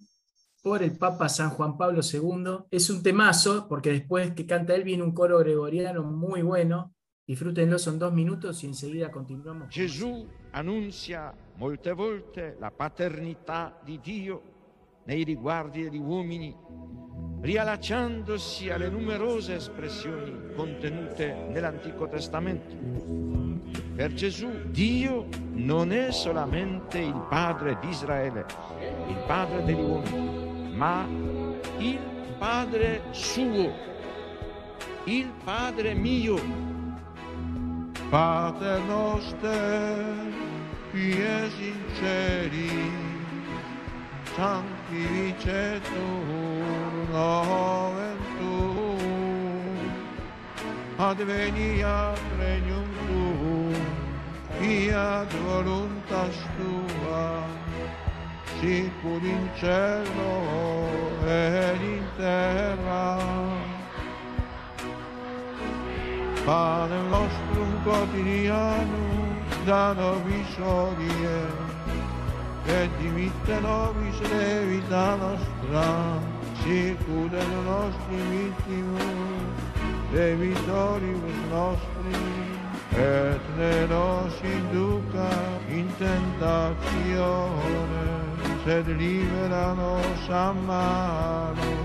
por 0.62 0.84
el 0.84 0.98
Papa 0.98 1.30
San 1.30 1.50
Juan 1.52 1.78
Pablo 1.78 2.02
II. 2.04 2.66
Es 2.70 2.90
un 2.90 3.02
temazo, 3.02 3.68
porque 3.70 3.92
después 3.92 4.34
que 4.34 4.46
canta 4.46 4.76
él 4.76 4.84
viene 4.84 5.04
un 5.04 5.14
coro 5.14 5.40
gregoriano 5.40 6.04
muy 6.04 6.42
bueno. 6.42 6.94
Disfrútenlo, 7.26 7.80
son 7.80 7.98
dos 8.00 8.12
minutos 8.14 8.62
y 8.66 8.68
enseguida 8.68 9.10
continuamos. 9.10 9.74
Gesù 9.74 10.28
annuncia 10.52 11.34
molte 11.56 11.94
volte 11.94 12.58
la 12.60 12.70
paternità 12.70 13.80
di 13.86 13.98
Dio 14.04 14.42
nei 15.06 15.24
riguardi 15.24 15.84
degli 15.84 15.98
uomini, 15.98 16.54
riallacciandosi 17.46 18.72
alle 18.72 18.90
numerose 18.90 19.56
espressioni 19.56 20.34
contenute 20.56 21.46
nell'Antico 21.52 22.08
Testamento. 22.08 22.76
Per 23.96 24.14
Gesù 24.14 24.50
Dio 24.72 25.28
non 25.52 25.92
è 25.92 26.12
solamente 26.12 26.98
il 26.98 27.26
Padre 27.30 27.78
di 27.80 27.90
Israele, 27.90 28.46
il 29.08 29.24
Padre 29.28 29.64
degli 29.64 29.80
uomini, 29.80 30.74
ma 30.74 31.08
il 31.78 32.00
Padre 32.40 33.04
suo, 33.12 33.72
il 35.04 35.32
Padre 35.44 35.94
mio 35.94 36.74
Pater 38.10 38.80
noster, 38.88 40.04
qui 40.92 41.12
es 41.12 41.54
in 41.60 41.86
tuum, 48.38 49.78
adveniat 51.00 52.20
regnum 52.40 52.90
tuum, 53.08 53.74
fiat 54.60 55.32
voluntas 55.48 56.36
tua, 56.58 57.44
sicur 58.60 59.24
in 59.24 59.50
cielo 59.60 60.36
ed 61.26 61.82
in 61.82 62.06
terra. 62.18 63.18
Pane 66.46 67.00
nostrum 67.10 67.72
quotidianum 67.84 69.36
da 69.66 69.94
nobis 69.94 70.54
odie, 70.60 71.42
et 72.68 72.90
dimitte 73.00 73.60
nobis 73.62 74.20
levita 74.30 75.16
nostra, 75.16 76.35
circude 76.66 77.42
nostri 77.64 78.18
vittimus, 78.32 79.54
debitoribus 80.12 81.40
nostri, 81.52 82.18
et 82.98 83.42
ne 83.58 83.86
nos 83.86 84.34
induca 84.42 85.30
in 85.70 85.88
tentazione, 86.00 87.46
sed 88.66 88.88
libera 88.98 89.74
nos 89.74 90.30
a 90.30 90.54
malo. 90.54 91.85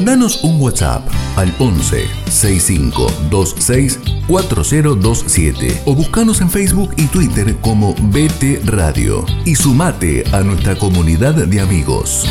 Mandanos 0.00 0.42
un 0.44 0.58
WhatsApp 0.58 1.06
al 1.36 1.54
11 1.58 2.06
65 2.24 3.06
26 3.30 4.00
4027 4.26 5.82
o 5.84 5.94
buscanos 5.94 6.40
en 6.40 6.48
Facebook 6.48 6.94
y 6.96 7.06
Twitter 7.08 7.54
como 7.60 7.92
BT 7.92 8.64
Radio 8.64 9.26
y 9.44 9.54
sumate 9.54 10.24
a 10.32 10.42
nuestra 10.42 10.74
comunidad 10.78 11.34
de 11.34 11.60
amigos. 11.60 12.24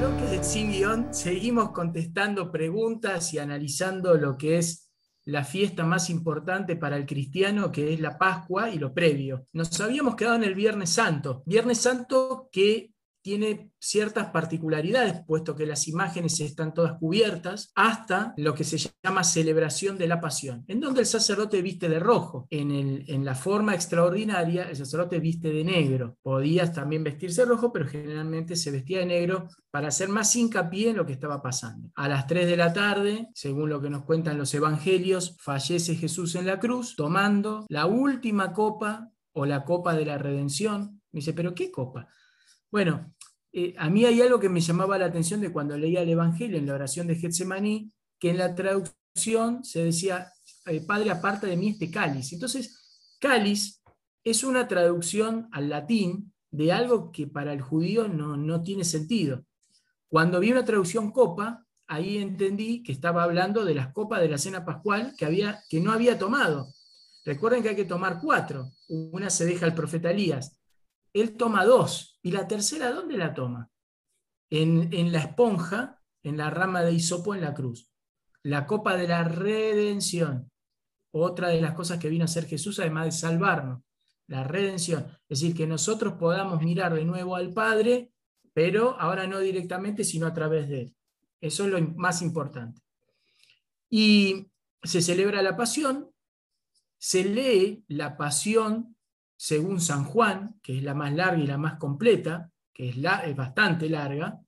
bloque 0.00 0.42
Sin 0.42 0.72
Guión 0.72 1.14
seguimos 1.14 1.70
contestando 1.70 2.50
preguntas 2.50 3.32
y 3.32 3.38
analizando 3.38 4.16
lo 4.16 4.36
que 4.36 4.58
es 4.58 4.90
la 5.24 5.44
fiesta 5.44 5.84
más 5.84 6.10
importante 6.10 6.74
para 6.74 6.96
el 6.96 7.06
cristiano, 7.06 7.70
que 7.70 7.94
es 7.94 8.00
la 8.00 8.18
Pascua 8.18 8.68
y 8.70 8.80
lo 8.80 8.92
previo. 8.92 9.44
Nos 9.52 9.80
habíamos 9.80 10.16
quedado 10.16 10.34
en 10.34 10.42
el 10.42 10.56
Viernes 10.56 10.90
Santo. 10.90 11.44
Viernes 11.46 11.78
Santo 11.78 12.48
que 12.50 12.94
tiene 13.22 13.70
ciertas 13.78 14.26
particularidades, 14.30 15.22
puesto 15.26 15.56
que 15.56 15.66
las 15.66 15.88
imágenes 15.88 16.40
están 16.40 16.74
todas 16.74 16.98
cubiertas, 16.98 17.72
hasta 17.74 18.34
lo 18.36 18.54
que 18.54 18.64
se 18.64 18.78
llama 19.02 19.24
celebración 19.24 19.98
de 19.98 20.08
la 20.08 20.20
pasión, 20.20 20.64
en 20.68 20.80
donde 20.80 21.00
el 21.00 21.06
sacerdote 21.06 21.62
viste 21.62 21.88
de 21.88 21.98
rojo. 21.98 22.46
En, 22.50 22.70
en 23.06 23.24
la 23.24 23.34
forma 23.34 23.74
extraordinaria, 23.74 24.68
el 24.68 24.76
sacerdote 24.76 25.18
viste 25.20 25.52
de 25.52 25.64
negro. 25.64 26.16
Podías 26.22 26.72
también 26.72 27.04
vestirse 27.04 27.44
rojo, 27.44 27.72
pero 27.72 27.88
generalmente 27.88 28.56
se 28.56 28.70
vestía 28.70 29.00
de 29.00 29.06
negro 29.06 29.48
para 29.70 29.88
hacer 29.88 30.08
más 30.08 30.34
hincapié 30.34 30.90
en 30.90 30.96
lo 30.96 31.06
que 31.06 31.12
estaba 31.12 31.42
pasando. 31.42 31.90
A 31.94 32.08
las 32.08 32.26
3 32.26 32.46
de 32.46 32.56
la 32.56 32.72
tarde, 32.72 33.28
según 33.34 33.70
lo 33.70 33.80
que 33.80 33.90
nos 33.90 34.04
cuentan 34.04 34.38
los 34.38 34.52
evangelios, 34.54 35.36
fallece 35.38 35.94
Jesús 35.94 36.34
en 36.34 36.46
la 36.46 36.58
cruz, 36.58 36.96
tomando 36.96 37.66
la 37.68 37.86
última 37.86 38.52
copa 38.52 39.10
o 39.32 39.46
la 39.46 39.64
copa 39.64 39.94
de 39.94 40.04
la 40.04 40.18
redención. 40.18 41.00
Me 41.12 41.18
dice, 41.18 41.32
¿pero 41.32 41.54
qué 41.54 41.70
copa? 41.70 42.08
Bueno, 42.70 43.12
eh, 43.52 43.74
a 43.78 43.90
mí 43.90 44.04
hay 44.04 44.20
algo 44.20 44.38
que 44.38 44.48
me 44.48 44.60
llamaba 44.60 44.98
la 44.98 45.06
atención 45.06 45.40
de 45.40 45.52
cuando 45.52 45.76
leía 45.76 46.02
el 46.02 46.08
Evangelio 46.08 46.56
en 46.56 46.66
la 46.66 46.74
oración 46.74 47.08
de 47.08 47.16
Getsemaní, 47.16 47.92
que 48.18 48.30
en 48.30 48.38
la 48.38 48.54
traducción 48.54 49.64
se 49.64 49.84
decía, 49.84 50.32
eh, 50.66 50.80
Padre, 50.86 51.10
aparta 51.10 51.46
de 51.46 51.56
mí 51.56 51.70
este 51.70 51.90
cáliz. 51.90 52.32
Entonces, 52.32 53.16
cáliz 53.20 53.82
es 54.22 54.44
una 54.44 54.68
traducción 54.68 55.48
al 55.52 55.68
latín 55.68 56.32
de 56.50 56.72
algo 56.72 57.10
que 57.10 57.26
para 57.26 57.52
el 57.52 57.60
judío 57.60 58.06
no, 58.08 58.62
tiene 58.62 58.84
sentido. 58.84 59.44
Cuando 60.08 60.40
vi 60.40 60.52
una 60.52 60.64
traducción 60.64 61.10
copa, 61.10 61.66
ahí 61.88 62.18
entendí 62.18 62.82
que 62.82 62.92
estaba 62.92 63.24
hablando 63.24 63.64
de 63.64 63.74
las 63.74 63.92
copas 63.92 64.20
de 64.20 64.28
la 64.28 64.38
cena 64.38 64.64
pascual 64.64 65.14
que, 65.16 65.24
había, 65.24 65.62
que 65.68 65.80
no 65.80 65.92
había 65.92 66.18
tomado. 66.18 66.72
Recuerden 67.24 67.62
que 67.62 67.70
hay 67.70 67.76
que 67.76 67.84
tomar 67.84 68.20
cuatro. 68.20 68.70
Una 68.88 69.30
se 69.30 69.44
deja 69.44 69.66
al 69.66 69.74
profeta 69.74 70.10
Elías, 70.10 70.60
él 71.12 71.36
toma 71.36 71.64
dos. 71.64 72.09
¿Y 72.22 72.32
la 72.32 72.46
tercera 72.46 72.92
dónde 72.92 73.16
la 73.16 73.34
toma? 73.34 73.70
En, 74.50 75.12
la 75.12 75.20
esponja, 75.20 76.00
en 76.22 76.36
la 76.36 76.50
rama 76.50 76.82
de 76.82 76.92
hisopo 76.92 77.34
en 77.34 77.40
la 77.40 77.54
cruz. 77.54 77.90
La 78.42 78.66
copa 78.66 78.96
de 78.96 79.08
la 79.08 79.24
redención. 79.24 80.50
Otra 81.12 81.48
de 81.48 81.60
las 81.60 81.74
cosas 81.74 81.98
que 81.98 82.08
vino 82.08 82.24
a 82.24 82.26
hacer 82.26 82.46
Jesús, 82.46 82.78
además 82.78 83.06
de 83.06 83.12
salvarnos. 83.12 83.82
La 84.26 84.44
redención. 84.44 85.06
Es 85.28 85.40
decir, 85.40 85.56
que 85.56 85.66
nosotros 85.66 86.14
podamos 86.14 86.62
mirar 86.62 86.94
de 86.94 87.04
nuevo 87.04 87.36
al 87.36 87.52
Padre, 87.52 88.12
pero 88.52 88.98
ahora 89.00 89.26
no 89.26 89.40
directamente, 89.40 90.04
sino 90.04 90.26
a 90.26 90.34
través 90.34 90.68
de 90.68 90.82
Él. 90.82 90.96
Eso 91.40 91.64
es 91.64 91.70
lo 91.70 91.80
más 91.96 92.22
importante. 92.22 92.82
Y 93.88 94.50
se 94.82 95.02
celebra 95.02 95.42
la 95.42 95.56
pasión, 95.56 96.10
se 96.98 97.24
lee 97.24 97.84
la 97.88 98.16
pasión 98.16 98.96
según 99.42 99.80
San 99.80 100.04
Juan, 100.04 100.60
que 100.62 100.76
es 100.76 100.82
la 100.82 100.92
más 100.92 101.14
larga 101.14 101.42
y 101.42 101.46
la 101.46 101.56
más 101.56 101.78
completa, 101.78 102.52
que 102.74 102.90
es, 102.90 102.98
la, 102.98 103.24
es 103.24 103.34
bastante 103.34 103.88
larga, 103.88 104.38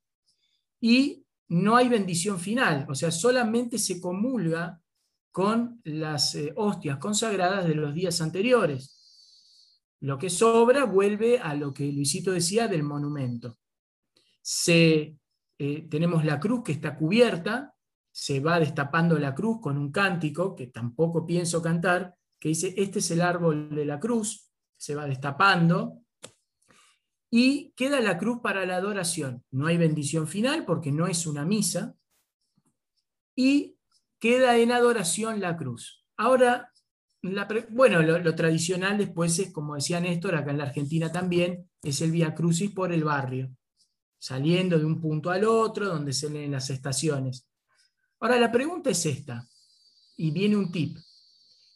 y 0.82 1.24
no 1.48 1.76
hay 1.76 1.88
bendición 1.88 2.38
final, 2.38 2.84
o 2.90 2.94
sea, 2.94 3.10
solamente 3.10 3.78
se 3.78 3.98
comulga 4.02 4.82
con 5.30 5.80
las 5.84 6.34
eh, 6.34 6.52
hostias 6.56 6.98
consagradas 6.98 7.66
de 7.66 7.74
los 7.74 7.94
días 7.94 8.20
anteriores. 8.20 9.96
Lo 10.00 10.18
que 10.18 10.28
sobra 10.28 10.84
vuelve 10.84 11.38
a 11.38 11.54
lo 11.54 11.72
que 11.72 11.90
Luisito 11.90 12.30
decía 12.30 12.68
del 12.68 12.82
monumento. 12.82 13.56
Se, 14.42 15.16
eh, 15.58 15.88
tenemos 15.88 16.22
la 16.26 16.38
cruz 16.38 16.64
que 16.64 16.72
está 16.72 16.98
cubierta, 16.98 17.74
se 18.10 18.40
va 18.40 18.60
destapando 18.60 19.18
la 19.18 19.34
cruz 19.34 19.58
con 19.62 19.78
un 19.78 19.90
cántico 19.90 20.54
que 20.54 20.66
tampoco 20.66 21.24
pienso 21.24 21.62
cantar, 21.62 22.14
que 22.38 22.50
dice, 22.50 22.74
este 22.76 22.98
es 22.98 23.10
el 23.10 23.22
árbol 23.22 23.74
de 23.74 23.86
la 23.86 23.98
cruz, 23.98 24.51
se 24.82 24.96
va 24.96 25.06
destapando, 25.06 26.00
y 27.30 27.72
queda 27.76 28.00
la 28.00 28.18
cruz 28.18 28.40
para 28.42 28.66
la 28.66 28.74
adoración. 28.74 29.44
No 29.52 29.68
hay 29.68 29.76
bendición 29.76 30.26
final 30.26 30.64
porque 30.64 30.90
no 30.90 31.06
es 31.06 31.24
una 31.24 31.44
misa, 31.44 31.94
y 33.36 33.76
queda 34.18 34.58
en 34.58 34.72
adoración 34.72 35.40
la 35.40 35.56
cruz. 35.56 36.04
Ahora, 36.16 36.72
bueno, 37.70 38.02
lo, 38.02 38.34
tradicional 38.34 38.98
después 38.98 39.38
es, 39.38 39.52
como 39.52 39.76
decía 39.76 40.00
Néstor, 40.00 40.34
acá 40.34 40.50
en 40.50 40.58
la 40.58 40.64
Argentina 40.64 41.12
también, 41.12 41.70
es 41.80 42.00
el 42.00 42.10
Via 42.10 42.34
Crucis 42.34 42.72
por 42.72 42.92
el 42.92 43.04
barrio, 43.04 43.54
saliendo 44.18 44.80
de 44.80 44.84
un 44.84 45.00
punto 45.00 45.30
al 45.30 45.44
otro, 45.44 45.86
donde 45.86 46.12
se 46.12 46.28
leen 46.28 46.50
las 46.50 46.70
estaciones. 46.70 47.46
Ahora, 48.18 48.36
la 48.36 48.50
pregunta 48.50 48.90
es 48.90 49.06
esta, 49.06 49.46
y 50.16 50.32
viene 50.32 50.56
un 50.56 50.72
tip. 50.72 50.98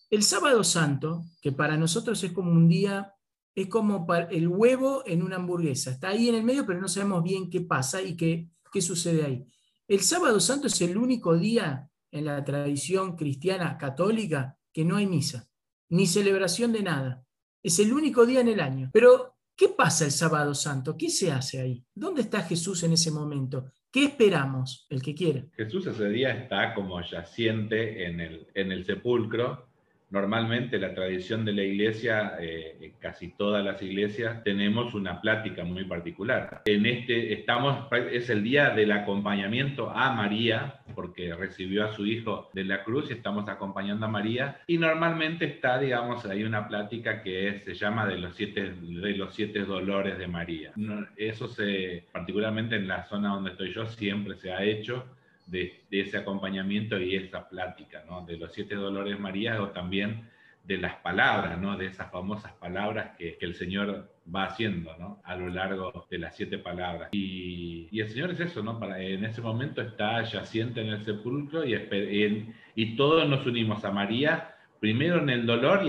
El 0.09 0.23
sábado 0.23 0.63
santo, 0.63 1.25
que 1.43 1.51
para 1.51 1.77
nosotros 1.77 2.23
es 2.23 2.33
como 2.33 2.53
un 2.53 2.69
día, 2.69 3.13
es 3.55 3.67
como 3.67 4.07
el 4.31 4.47
huevo 4.47 5.03
en 5.05 5.23
una 5.23 5.37
hamburguesa. 5.37 5.91
Está 5.91 6.11
ahí 6.11 6.29
en 6.29 6.37
el 6.37 6.45
medio, 6.45 6.65
pero 6.65 6.81
no 6.81 6.87
sabemos 6.87 7.25
bien 7.25 7.51
qué 7.51 7.63
pasa 7.63 8.01
y 8.03 8.17
qué, 8.17 8.49
qué 8.73 8.81
sucede 8.81 9.25
ahí. 9.25 9.47
El 9.89 10.01
sábado 10.01 10.39
santo 10.39 10.69
es 10.69 10.81
el 10.81 10.97
único 10.97 11.37
día 11.37 11.89
en 12.13 12.25
la 12.25 12.45
tradición 12.45 13.17
cristiana 13.17 13.77
católica 13.79 14.57
que 14.73 14.85
no 14.85 14.97
hay 14.97 15.07
misa, 15.07 15.49
ni 15.89 16.07
celebración 16.07 16.73
de 16.73 16.83
nada. 16.83 17.25
Es 17.63 17.79
el 17.81 17.93
único 17.93 18.27
día 18.27 18.41
en 18.41 18.49
el 18.49 18.61
año. 18.61 18.91
Pero, 18.93 19.35
¿qué 19.57 19.69
pasa 19.69 20.05
el 20.05 20.13
sábado 20.13 20.55
santo? 20.55 20.97
¿Qué 20.97 21.11
se 21.11 21.33
hace 21.33 21.61
ahí? 21.61 21.85
¿Dónde 21.93 22.23
está 22.23 22.43
Jesús 22.43 22.85
en 22.85 22.93
ese 22.93 23.11
momento? 23.11 23.73
¿Qué 23.91 24.05
esperamos? 24.05 24.87
El 24.89 25.03
que 25.03 25.15
quiera. 25.15 25.45
Jesús 25.57 25.87
ese 25.87 26.09
día 26.11 26.31
está 26.31 26.75
como 26.75 27.01
yaciente 27.01 28.07
en 28.07 28.21
el, 28.21 28.47
en 28.55 28.71
el 28.71 28.85
sepulcro 28.85 29.67
Normalmente 30.11 30.79
la 30.79 30.95
tradición 30.95 31.45
de 31.45 31.53
la 31.53 31.63
iglesia, 31.63 32.37
eh, 32.41 32.93
casi 33.01 33.33
todas 33.33 33.65
las 33.65 33.83
iglesias, 33.83 34.45
tenemos 34.45 34.95
una 34.95 35.21
plática 35.21 35.65
muy 35.65 35.85
particular. 35.85 36.63
En 36.65 36.87
este 36.87 37.33
estamos, 37.33 37.89
es 38.13 38.31
el 38.31 38.45
día 38.45 38.71
del 38.71 38.93
acompañamiento 38.93 39.91
a 39.91 40.13
María, 40.13 40.81
porque 40.95 41.35
recibió 41.35 41.85
a 41.85 41.93
su 41.93 42.07
hijo 42.07 42.51
de 42.53 42.65
la 42.65 42.85
cruz 42.85 43.11
y 43.11 43.15
estamos 43.15 43.49
acompañando 43.49 44.07
a 44.07 44.09
María. 44.09 44.61
Y 44.69 44.79
normalmente 44.79 45.45
está, 45.45 45.79
digamos, 45.79 46.25
hay 46.25 46.45
una 46.45 46.69
plática 46.69 47.23
que 47.23 47.59
se 47.65 47.75
llama 47.75 48.07
de 48.07 48.19
los 48.19 48.37
siete, 48.37 48.75
de 48.81 49.17
los 49.17 49.35
siete 49.35 49.65
dolores 49.65 50.19
de 50.19 50.29
María. 50.29 50.73
Eso 51.17 51.49
se, 51.49 52.05
particularmente 52.13 52.77
en 52.77 52.87
la 52.87 53.05
zona 53.05 53.31
donde 53.31 53.51
estoy 53.51 53.73
yo, 53.73 53.87
siempre 53.87 54.37
se 54.37 54.53
ha 54.53 54.63
hecho 54.63 55.05
de, 55.47 55.85
ese 55.91 56.19
acompañamiento 56.19 56.99
y 56.99 57.17
esa 57.17 57.49
plática, 57.49 58.05
¿no? 58.07 58.25
De 58.27 58.37
los 58.37 58.53
siete 58.53 58.75
dolores 58.75 59.19
María 59.19 59.63
o 59.63 59.71
también 59.71 60.29
de 60.65 60.79
las 60.79 60.97
palabras, 60.97 61.59
¿no? 61.59 61.77
De 61.77 61.87
esas 61.87 62.11
famosas 62.11 62.53
palabras 62.55 63.17
que, 63.17 63.39
el 63.41 63.55
Señor 63.55 64.13
va 64.35 64.47
haciendo, 64.47 64.97
¿no? 64.99 65.23
A 65.25 65.37
lo 65.37 65.49
largo 65.49 66.07
de 66.11 66.19
las 66.19 66.37
siete 66.37 66.59
palabras. 66.59 67.11
Y, 67.13 67.89
el 67.99 68.09
Señor 68.09 68.33
es 68.33 68.41
eso, 68.41 68.63
¿no? 68.63 68.79
Para, 68.79 69.01
en 69.01 69.25
ese 69.25 69.41
momento 69.41 69.81
está 69.81 70.23
yaciente 70.25 70.81
en 70.81 70.89
el 70.89 71.05
sepulcro 71.05 71.65
y, 71.65 72.55
y 72.75 72.97
todos 72.97 73.29
nos 73.29 73.47
unimos 73.47 73.85
a 73.85 73.93
María 73.93 74.56
primero 74.81 75.19
en 75.19 75.31
el 75.31 75.47
dolor 75.47 75.83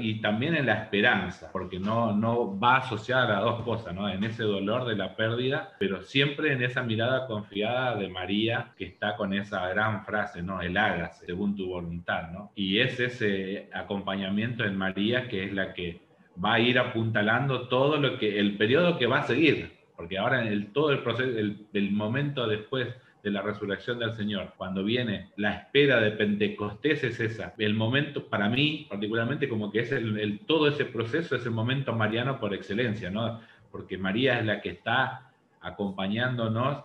y, 0.00 0.20
también 0.20 0.54
en 0.54 0.66
la 0.66 0.84
esperanza, 0.84 1.50
porque 1.52 1.78
no, 1.78 2.12
no 2.12 2.58
va 2.58 2.78
asociada 2.78 3.38
a 3.38 3.40
dos 3.40 3.62
cosas, 3.62 3.94
¿no? 3.94 4.08
En 4.08 4.22
ese 4.24 4.42
dolor 4.42 4.84
de 4.86 4.96
la 4.96 5.16
pérdida, 5.16 5.72
pero 5.78 6.02
siempre 6.02 6.52
en 6.52 6.62
esa 6.62 6.82
mirada 6.82 7.26
confiada 7.26 7.96
de 7.96 8.08
María 8.08 8.72
que 8.76 8.84
está 8.84 9.16
con 9.16 9.32
esa 9.32 9.68
gran 9.68 10.04
frase, 10.04 10.42
¿no? 10.42 10.60
El 10.60 10.76
hágase 10.76 11.26
según 11.26 11.56
tu 11.56 11.68
voluntad, 11.68 12.30
¿no? 12.30 12.52
Y 12.54 12.80
es 12.80 13.00
ese 13.00 13.68
acompañamiento 13.72 14.64
en 14.64 14.76
María 14.76 15.28
que 15.28 15.44
es 15.44 15.52
la 15.52 15.72
que 15.72 16.00
va 16.42 16.54
a 16.54 16.60
ir 16.60 16.78
apuntalando 16.78 17.68
todo 17.68 17.96
lo 17.98 18.18
que, 18.18 18.38
el 18.38 18.56
periodo 18.56 18.98
que 18.98 19.06
va 19.06 19.20
a 19.20 19.26
seguir, 19.26 19.72
porque 19.96 20.18
ahora 20.18 20.42
en 20.42 20.48
el, 20.48 20.72
todo 20.72 20.90
el 20.90 21.00
proceso, 21.00 21.38
el, 21.38 21.66
el 21.72 21.92
momento 21.92 22.46
después 22.46 22.88
de 23.24 23.30
la 23.30 23.40
resurrección 23.40 23.98
del 23.98 24.12
Señor, 24.12 24.52
cuando 24.58 24.84
viene 24.84 25.30
la 25.36 25.54
espera 25.54 25.98
de 25.98 26.10
Pentecostés 26.10 27.02
es 27.04 27.18
esa. 27.18 27.54
El 27.56 27.72
momento, 27.72 28.26
para 28.26 28.50
mí 28.50 28.86
particularmente, 28.88 29.48
como 29.48 29.72
que 29.72 29.80
es 29.80 29.92
el, 29.92 30.40
todo 30.46 30.68
ese 30.68 30.84
proceso, 30.84 31.34
es 31.34 31.46
el 31.46 31.52
momento 31.52 31.94
mariano 31.94 32.38
por 32.38 32.52
excelencia, 32.52 33.10
¿no? 33.10 33.40
Porque 33.72 33.96
María 33.96 34.38
es 34.38 34.44
la 34.44 34.60
que 34.60 34.68
está 34.68 35.32
acompañándonos. 35.62 36.84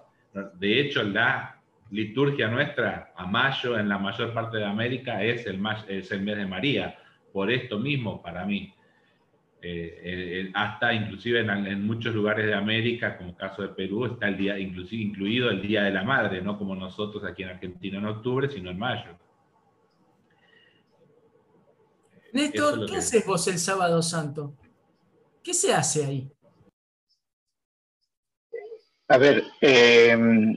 De 0.53 0.80
hecho, 0.80 1.03
la 1.03 1.60
liturgia 1.91 2.48
nuestra 2.48 3.11
a 3.18 3.26
mayo 3.28 3.78
en 3.78 3.90
la 3.90 3.98
mayor 3.98 4.34
parte 4.34 4.60
de 4.60 4.66
América 4.66 5.22
es 5.22 5.45
el, 5.45 5.61
es 5.90 6.10
el 6.14 6.22
mes 6.22 6.38
de 6.38 6.45
María. 6.45 6.98
Por 7.34 7.52
esto 7.52 7.80
mismo, 7.80 8.22
para 8.22 8.45
mí, 8.45 8.74
eh, 9.61 9.99
eh, 10.03 10.52
hasta 10.53 10.94
inclusive 10.94 11.41
en, 11.41 11.86
muchos 11.86 12.15
lugares 12.15 12.45
de 12.45 12.53
América, 12.53 13.18
como 13.18 13.36
caso 13.36 13.61
de 13.61 13.69
Perú, 13.69 14.06
está 14.06 14.30
el 14.30 14.38
día, 14.38 14.57
inclusive 14.57 15.03
incluido 15.03 15.49
el 15.49 15.61
Día 15.61 15.84
de 15.84 15.91
la 15.91 16.03
Madre, 16.03 16.41
no 16.41 16.57
como 16.57 16.76
nosotros 16.76 17.26
aquí 17.26 17.44
en 17.44 17.49
Argentina 17.49 17.98
en 17.98 18.06
octubre, 18.06 18.49
sino 18.49 18.69
en 18.69 18.80
mayo. 18.80 19.19
Néstor, 22.31 22.86
¿qué 22.86 22.98
haces 22.98 23.26
vos 23.26 23.48
el 23.49 23.60
sábado 23.60 24.02
santo? 24.02 24.56
¿Qué 25.44 25.53
se 25.53 25.73
hace 25.73 26.06
ahí? 26.06 26.31
A 29.10 29.18
ver, 29.18 29.44
em, 29.60 30.56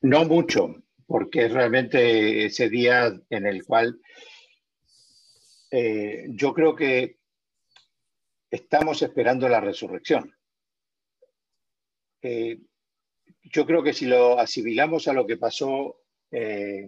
no 0.00 0.24
mucho, 0.24 0.76
porque 1.06 1.46
es 1.46 1.52
realmente 1.52 2.46
ese 2.46 2.70
día 2.70 3.12
en 3.28 3.46
el 3.46 3.64
cual 3.64 4.00
eh, 5.70 6.26
yo 6.28 6.54
creo 6.54 6.76
que 6.76 7.21
estamos 8.52 9.00
esperando 9.00 9.48
la 9.48 9.60
resurrección. 9.60 10.30
Eh, 12.20 12.60
yo 13.44 13.66
creo 13.66 13.82
que 13.82 13.94
si 13.94 14.06
lo 14.06 14.38
asimilamos 14.38 15.08
a 15.08 15.14
lo 15.14 15.26
que 15.26 15.38
pasó 15.38 16.02
eh, 16.30 16.86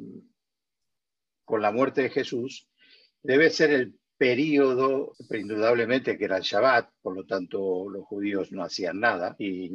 con 1.45 1.63
la 1.63 1.73
muerte 1.73 2.03
de 2.03 2.11
Jesús, 2.11 2.69
debe 3.23 3.49
ser 3.49 3.71
el 3.71 3.99
periodo, 4.17 5.15
indudablemente 5.31 6.19
que 6.19 6.27
era 6.27 6.37
el 6.37 6.43
Shabbat, 6.43 6.91
por 7.01 7.17
lo 7.17 7.25
tanto 7.25 7.89
los 7.89 8.05
judíos 8.05 8.53
no 8.53 8.63
hacían 8.63 9.01
nada 9.01 9.35
y 9.39 9.71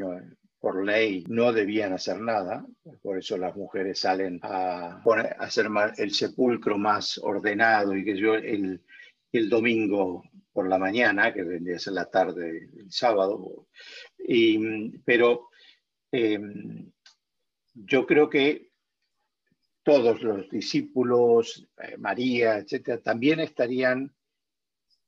por 0.60 0.86
ley 0.86 1.26
no 1.28 1.52
debían 1.52 1.94
hacer 1.94 2.22
nada, 2.22 2.66
por 3.02 3.18
eso 3.18 3.36
las 3.38 3.56
mujeres 3.56 4.00
salen 4.00 4.40
a, 4.44 5.02
hacer 5.40 5.68
el 5.98 6.12
sepulcro 6.12 6.78
más 6.78 7.18
ordenado 7.18 7.96
y 7.98 8.06
que 8.06 8.16
yo 8.16 8.36
el 8.36 9.50
domingo 9.50 10.24
por 10.60 10.68
la 10.68 10.78
mañana, 10.78 11.34
que 11.34 11.42
vendría 11.42 11.78
a 11.78 11.80
ser 11.80 11.94
la 11.94 12.10
tarde 12.10 12.68
del 12.68 12.92
sábado. 12.92 13.70
Y, 14.18 14.90
pero 15.06 15.48
em, 16.12 16.92
yo 17.74 18.06
creo 18.06 18.30
que 18.30 18.74
todos 19.84 20.22
los 20.22 20.50
discípulos, 20.50 21.66
eh, 21.82 21.96
María, 21.96 22.58
etcétera, 22.58 23.02
también 23.02 23.40
estarían 23.40 24.14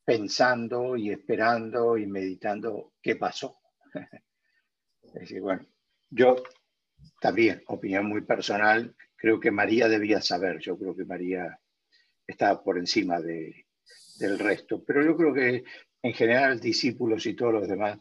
pensando 0.06 0.95
y 0.95 1.11
esperando 1.11 1.98
y 1.98 2.07
meditando 2.07 2.94
qué 3.02 3.18
pasó. 3.18 3.60
es 5.02 5.14
decir, 5.14 5.41
bueno, 5.41 5.68
yo 6.10 6.38
también, 7.19 7.61
opinión 7.68 8.06
muy 8.06 8.22
personal, 8.22 8.95
creo 9.18 9.38
que 9.38 9.52
María 9.52 9.90
debía 9.90 10.22
saber, 10.22 10.60
yo 10.60 10.78
creo 10.78 10.95
que 10.95 11.03
María 11.03 11.60
estaba 12.26 12.64
por 12.64 12.78
encima 12.78 13.19
de, 13.19 13.65
del 14.22 14.39
resto. 14.39 14.84
Pero 14.84 15.03
yo 15.03 15.15
creo 15.18 15.34
que 15.34 15.64
en 16.02 16.14
general 16.14 16.60
discípulos 16.60 17.26
y 17.26 17.35
todos 17.35 17.53
los 17.53 17.68
demás 17.68 17.99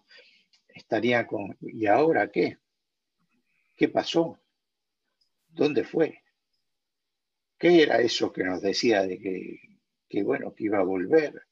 estarían 0.68 1.26
con, 1.26 1.56
¿y 1.60 1.86
ahora 1.86 2.30
qué? 2.30 2.58
¿Qué 3.76 3.88
pasó? 3.88 4.38
¿Dónde 5.48 5.84
fue? 5.84 6.22
¿Qué 7.58 7.82
era 7.82 8.00
eso 8.00 8.32
que 8.32 8.44
nos 8.44 8.62
decía 8.62 9.02
de 9.02 9.18
que, 10.08 10.22
bueno, 10.22 10.54
que 10.54 10.64
iba 10.64 10.78
a 10.78 10.84
volver? 10.84 11.42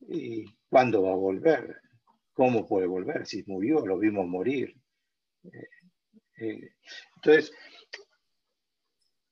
¿Y 0.00 0.44
cuándo 0.68 1.02
va 1.02 1.12
a 1.12 1.16
volver? 1.16 1.80
¿Cómo 2.32 2.66
puede 2.66 2.86
volver? 2.86 3.26
Si 3.26 3.44
murió, 3.46 3.84
lo 3.84 3.98
vimos 3.98 4.26
morir. 4.26 4.74
Eh, 5.44 5.68
eh, 6.40 6.70
entonces, 7.16 7.52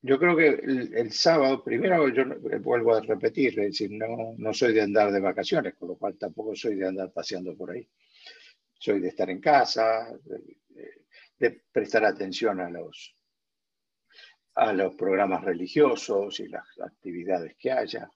yo 0.01 0.19
creo 0.19 0.35
que 0.35 0.47
el, 0.47 1.11
sábado, 1.11 1.63
primero 1.63 2.07
yo 2.09 2.23
vuelvo 2.61 2.93
a 2.93 3.01
repetir, 3.01 3.59
es 3.59 3.71
decir, 3.71 3.91
no, 3.91 4.35
no 4.37 4.53
soy 4.53 4.73
de 4.73 4.81
andar 4.81 5.11
de 5.11 5.19
vacaciones, 5.19 5.75
con 5.75 5.89
lo 5.89 5.95
cual 5.95 6.17
tampoco 6.17 6.55
soy 6.55 6.75
de 6.75 6.87
andar 6.87 7.11
paseando 7.11 7.55
por 7.57 7.71
ahí. 7.71 7.87
Soy 8.77 8.99
de 8.99 9.07
estar 9.09 9.29
en 9.29 9.41
casa, 9.41 10.07
de, 11.39 11.61
prestar 11.71 12.05
atención 12.05 12.59
a 12.59 12.69
los, 12.69 13.15
a 14.55 14.71
los 14.73 14.95
programas 14.95 15.43
religiosos 15.43 16.39
y 16.39 16.47
las 16.47 16.65
actividades 16.79 17.55
que 17.57 17.71
haya, 17.71 18.09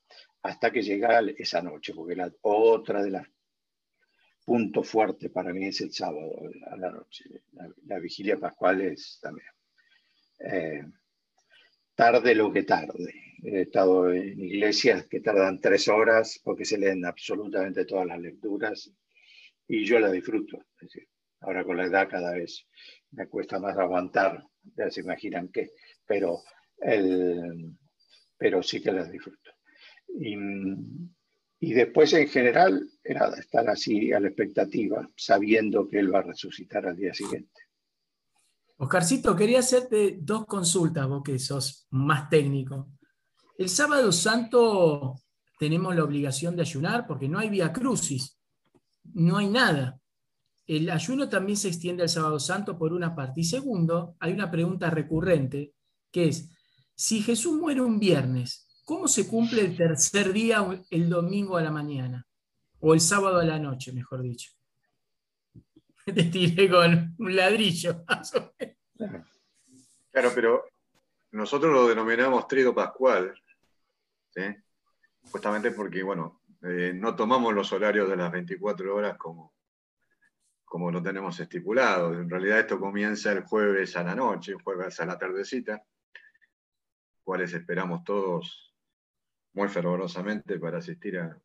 hasta 0.44 0.72
que 0.72 0.84
llega 0.84 1.20
esa 1.38 1.62
noche, 1.62 1.94
porque 1.96 2.16
la 2.16 2.32
otra 2.42 3.02
de 3.02 3.12
las 3.12 3.28
puntos 4.46 4.88
fuertes 4.88 5.32
para 5.32 5.52
mí 5.52 5.66
es 5.66 5.82
el 5.82 5.92
sábado 5.92 6.32
a 6.70 6.78
la 6.78 6.92
noche. 6.92 7.26
La, 7.86 8.00
vigilia 8.00 8.38
pascual 8.38 8.82
es 8.82 9.20
también 9.22 9.48
eh, 10.40 10.84
tarde 12.02 12.34
lo 12.34 12.52
que 12.52 12.64
tarde. 12.64 13.14
He 13.44 13.62
estado 13.62 14.12
en 14.12 14.40
iglesias 14.40 15.06
que 15.06 15.20
tardan 15.20 15.62
tres 15.62 15.88
horas 15.88 16.42
porque 16.44 16.66
se 16.66 16.80
leen 16.80 17.06
absolutamente 17.06 17.86
todas 17.86 18.08
las 18.08 18.20
lecturas 18.20 18.92
y 19.68 19.86
yo 19.86 20.00
la 20.00 20.12
disfruto. 20.12 20.66
ahora 21.42 21.64
con 21.64 21.78
la 21.78 21.86
edad 21.86 22.10
cada 22.10 22.34
vez 22.34 22.68
me 23.12 23.28
cuesta 23.28 23.60
más 23.60 23.78
aguantar, 23.78 24.44
ya 24.76 24.90
se 24.90 25.02
imaginan 25.02 25.50
qué, 25.50 25.70
pero, 26.08 26.40
el, 26.80 27.78
pero 28.36 28.64
sí 28.64 28.82
que 28.82 28.92
las 28.92 29.12
disfruto. 29.12 29.52
Y, 30.08 30.36
y 31.60 31.74
después 31.74 32.14
en 32.14 32.28
general 32.28 32.84
era 33.04 33.30
estar 33.38 33.70
así 33.70 34.12
a 34.12 34.20
la 34.20 34.30
expectativa, 34.30 35.08
sabiendo 35.16 35.88
que 35.88 36.00
él 36.00 36.12
va 36.12 36.20
a 36.20 36.24
resucitar 36.34 36.88
al 36.88 36.96
día 36.96 37.14
siguiente. 37.14 37.61
Oscarcito, 38.84 39.36
quería 39.36 39.60
hacerte 39.60 40.18
dos 40.20 40.48
consultas, 40.48 41.08
vos 41.08 41.22
que 41.24 41.38
sos 41.38 41.86
más 41.92 42.28
técnico. 42.32 42.90
El 43.56 43.70
sábado 43.70 44.12
santo 44.12 45.22
tenemos 45.60 45.96
la 45.96 46.04
obligación 46.04 46.56
de 46.56 46.64
ayunar 46.64 47.06
porque 47.06 47.30
no 47.30 47.38
hay 47.38 47.50
vía 47.50 47.72
crucis, 47.72 48.40
no 49.14 49.38
hay 49.38 49.50
nada. 49.50 50.00
El 50.66 50.90
ayuno 50.90 51.30
también 51.30 51.58
se 51.58 51.68
extiende 51.68 52.02
al 52.02 52.10
sábado 52.10 52.40
santo 52.40 52.76
por 52.76 52.92
una 52.92 53.14
parte. 53.14 53.42
Y 53.42 53.44
segundo, 53.44 54.16
hay 54.20 54.34
una 54.34 54.50
pregunta 54.50 54.90
recurrente, 54.90 55.76
que 56.12 56.30
es, 56.30 56.50
si 56.96 57.22
Jesús 57.22 57.60
muere 57.60 57.82
un 57.82 58.00
viernes, 58.00 58.68
¿cómo 58.84 59.08
se 59.08 59.28
cumple 59.28 59.62
el 59.62 59.78
tercer 59.78 60.34
día 60.34 60.66
el 60.90 61.08
domingo 61.08 61.56
a 61.56 61.62
la 61.62 61.70
mañana? 61.70 62.26
O 62.80 62.96
el 62.96 63.00
sábado 63.00 63.38
a 63.38 63.46
la 63.46 63.60
noche, 63.60 63.94
mejor 63.94 64.24
dicho. 64.24 64.50
Te 66.06 66.24
tiré 66.24 66.70
con 66.70 67.16
un 67.18 67.36
ladrillo. 67.36 68.04
Claro, 70.12 70.32
pero 70.36 70.66
nosotros 71.32 71.72
lo 71.72 71.88
denominamos 71.88 72.46
trido 72.46 72.76
pascual, 72.76 73.34
justamente 75.32 75.72
porque, 75.72 76.04
bueno, 76.04 76.42
eh, 76.64 76.92
no 76.94 77.16
tomamos 77.16 77.54
los 77.54 77.72
horarios 77.72 78.10
de 78.10 78.18
las 78.18 78.30
24 78.30 78.94
horas 78.94 79.18
como, 79.18 79.54
como 80.66 80.92
lo 80.92 81.02
tenemos 81.02 81.40
estipulado. 81.40 82.14
En 82.14 82.30
realidad 82.30 82.60
esto 82.60 82.78
comienza 82.78 83.32
el 83.32 83.44
jueves 83.44 83.96
a 83.96 84.04
la 84.04 84.16
noche, 84.16 84.56
jueves 84.62 85.00
a 85.00 85.06
la 85.06 85.18
tardecita, 85.18 85.82
cuales 87.24 87.54
esperamos 87.54 88.04
todos 88.04 88.76
muy 89.54 89.70
fervorosamente 89.70 90.60
para 90.60 90.80
asistir 90.80 91.20
a, 91.20 91.42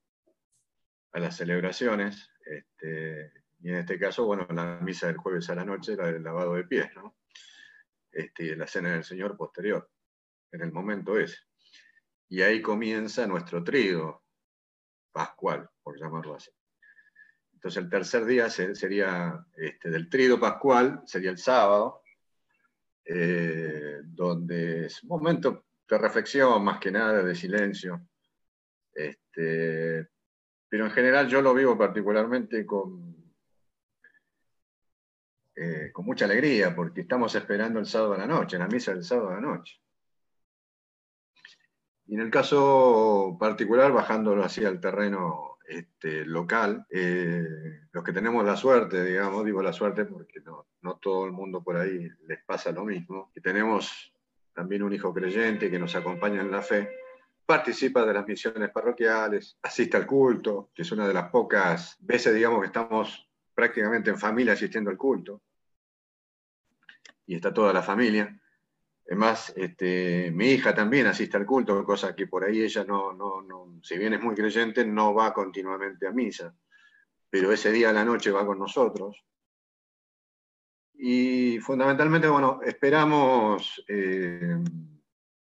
a 1.13 1.21
las 1.21 1.37
celebraciones. 1.37 2.31
Este, 2.45 3.33
y 3.61 3.71
en 3.71 3.77
este 3.77 3.99
caso, 3.99 4.27
bueno, 4.27 4.47
la 4.51 4.79
misa 4.81 5.07
del 5.07 5.17
jueves 5.17 5.49
a 5.51 5.55
la 5.55 5.65
noche 5.65 5.95
era 5.95 6.09
el 6.09 6.23
lavado 6.23 6.55
de 6.55 6.65
pies, 6.65 6.89
¿no? 6.95 7.17
Este, 8.13 8.57
la 8.57 8.67
cena 8.67 8.93
del 8.93 9.05
Señor 9.05 9.37
posterior, 9.37 9.91
en 10.53 10.63
el 10.63 10.73
momento 10.73 11.19
ese. 11.19 11.39
Y 12.29 12.43
ahí 12.43 12.61
comienza 12.61 13.27
nuestro 13.27 13.63
trigo 13.63 14.25
pascual, 15.13 15.69
por 15.83 15.99
llamarlo 15.99 16.35
así. 16.35 16.51
Entonces 17.55 17.83
el 17.83 17.91
tercer 17.91 18.25
día 18.27 18.51
sería 18.51 19.45
este, 19.55 19.91
del 19.91 20.09
trido 20.09 20.39
pascual, 20.39 21.03
sería 21.07 21.31
el 21.31 21.39
sábado, 21.39 22.03
eh, 23.05 24.01
donde 24.05 24.87
es 24.87 25.03
un 25.03 25.09
momento 25.09 25.67
de 25.89 25.99
reflexión 25.99 26.63
más 26.63 26.79
que 26.79 26.91
nada, 26.91 27.23
de 27.23 27.35
silencio. 27.35 28.07
Este, 28.93 30.09
pero 30.69 30.85
en 30.85 30.91
general 30.91 31.29
yo 31.29 31.41
lo 31.41 31.55
vivo 31.55 31.79
particularmente 31.79 32.67
con, 32.67 33.16
eh, 35.59 35.91
con 35.91 36.05
mucha 36.05 36.27
alegría, 36.27 36.77
porque 36.77 37.01
estamos 37.01 37.35
esperando 37.35 37.79
el 37.81 37.87
sábado 37.87 38.13
a 38.13 38.19
la 38.19 38.27
noche, 38.27 38.59
la 38.59 38.69
misa 38.69 38.93
del 38.93 39.03
sábado 39.03 39.31
a 39.31 39.35
la 39.37 39.41
noche. 39.41 39.81
Y 42.05 42.15
en 42.15 42.21
el 42.21 42.31
caso 42.31 43.39
particular, 43.41 43.91
bajándolo 43.91 44.45
así 44.45 44.67
al 44.67 44.81
terreno 44.81 45.57
este, 45.67 46.27
local, 46.27 46.87
eh, 46.91 47.81
los 47.91 48.05
que 48.05 48.13
tenemos 48.13 48.45
la 48.45 48.55
suerte, 48.55 49.03
digamos, 49.03 49.47
digo 49.47 49.63
la 49.63 49.73
suerte 49.73 50.05
porque 50.05 50.41
no, 50.41 50.67
no 50.83 50.99
todo 50.99 51.25
el 51.25 51.33
mundo 51.33 51.65
por 51.65 51.79
ahí 51.79 52.07
les 52.27 52.45
pasa 52.45 52.71
lo 52.71 52.85
mismo, 52.85 53.31
que 53.33 53.41
tenemos 53.41 54.13
también 54.53 54.83
un 54.83 54.93
hijo 54.93 55.15
creyente 55.15 55.71
que 55.71 55.79
nos 55.79 55.97
acompaña 55.97 56.43
en 56.43 56.51
la 56.51 56.61
fe, 56.61 56.91
participa 57.47 58.05
de 58.05 58.13
las 58.13 58.27
misiones 58.27 58.69
parroquiales, 58.71 59.57
asiste 59.63 59.97
al 59.97 60.07
culto, 60.07 60.69
que 60.75 60.83
es 60.83 60.93
una 60.93 61.09
de 61.09 61.15
las 61.15 61.31
pocas 61.31 61.97
veces, 62.01 62.35
digamos, 62.35 62.61
que 62.61 62.67
estamos 62.67 63.27
prácticamente 63.55 64.11
en 64.11 64.19
familia 64.19 64.53
asistiendo 64.53 64.91
al 64.91 64.99
culto 64.99 65.41
y 67.27 67.35
está 67.35 67.53
toda 67.53 67.73
la 67.73 67.83
familia. 67.83 68.41
Además, 69.07 69.53
este, 69.57 70.31
mi 70.33 70.51
hija 70.51 70.75
también 70.75 71.07
asiste 71.07 71.37
al 71.37 71.47
culto, 71.47 71.85
cosa 71.85 72.15
que 72.15 72.27
por 72.27 72.45
ahí 72.45 72.63
ella 72.63 72.85
no, 72.85 73.13
no, 73.13 73.41
no, 73.41 73.79
si 73.83 73.97
bien 73.99 74.15
es 74.15 74.21
muy 74.21 74.35
creyente, 74.35 74.85
no 74.85 75.15
va 75.15 75.33
continuamente 75.33 76.07
a 76.07 76.13
misa, 76.13 76.55
pero 77.31 77.53
ese 77.53 77.71
día 77.71 77.91
a 77.91 77.93
la 77.93 78.05
noche 78.05 78.33
va 78.33 78.45
con 78.45 78.59
nosotros. 78.59 79.25
Y 80.95 81.59
fundamentalmente, 81.61 82.27
bueno, 82.27 82.61
esperamos, 82.65 83.85
eh, 83.87 84.41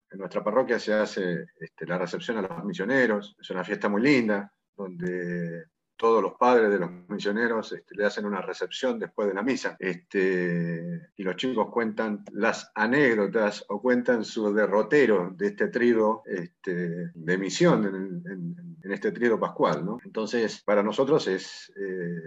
en 0.10 0.20
nuestra 0.20 0.44
parroquia 0.44 0.78
se 0.78 0.94
hace 0.94 1.46
este, 1.60 1.86
la 1.88 1.98
recepción 1.98 2.38
a 2.38 2.42
los 2.42 2.64
misioneros, 2.64 3.36
es 3.40 3.50
una 3.50 3.64
fiesta 3.64 3.90
muy 3.90 4.02
linda, 4.02 4.54
donde 4.76 5.66
todos 5.98 6.22
los 6.22 6.34
padres 6.36 6.70
de 6.70 6.80
los 6.80 6.90
misioneros 7.10 7.72
este, 7.72 7.96
le 7.96 8.06
hacen 8.06 8.26
una 8.26 8.42
recepción 8.42 9.00
después 9.00 9.28
de 9.28 9.34
la 9.34 9.42
misa. 9.42 9.76
Este, 9.80 11.10
y 11.16 11.24
los 11.24 11.36
chicos 11.36 11.70
cuentan 11.72 12.24
las 12.32 12.72
anécdotas 12.76 13.66
o 13.68 13.82
cuentan 13.82 14.24
su 14.24 14.54
derrotero 14.54 15.32
de 15.36 15.48
este 15.48 15.68
trido 15.68 16.24
este, 16.26 17.12
de 17.14 17.38
misión 17.38 17.86
en, 17.86 18.92
este 18.92 19.12
trido 19.12 19.38
pascual. 19.40 19.84
¿no? 19.84 19.98
Entonces, 20.06 20.62
para 20.64 20.82
nosotros 20.82 21.28
es, 21.28 21.74
eh, 21.76 22.22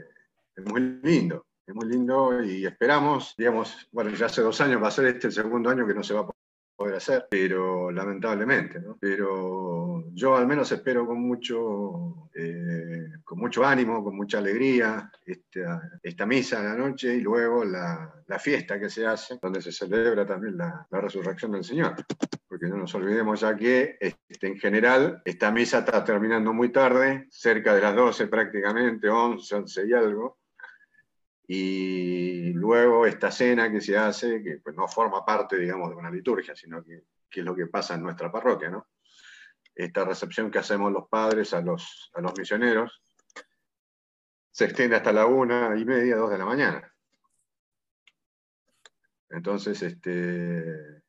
es 0.56 0.64
muy 0.64 1.00
lindo. 1.02 1.46
Es 1.66 1.74
muy 1.74 1.88
lindo 1.88 2.42
y 2.42 2.66
esperamos, 2.66 3.34
digamos, 3.38 3.88
bueno, 3.92 4.10
ya 4.10 4.26
hace 4.26 4.42
dos 4.42 4.60
años 4.60 4.82
va 4.82 4.88
a 4.88 4.90
ser 4.90 5.06
este 5.06 5.28
el 5.28 5.32
segundo 5.32 5.70
año 5.70 5.86
que 5.86 5.94
no 5.94 6.02
se 6.02 6.14
va 6.14 6.20
a 6.20 6.26
poder 6.80 6.96
hacer, 6.96 7.26
pero 7.28 7.90
lamentablemente, 7.90 8.80
¿no? 8.80 8.96
Pero 8.98 10.02
yo 10.14 10.34
al 10.34 10.46
menos 10.46 10.72
espero 10.72 11.06
con 11.06 11.20
mucho, 11.20 12.30
eh, 12.34 13.06
con 13.22 13.38
mucho 13.38 13.66
ánimo, 13.66 14.02
con 14.02 14.16
mucha 14.16 14.38
alegría 14.38 15.12
esta, 15.26 15.82
esta 16.02 16.24
misa 16.24 16.62
de 16.62 16.68
la 16.68 16.74
noche 16.74 17.14
y 17.16 17.20
luego 17.20 17.66
la, 17.66 18.10
la, 18.26 18.38
fiesta 18.38 18.80
que 18.80 18.88
se 18.88 19.06
hace, 19.06 19.38
donde 19.42 19.60
se 19.60 19.72
celebra 19.72 20.24
también 20.24 20.56
la, 20.56 20.86
la, 20.90 21.00
resurrección 21.02 21.52
del 21.52 21.64
Señor. 21.64 21.96
Porque 22.48 22.66
no 22.66 22.78
nos 22.78 22.94
olvidemos 22.94 23.40
ya 23.40 23.54
que 23.54 23.98
este, 24.00 24.46
en 24.46 24.58
general 24.58 25.20
esta 25.26 25.50
misa 25.50 25.80
está 25.80 26.02
terminando 26.02 26.54
muy 26.54 26.72
tarde, 26.72 27.26
cerca 27.30 27.74
de 27.74 27.82
las 27.82 27.94
12 27.94 28.26
prácticamente, 28.28 29.10
11, 29.10 29.54
11 29.54 29.86
y 29.86 29.92
algo, 29.92 30.38
y 31.52 32.52
luego 32.52 33.06
esta 33.06 33.32
cena 33.32 33.72
que 33.72 33.80
se 33.80 33.98
hace, 33.98 34.40
que 34.40 34.58
pues, 34.58 34.76
no 34.76 34.86
forma 34.86 35.24
parte, 35.26 35.56
digamos, 35.56 35.90
de 35.90 35.96
una 35.96 36.08
liturgia, 36.08 36.54
sino 36.54 36.80
que, 36.84 37.02
es 37.28 37.44
lo 37.44 37.56
que 37.56 37.66
pasa 37.66 37.96
en 37.96 38.04
nuestra 38.04 38.30
parroquia, 38.30 38.70
¿no? 38.70 38.86
Esta 39.74 40.04
recepción 40.04 40.48
que 40.48 40.60
hacemos 40.60 40.92
los 40.92 41.08
padres 41.08 41.52
a 41.52 41.60
los, 41.60 42.12
a 42.14 42.20
los 42.20 42.38
misioneros 42.38 43.02
se 44.52 44.66
extiende 44.66 44.94
hasta 44.94 45.12
la 45.12 45.26
una 45.26 45.76
y 45.76 45.84
media, 45.84 46.14
dos 46.14 46.30
de 46.30 46.38
la 46.38 46.44
mañana. 46.44 46.94
Entonces, 49.30 49.82
este, 49.82 51.02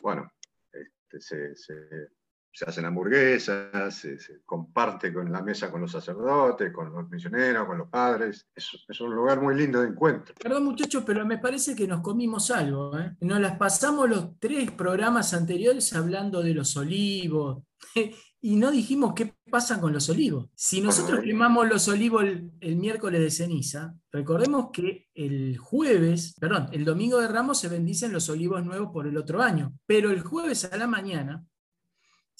bueno, 0.00 0.32
este, 0.72 1.54
se, 1.54 2.08
se 2.54 2.64
hacen 2.64 2.84
hamburguesas, 2.84 3.94
se, 3.94 4.16
comparte 4.46 5.12
con 5.12 5.30
la 5.30 5.42
mesa 5.42 5.72
con 5.72 5.80
los 5.80 5.90
sacerdotes, 5.90 6.72
con 6.72 6.92
los 6.92 7.10
misioneros, 7.10 7.66
con 7.66 7.78
los 7.78 7.88
padres. 7.88 8.46
Es, 8.54 9.00
un 9.00 9.12
lugar 9.12 9.42
muy 9.42 9.56
lindo 9.56 9.80
de 9.80 9.88
encuentro. 9.88 10.34
Perdón 10.40 10.64
muchachos, 10.64 11.02
pero 11.04 11.26
me 11.26 11.38
parece 11.38 11.74
que 11.74 11.88
nos 11.88 12.00
comimos 12.00 12.52
algo. 12.52 12.96
¿eh? 12.96 13.16
Nos 13.20 13.40
las 13.40 13.58
pasamos 13.58 14.08
los 14.08 14.38
tres 14.38 14.70
programas 14.70 15.34
anteriores 15.34 15.92
hablando 15.94 16.42
de 16.44 16.54
los 16.54 16.76
olivos 16.76 17.64
y 18.40 18.54
no 18.54 18.70
dijimos 18.70 19.14
qué 19.14 19.34
pasa 19.50 19.80
con 19.80 19.92
los 19.92 20.08
olivos. 20.08 20.48
Si 20.54 20.80
nosotros 20.80 21.22
quemamos 21.24 21.68
los 21.68 21.88
olivos 21.88 22.22
el, 22.22 22.52
el, 22.60 22.76
miércoles 22.76 23.20
de 23.20 23.32
ceniza, 23.32 23.96
recordemos 24.12 24.68
que 24.72 25.08
el 25.12 25.58
jueves, 25.58 26.36
perdón, 26.38 26.68
el 26.70 26.84
domingo 26.84 27.20
de 27.20 27.26
Ramos 27.26 27.58
se 27.58 27.68
bendicen 27.68 28.12
los 28.12 28.28
olivos 28.28 28.64
nuevos 28.64 28.90
por 28.92 29.08
el 29.08 29.16
otro 29.16 29.42
año, 29.42 29.74
pero 29.86 30.10
el 30.10 30.20
jueves 30.20 30.64
a 30.66 30.76
la 30.76 30.86
mañana 30.86 31.44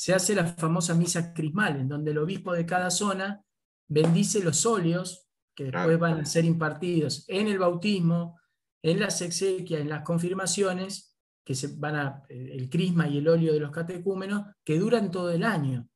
se 0.04 0.12
hace 0.12 0.34
la 0.34 0.44
famosa 0.44 0.92
misa 0.92 1.32
crismal, 1.32 1.80
en 1.80 1.88
donde 1.88 2.10
el 2.10 2.18
obispo 2.18 2.52
de 2.52 2.66
cada 2.66 2.90
zona 2.90 3.42
bendice 3.88 4.44
los 4.44 4.66
óleos 4.66 5.30
que 5.54 5.64
después 5.64 5.98
van 5.98 6.20
a 6.20 6.26
ser 6.26 6.44
impartidos 6.44 7.24
en 7.26 7.48
el 7.48 7.58
bautismo, 7.58 8.38
en 8.82 9.00
las 9.00 9.22
exequias, 9.22 9.80
en 9.80 9.88
las 9.88 10.02
confirmaciones 10.02 11.16
que 11.42 11.54
se 11.54 11.68
van 11.78 11.96
a, 11.96 12.22
eh, 12.28 12.50
el 12.52 12.68
crisma 12.68 13.08
y 13.08 13.16
el 13.16 13.28
óleo 13.28 13.54
de 13.54 13.60
los 13.60 13.70
catecúmenos, 13.70 14.44
que 14.62 14.78
duran 14.78 15.10
todo 15.10 15.30
el 15.30 15.42
año. 15.42 15.88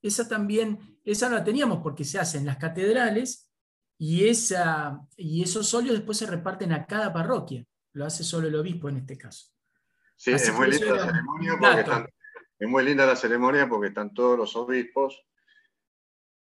Esa 0.00 0.28
también, 0.28 1.00
esa 1.02 1.28
no 1.28 1.34
la 1.34 1.42
teníamos 1.42 1.80
porque 1.82 2.04
se 2.04 2.20
hace 2.20 2.38
en 2.38 2.46
las 2.46 2.58
catedrales 2.58 3.50
y, 3.98 4.28
esa, 4.28 5.00
y 5.16 5.42
esos 5.42 5.74
óleos 5.74 5.96
después 5.96 6.18
se 6.18 6.26
reparten 6.26 6.70
a 6.70 6.86
cada 6.86 7.12
parroquia. 7.12 7.66
Lo 7.94 8.06
hace 8.06 8.22
solo 8.22 8.46
el 8.46 8.54
obispo 8.54 8.88
en 8.88 8.98
este 8.98 9.18
caso. 9.18 9.46
Sí, 10.14 10.30
es 10.30 10.54
muy 10.54 10.70
la 10.70 10.78
ceremonia 10.78 11.56
porque 11.58 11.80
están, 11.80 12.06
es 12.58 12.68
muy 12.68 12.84
linda 12.84 13.06
la 13.06 13.16
ceremonia 13.16 13.68
porque 13.68 13.88
están 13.88 14.14
todos 14.14 14.38
los 14.38 14.56
obispos 14.56 15.24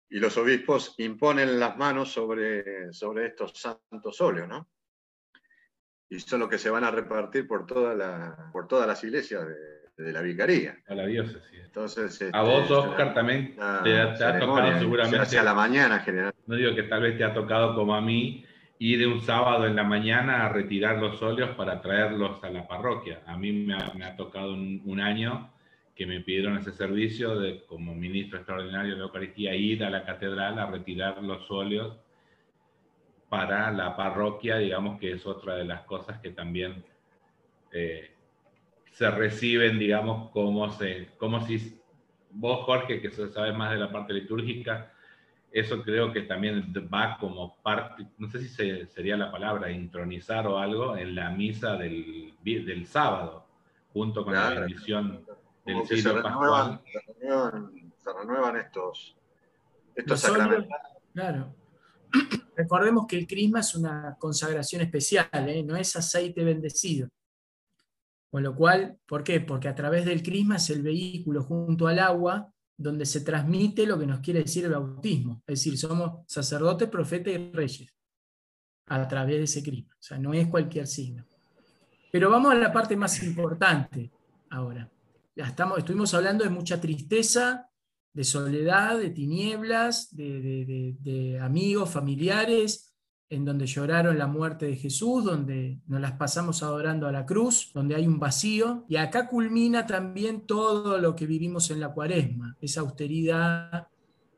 y 0.08 0.18
los 0.18 0.36
obispos 0.36 0.94
imponen 0.98 1.58
las 1.58 1.76
manos 1.76 2.12
sobre, 2.12 2.92
sobre 2.92 3.26
estos 3.26 3.52
santos 3.52 4.20
óleos, 4.20 4.48
¿no? 4.48 4.68
y 6.12 6.20
son 6.20 6.40
los 6.40 6.48
que 6.50 6.58
se 6.58 6.68
van 6.68 6.84
a 6.84 6.90
repartir 6.90 7.48
por, 7.48 7.64
toda 7.64 7.94
la, 7.94 8.50
por 8.52 8.68
todas 8.68 8.86
las 8.86 9.02
iglesias 9.02 9.46
de, 9.96 10.12
la 10.12 10.20
vicaría. 10.20 10.76
A 10.88 10.94
la 10.94 11.06
diócesis. 11.06 11.60
Entonces, 11.64 12.28
a 12.32 12.42
vos, 12.42 12.62
este, 12.62 12.74
Oscar, 12.74 13.14
también 13.14 13.56
te, 13.82 13.98
ha 13.98 14.38
tocado 14.38 14.78
seguramente. 14.78 15.38
a 15.38 15.42
la 15.42 15.54
mañana 15.54 16.00
general. 16.00 16.34
No 16.46 16.56
digo 16.56 16.74
que 16.74 16.82
tal 16.82 17.02
vez 17.02 17.16
te 17.16 17.24
ha 17.24 17.32
tocado 17.32 17.74
como 17.74 17.94
a 17.94 18.00
mí 18.02 18.44
ir 18.78 19.06
un 19.06 19.22
sábado 19.22 19.64
en 19.66 19.76
la 19.76 19.84
mañana 19.84 20.44
a 20.44 20.48
retirar 20.50 20.98
los 20.98 21.22
óleos 21.22 21.56
para 21.56 21.80
traerlos 21.80 22.42
a 22.44 22.50
la 22.50 22.66
parroquia. 22.68 23.22
A 23.26 23.38
mí 23.38 23.52
me 23.52 24.04
ha, 24.04 24.16
tocado 24.16 24.52
un, 24.52 25.00
año 25.00 25.51
que 25.94 26.06
me 26.06 26.20
pidieron 26.20 26.56
ese 26.56 26.72
servicio 26.72 27.38
de, 27.38 27.64
como 27.64 27.94
ministro 27.94 28.38
extraordinario 28.38 28.92
de 28.92 28.98
la 28.98 29.04
Eucaristía, 29.04 29.54
ir 29.54 29.84
a 29.84 29.90
la 29.90 30.04
catedral 30.04 30.58
a 30.58 30.66
retirar 30.66 31.22
los 31.22 31.50
óleos 31.50 31.96
para 33.28 33.70
la 33.70 33.96
parroquia, 33.96 34.58
digamos 34.58 34.98
que 34.98 35.12
es 35.12 35.26
otra 35.26 35.56
de 35.56 35.64
las 35.64 35.82
cosas 35.82 36.20
que 36.20 36.30
también 36.30 36.84
eh, 37.72 38.10
se 38.92 39.10
reciben, 39.10 39.78
digamos, 39.78 40.30
como, 40.30 40.70
se, 40.70 41.08
como 41.16 41.40
si 41.46 41.78
vos, 42.30 42.64
Jorge, 42.64 43.00
que 43.00 43.10
sabes 43.10 43.54
más 43.54 43.72
de 43.72 43.78
la 43.78 43.90
parte 43.90 44.12
litúrgica, 44.12 44.92
eso 45.50 45.82
creo 45.82 46.12
que 46.12 46.22
también 46.22 46.72
va 46.92 47.18
como 47.18 47.56
parte, 47.62 48.06
no 48.16 48.28
sé 48.28 48.40
si 48.40 48.48
sería 48.86 49.16
la 49.16 49.30
palabra, 49.30 49.70
intronizar 49.70 50.46
o 50.46 50.58
algo 50.58 50.96
en 50.96 51.14
la 51.14 51.30
misa 51.30 51.76
del, 51.76 52.34
del 52.42 52.86
sábado, 52.86 53.46
junto 53.92 54.24
con 54.24 54.32
la 54.32 54.48
bendición 54.50 55.24
Se 55.64 56.12
renuevan, 58.12 58.56
estos, 58.56 59.16
estos 59.94 60.20
sacramentos. 60.20 60.76
Claro. 61.12 61.54
Recordemos 62.56 63.06
que 63.06 63.18
el 63.18 63.26
crisma 63.26 63.60
es 63.60 63.74
una 63.74 64.16
consagración 64.18 64.82
especial, 64.82 65.28
¿eh? 65.32 65.62
no 65.62 65.76
es 65.76 65.94
aceite 65.96 66.44
bendecido. 66.44 67.08
Con 68.30 68.42
lo 68.42 68.54
cual, 68.54 68.98
¿por 69.06 69.22
qué? 69.22 69.40
Porque 69.40 69.68
a 69.68 69.74
través 69.74 70.04
del 70.04 70.22
crisma 70.22 70.56
es 70.56 70.70
el 70.70 70.82
vehículo 70.82 71.42
junto 71.42 71.86
al 71.86 71.98
agua 71.98 72.50
donde 72.76 73.06
se 73.06 73.20
transmite 73.20 73.86
lo 73.86 73.98
que 73.98 74.06
nos 74.06 74.20
quiere 74.20 74.40
decir 74.40 74.64
el 74.64 74.72
bautismo. 74.72 75.42
Es 75.46 75.60
decir, 75.60 75.78
somos 75.78 76.26
sacerdotes, 76.26 76.88
profetas 76.88 77.34
y 77.34 77.52
reyes 77.52 77.94
a 78.86 79.06
través 79.06 79.36
de 79.36 79.44
ese 79.44 79.62
crisma. 79.62 79.94
O 79.94 80.02
sea, 80.02 80.18
no 80.18 80.34
es 80.34 80.48
cualquier 80.48 80.86
signo. 80.86 81.24
Pero 82.10 82.30
vamos 82.30 82.52
a 82.52 82.56
la 82.56 82.72
parte 82.72 82.96
más 82.96 83.22
importante 83.22 84.10
ahora. 84.50 84.90
Estamos, 85.34 85.78
estuvimos 85.78 86.12
hablando 86.14 86.44
de 86.44 86.50
mucha 86.50 86.80
tristeza, 86.80 87.70
de 88.12 88.24
soledad, 88.24 88.98
de 88.98 89.10
tinieblas, 89.10 90.14
de, 90.14 91.38
amigos, 91.40 91.90
familiares, 91.90 92.94
en 93.30 93.46
donde 93.46 93.66
lloraron 93.66 94.18
la 94.18 94.26
muerte 94.26 94.66
de 94.66 94.76
Jesús, 94.76 95.24
donde 95.24 95.80
nos 95.86 96.02
las 96.02 96.12
pasamos 96.12 96.62
adorando 96.62 97.06
a 97.06 97.12
la 97.12 97.24
cruz, 97.24 97.70
donde 97.72 97.94
hay 97.94 98.06
un 98.06 98.18
vacío. 98.18 98.84
Y 98.88 98.96
acá 98.96 99.26
culmina 99.26 99.86
también 99.86 100.46
todo 100.46 100.98
lo 100.98 101.16
que 101.16 101.26
vivimos 101.26 101.70
en 101.70 101.80
la 101.80 101.94
cuaresma, 101.94 102.58
esa 102.60 102.82
austeridad, 102.82 103.88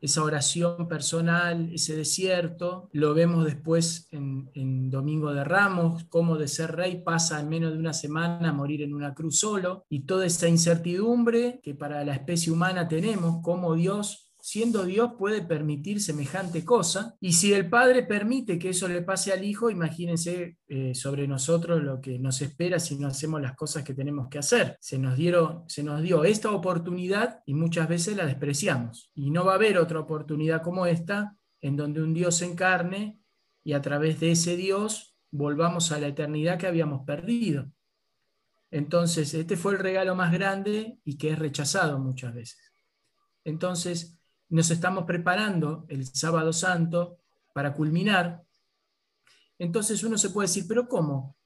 esa 0.04 0.22
oración 0.22 0.86
personal, 0.86 1.70
ese 1.72 1.96
desierto. 1.96 2.90
Lo 2.92 3.14
vemos 3.14 3.46
después 3.46 4.06
en, 4.10 4.90
Domingo 4.90 5.32
de 5.32 5.44
Ramos, 5.44 6.04
cómo 6.10 6.36
de 6.36 6.46
ser 6.46 6.76
rey 6.76 7.02
pasa 7.02 7.40
en 7.40 7.48
menos 7.48 7.72
de 7.72 7.78
una 7.78 7.94
semana 7.94 8.50
a 8.50 8.52
morir 8.52 8.82
en 8.82 8.94
una 8.94 9.14
cruz 9.14 9.38
solo, 9.38 9.84
y 9.88 10.00
toda 10.00 10.26
esa 10.26 10.46
incertidumbre 10.46 11.60
que 11.62 11.74
para 11.74 12.04
la 12.04 12.12
especie 12.14 12.52
humana 12.52 12.86
tenemos, 12.86 13.40
cómo 13.42 13.74
Dios 13.74 14.23
siendo 14.44 14.84
Dios, 14.84 15.12
puede 15.18 15.40
permitir 15.40 16.02
semejante 16.02 16.66
cosa. 16.66 17.16
Y 17.18 17.32
si 17.32 17.54
el 17.54 17.70
Padre 17.70 18.02
permite 18.02 18.58
que 18.58 18.68
eso 18.68 18.86
le 18.86 19.00
pase 19.00 19.32
al 19.32 19.42
Hijo, 19.42 19.70
imagínense 19.70 20.58
eh, 20.68 20.94
sobre 20.94 21.26
nosotros 21.26 21.82
lo 21.82 21.98
que 21.98 22.18
nos 22.18 22.42
espera 22.42 22.78
si 22.78 22.98
no 22.98 23.08
hacemos 23.08 23.40
las 23.40 23.56
cosas 23.56 23.84
que 23.84 23.94
tenemos 23.94 24.28
que 24.28 24.36
hacer. 24.36 24.76
Se 24.82 24.98
nos, 24.98 25.16
dieron, 25.16 25.64
se 25.66 25.82
nos 25.82 26.02
dio 26.02 26.24
esta 26.24 26.50
oportunidad 26.50 27.40
y 27.46 27.54
muchas 27.54 27.88
veces 27.88 28.18
la 28.18 28.26
despreciamos. 28.26 29.10
Y 29.14 29.30
no 29.30 29.46
va 29.46 29.52
a 29.52 29.54
haber 29.54 29.78
otra 29.78 29.98
oportunidad 29.98 30.60
como 30.60 30.84
esta 30.84 31.34
en 31.62 31.76
donde 31.76 32.02
un 32.02 32.12
Dios 32.12 32.42
encarne 32.42 33.18
y 33.64 33.72
a 33.72 33.80
través 33.80 34.20
de 34.20 34.32
ese 34.32 34.58
Dios 34.58 35.16
volvamos 35.30 35.90
a 35.90 35.98
la 35.98 36.08
eternidad 36.08 36.58
que 36.58 36.66
habíamos 36.66 37.06
perdido. 37.06 37.72
Entonces, 38.70 39.32
este 39.32 39.56
fue 39.56 39.72
el 39.72 39.78
regalo 39.78 40.14
más 40.14 40.34
grande 40.34 40.98
y 41.02 41.16
que 41.16 41.30
es 41.30 41.38
rechazado 41.38 41.98
muchas 41.98 42.34
veces. 42.34 42.74
Entonces, 43.42 44.18
nos 44.48 44.70
estamos 44.70 45.04
preparando 45.04 45.86
el 45.88 46.06
sábado 46.06 46.52
santo 46.52 47.18
para 47.52 47.74
culminar, 47.74 48.44
entonces 49.58 50.02
uno 50.02 50.18
se 50.18 50.30
puede 50.30 50.48
decir, 50.48 50.64
pero 50.68 50.88
¿cómo? 50.88 51.36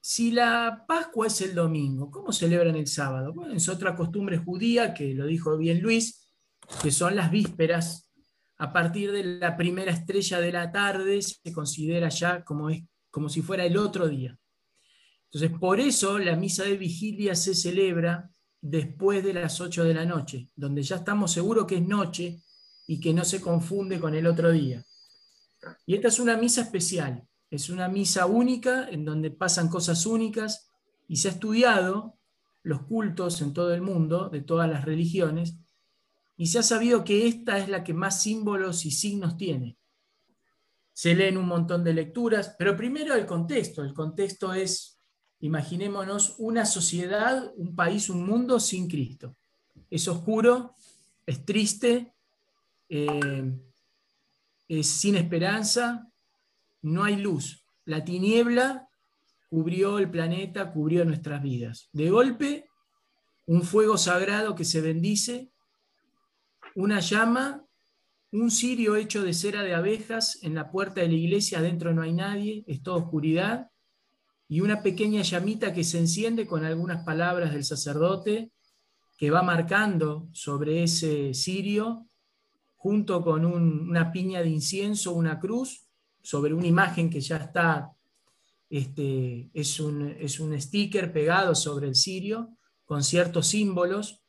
Si 0.00 0.30
la 0.30 0.84
Pascua 0.86 1.26
es 1.26 1.40
el 1.40 1.54
domingo, 1.54 2.10
¿cómo 2.10 2.32
celebran 2.32 2.76
el 2.76 2.86
sábado? 2.86 3.32
Bueno, 3.32 3.54
es 3.54 3.68
otra 3.68 3.96
costumbre 3.96 4.38
judía, 4.38 4.94
que 4.94 5.14
lo 5.14 5.26
dijo 5.26 5.56
bien 5.56 5.80
Luis, 5.80 6.32
que 6.80 6.92
son 6.92 7.16
las 7.16 7.30
vísperas. 7.30 8.08
A 8.58 8.72
partir 8.72 9.10
de 9.12 9.24
la 9.24 9.56
primera 9.56 9.90
estrella 9.90 10.40
de 10.40 10.52
la 10.52 10.70
tarde 10.70 11.20
se 11.20 11.52
considera 11.52 12.08
ya 12.08 12.44
como, 12.44 12.70
es, 12.70 12.84
como 13.10 13.28
si 13.28 13.42
fuera 13.42 13.64
el 13.64 13.76
otro 13.76 14.08
día. 14.08 14.38
Entonces, 15.24 15.58
por 15.58 15.80
eso 15.80 16.18
la 16.18 16.36
misa 16.36 16.62
de 16.62 16.76
vigilia 16.76 17.34
se 17.34 17.54
celebra 17.54 18.30
después 18.60 19.24
de 19.24 19.34
las 19.34 19.60
8 19.60 19.84
de 19.84 19.94
la 19.94 20.06
noche, 20.06 20.48
donde 20.54 20.82
ya 20.82 20.96
estamos 20.96 21.32
seguros 21.32 21.66
que 21.66 21.76
es 21.76 21.86
noche 21.86 22.40
y 22.86 23.00
que 23.00 23.12
no 23.12 23.24
se 23.24 23.40
confunde 23.40 23.98
con 23.98 24.14
el 24.14 24.26
otro 24.26 24.52
día. 24.52 24.84
Y 25.86 25.94
esta 25.94 26.08
es 26.08 26.20
una 26.20 26.36
misa 26.36 26.62
especial, 26.62 27.26
es 27.50 27.70
una 27.70 27.88
misa 27.88 28.26
única 28.26 28.88
en 28.88 29.04
donde 29.04 29.30
pasan 29.30 29.68
cosas 29.68 30.06
únicas 30.06 30.70
y 31.08 31.16
se 31.16 31.28
ha 31.28 31.32
estudiado 31.32 32.18
los 32.62 32.82
cultos 32.82 33.40
en 33.42 33.52
todo 33.52 33.72
el 33.72 33.80
mundo, 33.80 34.28
de 34.28 34.40
todas 34.40 34.68
las 34.68 34.84
religiones, 34.84 35.56
y 36.36 36.48
se 36.48 36.58
ha 36.58 36.62
sabido 36.62 37.04
que 37.04 37.26
esta 37.26 37.58
es 37.58 37.68
la 37.68 37.84
que 37.84 37.94
más 37.94 38.22
símbolos 38.22 38.84
y 38.84 38.90
signos 38.90 39.36
tiene. 39.36 39.78
Se 40.92 41.14
leen 41.14 41.36
un 41.36 41.46
montón 41.46 41.84
de 41.84 41.94
lecturas, 41.94 42.56
pero 42.58 42.76
primero 42.76 43.14
el 43.14 43.24
contexto. 43.24 43.82
El 43.82 43.94
contexto 43.94 44.52
es, 44.52 44.98
imaginémonos, 45.40 46.34
una 46.38 46.66
sociedad, 46.66 47.52
un 47.56 47.76
país, 47.76 48.10
un 48.10 48.26
mundo 48.26 48.58
sin 48.58 48.88
Cristo. 48.88 49.36
Es 49.88 50.08
oscuro, 50.08 50.74
es 51.24 51.44
triste, 51.44 52.15
eh, 52.88 53.52
es 54.68 54.86
sin 54.86 55.16
esperanza, 55.16 56.10
no 56.82 57.04
hay 57.04 57.16
luz. 57.16 57.64
La 57.84 58.04
tiniebla 58.04 58.88
cubrió 59.48 59.98
el 59.98 60.10
planeta, 60.10 60.72
cubrió 60.72 61.04
nuestras 61.04 61.42
vidas. 61.42 61.88
De 61.92 62.10
golpe, 62.10 62.68
un 63.46 63.62
fuego 63.62 63.96
sagrado 63.96 64.54
que 64.54 64.64
se 64.64 64.80
bendice, 64.80 65.52
una 66.74 67.00
llama, 67.00 67.64
un 68.32 68.50
cirio 68.50 68.96
hecho 68.96 69.22
de 69.22 69.32
cera 69.32 69.62
de 69.62 69.74
abejas 69.74 70.38
en 70.42 70.54
la 70.54 70.70
puerta 70.70 71.00
de 71.00 71.08
la 71.08 71.14
iglesia, 71.14 71.58
adentro 71.58 71.94
no 71.94 72.02
hay 72.02 72.12
nadie, 72.12 72.64
es 72.66 72.82
toda 72.82 72.98
oscuridad, 72.98 73.70
y 74.48 74.60
una 74.60 74.82
pequeña 74.82 75.22
llamita 75.22 75.72
que 75.72 75.84
se 75.84 75.98
enciende 75.98 76.46
con 76.46 76.64
algunas 76.64 77.04
palabras 77.04 77.52
del 77.52 77.64
sacerdote 77.64 78.52
que 79.16 79.30
va 79.30 79.42
marcando 79.42 80.28
sobre 80.32 80.82
ese 80.82 81.34
cirio 81.34 82.05
junto 82.86 83.20
con 83.20 83.44
una 83.44 84.12
piña 84.12 84.40
de 84.42 84.48
incienso, 84.48 85.12
una 85.12 85.40
cruz, 85.40 85.88
sobre 86.22 86.54
una 86.54 86.68
imagen 86.68 87.10
que 87.10 87.20
ya 87.20 87.38
está, 87.38 87.90
este, 88.70 89.50
es, 89.52 89.80
un, 89.80 90.14
es 90.20 90.38
un 90.38 90.60
sticker 90.60 91.12
pegado 91.12 91.56
sobre 91.56 91.88
el 91.88 91.96
cirio, 91.96 92.56
con 92.84 93.02
ciertos 93.02 93.48
símbolos, 93.48 94.22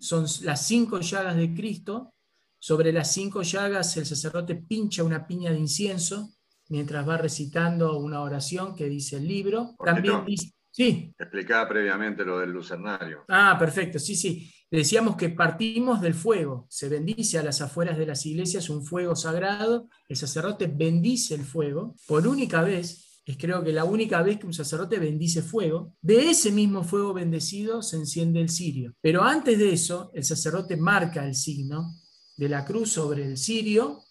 son 0.00 0.26
las 0.42 0.66
cinco 0.66 0.98
llagas 0.98 1.36
de 1.36 1.54
Cristo, 1.54 2.12
sobre 2.58 2.92
las 2.92 3.12
cinco 3.12 3.42
llagas 3.42 3.96
el 3.96 4.06
sacerdote 4.06 4.56
pincha 4.56 5.04
una 5.04 5.24
piña 5.24 5.52
de 5.52 5.60
incienso 5.60 6.30
mientras 6.68 7.08
va 7.08 7.16
recitando 7.16 7.96
una 7.98 8.22
oración 8.22 8.74
que 8.74 8.88
dice 8.88 9.18
el 9.18 9.28
libro. 9.28 9.76
También 9.84 10.24
dice, 10.24 10.52
sí. 10.68 11.14
Explicaba 11.16 11.68
previamente 11.68 12.24
lo 12.24 12.40
del 12.40 12.50
lucernario. 12.50 13.22
Ah, 13.28 13.54
perfecto, 13.56 14.00
sí, 14.00 14.16
sí 14.16 14.52
decíamos 14.78 15.16
que 15.16 15.30
partimos 15.30 16.00
del 16.00 16.14
fuego, 16.14 16.66
se 16.68 16.88
bendice 16.88 17.38
a 17.38 17.42
las 17.42 17.60
afueras 17.60 17.98
de 17.98 18.06
las 18.06 18.24
iglesias 18.26 18.70
un 18.70 18.84
fuego 18.84 19.16
sagrado, 19.16 19.88
el 20.08 20.16
sacerdote 20.16 20.66
bendice 20.66 21.34
el 21.34 21.44
fuego, 21.44 21.96
por 22.06 22.26
única 22.26 22.62
vez 22.62 23.10
es 23.24 23.36
creo 23.36 23.62
que 23.62 23.72
la 23.72 23.84
única 23.84 24.22
vez 24.22 24.38
que 24.38 24.46
un 24.46 24.52
sacerdote 24.52 24.98
bendice 24.98 25.42
fuego. 25.42 25.94
De 26.00 26.30
ese 26.30 26.50
mismo 26.50 26.82
fuego 26.82 27.12
bendecido 27.12 27.82
se 27.82 27.96
enciende 27.96 28.40
el 28.40 28.48
cirio. 28.48 28.94
Pero 29.00 29.22
antes 29.22 29.58
de 29.58 29.72
eso, 29.72 30.10
el 30.14 30.24
sacerdote 30.24 30.76
marca 30.76 31.24
el 31.24 31.34
signo 31.34 31.94
de 32.36 32.48
la 32.48 32.64
cruz 32.64 32.92
sobre 32.92 33.24
el 33.24 33.36
cirio 33.36 34.02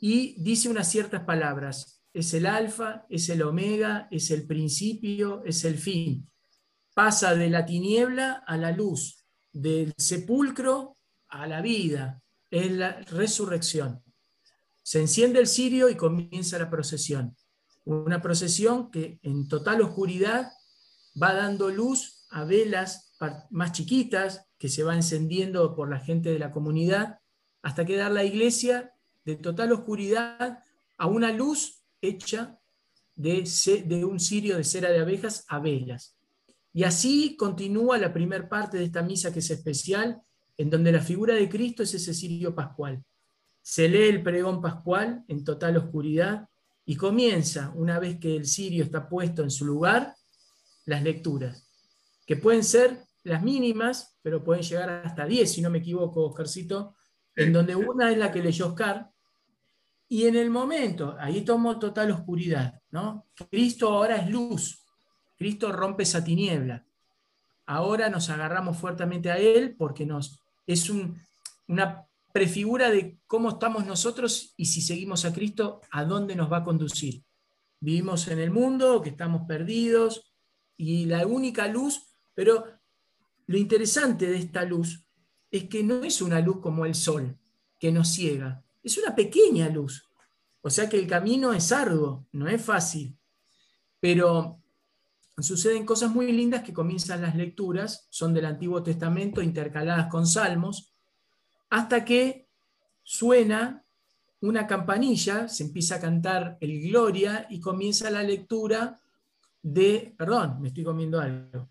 y 0.00 0.40
dice 0.40 0.68
unas 0.68 0.90
ciertas 0.90 1.24
palabras. 1.24 2.02
Es 2.12 2.32
el 2.34 2.46
alfa, 2.46 3.06
es 3.08 3.28
el 3.28 3.42
omega, 3.42 4.08
es 4.10 4.30
el 4.30 4.46
principio, 4.46 5.42
es 5.44 5.64
el 5.64 5.78
fin. 5.78 6.30
Pasa 6.94 7.34
de 7.34 7.50
la 7.50 7.64
tiniebla 7.64 8.44
a 8.46 8.56
la 8.56 8.72
luz, 8.72 9.17
del 9.52 9.94
sepulcro 9.96 10.96
a 11.28 11.46
la 11.46 11.60
vida, 11.60 12.22
es 12.50 12.70
la 12.72 13.00
resurrección. 13.02 14.02
Se 14.82 15.00
enciende 15.00 15.40
el 15.40 15.46
cirio 15.46 15.88
y 15.88 15.96
comienza 15.96 16.58
la 16.58 16.70
procesión. 16.70 17.36
Una 17.84 18.22
procesión 18.22 18.90
que 18.90 19.18
en 19.22 19.48
total 19.48 19.82
oscuridad 19.82 20.50
va 21.20 21.34
dando 21.34 21.68
luz 21.70 22.26
a 22.30 22.44
velas 22.44 23.14
más 23.50 23.72
chiquitas 23.72 24.46
que 24.58 24.68
se 24.68 24.84
va 24.84 24.94
encendiendo 24.94 25.74
por 25.74 25.90
la 25.90 25.98
gente 25.98 26.30
de 26.30 26.38
la 26.38 26.52
comunidad 26.52 27.18
hasta 27.62 27.84
quedar 27.84 28.12
la 28.12 28.24
iglesia 28.24 28.92
de 29.24 29.36
total 29.36 29.72
oscuridad 29.72 30.62
a 30.96 31.06
una 31.06 31.32
luz 31.32 31.82
hecha 32.00 32.58
de, 33.14 33.44
de 33.86 34.04
un 34.04 34.20
cirio 34.20 34.56
de 34.56 34.64
cera 34.64 34.90
de 34.90 35.00
abejas 35.00 35.44
a 35.48 35.58
velas. 35.58 36.17
Y 36.72 36.84
así 36.84 37.36
continúa 37.36 37.98
la 37.98 38.12
primera 38.12 38.48
parte 38.48 38.78
de 38.78 38.84
esta 38.84 39.02
misa 39.02 39.32
que 39.32 39.38
es 39.40 39.50
especial, 39.50 40.20
en 40.56 40.70
donde 40.70 40.92
la 40.92 41.00
figura 41.00 41.34
de 41.34 41.48
Cristo 41.48 41.82
es 41.82 41.94
ese 41.94 42.14
cirio 42.14 42.54
pascual. 42.54 43.02
Se 43.62 43.88
lee 43.88 44.08
el 44.08 44.22
pregón 44.22 44.60
pascual 44.60 45.24
en 45.28 45.44
total 45.44 45.76
oscuridad 45.76 46.48
y 46.84 46.96
comienza, 46.96 47.72
una 47.74 47.98
vez 47.98 48.18
que 48.18 48.34
el 48.34 48.46
cirio 48.46 48.84
está 48.84 49.08
puesto 49.08 49.42
en 49.42 49.50
su 49.50 49.64
lugar, 49.64 50.14
las 50.86 51.02
lecturas, 51.02 51.68
que 52.26 52.36
pueden 52.36 52.64
ser 52.64 53.04
las 53.24 53.42
mínimas, 53.42 54.16
pero 54.22 54.42
pueden 54.42 54.62
llegar 54.62 54.88
hasta 55.04 55.26
10, 55.26 55.52
si 55.52 55.60
no 55.60 55.70
me 55.70 55.78
equivoco, 55.78 56.24
Oscarcito, 56.24 56.96
en 57.36 57.52
donde 57.52 57.76
una 57.76 58.10
es 58.10 58.18
la 58.18 58.32
que 58.32 58.42
leyó 58.42 58.68
Oscar, 58.68 59.10
y 60.08 60.26
en 60.26 60.36
el 60.36 60.48
momento, 60.48 61.14
ahí 61.20 61.42
tomó 61.42 61.78
total 61.78 62.10
oscuridad, 62.10 62.80
¿no? 62.90 63.26
Cristo 63.50 63.90
ahora 63.90 64.16
es 64.16 64.30
luz, 64.30 64.82
Cristo 65.38 65.72
rompe 65.72 66.02
esa 66.02 66.22
tiniebla. 66.22 66.84
Ahora 67.64 68.10
nos 68.10 68.28
agarramos 68.28 68.76
fuertemente 68.76 69.30
a 69.30 69.38
Él 69.38 69.76
porque 69.76 70.04
nos, 70.04 70.40
es 70.66 70.90
una 71.68 72.06
prefigura 72.32 72.90
de 72.90 73.18
cómo 73.26 73.50
estamos 73.50 73.86
nosotros 73.86 74.54
y 74.56 74.66
si 74.66 74.82
seguimos 74.82 75.24
a 75.24 75.32
Cristo, 75.32 75.80
a 75.90 76.04
dónde 76.04 76.34
nos 76.34 76.50
va 76.52 76.58
a 76.58 76.64
conducir. 76.64 77.24
Vivimos 77.80 78.26
en 78.28 78.40
el 78.40 78.50
mundo, 78.50 79.00
que 79.00 79.10
estamos 79.10 79.46
perdidos, 79.46 80.34
y 80.76 81.06
la 81.06 81.26
única 81.26 81.68
luz, 81.68 82.02
pero 82.34 82.64
lo 83.46 83.56
interesante 83.56 84.26
de 84.26 84.38
esta 84.38 84.64
luz 84.64 85.04
es 85.50 85.64
que 85.64 85.82
no 85.82 86.04
es 86.04 86.20
una 86.20 86.40
luz 86.40 86.60
como 86.60 86.84
el 86.84 86.94
sol, 86.94 87.38
que 87.78 87.92
nos 87.92 88.08
ciega, 88.08 88.64
es 88.82 88.98
una 88.98 89.14
pequeña 89.14 89.68
luz. 89.68 90.04
O 90.60 90.70
sea 90.70 90.88
que 90.88 90.98
el 90.98 91.06
camino 91.06 91.52
es 91.52 91.72
arduo, 91.72 92.26
no 92.32 92.48
es 92.48 92.60
fácil. 92.62 93.16
Pero 94.00 94.60
suceden 95.42 95.86
cosas 95.86 96.10
muy 96.10 96.32
lindas 96.32 96.62
que 96.62 96.72
comienzan 96.72 97.22
las 97.22 97.36
lecturas, 97.36 98.06
son 98.10 98.34
del 98.34 98.46
Antiguo 98.46 98.82
Testamento 98.82 99.40
intercaladas 99.40 100.08
con 100.08 100.26
salmos, 100.26 100.92
hasta 101.70 102.04
que 102.04 102.48
suena 103.02 103.84
una 104.40 104.66
campanilla, 104.66 105.48
se 105.48 105.64
empieza 105.64 105.96
a 105.96 106.00
cantar 106.00 106.58
el 106.60 106.80
Gloria 106.88 107.46
y 107.50 107.60
comienza 107.60 108.10
la 108.10 108.22
lectura 108.22 109.00
de, 109.62 110.14
perdón, 110.16 110.60
me 110.60 110.68
estoy 110.68 110.84
comiendo 110.84 111.20
algo, 111.20 111.68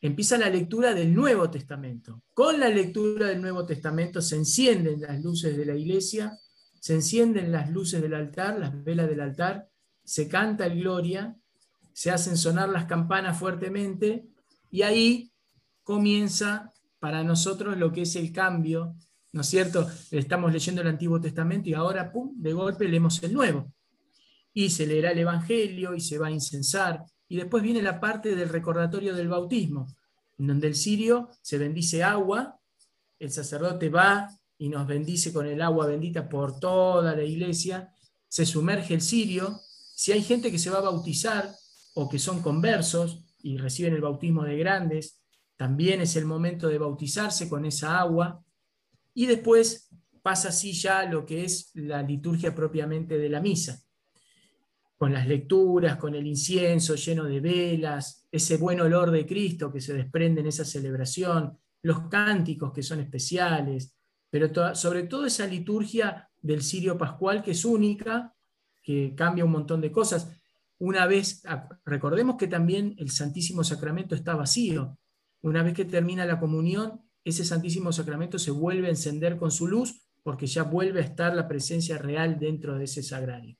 empieza 0.00 0.38
la 0.38 0.50
lectura 0.50 0.94
del 0.94 1.14
Nuevo 1.14 1.50
Testamento. 1.50 2.22
Con 2.32 2.60
la 2.60 2.68
lectura 2.68 3.28
del 3.28 3.40
Nuevo 3.40 3.64
Testamento 3.64 4.20
se 4.20 4.36
encienden 4.36 5.00
las 5.00 5.20
luces 5.22 5.56
de 5.56 5.66
la 5.66 5.74
iglesia, 5.74 6.38
se 6.78 6.94
encienden 6.94 7.52
las 7.52 7.70
luces 7.70 8.00
del 8.00 8.14
altar, 8.14 8.58
las 8.58 8.84
velas 8.84 9.08
del 9.08 9.20
altar, 9.20 9.68
se 10.04 10.28
canta 10.28 10.66
el 10.66 10.80
Gloria 10.80 11.36
se 12.00 12.10
hacen 12.10 12.38
sonar 12.38 12.70
las 12.70 12.86
campanas 12.86 13.38
fuertemente 13.38 14.24
y 14.70 14.80
ahí 14.80 15.30
comienza 15.82 16.72
para 16.98 17.22
nosotros 17.22 17.76
lo 17.76 17.92
que 17.92 18.00
es 18.02 18.16
el 18.16 18.32
cambio, 18.32 18.96
¿no 19.32 19.42
es 19.42 19.48
cierto? 19.48 19.86
Estamos 20.10 20.50
leyendo 20.50 20.80
el 20.80 20.88
Antiguo 20.88 21.20
Testamento 21.20 21.68
y 21.68 21.74
ahora, 21.74 22.10
¡pum!, 22.10 22.32
de 22.36 22.54
golpe 22.54 22.88
leemos 22.88 23.22
el 23.22 23.34
Nuevo. 23.34 23.70
Y 24.54 24.70
se 24.70 24.86
leerá 24.86 25.10
el 25.10 25.18
Evangelio 25.18 25.94
y 25.94 26.00
se 26.00 26.16
va 26.16 26.28
a 26.28 26.30
incensar. 26.30 27.04
Y 27.28 27.36
después 27.36 27.62
viene 27.62 27.82
la 27.82 28.00
parte 28.00 28.34
del 28.34 28.48
recordatorio 28.48 29.14
del 29.14 29.28
bautismo, 29.28 29.86
en 30.38 30.46
donde 30.46 30.68
el 30.68 30.76
sirio 30.76 31.28
se 31.42 31.58
bendice 31.58 32.02
agua, 32.02 32.58
el 33.18 33.30
sacerdote 33.30 33.90
va 33.90 34.26
y 34.56 34.70
nos 34.70 34.86
bendice 34.86 35.34
con 35.34 35.46
el 35.46 35.60
agua 35.60 35.84
bendita 35.84 36.30
por 36.30 36.58
toda 36.58 37.14
la 37.14 37.24
iglesia, 37.24 37.92
se 38.26 38.46
sumerge 38.46 38.94
el 38.94 39.02
sirio. 39.02 39.60
Si 39.94 40.12
hay 40.12 40.22
gente 40.22 40.50
que 40.50 40.58
se 40.58 40.70
va 40.70 40.78
a 40.78 40.88
bautizar, 40.88 41.54
o 41.94 42.08
que 42.08 42.18
son 42.18 42.42
conversos 42.42 43.24
y 43.42 43.56
reciben 43.56 43.94
el 43.94 44.00
bautismo 44.00 44.44
de 44.44 44.58
grandes, 44.58 45.20
también 45.56 46.00
es 46.00 46.16
el 46.16 46.24
momento 46.24 46.68
de 46.68 46.78
bautizarse 46.78 47.48
con 47.48 47.64
esa 47.64 47.98
agua. 47.98 48.42
Y 49.14 49.26
después 49.26 49.90
pasa 50.22 50.48
así 50.48 50.72
ya 50.72 51.04
lo 51.04 51.24
que 51.24 51.44
es 51.44 51.70
la 51.74 52.02
liturgia 52.02 52.54
propiamente 52.54 53.18
de 53.18 53.28
la 53.28 53.40
misa, 53.40 53.80
con 54.96 55.12
las 55.12 55.26
lecturas, 55.26 55.96
con 55.96 56.14
el 56.14 56.26
incienso 56.26 56.94
lleno 56.94 57.24
de 57.24 57.40
velas, 57.40 58.26
ese 58.30 58.56
buen 58.56 58.80
olor 58.80 59.10
de 59.10 59.26
Cristo 59.26 59.72
que 59.72 59.80
se 59.80 59.94
desprende 59.94 60.40
en 60.40 60.46
esa 60.46 60.64
celebración, 60.64 61.58
los 61.82 62.08
cánticos 62.08 62.72
que 62.72 62.82
son 62.82 63.00
especiales, 63.00 63.96
pero 64.30 64.74
sobre 64.74 65.04
todo 65.04 65.26
esa 65.26 65.46
liturgia 65.46 66.30
del 66.40 66.62
Sirio 66.62 66.96
Pascual 66.96 67.42
que 67.42 67.52
es 67.52 67.64
única, 67.64 68.34
que 68.82 69.14
cambia 69.14 69.44
un 69.44 69.50
montón 69.50 69.80
de 69.80 69.90
cosas 69.90 70.39
una 70.80 71.06
vez, 71.06 71.42
recordemos 71.84 72.36
que 72.36 72.48
también 72.48 72.94
el 72.98 73.10
Santísimo 73.10 73.62
Sacramento 73.62 74.14
está 74.14 74.34
vacío. 74.34 74.98
Una 75.42 75.62
vez 75.62 75.74
que 75.74 75.84
termina 75.84 76.24
la 76.24 76.40
comunión, 76.40 77.02
ese 77.22 77.44
Santísimo 77.44 77.92
Sacramento 77.92 78.38
se 78.38 78.50
vuelve 78.50 78.86
a 78.86 78.90
encender 78.90 79.36
con 79.36 79.50
su 79.50 79.68
luz 79.68 80.06
porque 80.22 80.46
ya 80.46 80.62
vuelve 80.62 81.00
a 81.00 81.04
estar 81.04 81.34
la 81.34 81.46
presencia 81.46 81.98
real 81.98 82.38
dentro 82.38 82.78
de 82.78 82.84
ese 82.84 83.02
sagrario. 83.02 83.58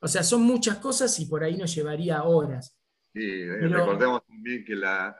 O 0.00 0.08
sea, 0.08 0.24
son 0.24 0.42
muchas 0.42 0.78
cosas 0.78 1.18
y 1.20 1.26
por 1.26 1.44
ahí 1.44 1.56
nos 1.56 1.72
llevaría 1.72 2.24
horas. 2.24 2.76
Sí, 3.12 3.22
eh, 3.22 3.68
recordemos 3.68 4.26
también 4.26 4.64
que 4.64 4.74
la, 4.74 5.16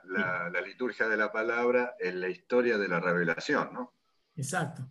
liturgia 0.65 1.07
de 1.07 1.15
la 1.15 1.31
palabra 1.31 1.95
es 1.99 2.15
la 2.15 2.27
historia 2.27 2.77
de 2.77 2.87
la 2.89 2.99
revelación, 2.99 3.73
¿no? 3.73 3.93
Exacto. 4.35 4.89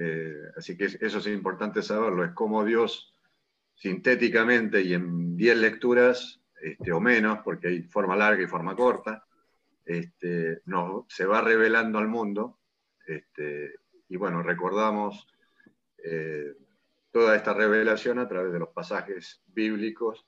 Eh, 0.00 0.50
así 0.56 0.78
que 0.78 0.86
eso 0.86 1.18
es 1.18 1.26
importante 1.26 1.82
saberlo, 1.82 2.24
es 2.24 2.32
como 2.32 2.64
Dios 2.64 3.15
sintéticamente 3.76 4.82
y 4.82 4.94
en 4.94 5.36
10 5.36 5.58
lecturas 5.58 6.40
este, 6.60 6.92
o 6.92 7.00
menos, 7.00 7.40
porque 7.44 7.68
hay 7.68 7.82
forma 7.82 8.16
larga 8.16 8.42
y 8.42 8.46
forma 8.46 8.74
corta, 8.74 9.24
este, 9.84 10.62
no, 10.64 11.06
se 11.08 11.26
va 11.26 11.40
revelando 11.42 11.98
al 11.98 12.08
mundo. 12.08 12.58
Este, 13.06 13.74
y 14.08 14.16
bueno, 14.16 14.42
recordamos 14.42 15.26
eh, 15.98 16.54
toda 17.12 17.36
esta 17.36 17.52
revelación 17.52 18.18
a 18.18 18.26
través 18.26 18.52
de 18.52 18.58
los 18.58 18.70
pasajes 18.70 19.42
bíblicos 19.46 20.26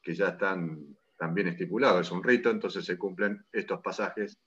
que 0.00 0.14
ya 0.14 0.28
están 0.28 0.96
también 1.16 1.48
estipulados. 1.48 2.06
Es 2.06 2.12
un 2.12 2.22
rito, 2.22 2.50
entonces 2.50 2.84
se 2.84 2.98
cumplen 2.98 3.44
estos 3.50 3.80
pasajes 3.80 4.38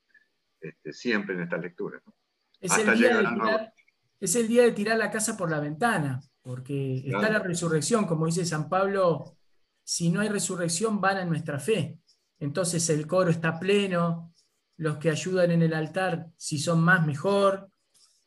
este, 0.60 0.92
siempre 0.92 1.34
en 1.34 1.42
estas 1.42 1.60
lecturas. 1.60 2.02
Es, 2.60 2.78
el 2.78 2.96
día 2.96 3.18
de 3.18 3.28
tirar, 3.28 3.72
es 4.20 4.36
el 4.36 4.48
día 4.48 4.62
de 4.62 4.72
tirar 4.72 4.96
la 4.96 5.10
casa 5.10 5.36
por 5.36 5.50
la 5.50 5.60
ventana 5.60 6.20
porque 6.46 6.98
está 7.04 7.28
la 7.28 7.40
resurrección, 7.40 8.04
como 8.04 8.26
dice 8.26 8.46
San 8.46 8.68
Pablo, 8.68 9.36
si 9.82 10.10
no 10.10 10.20
hay 10.20 10.28
resurrección, 10.28 11.00
van 11.00 11.16
a 11.16 11.24
nuestra 11.24 11.58
fe. 11.58 11.98
Entonces 12.38 12.88
el 12.88 13.04
coro 13.08 13.30
está 13.30 13.58
pleno, 13.58 14.32
los 14.76 14.98
que 14.98 15.10
ayudan 15.10 15.50
en 15.50 15.62
el 15.62 15.74
altar, 15.74 16.28
si 16.36 16.60
son 16.60 16.84
más, 16.84 17.04
mejor. 17.04 17.68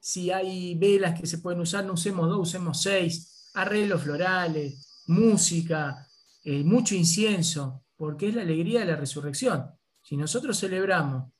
Si 0.01 0.31
hay 0.31 0.75
velas 0.75 1.17
que 1.17 1.27
se 1.27 1.37
pueden 1.37 1.61
usar, 1.61 1.85
no 1.85 1.93
usemos 1.93 2.27
dos, 2.27 2.39
usemos 2.39 2.81
seis. 2.81 3.49
Arreglos 3.53 4.01
florales, 4.01 5.01
música, 5.07 6.05
eh, 6.43 6.61
mucho 6.65 6.95
incienso, 6.95 7.85
porque 7.95 8.27
es 8.27 8.35
la 8.35 8.41
alegría 8.41 8.81
de 8.81 8.87
la 8.87 8.95
resurrección. 8.97 9.65
Si 10.01 10.17
nosotros 10.17 10.59
celebramos, 10.59 11.31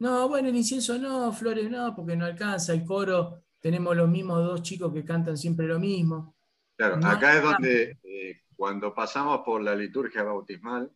no, 0.00 0.28
bueno, 0.28 0.48
el 0.48 0.56
incienso 0.56 0.98
no, 0.98 1.32
flores 1.32 1.70
no, 1.70 1.94
porque 1.94 2.16
no 2.16 2.24
alcanza, 2.24 2.72
el 2.72 2.84
coro 2.84 3.43
tenemos 3.64 3.96
los 3.96 4.10
mismos 4.10 4.44
dos 4.44 4.60
chicos 4.60 4.92
que 4.92 5.06
cantan 5.06 5.38
siempre 5.38 5.66
lo 5.66 5.78
mismo. 5.78 6.36
Claro, 6.76 6.96
acá 7.02 7.38
es 7.38 7.42
donde 7.42 7.98
eh, 8.02 8.42
cuando 8.54 8.92
pasamos 8.92 9.40
por 9.42 9.62
la 9.62 9.74
liturgia 9.74 10.22
bautismal, 10.22 10.92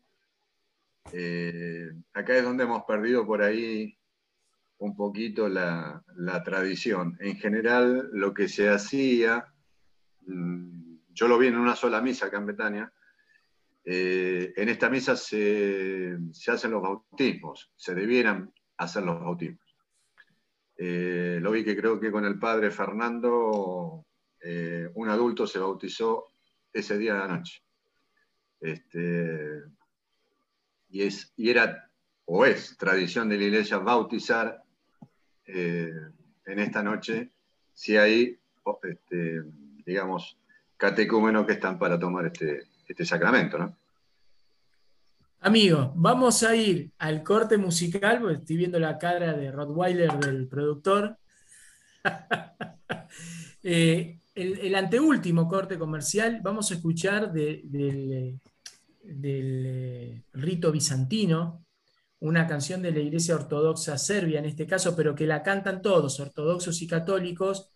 eh, 1.11 1.91
acá 2.13 2.37
es 2.37 2.45
donde 2.45 2.65
hemos 2.65 2.83
perdido 2.85 3.25
por 3.25 3.41
ahí 3.41 3.99
un 4.77 4.95
poquito 4.95 5.49
la, 5.49 6.05
tradición. 6.45 7.17
En 7.21 7.39
general, 7.39 8.11
lo 8.13 8.35
que 8.35 8.51
se 8.51 8.69
hacía, 8.69 9.47
mm, 10.27 10.97
yo 11.15 11.27
lo 11.27 11.39
vi 11.39 11.47
en 11.47 11.57
una 11.57 11.75
sola 11.75 12.03
misa 12.03 12.27
acá 12.27 12.37
en 12.37 12.47
Betania, 12.47 12.93
eh, 13.83 14.53
en 14.55 14.69
esta 14.69 14.91
misa 14.91 15.17
se, 15.17 16.19
hacen 16.49 16.71
los 16.71 16.83
bautismos, 16.83 17.73
se 17.77 17.95
debieran 17.95 18.53
hacer 18.77 19.05
los 19.05 19.19
bautismos. 19.19 19.68
Eh, 20.81 21.41
lo 21.43 21.51
vi 21.51 21.65
que 21.65 21.77
creo 21.77 21.99
que 21.99 22.13
con 22.13 22.25
el 22.25 22.39
padre 22.39 22.71
Fernando, 22.71 24.07
eh, 24.41 24.89
un 24.95 25.09
adulto 25.09 25.47
se 25.47 25.59
bautizó 25.59 26.29
ese 26.73 26.97
día 26.97 27.15
de 27.15 27.19
la 27.19 27.29
noche. 27.29 27.61
Este, 28.61 29.63
y, 30.89 31.03
es, 31.03 31.33
y 31.37 31.51
era 31.51 31.91
o 32.27 32.45
es 32.47 32.77
tradición 32.77 33.29
de 33.29 33.39
la 33.39 33.45
iglesia 33.45 33.79
bautizar 33.79 34.63
en 35.45 36.59
esta 36.59 36.83
noche 36.83 37.31
si 37.73 37.97
hay, 37.97 38.39
este, 38.83 39.43
digamos, 39.87 40.39
catecúmenos 40.77 41.47
que 41.47 41.55
están 41.55 41.79
para 41.79 41.99
tomar 41.99 42.27
este, 42.27 42.65
este 42.87 43.05
sacramento, 43.05 43.59
¿no? 43.59 43.77
Amigos, 45.41 45.93
vamos 45.95 46.43
a 46.43 46.57
ir 46.57 46.91
al 46.99 47.23
corte 47.23 47.57
musical, 47.57 48.21
porque 48.21 48.39
estoy 48.39 48.57
viendo 48.57 48.81
la 48.81 48.99
cara 48.99 49.35
de 49.35 49.53
Rottweiler 49.53 50.13
del 50.19 50.49
productor. 50.49 51.17
Eh, 53.71 54.21
el, 54.37 54.75
anteúltimo 54.77 55.49
corte 55.49 55.79
comercial, 55.79 56.41
vamos 56.43 56.71
a 56.71 56.75
escuchar 56.75 57.33
del, 57.33 58.41
del 59.03 60.25
rito 60.33 60.71
bizantino, 60.71 61.67
una 62.21 62.47
canción 62.47 62.81
de 62.81 62.93
la 62.93 63.01
Iglesia 63.01 63.35
Ortodoxa 63.35 63.99
Serbia 63.99 64.39
en 64.39 64.47
este 64.47 64.67
caso, 64.67 64.95
pero 64.95 65.15
que 65.15 65.27
la 65.27 65.43
cantan 65.43 65.83
todos, 65.83 66.21
ortodoxos 66.21 66.81
y 66.81 66.87
católicos, 66.87 67.69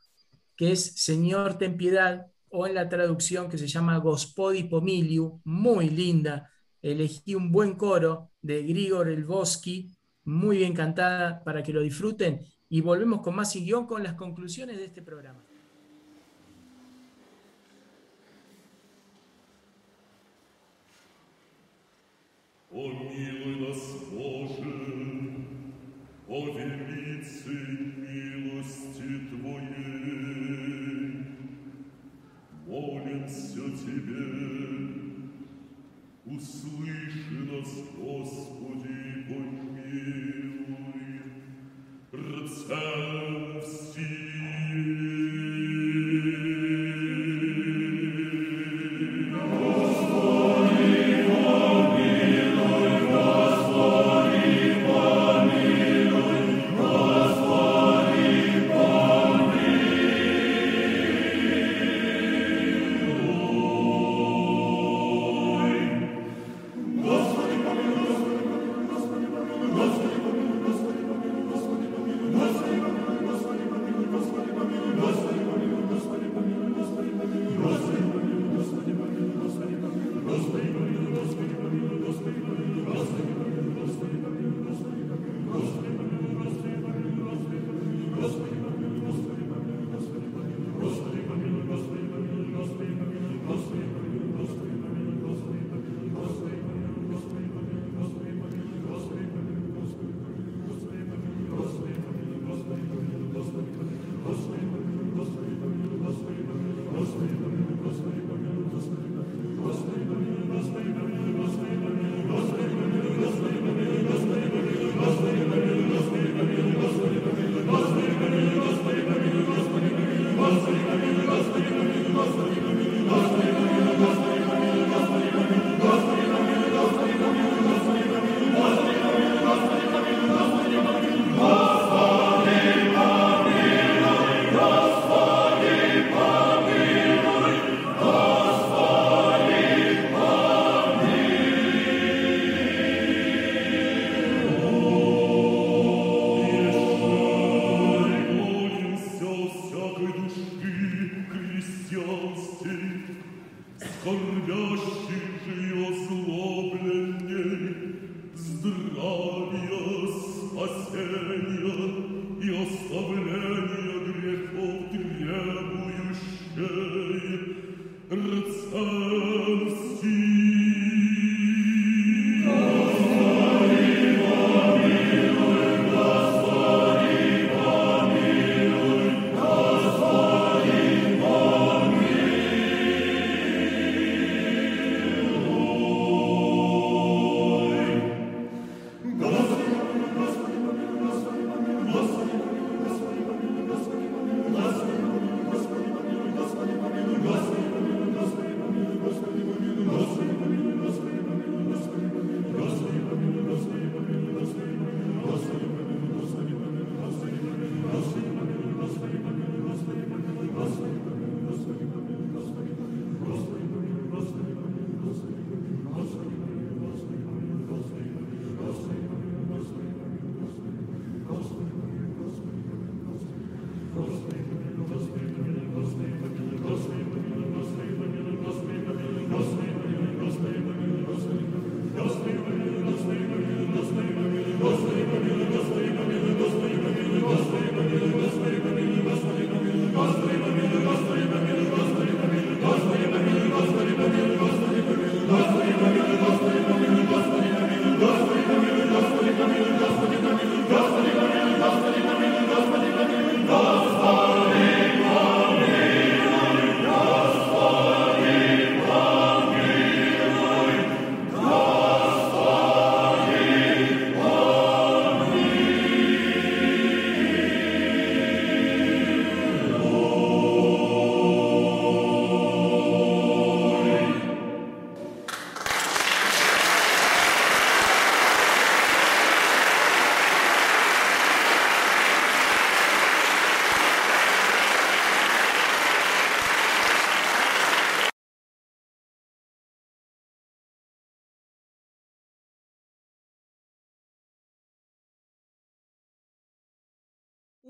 que 0.57 0.73
es 0.73 0.95
Señor, 1.03 1.59
ten 1.59 1.77
piedad, 1.77 2.29
o 2.49 2.67
en 2.67 2.75
la 2.75 2.89
traducción 2.89 3.51
que 3.51 3.59
se 3.59 3.67
llama 3.67 3.99
Gospodi 3.99 4.65
Pomiliu, 4.65 5.41
muy 5.45 5.91
linda 5.91 6.52
Elegí 6.82 7.36
un 7.36 7.52
buen 7.52 7.76
coro 7.76 8.32
de 8.42 8.64
Grigor 8.64 9.10
Elboski, 9.10 9.92
muy 10.24 10.58
bien 10.58 10.74
cantada 10.74 11.44
para 11.44 11.64
que 11.64 11.74
lo 11.74 11.82
disfruten. 11.82 12.42
Y 12.70 12.82
volvemos 12.82 13.22
con 13.22 13.36
más 13.36 13.56
y 13.56 13.64
guión 13.64 13.88
con 13.88 14.04
las 14.04 14.14
conclusiones 14.14 14.78
de 14.78 14.86
este 14.86 15.02
programa. 15.02 15.44
молимся 26.30 26.81
Господи, 37.97 39.27
помилуй. 39.29 40.73
Рцем 42.13 43.12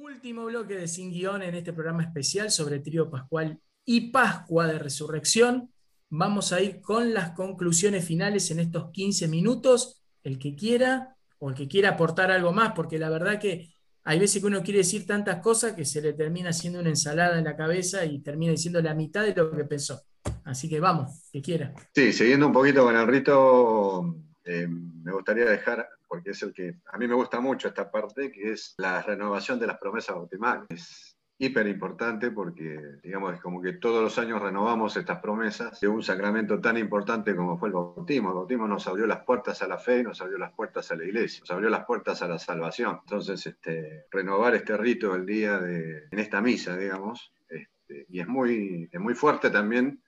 Último 0.03 0.47
bloque 0.47 0.75
de 0.75 0.89
Sin 0.89 1.13
Guión 1.13 1.43
en 1.43 1.55
este 1.55 1.73
programa 1.73 2.03
especial 2.03 2.51
sobre 2.51 2.81
Trío 2.81 3.09
Pascual 3.09 3.61
y 3.85 4.11
Pascua 4.11 4.67
de 4.67 4.81
Resurrección. 4.81 5.71
Vamos 6.11 6.53
a 6.53 6.61
ir 6.61 6.81
con 6.81 7.15
las 7.15 7.31
conclusiones 7.31 8.05
finales 8.05 8.51
en 8.51 8.59
estos 8.59 8.91
15 8.91 9.29
minutos. 9.29 10.03
El 10.25 10.41
que 10.41 10.57
quiera 10.57 11.17
o 11.39 11.51
el 11.51 11.55
que 11.55 11.69
quiera 11.69 11.91
aportar 11.91 12.33
algo 12.33 12.51
más, 12.51 12.73
porque 12.73 12.99
la 12.99 13.11
verdad 13.11 13.39
que 13.39 13.77
hay 14.03 14.19
veces 14.19 14.43
que 14.43 14.49
uno 14.49 14.65
quiere 14.65 14.79
decir 14.79 15.07
tantas 15.07 15.41
cosas 15.41 15.75
que 15.75 15.85
se 15.85 16.03
le 16.03 16.15
termina 16.15 16.51
haciendo 16.51 16.81
una 16.81 16.89
ensalada 16.89 17.39
en 17.39 17.45
la 17.45 17.55
cabeza 17.55 18.05
y 18.05 18.19
termina 18.23 18.51
diciendo 18.51 18.83
la 18.83 18.95
mitad 18.95 19.23
de 19.23 19.37
lo 19.37 19.53
que 19.53 19.65
pensó. 19.67 20.03
Así 20.43 20.69
que 20.69 20.81
vamos, 20.81 21.31
que 21.33 21.41
quiera. 21.41 21.73
Sí, 21.95 22.13
siguiendo 22.13 22.49
un 22.49 22.53
poquito 22.53 22.83
con 22.83 22.97
el 22.97 23.07
rito, 23.07 24.17
eh, 24.43 24.67
me 24.67 25.13
gustaría 25.13 25.45
dejar 25.45 25.89
porque 26.13 26.33
es 26.33 26.43
el 26.43 26.53
que 26.53 26.75
a 26.93 26.99
mí 26.99 27.09
me 27.09 27.15
gusta 27.15 27.41
mucho 27.41 27.69
esta 27.69 27.91
parte, 27.91 28.31
que 28.31 28.53
es 28.53 28.75
la 28.77 29.01
renovación 29.01 29.59
de 29.59 29.67
las 29.67 29.79
promesas 29.79 30.15
bautismales. 30.15 30.67
Es 30.69 31.17
hiper 31.39 31.67
importante 31.67 32.31
porque, 32.31 32.99
digamos, 33.03 33.33
es 33.33 33.41
como 33.41 33.63
que 33.63 33.73
todos 33.73 34.03
los 34.03 34.19
años 34.19 34.43
renovamos 34.43 34.95
estas 34.99 35.21
promesas 35.21 35.81
de 35.81 35.89
un 35.89 36.03
sacramento 36.03 36.61
tan 36.61 36.77
importante 36.77 37.35
como 37.35 37.57
fue 37.57 37.71
el 37.71 37.73
bautismo. 37.73 38.29
El 38.29 38.35
bautismo 38.35 38.69
nos 38.69 38.87
abrió 38.89 39.07
las 39.07 39.25
puertas 39.25 39.63
a 39.63 39.67
la 39.67 39.79
fe, 39.79 40.03
nos 40.03 40.21
abrió 40.21 40.37
las 40.37 40.53
puertas 40.53 40.93
a 40.93 40.97
la 40.97 41.05
iglesia, 41.05 41.41
nos 41.41 41.51
abrió 41.51 41.71
las 41.71 41.87
puertas 41.87 42.21
a 42.21 42.29
la 42.29 42.39
salvación. 42.39 42.99
Entonces, 43.05 43.47
este, 43.47 44.05
renovar 44.11 44.55
este 44.55 44.77
rito 44.77 45.15
el 45.15 45.25
día 45.25 45.59
de, 45.61 46.09
en 46.11 46.19
esta 46.19 46.43
misa, 46.43 46.77
digamos, 46.77 47.33
este, 47.49 48.05
y 48.11 48.21
es 48.21 48.29
muy, 48.29 48.87
es 48.93 49.01
muy 49.01 49.15
fuerte 49.15 49.49
también 49.49 50.03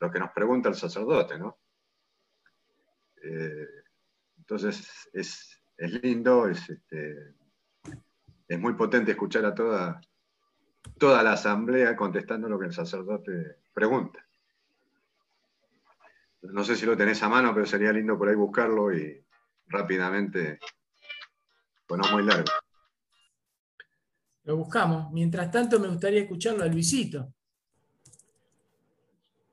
lo 0.00 0.10
que 0.10 0.18
nos 0.18 0.32
pregunta 0.32 0.68
el 0.68 0.74
sacerdote, 0.74 1.38
¿no? 1.38 1.56
Eh, 3.22 3.66
entonces 4.48 5.10
es, 5.12 5.60
lindo, 5.76 6.46
es, 6.46 6.70
este, 6.70 7.34
es 8.46 8.60
muy 8.60 8.74
potente 8.74 9.10
escuchar 9.10 9.44
a 9.44 9.52
toda, 9.52 10.00
toda 10.98 11.24
la 11.24 11.32
asamblea 11.32 11.96
contestando 11.96 12.48
lo 12.48 12.56
que 12.56 12.66
el 12.66 12.72
sacerdote 12.72 13.56
pregunta. 13.74 14.24
No 16.42 16.62
sé 16.62 16.76
si 16.76 16.86
lo 16.86 16.96
tenés 16.96 17.20
a 17.24 17.28
mano, 17.28 17.52
pero 17.52 17.66
sería 17.66 17.92
lindo 17.92 18.16
por 18.16 18.28
ahí 18.28 18.36
buscarlo 18.36 18.92
y 18.92 19.20
rápidamente, 19.66 20.60
bueno, 21.88 22.04
muy 22.12 22.22
largo. 22.22 22.52
Lo 24.44 24.58
buscamos. 24.58 25.10
Mientras 25.10 25.50
tanto, 25.50 25.80
me 25.80 25.88
gustaría 25.88 26.20
escucharlo 26.20 26.62
a 26.62 26.68
Luisito. 26.68 27.34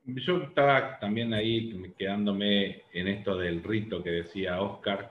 Yo 0.06 0.42
estaba 0.42 0.98
también 0.98 1.32
ahí 1.32 1.94
quedándome 1.96 2.82
en 2.92 3.08
esto 3.08 3.36
del 3.38 3.62
rito 3.62 4.02
que 4.02 4.10
decía 4.10 4.60
Oscar 4.60 5.10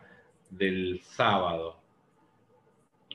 del 0.52 1.02
sábado. 1.02 1.78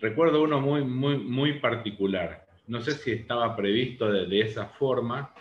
Recuerdo 0.01 0.43
uno 0.43 0.61
muy, 0.61 0.83
muy, 0.83 1.19
muy 1.19 1.61
particular. 1.61 2.47
No 2.67 2.81
sé 2.81 2.93
si 2.93 3.13
estaba 3.13 3.55
previsto 3.55 4.11
de, 4.11 4.41
esa 4.41 4.67
forma, 4.67 5.33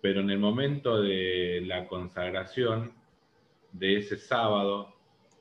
pero 0.00 0.20
en 0.20 0.30
el 0.30 0.38
momento 0.38 1.00
de 1.00 1.62
la 1.64 1.86
consagración 1.86 2.92
de 3.70 3.98
ese 3.98 4.16
sábado, 4.16 4.94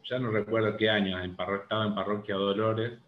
ya 0.04 0.20
no 0.20 0.30
recuerdo 0.30 0.78
qué 0.78 0.88
año, 0.88 1.20
estaba 1.20 1.86
en 1.86 1.96
Parroquia 1.96 2.36
Dolores, 2.36 3.00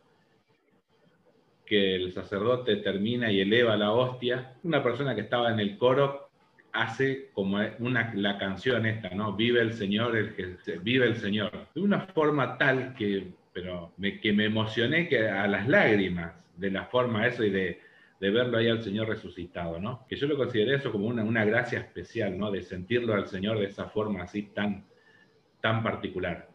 que 1.64 1.96
el 1.96 2.12
sacerdote 2.12 2.78
termina 2.78 3.32
y 3.32 3.42
eleva 3.42 3.78
la 3.78 3.92
hostia. 3.92 4.56
Una 4.64 4.84
persona 4.84 5.14
que 5.14 5.22
estaba 5.22 5.52
en 5.52 5.60
el 5.60 5.78
coro 5.78 6.25
hace 6.76 7.30
como 7.34 7.60
una, 7.80 8.14
la 8.16 8.38
canción 8.38 8.86
esta, 8.86 9.10
¿no? 9.10 9.34
Vive 9.34 9.62
el 9.62 9.74
Señor, 9.74 10.16
el 10.16 10.36
que, 10.36 10.58
vive 10.80 11.08
el 11.08 11.16
Señor. 11.16 11.52
De 11.74 11.82
una 11.82 12.02
forma 12.02 12.58
tal 12.58 12.94
que, 12.96 13.32
pero 13.54 13.94
me, 13.98 14.20
que 14.20 14.34
me 14.34 14.46
emocioné 14.46 15.08
que 15.08 15.28
a 15.28 15.48
las 15.48 15.68
lágrimas 15.68 16.34
de 16.58 16.72
la 16.72 16.86
forma 16.86 17.26
eso 17.26 17.44
y 17.44 17.50
de, 17.50 17.80
de 18.20 18.30
verlo 18.30 18.58
ahí 18.58 18.68
al 18.68 18.84
Señor 18.84 19.08
resucitado, 19.08 19.80
¿no? 19.80 20.06
Que 20.08 20.18
yo 20.18 20.28
lo 20.28 20.38
consideré 20.38 20.76
eso 20.76 20.92
como 20.92 21.08
una, 21.08 21.24
una 21.24 21.46
gracia 21.46 21.80
especial, 21.80 22.38
¿no? 22.38 22.52
De 22.52 22.62
sentirlo 22.62 23.14
al 23.14 23.28
Señor 23.28 23.60
de 23.60 23.66
esa 23.66 23.86
forma 23.86 24.24
así 24.24 24.44
tan, 24.44 24.86
tan 25.62 25.82
particular. 25.82 26.50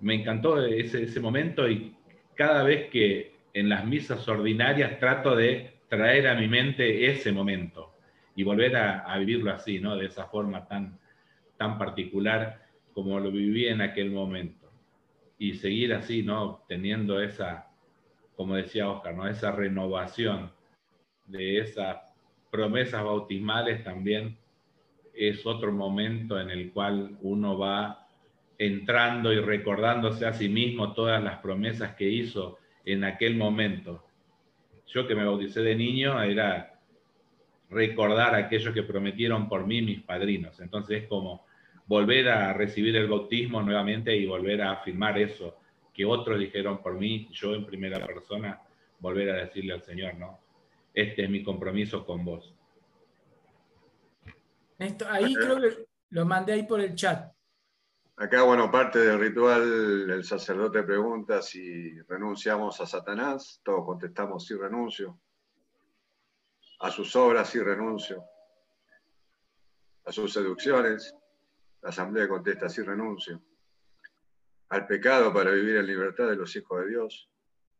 Me 0.00 0.14
encantó 0.14 0.64
ese, 0.64 1.04
ese 1.04 1.20
momento 1.20 1.68
y 1.68 1.94
cada 2.34 2.64
vez 2.64 2.88
que 2.90 3.34
en 3.52 3.68
las 3.68 3.84
misas 3.84 4.26
ordinarias 4.26 4.98
trato 4.98 5.36
de 5.36 5.74
traer 5.88 6.26
a 6.26 6.34
mi 6.34 6.48
mente 6.48 7.10
ese 7.10 7.32
momento 7.32 7.91
y 8.34 8.42
volver 8.42 8.76
a, 8.76 9.16
vivirlo 9.18 9.52
así, 9.52 9.78
¿no? 9.78 9.96
De 9.96 10.06
esa 10.06 10.26
forma 10.26 10.66
tan, 10.66 10.98
tan 11.56 11.78
particular 11.78 12.62
como 12.92 13.18
lo 13.20 13.30
viví 13.30 13.66
en 13.66 13.80
aquel 13.80 14.10
momento. 14.10 14.70
Y 15.38 15.54
seguir 15.54 15.92
así, 15.94 16.22
¿no? 16.22 16.64
Teniendo 16.68 17.20
esa, 17.20 17.70
como 18.36 18.54
decía 18.54 18.88
Oscar, 18.88 19.14
¿no? 19.14 19.28
Esa 19.28 19.52
renovación 19.52 20.52
de 21.26 21.58
esas 21.58 21.98
promesas 22.50 23.02
bautismales 23.02 23.82
también 23.84 24.38
es 25.14 25.44
otro 25.46 25.72
momento 25.72 26.40
en 26.40 26.50
el 26.50 26.72
cual 26.72 27.16
uno 27.20 27.58
va 27.58 28.06
entrando 28.58 29.32
y 29.32 29.40
recordándose 29.40 30.26
a 30.26 30.32
sí 30.32 30.48
mismo 30.48 30.92
todas 30.92 31.22
las 31.22 31.38
promesas 31.38 31.94
que 31.96 32.08
hizo 32.08 32.58
en 32.84 33.04
aquel 33.04 33.36
momento. 33.36 34.06
Yo 34.86 35.06
que 35.06 35.14
me 35.14 35.24
bauticé 35.24 35.60
de 35.62 35.74
niño 35.74 36.22
era 36.22 36.71
recordar 37.72 38.34
aquello 38.34 38.72
que 38.72 38.82
prometieron 38.82 39.48
por 39.48 39.66
mí 39.66 39.82
mis 39.82 40.02
padrinos. 40.02 40.60
Entonces 40.60 41.02
es 41.02 41.08
como 41.08 41.46
volver 41.86 42.28
a 42.28 42.52
recibir 42.52 42.94
el 42.96 43.08
bautismo 43.08 43.62
nuevamente 43.62 44.14
y 44.14 44.26
volver 44.26 44.62
a 44.62 44.72
afirmar 44.72 45.18
eso 45.18 45.58
que 45.92 46.04
otros 46.04 46.38
dijeron 46.38 46.82
por 46.82 46.94
mí, 46.94 47.28
yo 47.32 47.54
en 47.54 47.66
primera 47.66 48.04
persona, 48.06 48.60
volver 48.98 49.30
a 49.30 49.44
decirle 49.44 49.74
al 49.74 49.82
Señor, 49.82 50.14
¿no? 50.14 50.38
Este 50.94 51.24
es 51.24 51.30
mi 51.30 51.42
compromiso 51.42 52.04
con 52.06 52.24
vos. 52.24 52.54
Esto, 54.78 55.06
ahí 55.08 55.34
creo 55.34 55.60
que 55.60 55.86
lo 56.10 56.24
mandé 56.24 56.54
ahí 56.54 56.62
por 56.64 56.80
el 56.80 56.94
chat. 56.94 57.30
Acá, 58.16 58.42
bueno, 58.42 58.70
parte 58.70 58.98
del 58.98 59.18
ritual, 59.18 60.10
el 60.10 60.24
sacerdote 60.24 60.82
pregunta 60.82 61.42
si 61.42 61.98
renunciamos 62.02 62.80
a 62.80 62.86
Satanás, 62.86 63.60
todos 63.64 63.84
contestamos 63.84 64.46
sí 64.46 64.54
renuncio 64.54 65.18
a 66.82 66.90
sus 66.90 67.14
obras 67.14 67.54
y 67.54 67.60
renuncio, 67.60 68.24
a 70.04 70.10
sus 70.10 70.32
seducciones, 70.32 71.14
la 71.80 71.90
asamblea 71.90 72.28
contesta 72.28 72.68
sí 72.68 72.82
renuncio, 72.82 73.40
al 74.68 74.88
pecado 74.88 75.32
para 75.32 75.52
vivir 75.52 75.76
en 75.76 75.86
libertad 75.86 76.28
de 76.28 76.34
los 76.34 76.54
hijos 76.56 76.80
de 76.80 76.88
Dios, 76.88 77.30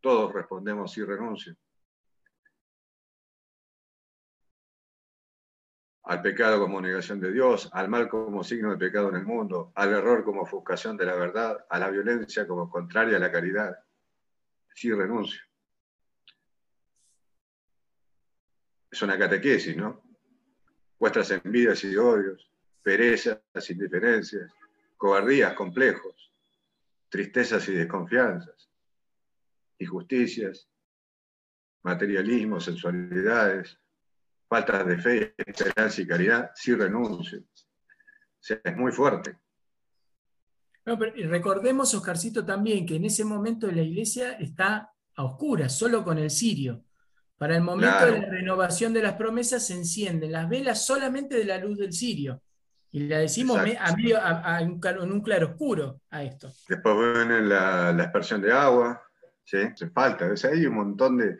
todos 0.00 0.32
respondemos 0.32 0.92
sí 0.92 1.02
renuncio. 1.02 1.56
Al 6.04 6.22
pecado 6.22 6.60
como 6.60 6.80
negación 6.80 7.18
de 7.18 7.32
Dios, 7.32 7.70
al 7.72 7.88
mal 7.88 8.08
como 8.08 8.44
signo 8.44 8.70
de 8.70 8.76
pecado 8.76 9.08
en 9.08 9.16
el 9.16 9.24
mundo, 9.24 9.72
al 9.74 9.92
error 9.92 10.22
como 10.22 10.42
ofuscación 10.42 10.96
de 10.96 11.06
la 11.06 11.16
verdad, 11.16 11.64
a 11.68 11.78
la 11.80 11.90
violencia 11.90 12.46
como 12.46 12.70
contraria 12.70 13.16
a 13.16 13.20
la 13.20 13.32
caridad. 13.32 13.84
Sí 14.74 14.92
renuncio. 14.92 15.40
Es 18.92 19.00
una 19.00 19.18
catequesis, 19.18 19.74
¿no? 19.74 20.02
Vuestras 20.98 21.30
envidias 21.30 21.82
y 21.84 21.96
odios, 21.96 22.48
perezas, 22.82 23.40
indiferencias, 23.70 24.52
cobardías, 24.98 25.54
complejos, 25.54 26.30
tristezas 27.08 27.66
y 27.70 27.72
desconfianzas, 27.72 28.68
injusticias, 29.78 30.68
materialismo, 31.82 32.60
sensualidades, 32.60 33.78
faltas 34.46 34.86
de 34.86 34.98
fe, 34.98 35.34
esperanza 35.38 36.02
y 36.02 36.06
caridad, 36.06 36.50
sí 36.54 36.74
renuncio. 36.74 37.40
O 37.40 38.44
sea, 38.44 38.60
es 38.62 38.76
muy 38.76 38.92
fuerte. 38.92 39.38
recordemos, 40.84 41.94
Oscarcito, 41.94 42.44
también 42.44 42.84
que 42.84 42.96
en 42.96 43.06
ese 43.06 43.24
momento 43.24 43.72
la 43.72 43.82
iglesia 43.82 44.32
está 44.32 44.92
a 45.16 45.24
oscuras, 45.24 45.76
solo 45.76 46.04
con 46.04 46.18
el 46.18 46.30
sirio. 46.30 46.84
Para 47.42 47.56
el 47.56 47.62
momento 47.62 48.06
de 48.06 48.20
la 48.20 48.28
renovación 48.28 48.92
de 48.92 49.02
las 49.02 49.14
promesas 49.14 49.66
se 49.66 49.74
encienden 49.74 50.30
las 50.30 50.48
velas 50.48 50.86
solamente 50.86 51.34
de 51.34 51.44
la 51.44 51.58
luz 51.58 51.76
del 51.76 51.92
cirio. 51.92 52.40
Y 52.92 53.00
la 53.00 53.18
decimos 53.18 53.58
en 53.66 55.10
un 55.10 55.20
claro 55.20 55.48
oscuro 55.48 56.02
a 56.10 56.22
esto. 56.22 56.52
Después 56.68 57.16
viene 57.16 57.40
la, 57.40 57.92
la 57.92 58.02
expresión 58.04 58.40
de 58.42 58.52
agua, 58.52 59.02
¿sí? 59.42 59.58
Se 59.74 59.90
falta. 59.90 60.26
O 60.26 60.48
hay 60.52 60.66
un 60.66 60.74
montón 60.76 61.18
de. 61.18 61.36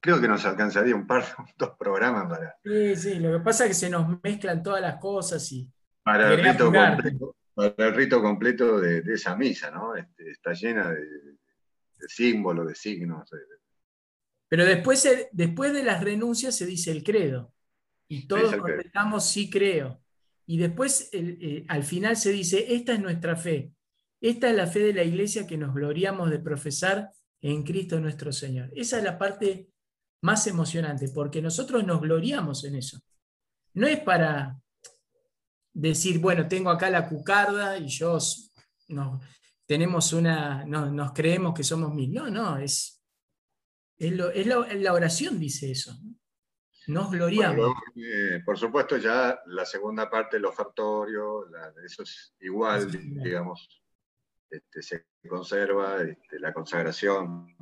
Creo 0.00 0.20
que 0.20 0.28
nos 0.28 0.44
alcanzaría 0.44 0.94
un 0.94 1.06
par, 1.06 1.24
dos 1.56 1.70
programas 1.78 2.28
para. 2.28 2.54
Sí, 2.62 2.96
sí, 2.96 3.18
lo 3.18 3.38
que 3.38 3.42
pasa 3.42 3.64
es 3.64 3.70
que 3.70 3.74
se 3.74 3.88
nos 3.88 4.22
mezclan 4.22 4.62
todas 4.62 4.82
las 4.82 4.96
cosas 4.96 5.50
y. 5.50 5.66
Para 6.02 6.34
el 6.34 6.44
rito 6.44 6.70
completo, 6.70 7.36
para 7.54 7.88
el 7.88 7.94
rito 7.94 8.20
completo 8.20 8.80
de, 8.80 9.02
esa 9.14 9.34
misa, 9.34 9.70
¿no? 9.70 9.96
Este, 9.96 10.30
está 10.30 10.52
llena 10.52 10.90
de, 10.90 11.00
de 11.00 12.06
símbolos, 12.06 12.68
de 12.68 12.74
signos, 12.74 13.30
de, 13.30 13.38
pero 14.48 14.64
después, 14.64 15.08
después 15.32 15.72
de 15.72 15.82
las 15.82 16.02
renuncias 16.02 16.54
se 16.54 16.66
dice 16.66 16.90
el 16.90 17.02
credo. 17.02 17.52
Y 18.08 18.28
todos 18.28 18.54
contestamos 18.56 19.24
sí 19.24 19.50
creo. 19.50 20.00
Y 20.46 20.58
después 20.58 21.08
eh, 21.12 21.64
al 21.68 21.82
final 21.82 22.16
se 22.16 22.30
dice, 22.30 22.74
esta 22.74 22.92
es 22.92 23.00
nuestra 23.00 23.36
fe. 23.36 23.72
Esta 24.20 24.48
es 24.48 24.56
la 24.56 24.66
fe 24.66 24.80
de 24.80 24.94
la 24.94 25.02
iglesia 25.02 25.46
que 25.46 25.58
nos 25.58 25.74
gloriamos 25.74 26.30
de 26.30 26.38
profesar 26.38 27.10
en 27.40 27.64
Cristo 27.64 28.00
nuestro 28.00 28.32
Señor. 28.32 28.70
Esa 28.74 28.98
es 28.98 29.04
la 29.04 29.18
parte 29.18 29.68
más 30.22 30.46
emocionante, 30.46 31.08
porque 31.08 31.42
nosotros 31.42 31.84
nos 31.84 32.00
gloriamos 32.00 32.64
en 32.64 32.76
eso. 32.76 32.98
No 33.74 33.86
es 33.86 34.00
para 34.00 34.58
decir, 35.72 36.18
bueno, 36.18 36.48
tengo 36.48 36.70
acá 36.70 36.88
la 36.88 37.08
cucarda 37.08 37.76
y 37.76 37.88
yo 37.88 38.18
no, 38.88 39.20
tenemos 39.66 40.12
una, 40.12 40.64
no, 40.64 40.90
nos 40.90 41.12
creemos 41.12 41.52
que 41.54 41.62
somos 41.62 41.92
mil. 41.92 42.12
No, 42.12 42.30
no, 42.30 42.56
es, 42.56 42.95
es, 43.98 44.46
la, 44.46 44.92
oración 44.92 45.38
dice 45.38 45.70
eso. 45.70 45.92
Nos 46.88 47.10
gloriamos. 47.10 47.74
Eh, 47.96 48.42
por 48.44 48.56
supuesto, 48.58 48.96
ya 48.96 49.40
la 49.46 49.64
segunda 49.64 50.08
parte, 50.08 50.36
el 50.36 50.44
ofertorio, 50.44 51.46
eso 51.84 52.02
es 52.02 52.34
igual, 52.40 52.90
digamos, 52.90 53.82
este, 54.48 54.82
se 54.82 55.06
conserva, 55.28 56.02
este, 56.02 56.38
la 56.38 56.52
consagración. 56.52 57.56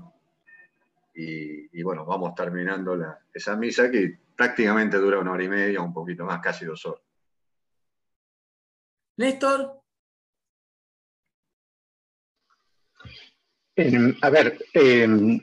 Y, 1.15 1.83
bueno, 1.83 2.05
vamos 2.05 2.35
terminando 2.35 2.99
esa 3.33 3.57
misa 3.57 3.91
que 3.91 4.19
prácticamente 4.37 4.97
dura 4.99 5.21
una 5.21 5.33
hora 5.33 5.45
y 5.45 5.49
media, 5.49 5.81
un 5.81 5.95
poquito 5.95 6.25
más, 6.25 6.41
casi 6.41 6.65
dos 6.65 6.85
horas. 6.85 7.03
Néstor. 9.17 9.81
a 14.23 14.31
ver, 14.31 14.59
em, 14.75 15.41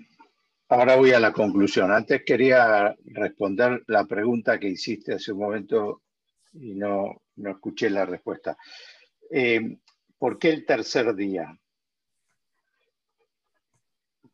ahora 0.72 0.95
voy 0.95 1.11
a 1.11 1.19
la 1.19 1.34
conclusión. 1.34 1.91
Antes 1.91 2.23
quería 2.26 2.95
responder 3.03 3.84
la 3.88 4.06
pregunta 4.06 4.57
que 4.57 4.69
hiciste 4.69 5.15
hace 5.15 5.34
un 5.34 5.39
momento 5.39 6.03
y 6.53 6.76
no, 6.76 7.23
no 7.35 7.52
escuché 7.52 7.89
la 7.89 8.06
respuesta. 8.06 8.57
Em, 9.30 9.80
¿Por 10.18 10.39
qué 10.39 10.49
el 10.49 10.65
tercer 10.65 11.14
día? 11.14 11.60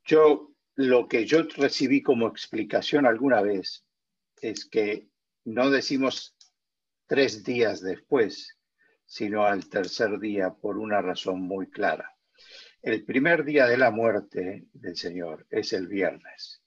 Yo, 0.06 0.52
lo 0.76 1.08
que 1.08 1.26
yo 1.26 1.42
recibí 1.56 2.04
como 2.04 2.28
explicación 2.28 3.08
alguna 3.08 3.42
vez 3.42 3.84
es 4.40 4.66
que 4.66 5.08
no 5.44 5.72
decimos 5.72 6.36
tres 7.08 7.44
días 7.44 7.82
después, 7.82 8.60
sino 9.08 9.46
al 9.46 9.68
tercer 9.70 10.20
día 10.20 10.54
por 10.54 10.78
una 10.78 11.02
razón 11.02 11.42
muy 11.42 11.68
clara. 11.68 12.17
El 12.88 13.04
primer 13.04 13.44
día 13.44 13.68
de 13.68 13.76
la 13.76 13.92
muerte 13.92 14.64
del 14.72 14.96
Señor 14.96 15.46
es 15.50 15.74
el 15.74 15.88
viernes. 15.88 16.64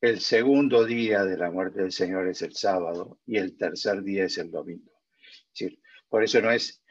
El 0.00 0.18
segundo 0.18 0.84
día 0.84 1.22
de 1.24 1.36
la 1.36 1.48
muerte 1.48 1.80
del 1.80 1.92
Señor 1.92 2.26
es 2.26 2.42
el 2.42 2.56
sábado 2.56 3.20
y 3.24 3.36
el 3.36 3.56
tercer 3.56 4.02
día 4.02 4.24
es 4.24 4.38
el 4.38 4.50
domingo. 4.50 5.00
por 6.08 6.24
eso 6.24 6.40
no 6.40 6.50
es 6.50 6.82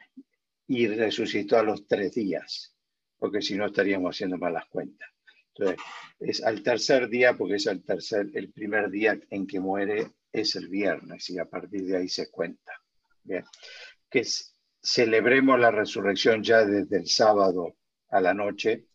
y 0.66 0.86
resucitó 0.86 1.58
a 1.58 1.62
los 1.62 1.86
tres 1.86 2.14
días, 2.14 2.74
porque 3.18 3.42
si 3.42 3.54
no 3.54 3.66
estaríamos 3.66 4.16
haciendo 4.16 4.38
malas 4.38 4.64
cuentas. 4.70 5.10
Entonces, 5.48 5.76
es 6.18 6.42
al 6.42 6.62
tercer 6.62 7.10
día, 7.10 7.36
porque 7.36 7.56
es 7.56 7.66
el, 7.66 7.84
tercer, 7.84 8.30
el 8.32 8.50
primer 8.50 8.88
día 8.88 9.20
en 9.28 9.46
que 9.46 9.60
muere, 9.60 10.10
es 10.32 10.56
el 10.56 10.68
viernes, 10.70 11.28
y 11.28 11.38
a 11.38 11.44
partir 11.44 11.84
de 11.84 11.98
ahí 11.98 12.08
se 12.08 12.30
cuenta. 12.30 12.72
Bien 13.24 13.44
que 14.08 14.24
celebremos 14.82 15.60
la 15.60 15.70
resurrección 15.70 16.42
ya 16.42 16.64
desde 16.64 16.96
el 16.96 17.06
sábado 17.06 17.76
a 18.12 18.20
la 18.20 18.32
noche, 18.32 18.86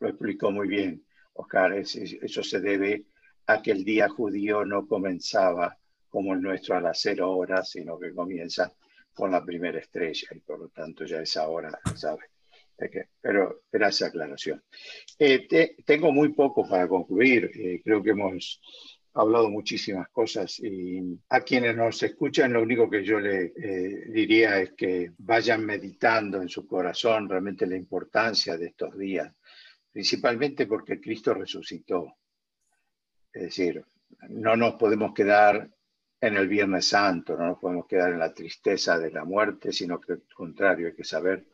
lo 0.00 0.08
explicó 0.08 0.50
muy 0.50 0.66
bien 0.66 1.04
Oscar, 1.34 1.72
eso 1.74 2.42
se 2.42 2.60
debe 2.60 3.06
a 3.46 3.60
que 3.60 3.72
el 3.72 3.84
día 3.84 4.08
judío 4.08 4.64
no 4.64 4.86
comenzaba 4.86 5.76
como 6.08 6.34
el 6.34 6.40
nuestro 6.40 6.76
a 6.76 6.80
las 6.80 7.00
cero 7.00 7.32
horas, 7.32 7.70
sino 7.70 7.98
que 7.98 8.14
comienza 8.14 8.72
con 9.12 9.30
la 9.30 9.44
primera 9.44 9.78
estrella 9.78 10.28
y 10.32 10.40
por 10.40 10.58
lo 10.58 10.68
tanto 10.68 11.04
ya 11.04 11.20
es 11.20 11.36
ahora, 11.36 11.78
¿sabe? 11.94 12.24
Pero 13.20 13.62
esa 13.70 14.06
aclaración. 14.06 14.62
Eh, 15.18 15.76
tengo 15.84 16.12
muy 16.12 16.32
poco 16.32 16.68
para 16.68 16.88
concluir. 16.88 17.50
Eh, 17.54 17.80
creo 17.84 18.02
que 18.02 18.10
hemos 18.10 18.60
hablado 19.14 19.48
muchísimas 19.48 20.08
cosas 20.08 20.58
y 20.58 21.00
a 21.28 21.40
quienes 21.40 21.76
nos 21.76 22.02
escuchan 22.02 22.52
lo 22.52 22.62
único 22.62 22.90
que 22.90 23.04
yo 23.04 23.20
le 23.20 23.52
eh, 23.56 24.06
diría 24.08 24.60
es 24.60 24.72
que 24.72 25.12
vayan 25.18 25.64
meditando 25.64 26.42
en 26.42 26.48
su 26.48 26.66
corazón 26.66 27.28
realmente 27.28 27.66
la 27.66 27.76
importancia 27.76 28.58
de 28.58 28.66
estos 28.66 28.98
días, 28.98 29.32
principalmente 29.92 30.66
porque 30.66 31.00
Cristo 31.00 31.32
resucitó. 31.32 32.16
Es 33.32 33.42
decir, 33.42 33.84
no 34.30 34.56
nos 34.56 34.74
podemos 34.74 35.14
quedar 35.14 35.70
en 36.20 36.36
el 36.36 36.48
Viernes 36.48 36.86
Santo, 36.88 37.36
no 37.36 37.46
nos 37.46 37.58
podemos 37.58 37.86
quedar 37.86 38.12
en 38.12 38.18
la 38.18 38.34
tristeza 38.34 38.98
de 38.98 39.12
la 39.12 39.24
muerte, 39.24 39.72
sino 39.72 40.00
que 40.00 40.14
al 40.14 40.22
contrario, 40.34 40.88
hay 40.88 40.94
que 40.94 41.04
saber 41.04 41.46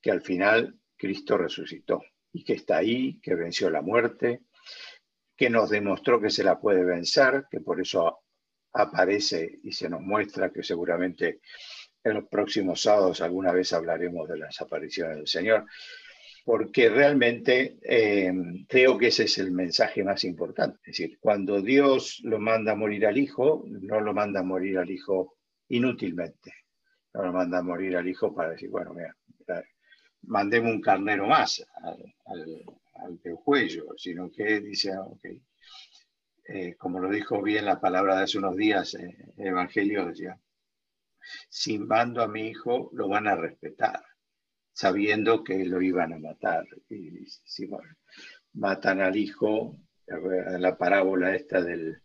que 0.00 0.10
al 0.10 0.20
final 0.20 0.78
Cristo 0.96 1.38
resucitó 1.38 2.02
y 2.32 2.44
que 2.44 2.54
está 2.54 2.78
ahí, 2.78 3.18
que 3.20 3.34
venció 3.34 3.70
la 3.70 3.80
muerte 3.80 4.42
que 5.42 5.50
nos 5.50 5.70
demostró 5.70 6.20
que 6.20 6.30
se 6.30 6.44
la 6.44 6.60
puede 6.60 6.84
vencer, 6.84 7.46
que 7.50 7.58
por 7.58 7.80
eso 7.80 8.20
aparece 8.74 9.58
y 9.64 9.72
se 9.72 9.88
nos 9.88 10.00
muestra 10.00 10.52
que 10.52 10.62
seguramente 10.62 11.40
en 12.04 12.14
los 12.14 12.28
próximos 12.28 12.80
sábados 12.80 13.20
alguna 13.20 13.50
vez 13.50 13.72
hablaremos 13.72 14.28
de 14.28 14.38
las 14.38 14.60
apariciones 14.60 15.16
del 15.16 15.26
Señor, 15.26 15.66
porque 16.44 16.88
realmente 16.90 17.76
eh, 17.82 18.32
creo 18.68 18.96
que 18.96 19.08
ese 19.08 19.24
es 19.24 19.36
el 19.38 19.50
mensaje 19.50 20.04
más 20.04 20.22
importante. 20.22 20.78
Es 20.84 20.96
decir, 20.96 21.18
cuando 21.18 21.60
Dios 21.60 22.20
lo 22.22 22.38
manda 22.38 22.70
a 22.70 22.76
morir 22.76 23.04
al 23.04 23.18
Hijo, 23.18 23.64
no 23.66 24.00
lo 24.00 24.14
manda 24.14 24.38
a 24.38 24.44
morir 24.44 24.78
al 24.78 24.92
Hijo 24.92 25.38
inútilmente, 25.70 26.52
no 27.14 27.24
lo 27.24 27.32
manda 27.32 27.58
a 27.58 27.62
morir 27.64 27.96
al 27.96 28.06
Hijo 28.06 28.32
para 28.32 28.50
decir, 28.50 28.70
bueno, 28.70 28.94
mira, 28.94 29.12
mandemos 30.22 30.70
un 30.70 30.80
carnero 30.80 31.26
más 31.26 31.66
al, 31.82 32.14
al 32.26 32.64
del 33.08 33.34
cuello, 33.36 33.86
sino 33.96 34.30
que 34.30 34.60
dice, 34.60 34.92
ah, 34.92 35.06
eh, 36.48 36.74
como 36.76 37.00
lo 37.00 37.10
dijo 37.10 37.42
bien 37.42 37.64
la 37.64 37.80
palabra 37.80 38.16
de 38.16 38.24
hace 38.24 38.38
unos 38.38 38.56
días, 38.56 38.94
eh, 38.94 39.16
el 39.36 39.46
Evangelio 39.48 40.06
decía, 40.06 40.38
si 41.48 41.78
mando 41.78 42.22
a 42.22 42.28
mi 42.28 42.48
hijo, 42.48 42.90
lo 42.92 43.08
van 43.08 43.28
a 43.28 43.36
respetar, 43.36 44.04
sabiendo 44.72 45.44
que 45.44 45.64
lo 45.64 45.80
iban 45.80 46.12
a 46.12 46.18
matar. 46.18 46.66
Y 46.88 47.24
si 47.26 47.68
matan 48.54 49.00
al 49.00 49.16
hijo, 49.16 49.76
la 50.06 50.76
parábola 50.76 51.34
esta 51.34 51.62
del, 51.62 52.02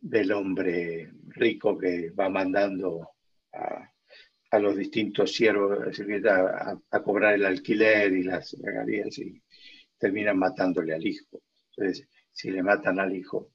del 0.00 0.32
hombre 0.32 1.12
rico 1.28 1.78
que 1.78 2.10
va 2.10 2.28
mandando 2.28 3.10
a, 3.52 3.88
a 4.50 4.58
los 4.58 4.76
distintos 4.76 5.32
siervos 5.32 5.78
a, 6.26 6.78
a, 6.90 7.02
cobrar 7.02 7.34
el 7.34 7.44
alquiler 7.44 8.12
y 8.12 8.22
las 8.22 8.56
regalías 8.62 9.18
y 9.18 9.42
terminan 9.98 10.38
matándole 10.38 10.94
al 10.94 11.06
hijo. 11.06 11.42
Entonces, 11.70 12.08
si 12.32 12.50
le 12.50 12.62
matan 12.62 13.00
al 13.00 13.14
hijo, 13.14 13.52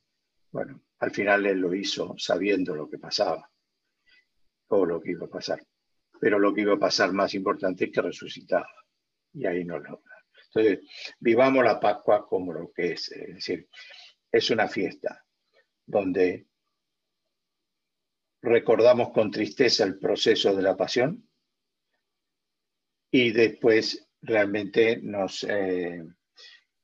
bueno, 0.51 0.83
al 0.99 1.11
final 1.11 1.45
él 1.45 1.59
lo 1.59 1.73
hizo 1.73 2.15
sabiendo 2.17 2.75
lo 2.75 2.89
que 2.89 2.99
pasaba 2.99 3.49
o 4.67 4.85
lo 4.85 5.01
que 5.01 5.11
iba 5.11 5.25
a 5.25 5.29
pasar. 5.29 5.61
Pero 6.19 6.39
lo 6.39 6.53
que 6.53 6.61
iba 6.61 6.73
a 6.73 6.79
pasar 6.79 7.11
más 7.11 7.33
importante 7.33 7.85
es 7.85 7.91
que 7.91 8.01
resucitaba. 8.01 8.69
Y 9.33 9.45
ahí 9.45 9.65
no 9.65 9.79
lo. 9.79 10.03
Entonces, 10.47 10.87
vivamos 11.19 11.63
la 11.63 11.79
Pascua 11.79 12.27
como 12.27 12.53
lo 12.53 12.71
que 12.71 12.91
es. 12.93 13.11
Es 13.11 13.35
decir, 13.35 13.67
es 14.31 14.49
una 14.49 14.67
fiesta 14.67 15.25
donde 15.85 16.47
recordamos 18.41 19.11
con 19.11 19.31
tristeza 19.31 19.83
el 19.83 19.97
proceso 19.97 20.55
de 20.55 20.61
la 20.61 20.75
pasión 20.75 21.27
y 23.09 23.31
después 23.31 24.09
realmente 24.21 24.99
nos, 25.01 25.43
eh, 25.43 26.03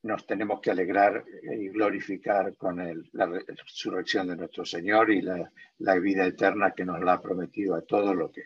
nos 0.02 0.26
tenemos 0.26 0.60
que 0.60 0.70
alegrar 0.70 1.24
y 1.58 1.68
glorificar 1.68 2.56
con 2.56 2.78
la 3.12 3.26
resurrección 3.26 4.28
de 4.28 4.36
nuestro 4.36 4.64
Señor 4.64 5.10
y 5.10 5.22
la, 5.22 5.98
vida 5.98 6.26
eterna 6.26 6.72
que 6.72 6.84
nos 6.84 7.00
la 7.00 7.14
ha 7.14 7.22
prometido 7.22 7.74
a 7.74 7.82
todos 7.82 8.14
los 8.16 8.30
que, 8.30 8.42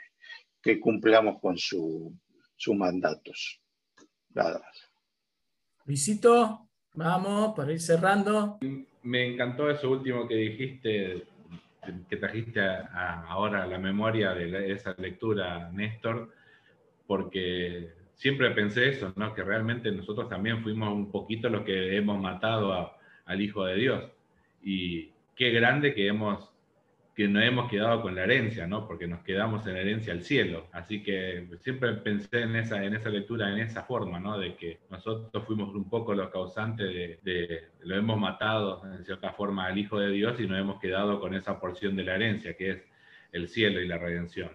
que 0.61 0.81
cumplamos 0.81 1.41
con 1.41 1.57
sus 1.57 2.13
su 2.57 2.75
mandatos. 2.75 3.61
Nada 4.35 4.59
más. 4.59 4.91
Luisito, 5.85 6.69
vamos 6.95 7.55
para 7.55 7.73
ir 7.73 7.81
cerrando. 7.81 8.59
Me 9.03 9.27
encantó 9.27 9.71
eso 9.71 9.91
último 9.91 10.27
que 10.27 10.35
dijiste, 10.35 11.27
que 12.09 12.17
trajiste 12.17 12.61
ahora 12.61 13.65
a 13.65 13.67
la 13.67 13.79
memoria 13.79 14.33
de 14.33 14.73
esa 14.73 14.95
lectura, 14.99 15.71
Néstor, 15.71 16.33
porque 17.07 17.93
siempre 18.15 18.51
pensé 18.53 18.89
eso, 18.89 19.13
¿no? 19.17 19.35
que 19.35 19.43
realmente 19.43 19.91
nosotros 19.91 20.29
también 20.29 20.63
fuimos 20.63 20.93
un 20.93 21.11
poquito 21.11 21.49
los 21.49 21.63
que 21.63 21.97
hemos 21.97 22.21
matado 22.21 22.93
al 23.25 23.41
Hijo 23.41 23.65
de 23.65 23.77
Dios. 23.77 24.05
Y 24.63 25.11
qué 25.35 25.51
grande 25.51 25.95
que 25.95 26.09
hemos 26.09 26.51
que 27.15 27.29
no 27.29 27.41
hemos 27.41 27.71
quedado 27.71 28.03
con 28.03 28.17
la 28.17 28.25
herencia, 28.25 28.67
¿no? 28.67 28.89
Porque 28.89 29.07
nos 29.07 29.23
quedamos 29.23 29.65
en 29.69 29.77
herencia 29.77 30.13
al 30.13 30.23
cielo. 30.23 30.67
Así 30.73 31.01
que 31.01 31.47
siempre 31.61 31.93
pensé 31.93 32.41
en 32.41 32.57
esa, 32.57 32.83
en 32.85 32.93
esa 32.93 33.09
lectura, 33.09 33.53
en 33.53 33.59
esa 33.61 33.85
forma, 33.85 34.19
¿no? 34.19 34.37
De 34.37 34.57
que 34.57 34.81
nosotros 34.91 35.45
fuimos 35.47 35.73
un 35.77 35.89
poco 35.89 36.13
los 36.13 36.31
causantes 36.31 36.89
de, 36.89 37.21
de, 37.23 37.69
lo 37.85 37.95
hemos 37.95 38.19
matado 38.19 38.83
en 38.93 39.05
cierta 39.05 39.33
forma 39.33 39.67
al 39.67 39.79
Hijo 39.79 40.01
de 40.01 40.11
Dios 40.11 40.41
y 40.41 40.49
nos 40.49 40.59
hemos 40.59 40.81
quedado 40.81 41.21
con 41.21 41.35
esa 41.35 41.61
porción 41.61 41.95
de 41.95 42.03
la 42.03 42.17
herencia, 42.17 42.57
que 42.57 42.71
es 42.71 42.83
el 43.31 43.49
cielo 43.49 43.81
y 43.81 43.87
la 43.87 43.99
redención 43.99 44.51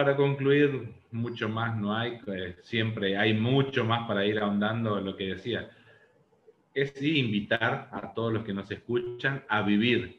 para 0.00 0.16
concluir, 0.16 0.94
mucho 1.12 1.46
más 1.46 1.76
no 1.76 1.94
hay, 1.94 2.18
siempre 2.62 3.18
hay 3.18 3.34
mucho 3.34 3.84
más 3.84 4.08
para 4.08 4.24
ir 4.24 4.38
ahondando 4.38 4.98
lo 4.98 5.14
que 5.14 5.34
decía. 5.34 5.68
es 6.72 7.02
invitar 7.02 7.90
a 7.92 8.14
todos 8.14 8.32
los 8.32 8.42
que 8.42 8.54
nos 8.54 8.70
escuchan 8.70 9.44
a 9.46 9.60
vivir 9.60 10.18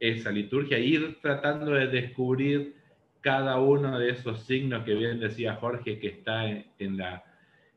esa 0.00 0.30
liturgia, 0.30 0.78
ir 0.78 1.18
tratando 1.20 1.72
de 1.72 1.88
descubrir 1.88 2.76
cada 3.20 3.60
uno 3.60 3.98
de 3.98 4.08
esos 4.08 4.44
signos 4.44 4.84
que 4.84 4.94
bien 4.94 5.20
decía 5.20 5.56
Jorge 5.56 5.98
que 5.98 6.06
está 6.06 6.48
en, 6.48 6.96
la, 6.96 7.24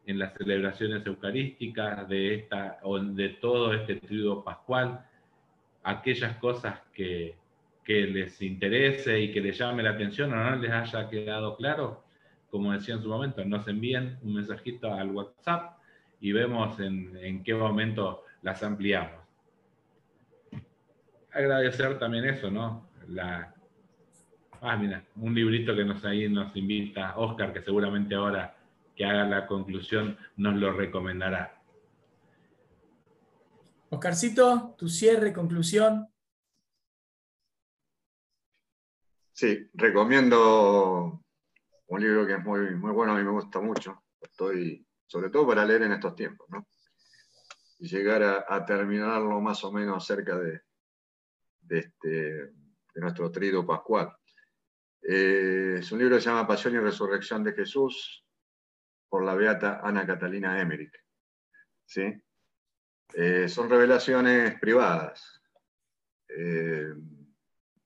en 0.06 0.18
las 0.18 0.34
celebraciones 0.36 1.06
eucarísticas 1.06 2.08
de, 2.08 2.36
esta, 2.36 2.80
de 3.02 3.30
todo 3.42 3.74
este 3.74 3.96
triduo 3.96 4.46
pascual, 4.46 5.06
aquellas 5.84 6.38
cosas 6.38 6.80
que, 6.94 7.36
que 7.90 8.06
les 8.06 8.40
interese 8.44 9.20
y 9.20 9.32
que 9.32 9.42
les 9.42 9.58
llame 9.58 9.82
la 9.82 9.90
atención 9.90 10.32
o 10.32 10.36
no 10.36 10.56
les 10.58 10.70
haya 10.70 11.10
quedado 11.10 11.56
claro, 11.56 12.04
como 12.52 12.72
decía 12.72 12.94
en 12.94 13.02
su 13.02 13.10
momento, 13.10 13.44
nos 13.44 13.68
envíen 13.68 14.20
un 14.22 14.36
mensajito 14.36 14.94
al 14.94 15.10
WhatsApp 15.10 15.80
y 16.22 16.32
vemos 16.32 16.80
en, 16.80 17.42
qué 17.44 17.56
momento 17.56 18.26
las 18.44 18.62
ampliamos. 18.62 19.20
Agradecer 21.32 21.98
también 21.98 22.26
eso, 22.26 22.52
¿no? 22.52 22.88
Ah, 24.62 24.78
mira, 24.78 25.04
un 25.16 25.34
librito 25.34 25.76
que 25.76 25.84
nos 25.84 26.06
ahí 26.06 26.30
nos 26.30 26.56
invita 26.56 27.18
Oscar, 27.18 27.52
que 27.52 27.64
seguramente 27.64 28.14
ahora 28.14 28.56
que 28.96 29.04
haga 29.04 29.24
la 29.24 29.48
conclusión 29.48 30.16
nos 30.38 30.54
lo 30.58 30.74
recomendará. 30.74 31.60
Oscarcito, 33.90 34.76
tu 34.78 34.88
cierre, 34.88 35.34
conclusión. 35.34 36.08
Sí, 39.40 39.70
recomiendo 39.74 41.24
un 41.88 42.02
libro 42.02 42.28
que 42.28 42.34
es 42.34 42.44
muy, 42.44 42.76
muy 42.76 42.92
bueno, 42.92 43.14
a 43.14 43.18
mí 43.18 43.24
me 43.24 43.32
gusta 43.32 43.62
mucho. 43.62 44.04
Estoy, 44.20 44.86
sobre 45.08 45.30
todo 45.30 45.48
para 45.48 45.64
leer 45.64 45.84
en 45.84 45.94
estos 45.94 46.14
tiempos, 46.14 46.46
¿no? 46.50 46.68
Y 47.78 47.88
llegar 47.88 48.22
a, 48.22 48.66
terminarlo 48.66 49.40
más 49.40 49.64
o 49.64 49.72
menos 49.72 50.06
cerca 50.06 50.38
de, 50.38 50.64
este, 51.70 52.52
nuestro 52.96 53.32
trido 53.32 53.66
pascual. 53.66 54.14
Eh, 55.02 55.78
es 55.80 55.90
un 55.94 56.00
libro 56.00 56.18
que 56.18 56.22
se 56.22 56.30
llama 56.30 56.46
Pasión 56.46 56.74
y 56.74 56.80
Resurrección 56.80 57.42
de 57.42 57.54
Jesús 57.54 58.26
por 59.08 59.24
la 59.24 59.36
beata 59.36 59.80
Ana 59.82 60.06
Catalina 60.06 60.60
Emmerich. 60.60 61.02
¿Sí? 61.86 62.14
Eh, 63.14 63.48
son 63.48 63.70
revelaciones 63.70 64.60
privadas. 64.60 65.42
Eh, 66.28 66.94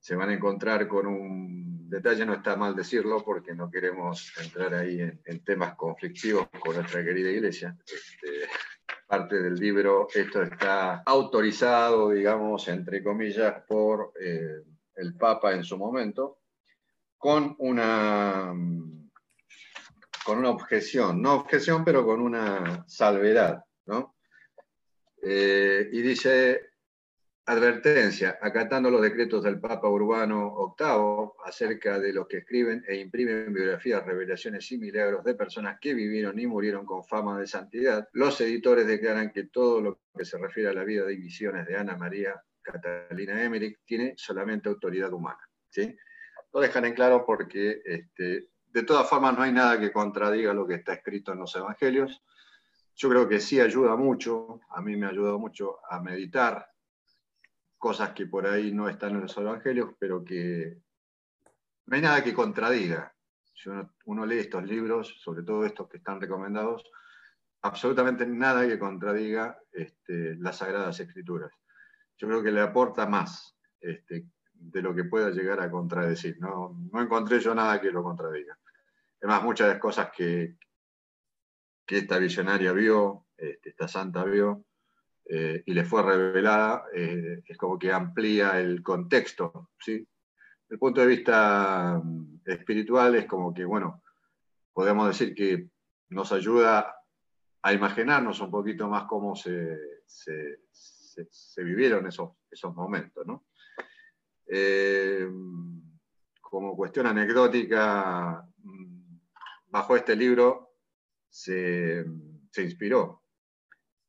se 0.04 0.16
van 0.16 0.30
a 0.30 0.34
encontrar 0.34 0.86
con 0.86 1.08
un 1.08 1.90
detalle, 1.90 2.26
no 2.26 2.34
está 2.34 2.58
mal 2.58 2.76
decirlo, 2.76 3.24
porque 3.24 3.56
no 3.56 3.72
queremos 3.72 4.34
entrar 4.38 4.74
ahí 4.74 5.00
en, 5.00 5.44
temas 5.46 5.76
conflictivos 5.76 6.50
con 6.60 6.76
nuestra 6.76 7.06
querida 7.06 7.30
iglesia. 7.30 7.78
Este, 7.86 8.50
parte 9.08 9.42
del 9.42 9.56
libro, 9.56 10.10
esto 10.14 10.42
está 10.42 11.04
autorizado, 11.06 12.10
digamos, 12.10 12.68
entre 12.68 13.02
comillas, 13.02 13.64
por 13.66 14.12
eh, 14.20 14.64
el 14.96 15.16
Papa 15.16 15.54
en 15.54 15.64
su 15.64 15.78
momento, 15.78 16.40
con 17.18 17.56
una, 17.60 18.54
con 20.26 20.38
una 20.38 20.50
objeción, 20.50 21.22
no 21.22 21.36
objeción, 21.36 21.86
pero 21.86 22.06
con 22.06 22.20
una 22.20 22.84
salvedad, 22.90 23.64
¿no? 23.86 24.18
Eh, 25.22 25.88
y 25.94 26.02
dice, 26.02 26.73
Advertencia, 27.46 28.40
acatando 28.42 28.90
los 28.90 29.02
decretos 29.02 29.44
del 29.44 29.60
Papa 29.60 29.90
Urbano 29.90 30.76
VIII 30.80 31.32
acerca 31.46 32.00
de 32.00 32.14
los 32.14 32.26
que 32.26 32.38
escriben 32.38 32.86
e 32.88 32.96
imprimen 32.96 33.54
biografías, 33.54 34.06
revelaciones 34.06 34.72
y 34.72 34.78
milagros 34.78 35.26
de 35.26 35.36
personas 35.36 35.78
que 35.82 35.94
vivieron 35.94 36.40
y 36.40 36.48
murieron 36.48 36.86
con 36.86 37.04
fama 37.04 37.38
de 37.38 37.46
santidad, 37.46 38.08
los 38.14 38.40
editores 38.40 38.88
declaran 38.88 39.34
que 39.34 39.48
todo 39.48 39.82
lo 39.82 40.00
que 40.18 40.24
se 40.24 40.38
refiere 40.38 40.70
a 40.70 40.74
la 40.74 40.86
vida 40.86 41.12
y 41.12 41.18
visiones 41.18 41.68
de 41.68 41.76
Ana 41.76 41.98
María 41.98 42.42
Catalina 42.62 43.44
Emmerich 43.44 43.80
tiene 43.84 44.14
solamente 44.16 44.70
autoridad 44.70 45.12
humana. 45.12 45.42
¿sí? 45.68 45.94
Lo 46.54 46.62
dejan 46.62 46.86
en 46.86 46.94
claro 46.94 47.26
porque 47.26 47.82
este, 47.84 48.48
de 48.68 48.84
todas 48.84 49.10
formas 49.10 49.36
no 49.36 49.44
hay 49.44 49.52
nada 49.52 49.78
que 49.78 49.92
contradiga 49.92 50.54
lo 50.54 50.66
que 50.66 50.76
está 50.76 50.94
escrito 50.94 51.34
en 51.34 51.40
los 51.40 51.54
evangelios. 51.58 52.24
Yo 52.96 53.10
creo 53.10 53.28
que 53.28 53.42
sí 53.42 53.60
ayuda 53.60 53.98
mucho, 53.98 54.62
a 54.70 54.82
mí 54.82 54.96
me 54.96 55.08
ha 55.08 55.10
ayudado 55.10 55.40
mucho 55.40 55.80
a 55.90 56.00
meditar 56.00 56.73
cosas 57.84 58.14
que 58.14 58.28
por 58.28 58.48
ahí 58.48 58.72
no 58.72 58.88
están 58.88 59.14
en 59.16 59.24
los 59.24 59.38
evangelios, 59.38 59.90
pero 60.00 60.24
que 60.24 60.78
no 61.86 61.98
hay 61.98 62.02
nada 62.02 62.24
que 62.24 62.34
contradiga. 62.34 63.14
Si 63.54 63.70
uno, 64.06 64.26
lee 64.26 64.40
estos 64.40 64.64
libros, 64.64 65.20
sobre 65.22 65.44
todo 65.44 65.66
estos 65.66 65.90
que 65.90 65.98
están 65.98 66.22
recomendados, 66.22 66.90
absolutamente 67.62 68.26
nada 68.26 68.66
que 68.66 68.80
contradiga 68.80 69.60
este, 69.70 70.38
las 70.38 70.60
Sagradas 70.60 70.98
Escrituras. 71.02 71.52
Yo 72.18 72.30
creo 72.30 72.42
que 72.42 72.54
le 72.54 72.62
aporta 72.62 73.06
más 73.06 73.54
este, 73.82 74.28
de 74.54 74.82
lo 74.82 74.96
que 74.96 75.04
pueda 75.04 75.32
llegar 75.32 75.60
a 75.60 75.70
contradecir. 75.70 76.40
No, 76.40 76.74
encontré 76.94 77.42
yo 77.42 77.54
nada 77.54 77.82
que 77.82 77.92
lo 77.92 78.02
contradiga. 78.02 78.58
Además, 79.20 79.44
muchas 79.44 79.68
de 79.68 79.74
las 79.74 79.82
cosas 79.82 80.10
que, 80.16 80.56
que 81.86 81.98
esta 81.98 82.18
visionaria 82.18 82.72
vio, 82.72 83.26
este, 83.36 83.72
esta 83.72 83.90
santa 83.90 84.24
vio, 84.24 84.68
eh, 85.26 85.64
y 85.66 85.74
le 85.74 85.86
fue 85.86 86.04
revelada, 86.04 86.86
eh, 86.94 87.44
es 87.46 87.58
como 87.58 87.80
que 87.80 87.92
amplía 87.92 88.60
el 88.60 88.84
contexto. 88.84 89.70
¿sí? 89.80 90.06
El 90.70 90.78
punto 90.78 91.02
de 91.02 91.08
vista 91.08 92.00
mm, 92.04 92.42
espiritual 92.46 93.16
es 93.16 93.26
como 93.26 93.54
que, 93.54 93.64
bueno, 93.64 94.04
podemos 94.74 95.08
decir 95.08 95.34
que 95.34 95.70
nos 96.10 96.32
ayuda 96.32 96.96
a 97.62 97.74
imaginarnos 97.74 98.42
un 98.42 98.52
poquito 98.52 98.90
más 98.90 99.06
cómo 99.06 99.36
se, 99.36 99.78
se, 100.06 100.60
se, 100.70 101.64
vivieron 101.64 102.06
esos, 102.08 102.32
esos 102.52 102.76
momentos. 102.76 103.26
¿no? 103.26 103.46
Eh, 104.48 105.26
como 106.42 106.76
cuestión 106.76 107.08
anecdótica, 107.08 108.46
mm, 108.58 109.18
bajo 109.68 109.96
este 109.96 110.18
libro 110.18 110.74
se, 111.30 112.06
se 112.52 112.64
inspiró 112.64 113.23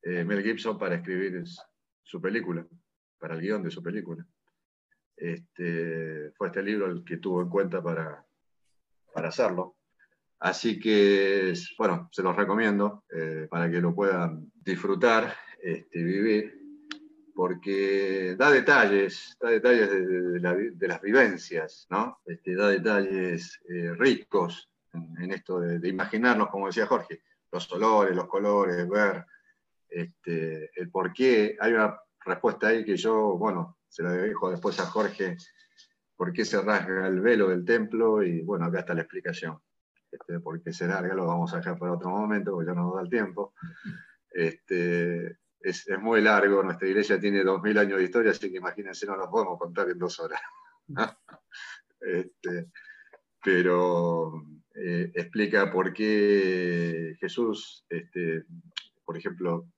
eh, 0.05 0.23
Mel 0.25 0.43
Gibson 0.43 0.79
para 0.79 0.97
escribir 0.97 1.43
su 2.03 2.21
película, 2.21 2.67
para 3.19 3.35
el 3.35 3.41
guion 3.41 3.63
de 3.63 3.71
su 3.71 3.83
película. 3.83 4.25
Este, 5.17 6.31
fue 6.37 6.49
este 6.49 6.63
libro 6.63 6.87
el 6.87 7.05
que 7.05 7.17
tuvo 7.17 7.41
en 7.41 7.49
cuenta 7.49 7.83
para, 7.83 8.25
para 9.13 9.29
hacerlo. 9.29 9.77
Así 10.41 10.79
que, 10.79 11.55
bueno, 11.79 12.11
se 12.13 12.23
los 12.23 12.37
recomiendo 12.37 13.05
eh, 13.11 13.47
para 13.49 13.71
que 13.71 13.81
lo 13.81 13.95
puedan 13.95 14.53
disfrutar, 14.55 15.35
este, 15.63 16.03
vivir, 16.03 16.61
porque 17.35 18.37
da 18.37 18.51
detalles, 18.51 19.39
da 19.41 19.49
detalles 19.49 19.91
de, 19.91 20.87
las 20.89 21.01
vivencias, 21.01 21.87
¿no? 21.89 22.19
Este, 22.27 22.55
da 22.55 22.69
detalles 22.69 23.59
eh, 23.71 23.95
ricos 23.95 24.71
en, 24.93 25.33
esto 25.33 25.61
de, 25.61 25.79
de, 25.79 25.89
imaginarnos, 25.89 26.51
como 26.51 26.67
decía 26.67 26.87
Jorge, 26.87 27.23
los 27.51 27.73
olores, 27.73 28.15
los 28.15 28.29
colores, 28.29 28.87
ver 28.87 29.25
este, 29.95 30.71
el 30.75 30.91
por 30.91 31.13
qué. 31.13 31.57
Hay 31.61 31.73
una 31.73 31.99
respuesta 32.25 32.69
ahí 32.69 32.85
que 32.85 32.97
yo, 32.97 33.37
bueno, 33.39 33.79
se 33.89 34.03
la 34.03 34.13
dejo 34.13 34.51
después 34.51 34.79
a 34.81 34.87
Jorge, 34.87 35.37
por 36.17 36.33
qué 36.33 36.45
se 36.45 36.61
rasga 36.61 37.07
el 37.07 37.21
velo 37.21 37.49
del 37.49 37.65
templo 37.65 38.23
y 38.23 38.43
bueno, 38.43 38.67
acá 38.67 38.81
está 38.81 38.95
la 38.95 39.03
explicación. 39.03 39.59
Este, 40.11 40.41
por 40.41 40.63
qué 40.63 40.73
se 40.73 40.87
larga, 40.87 41.15
lo 41.15 41.27
vamos 41.27 41.53
a 41.55 41.59
dejar 41.59 41.79
para 41.79 41.93
otro 41.93 42.11
momento 42.11 42.53
porque 42.53 42.69
ya 42.69 42.75
no 42.75 42.85
nos 42.85 42.97
da 42.97 43.03
el 43.03 43.11
tiempo. 43.11 43.55
Este, 44.31 45.39
es, 45.61 45.87
muy 46.01 46.21
largo, 46.21 46.63
nuestra 46.63 46.89
iglesia 46.89 47.19
tiene 47.19 47.43
dos 47.43 47.63
mil 47.63 47.77
años 47.79 47.99
de 47.99 48.05
historia, 48.05 48.31
así 48.33 48.51
que 48.51 48.59
imagínense, 48.59 49.07
no 49.07 49.17
nos 49.17 49.29
podemos 49.29 49.59
contar 49.59 49.89
en 49.91 49.99
dos 49.99 50.19
horas. 50.21 50.41
este, 52.01 52.71
pero 53.43 54.43
eh, 54.75 55.11
explica 55.15 55.71
por 55.71 55.93
qué 55.93 57.17
Jesús, 57.19 57.87
por 59.05 59.17
ejemplo, 59.17 59.69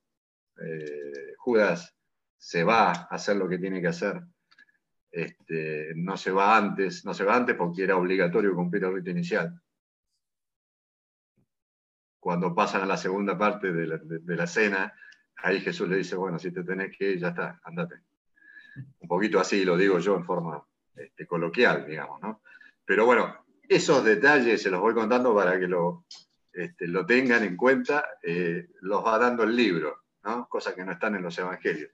eh, 0.63 1.33
Judas 1.37 1.95
se 2.37 2.63
va 2.63 2.91
a 2.91 3.07
hacer 3.09 3.35
lo 3.35 3.47
que 3.47 3.57
tiene 3.57 3.81
que 3.81 3.87
hacer. 3.87 4.21
Este, 5.11 5.93
no 5.95 6.17
se 6.17 6.31
va 6.31 6.57
antes, 6.57 7.05
no 7.05 7.13
se 7.13 7.23
va 7.23 7.35
antes 7.35 7.55
porque 7.55 7.83
era 7.83 7.97
obligatorio 7.97 8.55
cumplir 8.55 8.83
el 8.83 8.93
rito 8.93 9.09
inicial. 9.09 9.59
Cuando 12.19 12.53
pasan 12.53 12.81
a 12.81 12.85
la 12.85 12.97
segunda 12.97 13.37
parte 13.37 13.71
de 13.71 14.35
la, 14.35 14.47
cena, 14.47 14.93
ahí 15.37 15.61
Jesús 15.61 15.87
le 15.87 15.97
dice, 15.97 16.15
bueno, 16.15 16.37
si 16.37 16.51
te 16.51 16.63
tenés 16.63 16.95
que 16.97 17.11
ir, 17.11 17.19
ya 17.19 17.29
está, 17.29 17.59
andate. 17.63 18.01
Un 18.99 19.07
poquito 19.07 19.39
así 19.39 19.63
lo 19.63 19.77
digo 19.77 19.99
yo 19.99 20.15
en 20.15 20.25
forma 20.25 20.63
este, 20.95 21.25
coloquial, 21.25 21.87
digamos, 21.87 22.21
¿no? 22.21 22.41
Pero 22.85 23.05
bueno, 23.05 23.45
esos 23.67 24.03
detalles 24.03 24.61
se 24.61 24.69
los 24.69 24.81
voy 24.81 24.93
contando 24.93 25.33
para 25.33 25.59
que 25.59 25.67
lo, 25.67 26.05
este, 26.51 26.87
tengan 27.07 27.43
en 27.43 27.55
cuenta, 27.55 28.05
eh, 28.21 28.69
los 28.81 29.05
va 29.05 29.17
dando 29.17 29.43
el 29.43 29.55
libro 29.55 30.06
cosas 30.49 30.73
que 30.73 30.83
no 30.83 30.91
están 30.91 31.15
en 31.15 31.23
los 31.23 31.37
evangelios. 31.37 31.91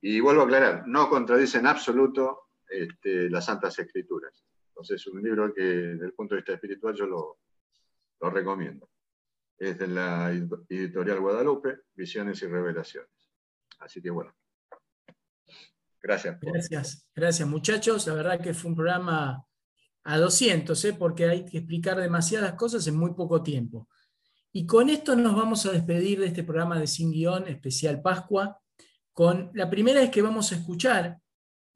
Y 0.00 0.20
vuelvo 0.20 0.42
a 0.42 0.44
aclarar, 0.44 0.86
no 0.86 1.08
contradice 1.08 1.58
en 1.58 1.66
absoluto 1.66 2.48
este, 2.68 3.28
las 3.28 3.44
Santas 3.44 3.78
Escrituras. 3.78 4.44
Entonces 4.68 5.00
es 5.00 5.06
un 5.08 5.22
libro 5.22 5.52
que 5.52 5.62
desde 5.62 6.06
el 6.06 6.12
punto 6.14 6.34
de 6.34 6.40
vista 6.40 6.54
espiritual 6.54 6.94
yo 6.94 7.06
lo, 7.06 7.38
lo 8.20 8.30
recomiendo. 8.30 8.88
es 9.58 9.78
de 9.78 9.88
la 9.88 10.30
editorial 10.30 11.20
Guadalupe, 11.20 11.80
Visiones 11.94 12.40
y 12.42 12.46
Revelaciones. 12.46 13.10
Así 13.80 14.00
que 14.00 14.10
bueno, 14.10 14.34
gracias. 16.00 16.38
Gracias, 16.40 17.10
gracias 17.14 17.48
muchachos. 17.48 18.06
La 18.06 18.14
verdad 18.14 18.40
que 18.40 18.54
fue 18.54 18.70
un 18.70 18.76
programa 18.76 19.44
a 20.04 20.18
200, 20.18 20.82
¿eh? 20.84 20.96
porque 20.98 21.26
hay 21.26 21.44
que 21.44 21.58
explicar 21.58 22.00
demasiadas 22.00 22.54
cosas 22.54 22.86
en 22.86 22.96
muy 22.96 23.12
poco 23.12 23.42
tiempo. 23.42 23.88
Y 24.52 24.66
con 24.66 24.90
esto 24.90 25.14
nos 25.14 25.36
vamos 25.36 25.64
a 25.66 25.72
despedir 25.72 26.20
de 26.20 26.26
este 26.26 26.42
programa 26.42 26.78
de 26.78 26.86
Sin 26.86 27.12
Guión, 27.12 27.46
especial 27.46 28.02
Pascua, 28.02 28.60
con 29.12 29.50
la 29.54 29.70
primera 29.70 30.00
vez 30.00 30.10
que 30.10 30.22
vamos 30.22 30.50
a 30.50 30.56
escuchar 30.56 31.20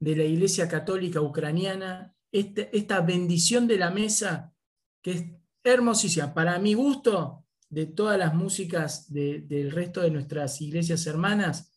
de 0.00 0.16
la 0.16 0.24
Iglesia 0.24 0.68
Católica 0.68 1.20
Ucraniana 1.20 2.14
este, 2.32 2.76
esta 2.76 3.00
bendición 3.00 3.68
de 3.68 3.78
la 3.78 3.90
mesa, 3.90 4.52
que 5.00 5.12
es 5.12 5.24
hermosísima. 5.62 6.34
Para 6.34 6.58
mi 6.58 6.74
gusto, 6.74 7.44
de 7.68 7.86
todas 7.86 8.18
las 8.18 8.34
músicas 8.34 9.12
del 9.12 9.70
resto 9.70 10.00
de 10.00 10.10
nuestras 10.10 10.60
iglesias 10.60 11.06
hermanas, 11.06 11.72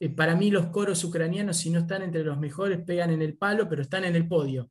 eh, 0.00 0.08
para 0.08 0.36
mí 0.36 0.50
los 0.50 0.66
coros 0.66 1.04
ucranianos, 1.04 1.58
si 1.58 1.70
no 1.70 1.80
están 1.80 2.02
entre 2.02 2.24
los 2.24 2.38
mejores, 2.38 2.82
pegan 2.84 3.10
en 3.10 3.22
el 3.22 3.36
palo, 3.36 3.68
pero 3.68 3.82
están 3.82 4.04
en 4.04 4.16
el 4.16 4.26
podio. 4.26 4.70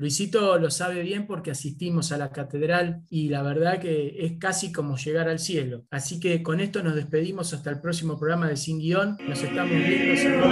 Luisito 0.00 0.58
lo 0.58 0.70
sabe 0.70 1.02
bien 1.02 1.26
porque 1.26 1.50
asistimos 1.50 2.12
a 2.12 2.18
la 2.18 2.30
catedral 2.30 3.02
y 3.10 3.30
la 3.30 3.42
verdad 3.42 3.80
que 3.80 4.14
es 4.24 4.38
casi 4.38 4.70
como 4.70 4.96
llegar 4.96 5.28
al 5.28 5.40
cielo. 5.40 5.86
Así 5.90 6.20
que 6.20 6.40
con 6.40 6.60
esto 6.60 6.84
nos 6.84 6.94
despedimos 6.94 7.52
hasta 7.52 7.70
el 7.70 7.80
próximo 7.80 8.16
programa 8.16 8.46
de 8.46 8.56
Sin 8.56 8.78
Guión. 8.78 9.18
Nos 9.26 9.42
estamos 9.42 9.72
viendo. 9.72 10.46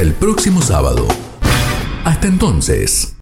El 0.00 0.14
próximo 0.14 0.62
sábado. 0.62 1.08
Hasta 2.04 2.28
entonces. 2.28 3.07